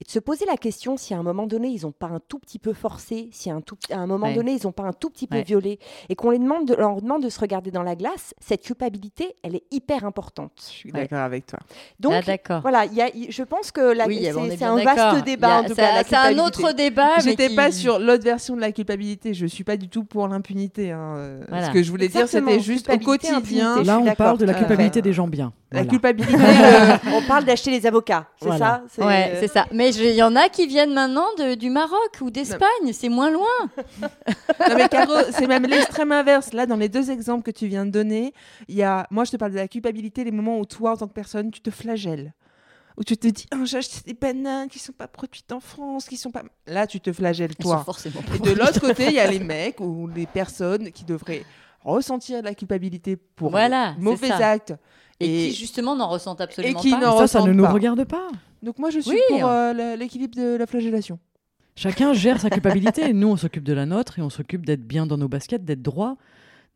et 0.00 0.04
de 0.04 0.10
se 0.10 0.18
poser 0.18 0.44
la 0.46 0.56
question 0.56 0.96
si 0.96 1.14
à 1.14 1.18
un 1.18 1.22
moment 1.22 1.46
donné 1.46 1.68
ils 1.68 1.82
n'ont 1.82 1.92
pas 1.92 2.06
un 2.08 2.20
tout 2.28 2.38
petit 2.38 2.58
peu 2.58 2.72
forcé, 2.74 3.28
si 3.32 3.50
à 3.50 3.54
un, 3.54 3.60
tout, 3.60 3.76
à 3.90 3.96
un 3.96 4.06
moment 4.06 4.26
Ouais. 4.26 4.34
donné 4.34 4.52
ils 4.52 4.64
n'ont 4.66 4.72
pas 4.72 4.82
un 4.84 4.92
tout 4.92 5.08
petit 5.10 5.26
peu 5.26 5.36
Ouais. 5.36 5.42
violé, 5.42 5.78
et 6.08 6.14
qu'on 6.14 6.30
les 6.30 6.38
demande 6.38 6.66
de, 6.66 6.74
leur 6.74 7.00
demande 7.00 7.22
de 7.22 7.28
se 7.28 7.40
regarder 7.40 7.70
dans 7.70 7.82
la 7.82 7.94
glace, 7.96 8.34
cette 8.40 8.62
culpabilité, 8.62 9.36
elle 9.42 9.54
est 9.56 9.64
hyper 9.70 10.04
importante. 10.04 10.52
Je 10.58 10.62
suis 10.70 10.92
Ouais. 10.92 11.00
d'accord 11.02 11.20
avec 11.20 11.46
toi. 11.46 11.58
Donc 12.00 12.12
ah, 12.14 12.22
d'accord. 12.22 12.60
voilà, 12.62 12.84
y 12.86 13.00
a- 13.00 13.10
je 13.28 13.42
pense 13.42 13.70
que 13.72 13.92
Oui, 14.06 14.20
c'est 14.22 14.62
un 14.64 14.76
d'accord. 14.76 14.94
vaste 15.12 15.24
débat 15.24 15.48
Il 15.48 15.50
y 15.50 15.54
a- 15.54 15.58
en 15.60 15.62
tout 15.62 15.68
c'est- 15.70 15.74
cas. 15.76 15.94
la 15.94 16.04
C'est 16.04 16.16
un 16.16 16.38
autre 16.44 16.72
débat. 16.72 17.08
mais 17.16 17.22
J'étais 17.22 17.48
qui- 17.48 17.56
pas 17.56 17.72
sur 17.72 17.98
l'autre 17.98 18.24
version 18.24 18.54
de 18.56 18.60
la 18.60 18.72
culpabilité. 18.72 19.32
Je 19.34 19.46
suis 19.46 19.64
pas 19.64 19.76
du 19.76 19.88
tout 19.88 20.04
pour 20.04 20.28
l'impunité. 20.28 20.92
hein. 20.92 21.14
Euh, 21.16 21.40
Voilà. 21.48 21.66
Ce 21.66 21.70
que 21.72 21.82
je 21.82 21.90
voulais 21.90 22.08
dire, 22.08 22.28
c'était 22.28 22.60
juste 22.60 22.88
au 22.90 22.98
quotidien. 22.98 23.38
impunité. 23.38 23.84
Là, 23.84 23.98
on 23.98 24.14
parle 24.14 24.38
de 24.38 24.44
la 24.44 24.52
fait. 24.52 24.58
culpabilité 24.60 25.00
des 25.02 25.12
gens 25.12 25.26
bien. 25.28 25.52
La 25.72 25.80
Voilà. 25.80 25.90
culpabilité. 25.90 26.32
euh, 26.36 26.96
On 27.14 27.22
parle 27.26 27.44
d'acheter 27.44 27.70
les 27.70 27.86
avocats, 27.86 28.26
c'est 28.40 28.56
ça 28.56 28.82
Ouais, 28.98 29.32
euh, 29.34 29.40
c'est 29.40 29.48
ça. 29.48 29.66
Mais 29.72 29.85
je- 29.92 30.02
il 30.02 30.14
y 30.14 30.22
en 30.22 30.36
a 30.36 30.48
qui 30.48 30.66
viennent 30.66 30.92
maintenant 30.94 31.26
de- 31.38 31.54
du 31.54 31.70
Maroc 31.70 32.18
ou 32.20 32.30
d'Espagne. 32.30 32.92
C'est 32.92 33.08
moins 33.08 33.30
loin. 33.30 33.46
Non 34.00 34.74
mais 34.76 34.88
Caro, 34.88 35.14
c'est 35.32 35.46
même 35.46 35.64
l'extrême 35.64 36.12
inverse. 36.12 36.52
Là, 36.52 36.66
dans 36.66 36.76
les 36.76 36.88
deux 36.88 37.10
exemples 37.10 37.42
que 37.42 37.50
tu 37.50 37.66
viens 37.66 37.86
de 37.86 37.90
donner, 37.90 38.32
il 38.68 38.74
y 38.76 38.82
a, 38.82 39.06
moi 39.10 39.24
je 39.24 39.30
te 39.32 39.36
parle 39.36 39.52
de 39.52 39.56
la 39.56 39.68
culpabilité, 39.68 40.24
les 40.24 40.30
moments 40.30 40.58
où 40.58 40.64
toi, 40.64 40.92
en 40.92 40.96
tant 40.96 41.08
que 41.08 41.12
personne, 41.14 41.50
tu 41.50 41.60
te 41.60 41.70
flagelles. 41.70 42.32
Où 42.98 43.04
tu 43.04 43.14
te 43.18 43.28
dis, 43.28 43.44
ah, 43.52 43.56
j'ai 43.64 43.76
acheté 43.76 43.98
des 44.06 44.14
bananes 44.14 44.68
qui 44.68 44.78
sont 44.78 44.92
pas 44.92 45.06
produites 45.06 45.52
en 45.52 45.60
France, 45.60 46.06
qui 46.06 46.16
sont 46.16 46.30
pas... 46.30 46.42
Là, 46.66 46.86
tu 46.86 46.98
te 46.98 47.12
flagelles 47.12 47.54
toi. 47.54 47.82
forcément 47.84 48.20
Et 48.34 48.38
de 48.38 48.52
l'autre 48.52 48.80
côté, 48.80 49.08
il 49.08 49.12
y 49.12 49.18
a 49.20 49.30
les 49.30 49.38
mecs 49.38 49.80
ou 49.80 50.06
les 50.08 50.24
personnes 50.24 50.90
qui 50.92 51.04
devraient 51.04 51.44
ressentir 51.84 52.40
de 52.40 52.44
la 52.46 52.54
culpabilité 52.54 53.16
pour 53.16 53.50
Voilà, 53.50 53.94
mauvais 53.98 54.30
actes. 54.30 54.72
Et, 55.20 55.46
Et- 55.46 55.50
qui 55.50 55.54
justement 55.56 55.94
n'en 55.94 56.08
ressentent 56.08 56.40
absolument 56.40 56.80
qui 56.80 56.90
pas. 56.90 56.98
n'en- 57.00 57.18
Ça, 57.18 57.26
ça 57.26 57.42
ne 57.42 57.52
nous 57.52 57.64
pas. 57.64 57.70
regarde 57.72 58.04
pas. 58.04 58.28
Donc 58.66 58.78
moi, 58.80 58.90
je 58.90 58.98
suis 58.98 59.12
Oui. 59.12 59.20
pour 59.40 59.48
euh, 59.48 59.96
l'équilibre 59.96 60.36
de 60.36 60.56
la 60.56 60.66
flagellation. 60.66 61.18
Chacun 61.76 62.12
gère 62.12 62.40
sa 62.40 62.50
culpabilité. 62.50 63.12
Nous, 63.12 63.28
on 63.28 63.36
s'occupe 63.36 63.62
de 63.64 63.72
la 63.72 63.86
nôtre 63.86 64.18
et 64.18 64.22
on 64.22 64.28
s'occupe 64.30 64.66
d'être 64.66 64.82
bien 64.84 65.06
dans 65.06 65.16
nos 65.16 65.28
baskets, 65.28 65.64
d'être 65.64 65.82
droit, 65.82 66.16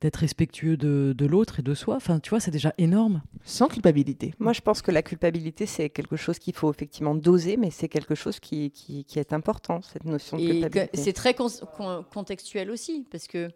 d'être 0.01 0.17
respectueux 0.17 0.77
de, 0.77 1.13
de 1.19 1.27
l'autre 1.27 1.59
et 1.59 1.63
de 1.63 1.75
soi. 1.75 1.97
Enfin, 1.97 2.21
tu 2.21 2.31
vois, 2.31 2.39
c'est 2.39 2.53
déjà 2.53 2.73
énorme. 2.79 3.23
Sans 3.45 3.67
culpabilité. 3.67 4.35
Moi, 4.39 4.53
je 4.53 4.61
pense 4.61 4.83
que 4.83 4.93
la 4.93 5.03
culpabilité, 5.03 5.67
c'est 5.67 5.91
quelque 5.91 6.15
chose 6.17 6.39
qu'il 6.39 6.55
faut 6.55 6.71
effectivement 6.71 7.15
doser, 7.17 7.57
mais 7.57 7.71
c'est 7.71 7.89
quelque 7.89 8.15
chose 8.15 8.39
qui, 8.41 8.71
qui, 8.71 9.05
qui 9.05 9.19
est 9.19 9.33
important, 9.33 9.81
cette 9.83 10.05
notion 10.05 10.37
de 10.37 10.43
Et 10.43 10.47
culpabilité. 10.61 10.91
c'est 10.97 11.13
très 11.13 11.35
con- 11.35 11.49
con- 11.77 12.05
contextuel 12.15 12.71
aussi, 12.71 13.05
parce 13.11 13.27
que 13.27 13.49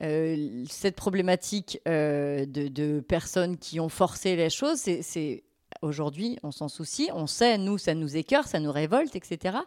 euh, 0.00 0.64
cette 0.70 0.96
problématique 0.96 1.80
euh, 1.86 2.46
de, 2.46 2.68
de 2.68 3.00
personnes 3.00 3.56
qui 3.58 3.78
ont 3.80 3.88
forcé 3.90 4.36
les 4.36 4.48
choses, 4.50 4.78
c'est 4.78 5.42
aujourd'hui, 5.82 6.38
on 6.42 6.50
s'en 6.50 6.68
soucie, 6.68 7.08
on 7.14 7.26
sait, 7.26 7.58
nous, 7.58 7.78
ça 7.78 7.94
nous 7.94 8.16
écœure, 8.16 8.46
ça 8.46 8.60
nous 8.60 8.72
révolte, 8.72 9.14
etc. 9.16 9.58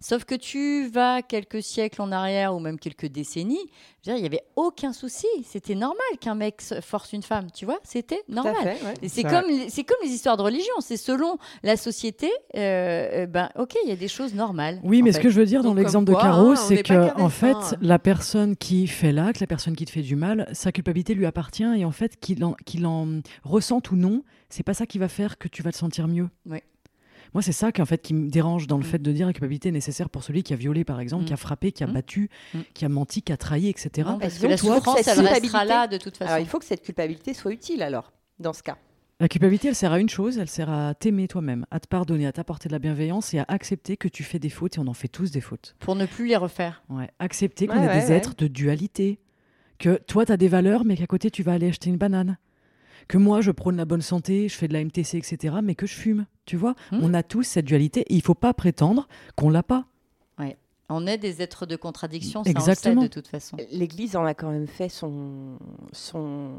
Sauf 0.00 0.24
que 0.24 0.34
tu 0.34 0.88
vas 0.88 1.22
quelques 1.22 1.62
siècles 1.62 2.02
en 2.02 2.12
arrière 2.12 2.54
ou 2.54 2.60
même 2.60 2.78
quelques 2.78 3.06
décennies, 3.06 3.58
je 4.04 4.10
veux 4.10 4.16
dire, 4.16 4.16
il 4.16 4.20
n'y 4.20 4.26
avait 4.36 4.44
aucun 4.56 4.92
souci. 4.92 5.26
C'était 5.44 5.74
normal 5.74 5.96
qu'un 6.20 6.34
mec 6.34 6.60
force 6.82 7.12
une 7.12 7.22
femme, 7.22 7.48
tu 7.52 7.64
vois, 7.64 7.78
c'était 7.82 8.22
normal. 8.28 8.54
fait, 8.62 8.84
ouais. 8.84 8.94
Et 9.02 9.08
c'est 9.08 9.22
comme, 9.24 9.48
les- 9.48 9.68
c'est 9.70 9.84
comme 9.84 9.96
les 10.02 10.10
histoires 10.10 10.36
de 10.36 10.42
religion, 10.42 10.74
c'est 10.80 10.96
selon 10.96 11.38
la 11.62 11.76
société, 11.76 12.30
euh, 12.54 13.24
euh, 13.24 13.26
ben 13.26 13.50
ok, 13.58 13.74
il 13.84 13.88
y 13.88 13.92
a 13.92 13.96
des 13.96 14.08
choses 14.08 14.34
normales. 14.34 14.80
Oui, 14.84 15.02
mais 15.02 15.10
fait. 15.12 15.18
ce 15.18 15.22
que 15.22 15.30
je 15.30 15.38
veux 15.40 15.46
dire 15.46 15.62
dans 15.62 15.70
Donc, 15.70 15.78
l'exemple 15.78 16.10
de 16.10 16.16
Caro, 16.16 16.50
hein, 16.50 16.56
c'est 16.56 16.82
que 16.82 17.20
en 17.20 17.28
fait, 17.28 17.56
la 17.80 17.98
personne 17.98 18.56
qui 18.56 18.86
fait 18.86 19.12
l'acte, 19.12 19.40
la 19.40 19.46
personne 19.46 19.74
qui 19.74 19.84
te 19.84 19.90
fait 19.90 20.02
du 20.02 20.16
mal, 20.16 20.48
sa 20.52 20.72
culpabilité 20.72 21.14
lui 21.14 21.26
appartient 21.26 21.64
et 21.76 21.84
en 21.84 21.90
fait, 21.90 22.18
qu'il 22.20 22.44
en, 22.44 22.52
qu'il 22.64 22.86
en 22.86 23.08
ressente 23.42 23.90
ou 23.90 23.96
non, 23.96 24.22
c'est 24.48 24.62
pas 24.62 24.74
ça 24.74 24.86
qui 24.86 24.98
va 24.98 25.08
faire 25.08 25.38
que 25.38 25.48
tu 25.48 25.62
vas 25.62 25.72
te 25.72 25.76
sentir 25.76 26.08
mieux. 26.08 26.28
Ouais. 26.46 26.62
Moi, 27.34 27.42
c'est 27.42 27.52
ça 27.52 27.72
qui, 27.72 27.82
en 27.82 27.86
fait, 27.86 28.00
qui 28.02 28.14
me 28.14 28.30
dérange 28.30 28.66
dans 28.66 28.78
le 28.78 28.84
Mm. 28.84 28.86
fait 28.86 28.98
de 29.02 29.12
dire 29.12 29.26
la 29.26 29.32
culpabilité 29.32 29.68
est 29.68 29.72
nécessaire 29.72 30.08
pour 30.08 30.22
celui 30.22 30.42
qui 30.42 30.52
a 30.52 30.56
violé, 30.56 30.84
par 30.84 31.00
exemple, 31.00 31.24
Mm. 31.24 31.26
qui 31.26 31.32
a 31.32 31.36
frappé, 31.36 31.72
qui 31.72 31.82
a 31.82 31.86
Mm. 31.86 31.92
battu, 31.92 32.30
qui 32.72 32.84
a 32.84 32.88
menti, 32.88 33.20
qui 33.22 33.32
a 33.32 33.36
trahi, 33.36 33.68
etc. 33.68 34.08
Non, 34.08 34.18
parce 34.18 34.38
que 34.38 34.46
la 34.46 34.56
toi, 34.56 34.76
souffrance, 34.76 35.06
elle 35.06 35.20
restera 35.26 35.64
là 35.64 35.86
de 35.88 35.96
toute 35.98 36.16
façon. 36.16 36.30
Alors, 36.32 36.44
il 36.44 36.48
faut 36.48 36.58
que 36.58 36.64
cette 36.64 36.82
culpabilité 36.82 37.34
soit 37.34 37.52
utile, 37.52 37.82
alors, 37.82 38.12
dans 38.38 38.52
ce 38.52 38.62
cas. 38.62 38.76
La 39.18 39.28
culpabilité, 39.28 39.68
elle 39.68 39.74
sert 39.74 39.92
à 39.92 39.98
une 39.98 40.10
chose, 40.10 40.38
elle 40.38 40.48
sert 40.48 40.70
à 40.70 40.94
t'aimer 40.94 41.26
toi-même, 41.26 41.66
à 41.70 41.80
te 41.80 41.88
pardonner, 41.88 42.26
à 42.26 42.32
t'apporter 42.32 42.68
de 42.68 42.74
la 42.74 42.78
bienveillance 42.78 43.32
et 43.34 43.38
à 43.38 43.46
accepter 43.48 43.96
que 43.96 44.08
tu 44.08 44.22
fais 44.22 44.38
des 44.38 44.50
fautes 44.50 44.76
et 44.76 44.78
on 44.80 44.86
en 44.86 44.92
fait 44.94 45.08
tous 45.08 45.30
des 45.30 45.40
fautes. 45.40 45.74
Pour 45.78 45.94
ne 45.96 46.04
plus 46.06 46.26
les 46.28 46.36
refaire. 46.36 46.82
Ouais, 46.90 47.08
accepter 47.18 47.66
qu'on 47.66 47.78
Ouais, 47.78 47.84
est 47.86 47.88
ouais, 47.88 48.00
des 48.02 48.06
ouais. 48.10 48.16
êtres 48.16 48.34
de 48.36 48.46
dualité. 48.46 49.18
Que 49.78 49.96
toi, 50.06 50.24
tu 50.26 50.32
as 50.32 50.36
des 50.36 50.48
valeurs, 50.48 50.84
mais 50.84 50.96
qu'à 50.96 51.06
côté, 51.06 51.30
tu 51.30 51.42
vas 51.42 51.52
aller 51.54 51.68
acheter 51.68 51.90
une 51.90 51.96
banane. 51.96 52.36
Que 53.08 53.18
moi, 53.18 53.40
je 53.40 53.50
prône 53.52 53.76
la 53.76 53.84
bonne 53.84 54.02
santé, 54.02 54.48
je 54.48 54.54
fais 54.56 54.66
de 54.68 54.72
la 54.72 54.84
MTC, 54.84 55.16
etc., 55.18 55.56
mais 55.62 55.74
que 55.74 55.86
je 55.86 55.94
fume. 55.94 56.26
Tu 56.44 56.56
vois, 56.56 56.74
Hmm. 56.92 56.98
on 57.02 57.14
a 57.14 57.22
tous 57.22 57.42
cette 57.44 57.64
dualité 57.66 58.00
et 58.02 58.14
il 58.14 58.22
faut 58.22 58.34
pas 58.34 58.52
prétendre 58.54 59.08
qu'on 59.36 59.50
l'a 59.50 59.62
pas. 59.62 59.86
On 60.88 61.06
est 61.08 61.18
des 61.18 61.42
êtres 61.42 61.66
de 61.66 61.74
contradiction, 61.74 62.44
ça 62.44 62.50
Exactement. 62.50 62.92
on 62.92 62.96
le 62.96 63.02
sait 63.02 63.08
de 63.08 63.12
toute 63.14 63.26
façon. 63.26 63.56
L'Église 63.72 64.14
en 64.14 64.24
a 64.24 64.34
quand 64.34 64.50
même 64.50 64.68
fait 64.68 64.88
son. 64.88 65.58
son... 65.92 66.50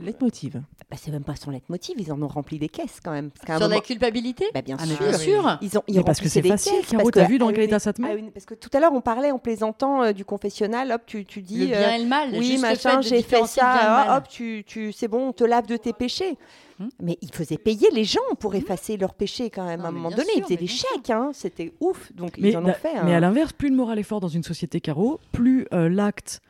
Leitmotiv. 0.00 0.62
Bah, 0.90 0.96
c'est 1.00 1.10
même 1.10 1.24
pas 1.24 1.34
son 1.34 1.50
leitmotiv, 1.50 1.96
ils 1.98 2.12
en 2.12 2.22
ont 2.22 2.28
rempli 2.28 2.58
des 2.60 2.68
caisses 2.68 3.00
quand 3.02 3.10
même. 3.10 3.30
Parce 3.30 3.58
Sur 3.58 3.68
la 3.68 3.74
moment- 3.74 3.80
culpabilité 3.86 4.44
Bah, 4.54 4.62
bien 4.62 4.76
Ah, 4.78 4.86
sûr. 4.86 4.98
bien 4.98 5.12
sûr. 5.18 5.58
Ils 5.62 5.78
ont, 5.78 5.82
ils 5.88 5.96
Mais 5.96 6.04
parce 6.04 6.20
que 6.20 6.28
c'est 6.28 6.42
facile, 6.42 6.72
caisses, 6.72 6.86
Caro, 6.90 7.02
parce 7.02 7.10
t'as 7.14 7.24
que 7.26 7.30
vu 7.30 7.38
dans 7.38 7.50
quel 7.50 7.64
état 7.64 7.78
ça 7.80 7.92
te 7.92 8.00
met 8.00 8.30
Parce 8.32 8.46
que 8.46 8.54
tout 8.54 8.70
à 8.72 8.78
l'heure, 8.78 8.92
on 8.92 9.00
parlait 9.00 9.32
en 9.32 9.38
plaisantant 9.40 10.02
euh, 10.02 10.12
du 10.12 10.24
confessionnal, 10.24 10.92
hop, 10.92 11.02
tu, 11.06 11.24
tu 11.24 11.42
dis. 11.42 11.66
Le 11.66 11.74
euh, 11.74 11.78
bien 11.78 11.94
et 11.96 12.02
le 12.02 12.06
mal. 12.08 12.28
oui, 12.34 12.58
machin, 12.58 13.00
j'ai 13.00 13.22
fait 13.22 13.44
ça, 13.46 13.64
mal. 14.06 14.18
hop, 14.18 14.28
tu, 14.28 14.62
tu, 14.66 14.92
c'est 14.92 15.08
bon, 15.08 15.28
on 15.28 15.32
te 15.32 15.42
lave 15.44 15.66
de 15.66 15.76
tes 15.76 15.92
péchés. 15.92 16.38
Hmm. 16.78 16.88
Mais 17.02 17.18
ils 17.22 17.32
faisaient 17.32 17.56
payer 17.56 17.88
les 17.92 18.04
gens 18.04 18.20
pour 18.38 18.54
effacer 18.54 18.96
leurs 18.96 19.14
péchés 19.14 19.50
quand 19.50 19.64
même. 19.64 19.80
Non, 19.80 19.86
à 19.86 19.88
un 19.88 19.92
moment 19.92 20.10
donné, 20.10 20.24
sûr, 20.24 20.34
ils 20.36 20.42
faisaient 20.42 20.56
des 20.56 20.66
chèques, 20.66 21.10
hein, 21.10 21.30
c'était 21.32 21.72
ouf. 21.80 22.12
Donc 22.12 22.36
Mais, 22.38 22.50
ils 22.50 22.56
en 22.56 22.64
ont 22.64 22.72
fait. 22.72 23.02
mais 23.04 23.14
à 23.14 23.20
l'inverse, 23.20 23.52
plus 23.52 23.70
le 23.70 23.76
moral 23.76 23.98
est 23.98 24.02
fort 24.02 24.20
dans 24.20 24.28
une 24.28 24.42
société 24.42 24.80
carreau, 24.80 25.20
plus 25.32 25.66
euh, 25.72 25.88
l'acte 25.88 26.40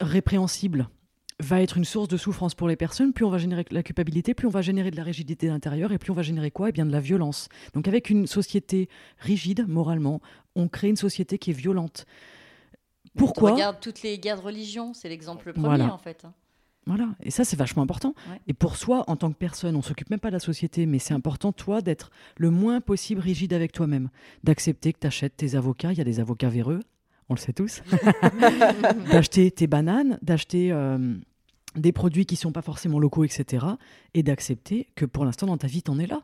répréhensible 0.00 0.88
va 1.40 1.60
être 1.60 1.76
une 1.76 1.84
source 1.84 2.08
de 2.08 2.16
souffrance 2.16 2.54
pour 2.54 2.66
les 2.68 2.76
personnes, 2.76 3.12
plus 3.12 3.24
on 3.24 3.30
va 3.30 3.38
générer 3.38 3.64
de 3.64 3.74
la 3.74 3.82
culpabilité, 3.82 4.32
plus 4.32 4.46
on 4.46 4.50
va 4.50 4.62
générer 4.62 4.90
de 4.90 4.96
la 4.96 5.02
rigidité 5.02 5.48
d'intérieur 5.48 5.92
et 5.92 5.98
plus 5.98 6.10
on 6.10 6.14
va 6.14 6.22
générer 6.22 6.50
quoi? 6.50 6.70
Eh 6.70 6.72
bien 6.72 6.86
de 6.86 6.92
la 6.92 7.00
violence. 7.00 7.48
Donc 7.74 7.88
avec 7.88 8.08
une 8.08 8.26
société 8.26 8.88
rigide 9.18 9.66
moralement, 9.68 10.20
on 10.54 10.68
crée 10.68 10.88
une 10.88 10.96
société 10.96 11.38
qui 11.38 11.50
est 11.50 11.54
violente. 11.54 12.06
Pourquoi? 13.16 13.52
Regarde 13.52 13.78
toutes 13.80 14.02
les 14.02 14.18
guerres 14.18 14.38
de 14.38 14.46
religion, 14.46 14.94
c'est 14.94 15.08
l'exemple 15.08 15.52
premier 15.52 15.66
Voilà. 15.66 15.92
en 15.92 15.98
fait. 15.98 16.24
Voilà, 16.86 17.08
et 17.20 17.32
ça 17.32 17.44
c'est 17.44 17.56
vachement 17.56 17.82
important. 17.82 18.14
Ouais. 18.30 18.40
Et 18.46 18.52
pour 18.52 18.76
soi, 18.76 19.04
en 19.08 19.16
tant 19.16 19.32
que 19.32 19.36
personne, 19.36 19.74
on 19.74 19.82
s'occupe 19.82 20.08
même 20.08 20.20
pas 20.20 20.28
de 20.28 20.34
la 20.34 20.40
société, 20.40 20.86
mais 20.86 21.00
c'est 21.00 21.14
important, 21.14 21.52
toi, 21.52 21.82
d'être 21.82 22.12
le 22.36 22.50
moins 22.50 22.80
possible 22.80 23.20
rigide 23.20 23.52
avec 23.52 23.72
toi-même, 23.72 24.08
d'accepter 24.44 24.92
que 24.92 25.00
tu 25.00 25.06
achètes 25.06 25.36
tes 25.36 25.56
avocats, 25.56 25.92
il 25.92 25.98
y 25.98 26.00
a 26.00 26.04
des 26.04 26.20
avocats 26.20 26.48
véreux, 26.48 26.80
on 27.28 27.34
le 27.34 27.40
sait 27.40 27.52
tous, 27.52 27.82
d'acheter 29.10 29.50
tes 29.50 29.66
bananes, 29.66 30.18
d'acheter 30.22 30.70
euh, 30.70 31.16
des 31.74 31.90
produits 31.90 32.24
qui 32.24 32.36
sont 32.36 32.52
pas 32.52 32.62
forcément 32.62 33.00
locaux, 33.00 33.24
etc., 33.24 33.66
et 34.14 34.22
d'accepter 34.22 34.86
que 34.94 35.04
pour 35.04 35.24
l'instant 35.24 35.46
dans 35.46 35.58
ta 35.58 35.66
vie, 35.66 35.82
t'en 35.82 35.98
es 35.98 36.06
là. 36.06 36.22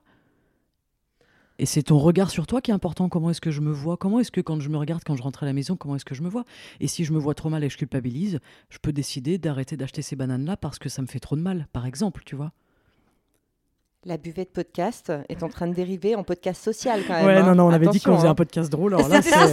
Et 1.63 1.65
c'est 1.65 1.85
ton 1.85 1.99
regard 1.99 2.29
sur 2.29 2.49
toi 2.49 2.61
qui 2.61 2.73
est 2.73 2.75
important. 2.75 3.09
Comment 3.09 3.31
est-ce 3.31 3.41
que 3.41 3.53
je 3.53 3.61
me 3.61 3.71
vois? 3.71 3.97
Comment 3.97 4.19
est-ce 4.19 4.33
que 4.33 4.41
quand 4.41 4.59
je 4.59 4.69
me 4.69 4.77
regarde, 4.77 5.03
quand 5.07 5.15
je 5.15 5.23
rentre 5.23 5.45
à 5.45 5.47
la 5.47 5.53
maison, 5.53 5.77
comment 5.77 5.95
est-ce 5.95 6.05
que 6.05 6.17
je 6.17 6.23
me 6.23 6.29
vois? 6.29 6.43
Et 6.81 6.89
si 6.89 7.05
je 7.05 7.13
me 7.13 7.21
vois 7.21 7.35
trop 7.35 7.51
mal 7.51 7.63
et 7.63 7.69
je 7.71 7.79
culpabilise, 7.79 8.41
je 8.69 8.79
peux 8.83 8.93
décider 8.93 9.39
d'arrêter 9.39 9.77
d'acheter 9.77 10.03
ces 10.03 10.17
bananes-là 10.17 10.57
parce 10.57 10.81
que 10.81 10.89
ça 10.89 11.03
me 11.03 11.07
fait 11.07 11.21
trop 11.21 11.37
de 11.37 11.41
mal, 11.41 11.69
par 11.73 11.87
exemple, 11.87 12.23
tu 12.27 12.35
vois. 12.35 12.51
La 14.05 14.17
buvette 14.17 14.53
podcast 14.53 15.13
est 15.29 15.45
en 15.45 15.49
train 15.49 15.69
de 15.69 15.75
dériver 15.75 16.17
en 16.17 16.25
podcast 16.25 16.61
social 16.65 17.03
quand 17.07 17.15
même. 17.15 17.27
Ouais, 17.27 17.37
hein. 17.37 17.45
non, 17.47 17.55
non, 17.55 17.67
on 17.69 17.71
avait 17.71 17.87
dit 17.87 18.01
qu'on 18.01 18.17
faisait 18.17 18.27
hein. 18.27 18.33
un 18.33 18.35
podcast 18.35 18.69
drôle. 18.69 18.95
Alors 18.95 19.07
là, 19.09 19.23
c'est 19.23 19.31
drôle, 19.31 19.47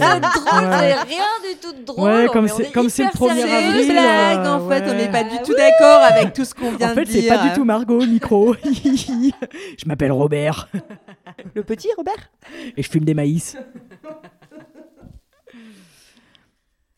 c'est 0.50 1.02
rien 1.14 1.24
du 1.44 1.60
tout 1.62 1.72
de 1.72 1.84
drôle. 1.84 2.10
Ouais, 2.10 2.26
comme 2.32 2.48
c'est- 2.48 2.64
est 2.64 2.72
comme 2.72 2.88
c'est 2.88 3.04
le 3.04 3.10
hyper 3.10 3.20
1er 3.28 3.40
sérieux. 3.42 3.68
avril, 3.68 3.84
C'est 3.84 3.86
une 3.86 3.92
blague, 3.92 4.38
euh, 4.46 4.52
en 4.54 4.68
fait, 4.68 4.84
on 4.90 4.94
n'est 4.96 5.12
pas 5.12 5.22
du 5.22 5.36
Ah 5.38 5.42
tout 5.44 5.54
d'accord 5.54 6.00
avec 6.02 6.32
tout 6.32 6.44
ce 6.44 6.54
qu'on 6.56 6.72
vient 6.72 6.90
En 6.90 6.94
fait, 6.96 7.04
de 7.04 7.10
c'est 7.12 7.20
dire. 7.20 7.38
pas 7.38 7.46
du 7.48 7.52
tout 7.54 7.64
Margot 7.64 8.00
au 8.02 8.06
micro. 8.06 8.56
je 8.64 9.86
m'appelle 9.86 10.10
Robert 10.10 10.68
Le 11.54 11.62
petit 11.62 11.88
Robert? 11.96 12.30
Et 12.76 12.82
je 12.82 12.90
fume 12.90 13.04
des 13.04 13.14
maïs. 13.14 13.56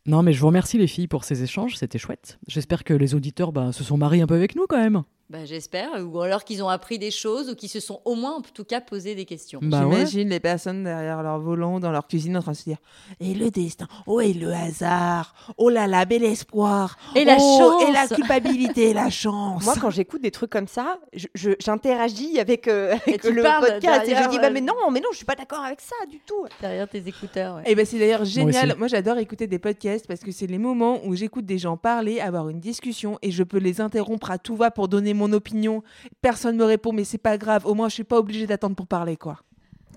Non, 0.04 0.22
mais 0.22 0.32
je 0.32 0.40
vous 0.40 0.48
remercie 0.48 0.78
les 0.78 0.88
filles 0.88 1.06
pour 1.06 1.22
ces 1.22 1.44
échanges, 1.44 1.76
c'était 1.76 1.98
chouette. 1.98 2.38
J'espère 2.48 2.82
que 2.82 2.92
les 2.92 3.14
auditeurs 3.14 3.52
bah, 3.52 3.70
se 3.70 3.84
sont 3.84 3.96
mariés 3.96 4.22
un 4.22 4.26
peu 4.26 4.34
avec 4.34 4.56
nous 4.56 4.66
quand 4.68 4.78
même. 4.78 5.04
Bah, 5.32 5.46
j'espère. 5.46 5.88
Ou 6.04 6.20
alors 6.20 6.44
qu'ils 6.44 6.62
ont 6.62 6.68
appris 6.68 6.98
des 6.98 7.10
choses 7.10 7.48
ou 7.48 7.54
qu'ils 7.54 7.70
se 7.70 7.80
sont 7.80 8.00
au 8.04 8.14
moins, 8.14 8.34
en 8.36 8.42
tout 8.42 8.64
cas, 8.64 8.82
posé 8.82 9.14
des 9.14 9.24
questions. 9.24 9.60
Bah 9.62 9.86
ouais. 9.86 9.94
J'imagine 9.96 10.28
les 10.28 10.40
personnes 10.40 10.84
derrière 10.84 11.22
leur 11.22 11.38
volant, 11.40 11.80
dans 11.80 11.90
leur 11.90 12.06
cuisine, 12.06 12.36
en 12.36 12.42
train 12.42 12.52
de 12.52 12.56
se 12.58 12.64
dire 12.64 12.76
Et 13.18 13.32
le 13.32 13.50
destin 13.50 13.86
Oh, 14.06 14.20
et 14.20 14.34
le 14.34 14.52
hasard 14.52 15.34
Oh 15.56 15.70
là 15.70 15.86
là, 15.86 16.04
bel 16.04 16.22
espoir 16.22 16.98
Et 17.16 17.24
la 17.24 17.36
Oh, 17.40 17.80
Et 17.88 17.92
la 17.92 18.02
chance. 18.06 18.12
culpabilité 18.18 18.90
et 18.90 18.92
la 18.92 19.08
chance 19.08 19.64
Moi, 19.64 19.74
quand 19.80 19.88
j'écoute 19.88 20.20
des 20.22 20.30
trucs 20.30 20.50
comme 20.50 20.68
ça, 20.68 20.98
je- 21.14 21.28
je- 21.34 21.50
j'interagis 21.58 22.38
avec, 22.38 22.68
euh, 22.68 22.92
avec 23.06 23.24
le 23.24 23.42
podcast 23.42 24.06
et 24.08 24.14
je 24.14 24.28
dis 24.28 24.38
bah, 24.38 24.50
mais 24.50 24.60
non, 24.60 24.74
mais 24.92 25.00
non, 25.00 25.08
je 25.12 25.16
suis 25.16 25.24
pas 25.26 25.34
d'accord 25.34 25.60
avec 25.64 25.80
ça 25.80 25.96
du 26.10 26.18
tout. 26.20 26.44
Derrière 26.60 26.86
tes 26.88 26.98
écouteurs. 27.08 27.56
ouais. 27.56 27.62
Et 27.64 27.74
ben 27.74 27.86
c'est 27.86 27.98
d'ailleurs 27.98 28.26
génial. 28.26 28.68
aussi. 28.70 28.78
Moi, 28.78 28.88
j'adore 28.88 29.16
écouter 29.16 29.46
des 29.46 29.58
podcasts 29.58 30.06
parce 30.06 30.20
que 30.20 30.30
c'est 30.30 30.46
les 30.46 30.58
moments 30.58 31.00
où 31.06 31.14
j'écoute 31.14 31.46
des 31.46 31.56
gens 31.58 31.78
parler, 31.78 32.20
avoir 32.20 32.50
une 32.50 32.60
discussion 32.60 33.18
et 33.22 33.30
je 33.30 33.42
peux 33.42 33.58
les 33.58 33.80
interrompre 33.80 34.30
à 34.30 34.36
tout 34.36 34.56
va 34.56 34.70
pour 34.70 34.88
donner 34.88 35.14
mon 35.14 35.21
opinion. 35.30 35.82
Personne 36.20 36.56
me 36.56 36.64
répond, 36.64 36.92
mais 36.92 37.04
c'est 37.04 37.18
pas 37.18 37.38
grave. 37.38 37.66
Au 37.66 37.74
moins, 37.74 37.88
je 37.88 37.94
suis 37.94 38.04
pas 38.04 38.18
obligée 38.18 38.46
d'attendre 38.46 38.74
pour 38.74 38.88
parler, 38.88 39.16
quoi. 39.16 39.38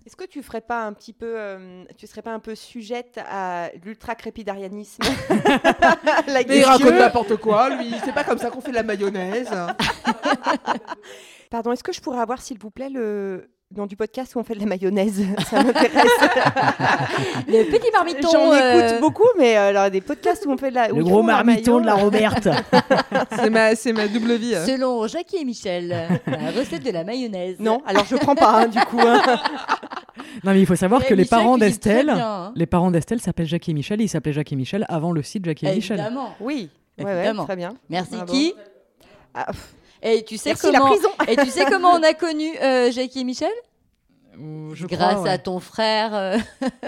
Est-ce 0.05 0.15
que 0.15 0.25
tu 0.25 0.43
ferais 0.43 0.61
pas 0.61 0.85
un 0.85 0.93
petit 0.93 1.13
peu, 1.13 1.33
euh, 1.35 1.83
tu 1.97 2.05
serais 2.05 2.21
pas 2.21 2.31
un 2.31 2.39
peu 2.39 2.53
sujette 2.53 3.19
à 3.27 3.71
l'ultra 3.83 4.13
crépidarianisme 4.13 5.01
La 6.27 6.43
Mais 6.43 6.59
il 6.59 6.63
raconte 6.63 6.93
n'importe 6.99 7.37
quoi, 7.37 7.75
lui. 7.75 7.91
C'est 8.03 8.13
pas 8.13 8.23
comme 8.23 8.37
ça 8.37 8.51
qu'on 8.51 8.61
fait 8.61 8.69
de 8.69 8.75
la 8.75 8.83
mayonnaise. 8.83 9.49
Pardon, 11.49 11.71
est-ce 11.71 11.83
que 11.83 11.91
je 11.91 12.01
pourrais 12.01 12.19
avoir, 12.19 12.39
s'il 12.39 12.59
vous 12.59 12.69
plaît, 12.69 12.89
le 12.89 13.49
nom 13.73 13.87
du 13.87 13.95
podcast 13.95 14.35
où 14.35 14.39
on 14.39 14.43
fait 14.43 14.53
de 14.53 14.59
la 14.59 14.67
mayonnaise 14.67 15.23
Ça 15.49 15.63
m'intéresse. 15.63 15.89
Le 17.47 17.63
petit 17.71 17.91
marmiton. 17.91 18.29
J'en 18.31 18.51
euh, 18.51 18.87
écoute 18.87 19.01
beaucoup, 19.01 19.27
mais 19.39 19.57
euh, 19.57 19.69
alors 19.69 19.89
des 19.89 20.01
podcasts 20.01 20.45
où 20.45 20.51
on 20.51 20.57
fait 20.57 20.69
de 20.69 20.75
la. 20.75 20.89
Le 20.89 21.03
gros 21.03 21.23
marmiton 21.23 21.81
de 21.81 21.85
la 21.85 21.95
Roberte. 21.95 22.47
c'est 23.35 23.49
ma, 23.49 23.75
c'est 23.75 23.91
ma 23.91 24.07
double 24.07 24.35
vie. 24.35 24.55
hein. 24.55 24.65
Selon 24.65 25.07
Jackie 25.07 25.37
et 25.37 25.45
Michel, 25.45 25.87
la 26.27 26.51
recette 26.51 26.83
de 26.83 26.91
la 26.91 27.03
mayonnaise. 27.03 27.57
Non, 27.59 27.81
alors 27.87 28.05
je 28.05 28.15
prends 28.17 28.35
pas 28.35 28.61
hein, 28.61 28.67
du 28.67 28.79
coup. 28.81 28.99
hein. 28.99 29.21
non, 30.43 30.53
mais 30.53 30.59
il 30.61 30.65
faut 30.67 30.75
savoir 30.75 31.01
que 31.03 31.13
les 31.15 31.23
Michel 31.23 31.29
parents 31.29 31.57
d'Estelle, 31.57 32.09
hein. 32.11 32.53
les 32.55 32.67
parents 32.67 32.91
d'Estelle 32.91 33.19
s'appellent 33.19 33.47
Jackie 33.47 33.71
et 33.71 33.73
Michel. 33.73 33.99
Et 33.99 34.05
ils 34.05 34.09
s'appelaient 34.09 34.33
Jackie 34.33 34.53
et 34.53 34.57
Michel 34.57 34.85
avant 34.89 35.11
le 35.11 35.23
site 35.23 35.43
Jackie 35.43 35.65
et 35.65 35.73
Michel. 35.75 35.99
Évidemment. 35.99 36.35
Oui, 36.39 36.69
ouais, 36.99 37.03
ouais, 37.05 37.13
Évidemment. 37.17 37.45
très 37.45 37.55
bien. 37.55 37.73
Merci 37.89 38.11
Bravo. 38.15 38.31
qui? 38.31 38.53
Ah, 39.33 39.47
pff, 39.47 39.74
Et 40.07 40.23
tu 40.23 40.37
sais 40.37 40.49
merci 40.51 40.71
la 40.71 40.79
comment 40.79 40.91
prison. 40.91 41.09
Et 41.27 41.35
tu 41.35 41.49
sais 41.49 41.65
comment 41.65 41.89
on 41.93 42.03
a 42.03 42.13
connu 42.25 42.55
euh, 42.61 42.91
Jackie 42.91 43.21
et 43.21 43.23
Michel? 43.23 43.51
Je 44.37 44.85
Grâce 44.85 45.13
crois, 45.13 45.21
ouais. 45.23 45.29
à 45.29 45.37
ton 45.37 45.59
frère 45.59 46.13
euh, 46.13 46.37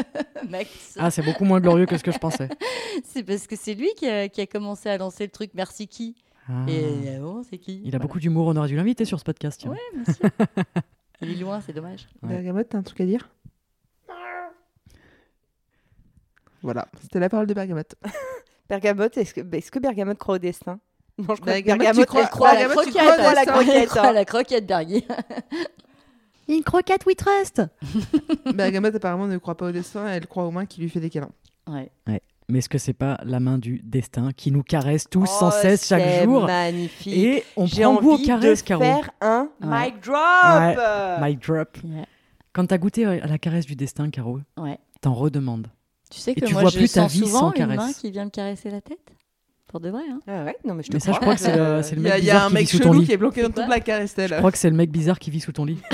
Max. 0.50 0.96
Ah, 1.00 1.10
c'est 1.10 1.24
beaucoup 1.24 1.46
moins 1.46 1.60
glorieux 1.60 1.86
que 1.86 1.98
ce 1.98 2.04
que 2.04 2.12
je 2.12 2.20
pensais. 2.20 2.50
C'est 3.06 3.24
parce 3.24 3.48
que 3.48 3.56
c'est 3.56 3.74
lui 3.74 3.90
qui 3.96 4.08
a, 4.08 4.28
qui 4.28 4.42
a 4.42 4.46
commencé 4.48 4.90
à 4.90 4.98
lancer 4.98 5.24
le 5.24 5.32
truc 5.32 5.52
Merci 5.54 5.88
qui? 5.88 6.16
Ah. 6.50 6.66
Et 6.68 7.16
avant, 7.16 7.44
c'est 7.44 7.58
qui? 7.58 7.82
Il 7.86 7.96
a 7.96 8.00
beaucoup 8.00 8.20
d'humour, 8.20 8.48
on 8.48 8.56
aurait 8.56 8.68
dû 8.68 8.76
l'inviter 8.76 9.06
sur 9.06 9.20
ce 9.20 9.24
podcast. 9.26 9.60
tiens. 9.62 9.72
Ouais, 9.72 9.78
bien 9.94 10.14
sûr. 10.14 10.30
Il 11.22 11.32
est 11.32 11.36
loin, 11.36 11.62
c'est 11.62 11.74
dommage. 11.74 12.08
Ouais. 12.24 12.30
Bergamote, 12.30 12.70
t'as 12.70 12.78
un 12.78 12.84
truc 12.84 13.02
à 13.02 13.06
dire? 13.06 13.30
Voilà, 16.64 16.88
c'était 17.02 17.20
la 17.20 17.30
parole 17.30 17.48
de 17.48 17.54
Bergamote. 17.54 17.96
Bergamote, 18.70 19.18
est-ce 19.18 19.34
que, 19.34 19.56
est-ce 19.56 19.72
que 19.72 19.80
Bergamote 19.80 20.18
croit 20.18 20.36
au 20.36 20.40
destin? 20.40 20.80
Non, 21.28 21.36
je 21.36 21.42
crois 21.42 21.62
que 21.62 21.66
Bergamote, 21.66 21.96
tu 21.96 22.06
crois- 22.06 22.22
elle 22.22 22.30
croit 22.30 22.50
à 22.50 22.54
la 22.60 22.66
croquette. 22.68 22.94
la 22.96 23.34
destin. 23.46 23.52
croquette, 23.54 23.90
croit 23.90 24.02
hein. 24.02 24.10
à 24.10 24.12
la 24.14 24.26
croquette 24.26 24.66
d'Arguy. 24.68 25.04
Une 26.48 26.64
croquette, 26.64 27.06
we 27.06 27.16
trust 27.16 27.62
Bergamote 28.54 28.96
apparemment 28.96 29.28
ne 29.28 29.38
croit 29.38 29.58
pas 29.58 29.68
au 29.68 29.72
destin, 29.72 30.08
elle 30.08 30.28
croit 30.28 30.46
au 30.46 30.52
moins 30.52 30.66
qu'il 30.66 30.84
lui 30.84 30.90
fait 30.90 31.00
des 31.02 31.10
câlins. 31.10 31.32
Ouais. 31.68 31.92
Mais 32.50 32.60
est-ce 32.60 32.70
que 32.70 32.78
c'est 32.78 32.94
pas 32.94 33.20
la 33.26 33.42
main 33.42 33.58
du 33.58 33.82
destin 33.84 34.32
qui 34.32 34.52
nous 34.52 34.64
caresse 34.64 35.10
tous 35.10 35.26
sans 35.26 35.50
Oh, 35.50 35.62
cesse 35.62 35.86
chaque 35.88 36.02
c'est 36.02 36.24
jour 36.24 36.46
magnifique. 36.46 37.14
Et 37.14 37.44
on 37.58 37.68
prend 37.68 37.96
goût 37.96 38.12
aux 38.12 38.14
envie 38.14 38.24
caresses, 38.26 38.64
de 38.64 38.68
Caro. 38.68 38.82
faire 38.84 39.10
un 39.20 39.50
Ouais. 39.62 39.86
mic 39.92 40.00
drop. 40.02 40.80
Mic 41.22 41.40
drop. 41.46 41.78
Ouais. 41.84 42.06
Quand 42.54 42.66
t'as 42.68 42.78
goûté 42.78 43.06
à 43.06 43.28
la 43.28 43.38
caresse 43.38 43.66
du 43.66 43.76
destin, 43.76 44.10
Caro, 44.10 44.40
Ouais. 44.58 44.78
t'en 45.02 45.14
redemandes. 45.14 45.68
Tu 46.10 46.20
sais 46.20 46.32
Et 46.32 46.36
que 46.36 46.46
tu 46.46 46.54
moi, 46.54 46.62
vois 46.62 46.70
je 46.72 46.78
plus 46.78 46.94
ta 46.94 47.02
sens 47.02 47.12
vie 47.12 47.20
souvent 47.20 47.40
sans 47.40 47.48
une 47.52 47.54
caresse. 47.58 47.78
main 47.78 47.92
qui 47.92 48.12
vient 48.12 48.24
me 48.24 48.30
caresser 48.30 48.70
la 48.70 48.80
tête? 48.80 49.12
Pour 49.78 49.86
de 49.86 49.92
vrai, 49.92 50.02
hein. 50.12 50.20
Ah 50.28 50.44
ouais, 50.44 50.58
non 50.66 50.74
mais 50.74 50.82
je 50.82 50.88
te 50.90 50.94
Mais 50.96 51.00
ça, 51.00 51.12
je 51.12 51.18
crois. 51.20 51.36
crois 51.36 51.36
que 51.36 51.42
c'est 51.42 51.56
le, 51.56 51.84
c'est 51.84 51.94
le 51.96 52.02
Il 52.02 52.08
y 52.08 52.10
a, 52.10 52.14
mec 52.16 52.24
il 52.24 52.26
y 52.26 52.32
a 52.32 52.34
bizarre 52.34 52.46
un 52.46 52.48
qui 52.48 52.54
mec 52.56 52.68
ton 52.72 52.78
chelou 52.80 52.94
lit. 53.02 53.06
qui 53.06 53.12
est 53.14 53.18
bloqué 53.18 53.44
dans 53.44 53.52
quoi 53.52 53.68
la 53.68 53.80
caresse, 53.80 54.16
Je 54.18 54.34
crois 54.34 54.52
que 54.52 54.58
c'est 54.58 54.70
le 54.72 54.76
mec 54.76 54.90
bizarre 54.90 55.20
qui 55.20 55.30
vit 55.30 55.40
sous 55.40 55.52
ton 55.52 55.66
lit. 55.66 55.78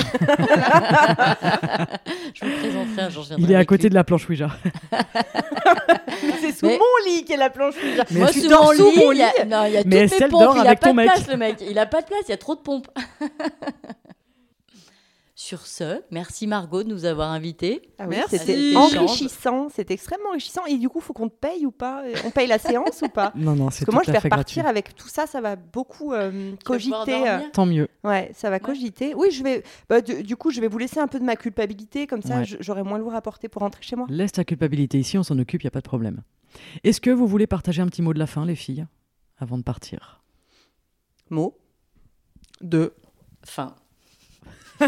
Je 2.34 2.45
vous 2.45 2.51
présenterai 2.61 3.01
un 3.01 3.09
jour. 3.09 3.25
Il 3.38 3.51
est 3.51 3.55
à 3.55 3.65
côté 3.65 3.84
lui. 3.84 3.89
de 3.89 3.95
la 3.95 4.05
planche 4.05 4.29
Ouija. 4.29 4.51
C'est 6.39 6.53
sous 6.53 6.65
Mais- 6.67 6.77
mon 6.77 7.11
lit 7.11 7.25
qu'est 7.25 7.36
la 7.36 7.49
planche. 7.49 7.75
Mais 8.11 8.19
Moi, 8.21 8.29
tu 8.31 8.39
sous 8.41 8.47
dors 8.47 8.63
mon 8.67 8.71
sous 8.73 8.89
lit, 8.91 8.97
mon 9.05 9.11
il 9.11 9.17
y 9.17 9.21
a- 9.23 9.27
lit 9.43 9.49
Non, 9.49 9.65
il 9.65 9.73
y 9.73 9.77
a 9.77 9.81
toutes 9.84 9.91
Mais 9.91 9.95
mes 9.97 10.01
Estelle 10.03 10.29
pompes. 10.29 10.41
dort 10.43 10.55
il 10.57 10.61
a 10.67 10.75
pas 10.75 10.88
ton 10.88 10.91
de 10.91 10.95
mec. 10.95 11.05
place, 11.07 11.27
le 11.27 11.36
mec. 11.38 11.55
Il 11.69 11.77
a 11.77 11.86
pas 11.86 12.01
de 12.01 12.05
place, 12.07 12.21
il 12.27 12.31
y 12.31 12.34
a 12.34 12.38
trop 12.38 12.55
de 12.55 12.61
pompes. 12.61 12.88
Sur 15.43 15.67
ce, 15.67 16.01
merci 16.09 16.47
Margot 16.47 16.83
de 16.83 16.87
nous 16.87 17.03
avoir 17.03 17.29
invités. 17.31 17.81
Ah 17.99 18.05
oui, 18.07 18.15
c'était 18.29 18.73
enrichissant, 18.77 19.67
c'était 19.67 19.93
extrêmement 19.93 20.29
enrichissant. 20.29 20.65
Et 20.67 20.77
du 20.77 20.87
coup, 20.87 21.01
faut 21.01 21.11
qu'on 21.11 21.27
te 21.27 21.35
paye 21.35 21.65
ou 21.65 21.71
pas? 21.71 22.01
On 22.25 22.29
paye 22.31 22.47
la 22.47 22.59
séance 22.59 23.01
ou 23.01 23.09
pas? 23.09 23.33
Non, 23.35 23.53
non, 23.53 23.65
Parce 23.65 23.75
c'est 23.75 23.85
que 23.85 23.91
tout 23.91 23.95
moi, 23.95 24.03
je 24.05 24.11
à 24.11 24.13
vais 24.13 24.19
fait 24.21 24.29
gratuit. 24.29 24.61
repartir 24.61 24.67
avec 24.69 24.95
tout 24.95 25.09
ça, 25.09 25.27
ça 25.27 25.41
va 25.41 25.57
beaucoup 25.57 26.13
euh, 26.13 26.53
cogiter. 26.63 27.27
euh, 27.29 27.39
Tant 27.51 27.65
mieux. 27.65 27.89
Ouais, 28.05 28.31
ça 28.33 28.49
va 28.49 28.59
cogiter. 28.61 29.13
Oui, 29.15 29.31
je 29.31 29.43
vais. 29.43 29.63
bah, 29.89 29.99
du, 29.99 30.23
du 30.23 30.37
coup, 30.37 30.49
je 30.49 30.61
vais 30.61 30.69
vous 30.69 30.77
laisser 30.77 31.01
un 31.01 31.07
peu 31.07 31.19
de 31.19 31.25
ma 31.25 31.35
culpabilité, 31.35 32.07
comme 32.07 32.21
ça, 32.21 32.37
Ouais. 32.37 32.45
j'aurai 32.61 32.83
moins 32.83 32.97
lourd 32.97 33.13
à 33.13 33.21
porter 33.21 33.49
pour 33.49 33.63
rentrer 33.63 33.83
chez 33.83 33.97
moi. 33.97 34.05
Laisse 34.09 34.31
ta 34.31 34.45
culpabilité 34.45 34.97
ici, 34.97 35.17
on 35.17 35.23
s'en 35.23 35.37
occupe, 35.39 35.61
il 35.63 35.65
n'y 35.65 35.69
a 35.69 35.71
pas 35.71 35.81
de 35.81 35.87
problème. 35.89 36.21
Est-ce 36.85 37.01
que 37.01 37.09
vous 37.09 37.27
voulez 37.27 37.47
partager 37.47 37.81
un 37.81 37.87
petit 37.87 38.01
mot 38.01 38.13
de 38.13 38.19
la 38.19 38.27
fin, 38.27 38.45
les 38.45 38.55
filles, 38.55 38.85
avant 39.39 39.57
de 39.57 39.63
partir? 39.63 40.21
Mot. 41.29 41.57
Deux. 42.61 42.93
Fin. 43.43 43.75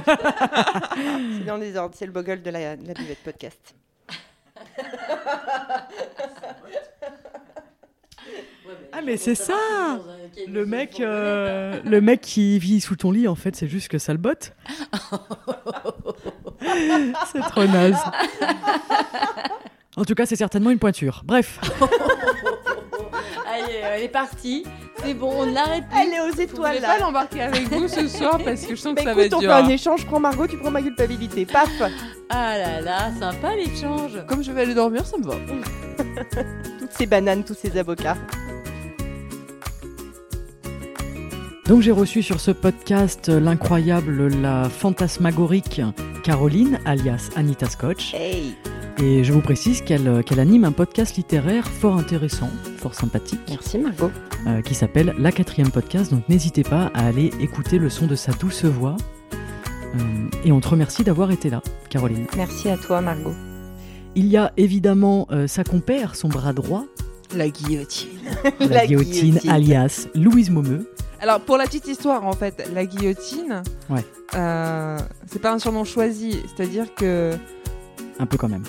C'est 0.03 1.45
dans 1.45 1.57
les 1.57 1.75
ordres, 1.77 1.95
c'est 1.97 2.05
le 2.05 2.11
bogle 2.11 2.41
de 2.41 2.49
la, 2.49 2.75
de 2.75 2.87
la 2.87 2.93
buvette 2.93 3.23
podcast. 3.23 3.75
Ah, 8.91 9.01
mais 9.03 9.17
c'est 9.17 9.35
ça 9.35 9.99
Le 10.47 10.65
mec, 10.65 10.99
euh, 10.99 11.79
le 11.83 12.01
mec 12.01 12.21
qui 12.21 12.57
vit 12.59 12.79
sous 12.81 12.95
ton 12.95 13.11
lit, 13.11 13.27
en 13.27 13.35
fait, 13.35 13.55
c'est 13.55 13.67
juste 13.67 13.89
que 13.89 13.97
ça 13.97 14.13
le 14.13 14.19
botte. 14.19 14.53
c'est 17.31 17.41
trop 17.41 17.65
naze. 17.65 17.97
En 19.97 20.03
tout 20.05 20.15
cas, 20.15 20.25
c'est 20.25 20.35
certainement 20.35 20.71
une 20.71 20.79
pointure. 20.79 21.21
Bref, 21.25 21.59
Allez, 23.47 23.81
elle 23.83 24.03
est 24.03 24.09
partie. 24.09 24.65
C'est 25.05 25.13
bon, 25.13 25.31
on 25.37 25.45
n'arrête 25.51 25.83
plus. 25.89 25.99
Elle 26.01 26.13
est 26.13 26.21
aux 26.21 26.35
Je 26.35 26.41
étoiles 26.41 26.75
voulais 26.75 26.87
là. 26.87 26.95
pas 26.95 26.99
l'embarquer 26.99 27.41
avec 27.41 27.63
vous 27.71 27.87
ce 27.87 28.07
soir 28.07 28.39
parce 28.43 28.61
que 28.65 28.75
je 28.75 28.81
sens 28.81 28.93
que 28.95 29.03
Bah, 29.03 29.03
ça 29.03 29.13
va 29.13 29.21
écoute, 29.25 29.25
être 29.25 29.37
on 29.37 29.41
fait 29.41 29.47
un 29.65 29.69
échange, 29.69 30.01
je 30.01 30.05
prends 30.05 30.19
Margot, 30.19 30.47
tu 30.47 30.57
prends 30.57 30.71
ma 30.71 30.81
culpabilité. 30.81 31.45
Paf 31.45 31.69
Ah 32.29 32.57
là 32.57 32.81
là, 32.81 33.11
sympa 33.19 33.55
l'échange. 33.55 34.11
Comme 34.27 34.43
je 34.43 34.51
vais 34.51 34.61
aller 34.61 34.73
dormir, 34.73 35.05
ça 35.05 35.17
me 35.17 35.23
va. 35.23 35.35
Toutes 36.79 36.91
ces 36.91 37.05
bananes, 37.05 37.43
tous 37.43 37.53
ces 37.55 37.77
avocats. 37.77 38.17
donc 41.67 41.81
j'ai 41.81 41.91
reçu 41.91 42.21
sur 42.21 42.39
ce 42.39 42.51
podcast 42.51 43.27
l'incroyable, 43.29 44.27
la 44.41 44.69
fantasmagorique 44.69 45.81
Caroline, 46.23 46.79
alias 46.85 47.29
Anita 47.35 47.67
Scotch. 47.69 48.13
Hey 48.13 48.55
Et 48.97 49.23
je 49.23 49.33
vous 49.33 49.41
précise 49.41 49.81
qu'elle 49.81 50.23
qu'elle 50.23 50.39
anime 50.39 50.63
un 50.63 50.71
podcast 50.71 51.17
littéraire 51.17 51.67
fort 51.67 51.97
intéressant, 51.97 52.49
fort 52.77 52.93
sympathique. 52.93 53.41
Merci 53.49 53.77
Margot. 53.77 54.09
euh, 54.47 54.61
qui 54.61 54.73
s'appelle 54.73 55.13
La 55.19 55.31
quatrième 55.31 55.69
podcast. 55.69 56.11
Donc 56.11 56.27
n'hésitez 56.29 56.63
pas 56.63 56.91
à 56.93 57.07
aller 57.07 57.31
écouter 57.41 57.77
le 57.77 57.89
son 57.89 58.07
de 58.07 58.15
sa 58.15 58.31
douce 58.33 58.63
voix. 58.63 58.95
Euh, 59.33 59.97
et 60.45 60.51
on 60.51 60.59
te 60.61 60.67
remercie 60.69 61.03
d'avoir 61.03 61.31
été 61.31 61.49
là, 61.49 61.61
Caroline. 61.89 62.25
Merci 62.37 62.69
à 62.69 62.77
toi 62.77 63.01
Margot. 63.01 63.33
Il 64.15 64.27
y 64.27 64.37
a 64.37 64.53
évidemment 64.55 65.27
euh, 65.31 65.45
sa 65.47 65.63
compère, 65.65 66.15
son 66.15 66.29
bras 66.29 66.53
droit, 66.53 66.85
La 67.35 67.49
guillotine. 67.49 68.09
la, 68.61 68.67
La 68.67 68.87
guillotine, 68.87 69.31
guillotine. 69.31 69.49
alias 69.51 70.07
Louise 70.15 70.49
Momeux. 70.49 70.89
Alors, 71.19 71.39
pour 71.41 71.57
la 71.57 71.63
petite 71.65 71.87
histoire, 71.87 72.25
en 72.25 72.33
fait, 72.33 72.69
la 72.73 72.85
guillotine, 72.85 73.63
Ouais. 73.89 74.05
euh, 74.35 74.97
c'est 75.27 75.41
pas 75.41 75.51
un 75.53 75.59
surnom 75.59 75.83
choisi. 75.85 76.37
C'est-à-dire 76.55 76.93
que 76.93 77.31
Un 78.19 78.25
peu 78.25 78.37
quand 78.37 78.49
même. 78.49 78.63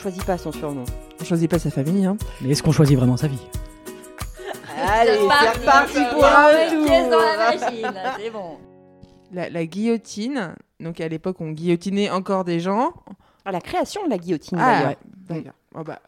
On 0.00 0.02
choisit 0.04 0.24
pas 0.24 0.38
son 0.38 0.50
surnom. 0.50 0.84
on 1.20 1.24
choisit 1.24 1.50
pas 1.50 1.58
sa 1.58 1.70
famille. 1.70 2.06
Hein. 2.06 2.16
Mais 2.40 2.52
est-ce 2.52 2.62
qu'on 2.62 2.72
choisit 2.72 2.96
vraiment 2.96 3.18
sa 3.18 3.26
vie? 3.28 3.38
Allez, 4.82 5.12
c'est 5.12 5.58
reparti 5.60 5.98
pour 6.10 6.24
un 6.24 6.46
un 6.46 6.84
pièce 6.86 7.10
dans 7.10 7.18
la 7.18 7.52
tour. 7.52 7.60
machine. 7.60 7.82
là, 7.82 8.16
C'est 8.18 8.30
bon. 8.30 8.56
La, 9.30 9.50
la 9.50 9.66
guillotine, 9.66 10.54
donc 10.80 11.02
à 11.02 11.08
l'époque, 11.08 11.36
on 11.40 11.50
guillotinait 11.50 12.08
encore 12.08 12.44
des 12.44 12.60
gens. 12.60 12.94
À 13.44 13.52
la 13.52 13.60
création 13.60 14.02
de 14.06 14.10
la 14.10 14.16
guillotine 14.16 14.56
Ah, 14.58 14.72
d'ailleurs. 14.72 14.88
ouais, 14.88 14.96
d'accord. 15.28 15.52
Oh, 15.74 15.82
bah, 15.84 15.98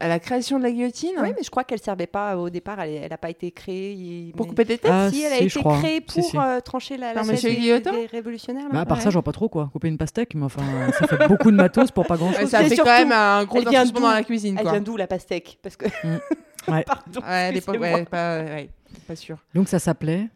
à 0.00 0.08
la 0.08 0.18
création 0.18 0.58
de 0.58 0.64
la 0.64 0.72
guillotine 0.72 1.12
Oui, 1.22 1.28
mais 1.36 1.42
je 1.44 1.50
crois 1.50 1.62
qu'elle 1.64 1.78
servait 1.80 2.08
pas 2.08 2.36
au 2.36 2.50
départ. 2.50 2.80
Elle 2.80 3.08
n'a 3.08 3.16
pas 3.18 3.30
été 3.30 3.50
créée. 3.52 4.32
Pour 4.36 4.46
mais- 4.46 4.50
couper 4.50 4.64
des 4.64 4.78
têtes 4.78 4.90
Ah, 4.92 5.08
si, 5.10 5.22
elle 5.22 5.32
a 5.32 5.36
si, 5.36 5.44
été 5.44 5.60
créée 5.62 6.00
pour 6.00 6.24
si. 6.24 6.36
euh, 6.36 6.60
trancher 6.60 6.96
la, 6.96 7.14
la 7.14 7.20
Par 7.22 7.26
tête 7.30 7.42
des, 7.42 7.80
des 7.80 8.06
révolutionnaires. 8.06 8.64
là. 8.64 8.70
bah, 8.72 8.80
À 8.80 8.86
part 8.86 8.96
Ouais. 8.98 9.04
ça, 9.04 9.10
je 9.10 9.14
vois 9.14 9.22
pas 9.22 9.32
trop 9.32 9.48
quoi. 9.48 9.70
Couper 9.72 9.88
une 9.88 9.98
pastèque, 9.98 10.34
mais 10.34 10.44
enfin, 10.44 10.62
ça 10.98 11.06
fait 11.06 11.28
beaucoup 11.28 11.50
de 11.50 11.56
matos 11.56 11.90
pour 11.92 12.06
pas 12.06 12.16
grand 12.16 12.32
chose. 12.32 12.48
ça 12.50 12.58
fait 12.62 12.70
surtout, 12.74 12.84
quand 12.90 12.98
même 12.98 13.12
un 13.12 13.44
gros 13.44 13.58
elle 13.58 13.68
vient 13.68 13.80
investissement 13.82 14.00
d'où 14.00 14.06
dans 14.06 14.14
la 14.14 14.24
cuisine. 14.24 14.56
Elle 14.58 14.62
Quoi. 14.64 14.72
vient 14.72 14.80
d'où 14.80 14.96
la 14.96 15.06
pastèque? 15.06 15.58
Parce 15.62 15.76
que. 15.76 15.86
Ouais. 16.66 16.82
Pardon. 16.84 17.20
Ouais, 17.20 17.26
à 17.28 17.52
l'époque, 17.52 17.78
ouais, 17.78 18.06
pas, 18.06 18.38
ouais, 18.38 18.70
pas 19.06 19.14
sûr. 19.16 19.36
Donc 19.54 19.68
ça 19.68 19.78
s'appelait? 19.78 20.28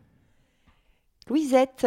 Louisette 1.28 1.86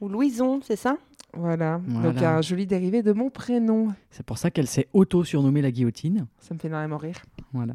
ou 0.00 0.08
Louison, 0.08 0.60
c'est 0.66 0.76
ça? 0.76 0.96
Voilà. 1.36 1.80
Voilà. 1.86 2.12
Donc 2.12 2.22
un 2.22 2.42
joli 2.42 2.66
dérivé 2.66 3.02
de 3.02 3.12
mon 3.12 3.30
prénom. 3.30 3.92
C'est 4.10 4.24
pour 4.24 4.38
ça 4.38 4.50
qu'elle 4.50 4.66
s'est 4.66 4.88
auto-surnommée 4.92 5.62
la 5.62 5.70
guillotine. 5.70 6.26
Ça 6.40 6.54
me 6.54 6.58
fait 6.58 6.68
énormément 6.68 6.98
rire. 6.98 7.16
Voilà. 7.52 7.74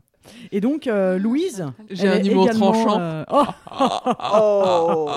Et 0.52 0.62
donc, 0.62 0.88
euh, 0.88 1.18
Louise. 1.18 1.66
J'ai 1.90 2.08
un 2.08 2.24
humour 2.24 2.50
tranchant. 2.50 3.00
euh, 3.00 3.24
oh, 3.32 3.46
Oh, 4.34 5.10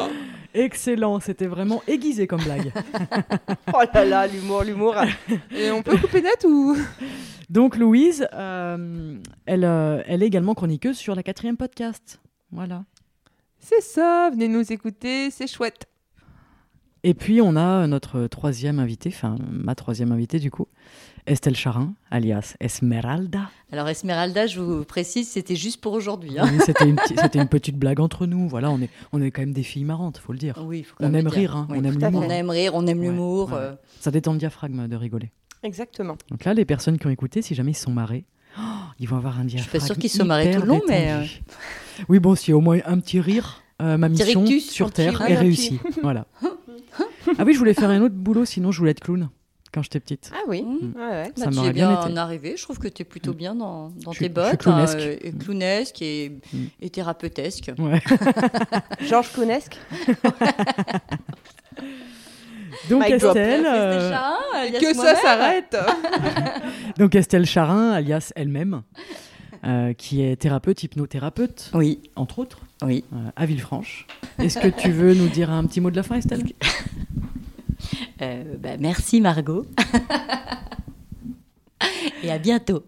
excellent, 0.54 1.20
c'était 1.20 1.46
vraiment 1.46 1.82
aiguisé 1.86 2.26
comme 2.26 2.42
blague. 2.42 2.72
oh 3.74 3.80
là 3.92 4.04
là, 4.04 4.26
l'humour, 4.26 4.62
l'humour. 4.62 4.94
Et 5.50 5.70
on 5.70 5.82
peut 5.82 5.96
couper 5.98 6.22
net 6.22 6.44
ou? 6.48 6.76
Donc, 7.50 7.76
Louise, 7.76 8.26
euh, 8.32 9.18
elle, 9.46 9.64
euh, 9.64 10.02
elle 10.06 10.22
est 10.22 10.26
également 10.26 10.54
chroniqueuse 10.54 10.96
sur 10.96 11.14
la 11.14 11.22
quatrième 11.22 11.56
podcast. 11.56 12.20
Voilà. 12.50 12.84
C'est 13.58 13.82
ça, 13.82 14.30
venez 14.32 14.48
nous 14.48 14.72
écouter, 14.72 15.30
c'est 15.30 15.46
chouette. 15.46 15.86
Et 17.04 17.14
puis, 17.14 17.40
on 17.40 17.56
a 17.56 17.86
notre 17.88 18.26
troisième 18.28 18.78
invité, 18.78 19.08
enfin, 19.12 19.36
ma 19.50 19.74
troisième 19.74 20.12
invitée 20.12 20.38
du 20.38 20.50
coup, 20.52 20.68
Estelle 21.26 21.56
Charin, 21.56 21.94
alias 22.12 22.54
Esmeralda. 22.60 23.50
Alors 23.72 23.88
Esmeralda, 23.88 24.46
je 24.46 24.60
vous 24.60 24.84
précise, 24.84 25.28
c'était 25.28 25.56
juste 25.56 25.80
pour 25.80 25.94
aujourd'hui. 25.94 26.38
hein. 26.38 26.48
Oui, 26.52 26.60
C'était 26.64 26.88
une, 26.88 26.94
petite- 26.96 27.18
c'était 27.20 27.40
une 27.40 27.48
petite 27.48 27.76
blague 27.76 27.98
entre 27.98 28.26
nous. 28.26 28.48
Voilà, 28.48 28.70
on 28.70 28.80
est, 28.80 28.88
on 29.12 29.20
est 29.20 29.32
quand 29.32 29.42
même 29.42 29.52
des 29.52 29.62
filles 29.64 29.84
marrantes, 29.84 30.18
faut 30.18 30.32
le 30.32 30.38
dire. 30.38 30.54
Oui, 30.64 30.78
il 30.80 30.84
faut 30.84 30.94
quand 30.96 31.04
On 31.04 31.08
aime 31.14 31.24
le 31.24 31.30
dire. 31.30 31.32
rire, 31.32 31.56
hein, 31.56 31.66
Oui, 31.70 31.78
on 31.80 31.84
aime 31.84 31.98
l'humour. 31.98 32.22
On 32.24 32.30
aime 32.30 32.50
rire, 32.50 32.72
on 32.74 32.86
aime 32.86 32.98
Ouais, 33.00 33.06
l'humour. 33.06 33.48
ouais. 33.52 33.58
euh, 33.58 33.72
Ça 34.00 34.10
détend 34.12 34.32
le 34.32 34.38
diaphragme 34.38 34.86
de 34.86 34.96
rigoler. 34.96 35.32
Exactement. 35.64 36.16
Donc 36.30 36.44
là, 36.44 36.54
les 36.54 36.64
personnes 36.64 36.98
qui 36.98 37.06
ont 37.06 37.10
écouté, 37.10 37.42
si 37.42 37.54
jamais 37.56 37.72
ils 37.72 37.76
sont 37.76 37.92
marrés, 37.92 38.24
oh, 38.58 38.62
ils 39.00 39.08
vont 39.08 39.16
avoir 39.16 39.38
un 39.38 39.42
suis 39.48 39.56
diaphragme. 39.56 39.72
pas 39.80 39.86
sûre 39.86 39.96
qu'ils 39.96 40.10
se 40.10 40.18
sont 40.18 40.24
marrés 40.24 40.52
tout 40.52 40.60
le 40.60 40.66
long, 40.66 40.80
mais, 40.88 41.06
détendu. 41.06 41.42
Oui, 42.08 42.18
bon, 42.20 42.34
s'il 42.36 42.50
y 42.50 42.54
a 42.54 42.56
au 42.56 42.60
moins 42.60 42.78
un 42.84 42.98
petit 43.00 43.20
rire, 43.20 43.62
euh, 43.80 43.96
ma 43.96 44.08
mission 44.08 44.40
rictus, 44.42 44.70
sur 44.70 44.92
Terre 44.92 45.18
rire. 45.18 45.30
est 45.30 45.34
réussie. 45.40 45.80
voilà. 46.02 46.26
Ah 47.38 47.44
oui, 47.44 47.54
je 47.54 47.58
voulais 47.58 47.74
faire 47.74 47.90
un 47.90 48.00
autre 48.02 48.14
boulot, 48.14 48.44
sinon 48.44 48.72
je 48.72 48.78
voulais 48.78 48.90
être 48.92 49.00
clown 49.00 49.28
quand 49.72 49.82
j'étais 49.82 50.00
petite. 50.00 50.30
Ah 50.34 50.40
oui, 50.48 50.62
Mmh. 50.62 50.92
ouais, 50.96 51.08
ouais. 51.08 51.32
Ça 51.36 51.46
bah, 51.46 51.50
tu 51.52 51.58
es 51.68 51.72
bien 51.72 51.88
bien 51.94 52.06
été. 52.06 52.18
arrivé. 52.18 52.54
Je 52.58 52.62
trouve 52.62 52.78
que 52.78 52.88
tu 52.88 53.02
es 53.02 53.04
plutôt 53.06 53.32
bien 53.32 53.54
dans, 53.54 53.88
dans 54.04 54.12
Je 54.12 54.18
suis- 54.18 54.30
tes 54.30 54.34
je 54.40 54.40
suis 54.46 54.50
bottes. 54.50 54.60
clownesque. 54.60 54.98
hein, 55.00 55.16
et 55.22 55.32
clownesque 55.32 56.02
et, 56.02 56.32
Mm. 56.52 56.58
et 56.82 56.90
thérapeutesque. 56.90 57.70
Ouais. 57.78 58.00
Georges. 59.00 59.30
Donc. 62.88 63.02
Estelle, 63.08 63.64
euh, 63.66 63.94
Déjà, 64.08 64.32
alias 64.54 64.80
que 64.80 64.94
ça 64.94 65.14
s'arrête 65.16 65.76
donc 66.98 67.14
Estelle 67.14 67.44
Charin, 67.46 67.92
alias 67.92 68.32
elle-même, 68.34 68.82
euh, 69.64 69.92
qui 69.92 70.22
est 70.22 70.36
thérapeute, 70.36 70.82
hypnothérapeute, 70.82 71.70
Oui, 71.74 72.00
entre 72.16 72.38
autres, 72.40 72.60
oui. 72.82 73.04
euh, 73.14 73.30
à 73.36 73.46
Villefranche. 73.46 74.06
Est-ce 74.38 74.58
que 74.58 74.68
tu 74.68 74.90
veux 74.90 75.14
nous 75.14 75.28
dire 75.28 75.50
un 75.50 75.64
petit 75.66 75.80
mot 75.80 75.90
de 75.90 75.96
la 75.96 76.02
fin, 76.02 76.16
Estelle? 76.16 76.42
Euh, 78.20 78.44
bah, 78.58 78.76
merci 78.78 79.20
Margot. 79.20 79.66
Et 82.22 82.30
à 82.30 82.38
bientôt. 82.38 82.82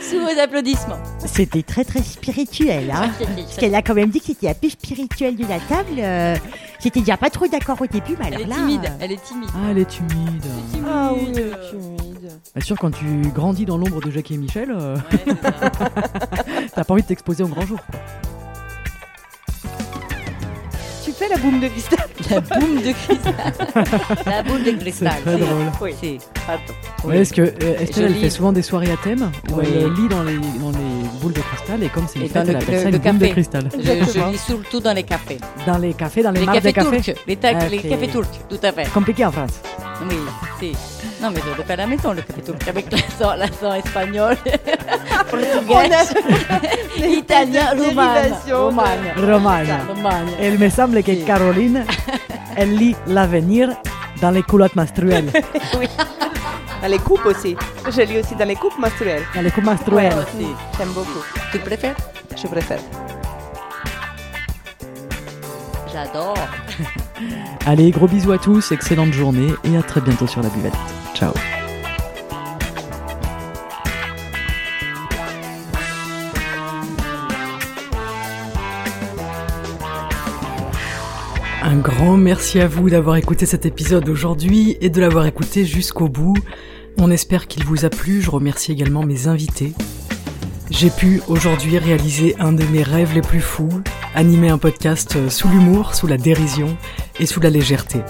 Sous 0.00 0.18
vos 0.20 0.38
applaudissements. 0.40 0.98
C'était 1.24 1.62
très 1.62 1.84
très 1.84 2.02
spirituel, 2.02 2.90
hein 2.90 3.10
Parce 3.18 3.56
qu'elle 3.56 3.74
a 3.74 3.82
quand 3.82 3.94
même 3.94 4.10
dit 4.10 4.20
que 4.20 4.26
c'était 4.26 4.46
la 4.46 4.54
plus 4.54 4.70
spirituelle 4.70 5.36
de 5.36 5.46
la 5.46 5.58
table. 5.60 5.98
euh, 5.98 6.36
J'étais 6.80 7.00
déjà 7.00 7.16
pas 7.16 7.30
trop 7.30 7.46
d'accord 7.48 7.80
au 7.80 7.86
début, 7.86 8.16
mais 8.18 8.26
Elle 8.28 8.34
alors 8.34 8.46
est 8.46 8.50
là... 8.50 8.56
timide. 8.56 8.84
euh, 8.84 8.88
Elle 9.00 9.12
est 9.12 9.22
timide. 9.24 9.48
Ah, 9.54 9.58
elle 9.70 9.78
est 9.78 9.84
timide. 9.88 10.42
timide. 10.72 10.86
Ah 10.88 11.10
oui, 11.14 11.32
timide. 11.32 12.30
Bien 12.54 12.64
sûr, 12.64 12.76
quand 12.78 12.90
tu 12.90 13.04
grandis 13.34 13.64
dans 13.64 13.78
l'ombre 13.78 14.00
de 14.00 14.10
Jackie 14.10 14.34
et 14.34 14.38
Michel, 14.38 14.70
euh, 14.70 14.96
Ouais, 15.12 15.34
t'as 16.74 16.84
pas 16.84 16.92
envie 16.92 17.02
de 17.02 17.06
t'exposer 17.08 17.42
au 17.42 17.48
grand 17.48 17.66
jour. 17.66 17.78
quoi. 17.90 18.00
Tu 21.18 21.24
fais 21.24 21.28
la 21.30 21.38
boum 21.38 21.60
de 21.60 21.68
cristal 21.68 21.98
La 22.30 22.40
boum 22.40 22.76
de 22.76 22.92
cristal. 22.92 23.34
La 24.26 24.42
boule 24.42 24.64
de 24.64 24.70
cristal. 24.72 25.12
C'est 25.16 25.22
très 25.24 25.38
drôle. 25.38 25.64
Oui. 25.80 26.18
Attends. 26.46 27.08
Ouais, 27.08 27.18
Est-ce 27.20 27.32
que 27.32 27.40
euh, 27.42 27.78
Estelle, 27.80 28.04
elle 28.06 28.14
fait 28.16 28.30
souvent 28.30 28.52
des 28.52 28.62
soirées 28.62 28.90
à 28.90 28.96
thème 28.98 29.30
où 29.50 29.54
Oui. 29.58 29.64
elle 29.74 29.92
lit 29.94 30.08
dans 30.08 30.22
les, 30.24 30.36
dans 30.36 30.70
les 30.72 31.08
boules 31.20 31.32
de 31.32 31.40
cristal 31.40 31.82
et 31.82 31.88
comme 31.88 32.06
c'est 32.06 32.18
une 32.18 32.28
fête, 32.28 32.44
elle 32.48 32.52
le- 32.54 32.56
appelle 32.62 32.74
le- 32.74 32.80
ça 32.82 32.88
une 32.88 32.98
boule 32.98 33.18
de 33.18 33.20
café. 33.26 33.30
cristal. 33.32 33.68
Je, 33.78 33.80
je 33.82 34.30
lis 34.30 34.38
surtout 34.38 34.80
dans 34.80 34.92
les 34.92 35.04
cafés. 35.04 35.38
Dans 35.66 35.78
les 35.78 35.94
cafés, 35.94 36.22
dans 36.22 36.32
les, 36.32 36.40
Les 36.40 36.46
marques 36.46 36.62
de 36.62 36.70
cafés 36.70 36.90
café. 36.90 37.12
turcs. 37.14 37.24
Les, 37.26 37.36
ta- 37.36 37.48
Ah, 37.58 37.68
les 37.68 37.78
cafés 37.78 38.08
turcs, 38.08 38.28
tout 38.48 38.58
à 38.62 38.72
fait. 38.72 38.88
Compliqué 38.92 39.24
en 39.24 39.32
France. 39.32 39.52
Oui, 40.08 40.16
c'est. 40.60 40.72
Non, 41.22 41.30
mais 41.30 41.40
je 41.40 41.56
le 41.56 41.64
fais 41.64 41.72
à 41.72 41.76
la 41.76 41.86
maison, 41.86 42.12
le 42.12 42.20
café 42.20 42.42
turc, 42.42 42.68
avec 42.68 42.92
l'accent, 42.92 43.34
l'accent 43.36 43.72
espagnol, 43.72 44.36
portugais, 45.30 45.90
italien. 47.18 47.66
Romagna. 48.46 49.78
Roumagne. 49.88 50.30
Il 50.42 50.58
me 50.58 50.68
semble 50.70 51.02
que 51.02 51.10
Oui. 51.12 51.24
Caroline, 51.24 51.84
elle 52.56 52.76
lit 52.76 52.96
l'avenir 53.06 53.70
dans 54.20 54.30
les 54.30 54.42
culottes 54.42 54.76
menstruelles. 54.76 55.30
Dans 56.82 56.88
les 56.88 56.98
coupes 56.98 57.24
aussi. 57.24 57.56
Je 57.90 58.02
lis 58.02 58.18
aussi 58.20 58.34
dans 58.36 58.44
les 58.46 58.54
coupes 58.54 58.78
menstruelles. 58.78 59.22
Dans 59.34 59.40
les 59.40 59.50
coupes 59.50 59.64
Ouais, 59.64 59.70
menstruelles. 59.70 60.12
aussi. 60.12 60.46
J'aime 60.76 60.90
beaucoup. 60.90 61.22
Tu 61.50 61.58
préfères? 61.58 61.96
Je 62.36 62.46
préfère. 62.46 62.78
J'adore. 65.90 66.36
Allez, 67.64 67.90
gros 67.90 68.06
bisous 68.06 68.32
à 68.32 68.38
tous, 68.38 68.70
excellente 68.72 69.12
journée 69.14 69.52
et 69.64 69.76
à 69.78 69.82
très 69.82 70.02
bientôt 70.02 70.26
sur 70.26 70.42
la 70.42 70.50
buvette. 70.50 70.74
Ciao. 71.14 71.32
Un 81.76 81.80
grand 81.80 82.16
merci 82.16 82.58
à 82.58 82.68
vous 82.68 82.88
d'avoir 82.88 83.16
écouté 83.16 83.44
cet 83.44 83.66
épisode 83.66 84.08
aujourd'hui 84.08 84.78
et 84.80 84.88
de 84.88 84.98
l'avoir 84.98 85.26
écouté 85.26 85.66
jusqu'au 85.66 86.08
bout. 86.08 86.32
On 86.96 87.10
espère 87.10 87.46
qu'il 87.46 87.64
vous 87.64 87.84
a 87.84 87.90
plu. 87.90 88.22
Je 88.22 88.30
remercie 88.30 88.72
également 88.72 89.02
mes 89.02 89.26
invités. 89.26 89.74
J'ai 90.70 90.88
pu 90.88 91.20
aujourd'hui 91.28 91.76
réaliser 91.76 92.34
un 92.38 92.54
de 92.54 92.64
mes 92.64 92.82
rêves 92.82 93.12
les 93.14 93.20
plus 93.20 93.42
fous, 93.42 93.82
animer 94.14 94.48
un 94.48 94.56
podcast 94.56 95.16
euh, 95.16 95.28
sous 95.28 95.48
l'humour, 95.48 95.94
sous 95.94 96.06
la 96.06 96.16
dérision 96.16 96.78
et 97.20 97.26
sous 97.26 97.40
la 97.40 97.50
légèreté. 97.50 98.00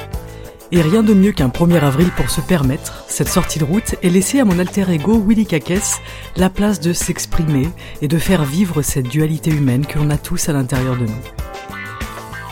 Et 0.70 0.80
rien 0.80 1.02
de 1.02 1.12
mieux 1.12 1.32
qu'un 1.32 1.48
1er 1.48 1.80
avril 1.80 2.12
pour 2.16 2.30
se 2.30 2.40
permettre 2.40 3.04
cette 3.08 3.28
sortie 3.28 3.58
de 3.58 3.64
route 3.64 3.96
et 4.00 4.10
laisser 4.10 4.38
à 4.38 4.44
mon 4.44 4.60
alter 4.60 4.88
ego 4.92 5.20
Willy 5.26 5.44
Kakes 5.44 6.00
la 6.36 6.50
place 6.50 6.78
de 6.78 6.92
s'exprimer 6.92 7.66
et 8.00 8.06
de 8.06 8.18
faire 8.18 8.44
vivre 8.44 8.82
cette 8.82 9.08
dualité 9.08 9.50
humaine 9.50 9.84
que 9.84 9.98
l'on 9.98 10.10
a 10.10 10.18
tous 10.18 10.48
à 10.48 10.52
l'intérieur 10.52 10.94
de 10.94 11.06
nous. 11.06 11.55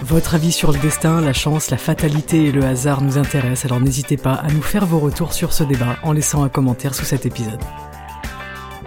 Votre 0.06 0.34
avis 0.34 0.52
sur 0.52 0.70
le 0.70 0.78
destin, 0.78 1.22
la 1.22 1.32
chance, 1.32 1.70
la 1.70 1.78
fatalité 1.78 2.44
et 2.44 2.52
le 2.52 2.62
hasard 2.62 3.00
nous 3.00 3.16
intéresse, 3.16 3.64
alors 3.64 3.80
n'hésitez 3.80 4.18
pas 4.18 4.34
à 4.34 4.48
nous 4.48 4.60
faire 4.60 4.84
vos 4.84 4.98
retours 4.98 5.32
sur 5.32 5.54
ce 5.54 5.64
débat 5.64 5.96
en 6.02 6.12
laissant 6.12 6.44
un 6.44 6.50
commentaire 6.50 6.94
sous 6.94 7.06
cet 7.06 7.24
épisode. 7.24 7.60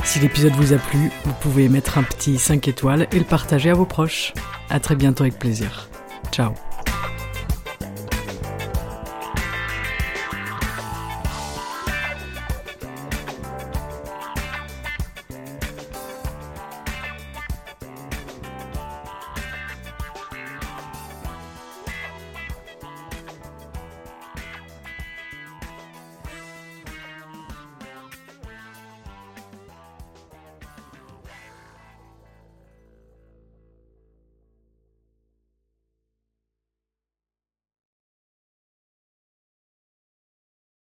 Si 0.03 0.20
l'épisode 0.20 0.53
vous 0.53 0.74
a 0.74 0.78
plu, 0.78 1.11
vous 1.26 1.34
pouvez 1.41 1.70
mettre 1.70 1.97
un 1.97 2.03
petit 2.03 2.38
5 2.38 2.68
étoiles 2.68 3.07
et 3.11 3.18
le 3.18 3.26
partager 3.26 3.72
à 3.72 3.74
vos 3.74 3.86
proches. 3.86 4.32
À 4.70 4.80
très 4.80 4.95
bientôt 4.95 5.24
avec 5.24 5.39
plaisir. 5.39 5.89
Ciao 6.32 6.53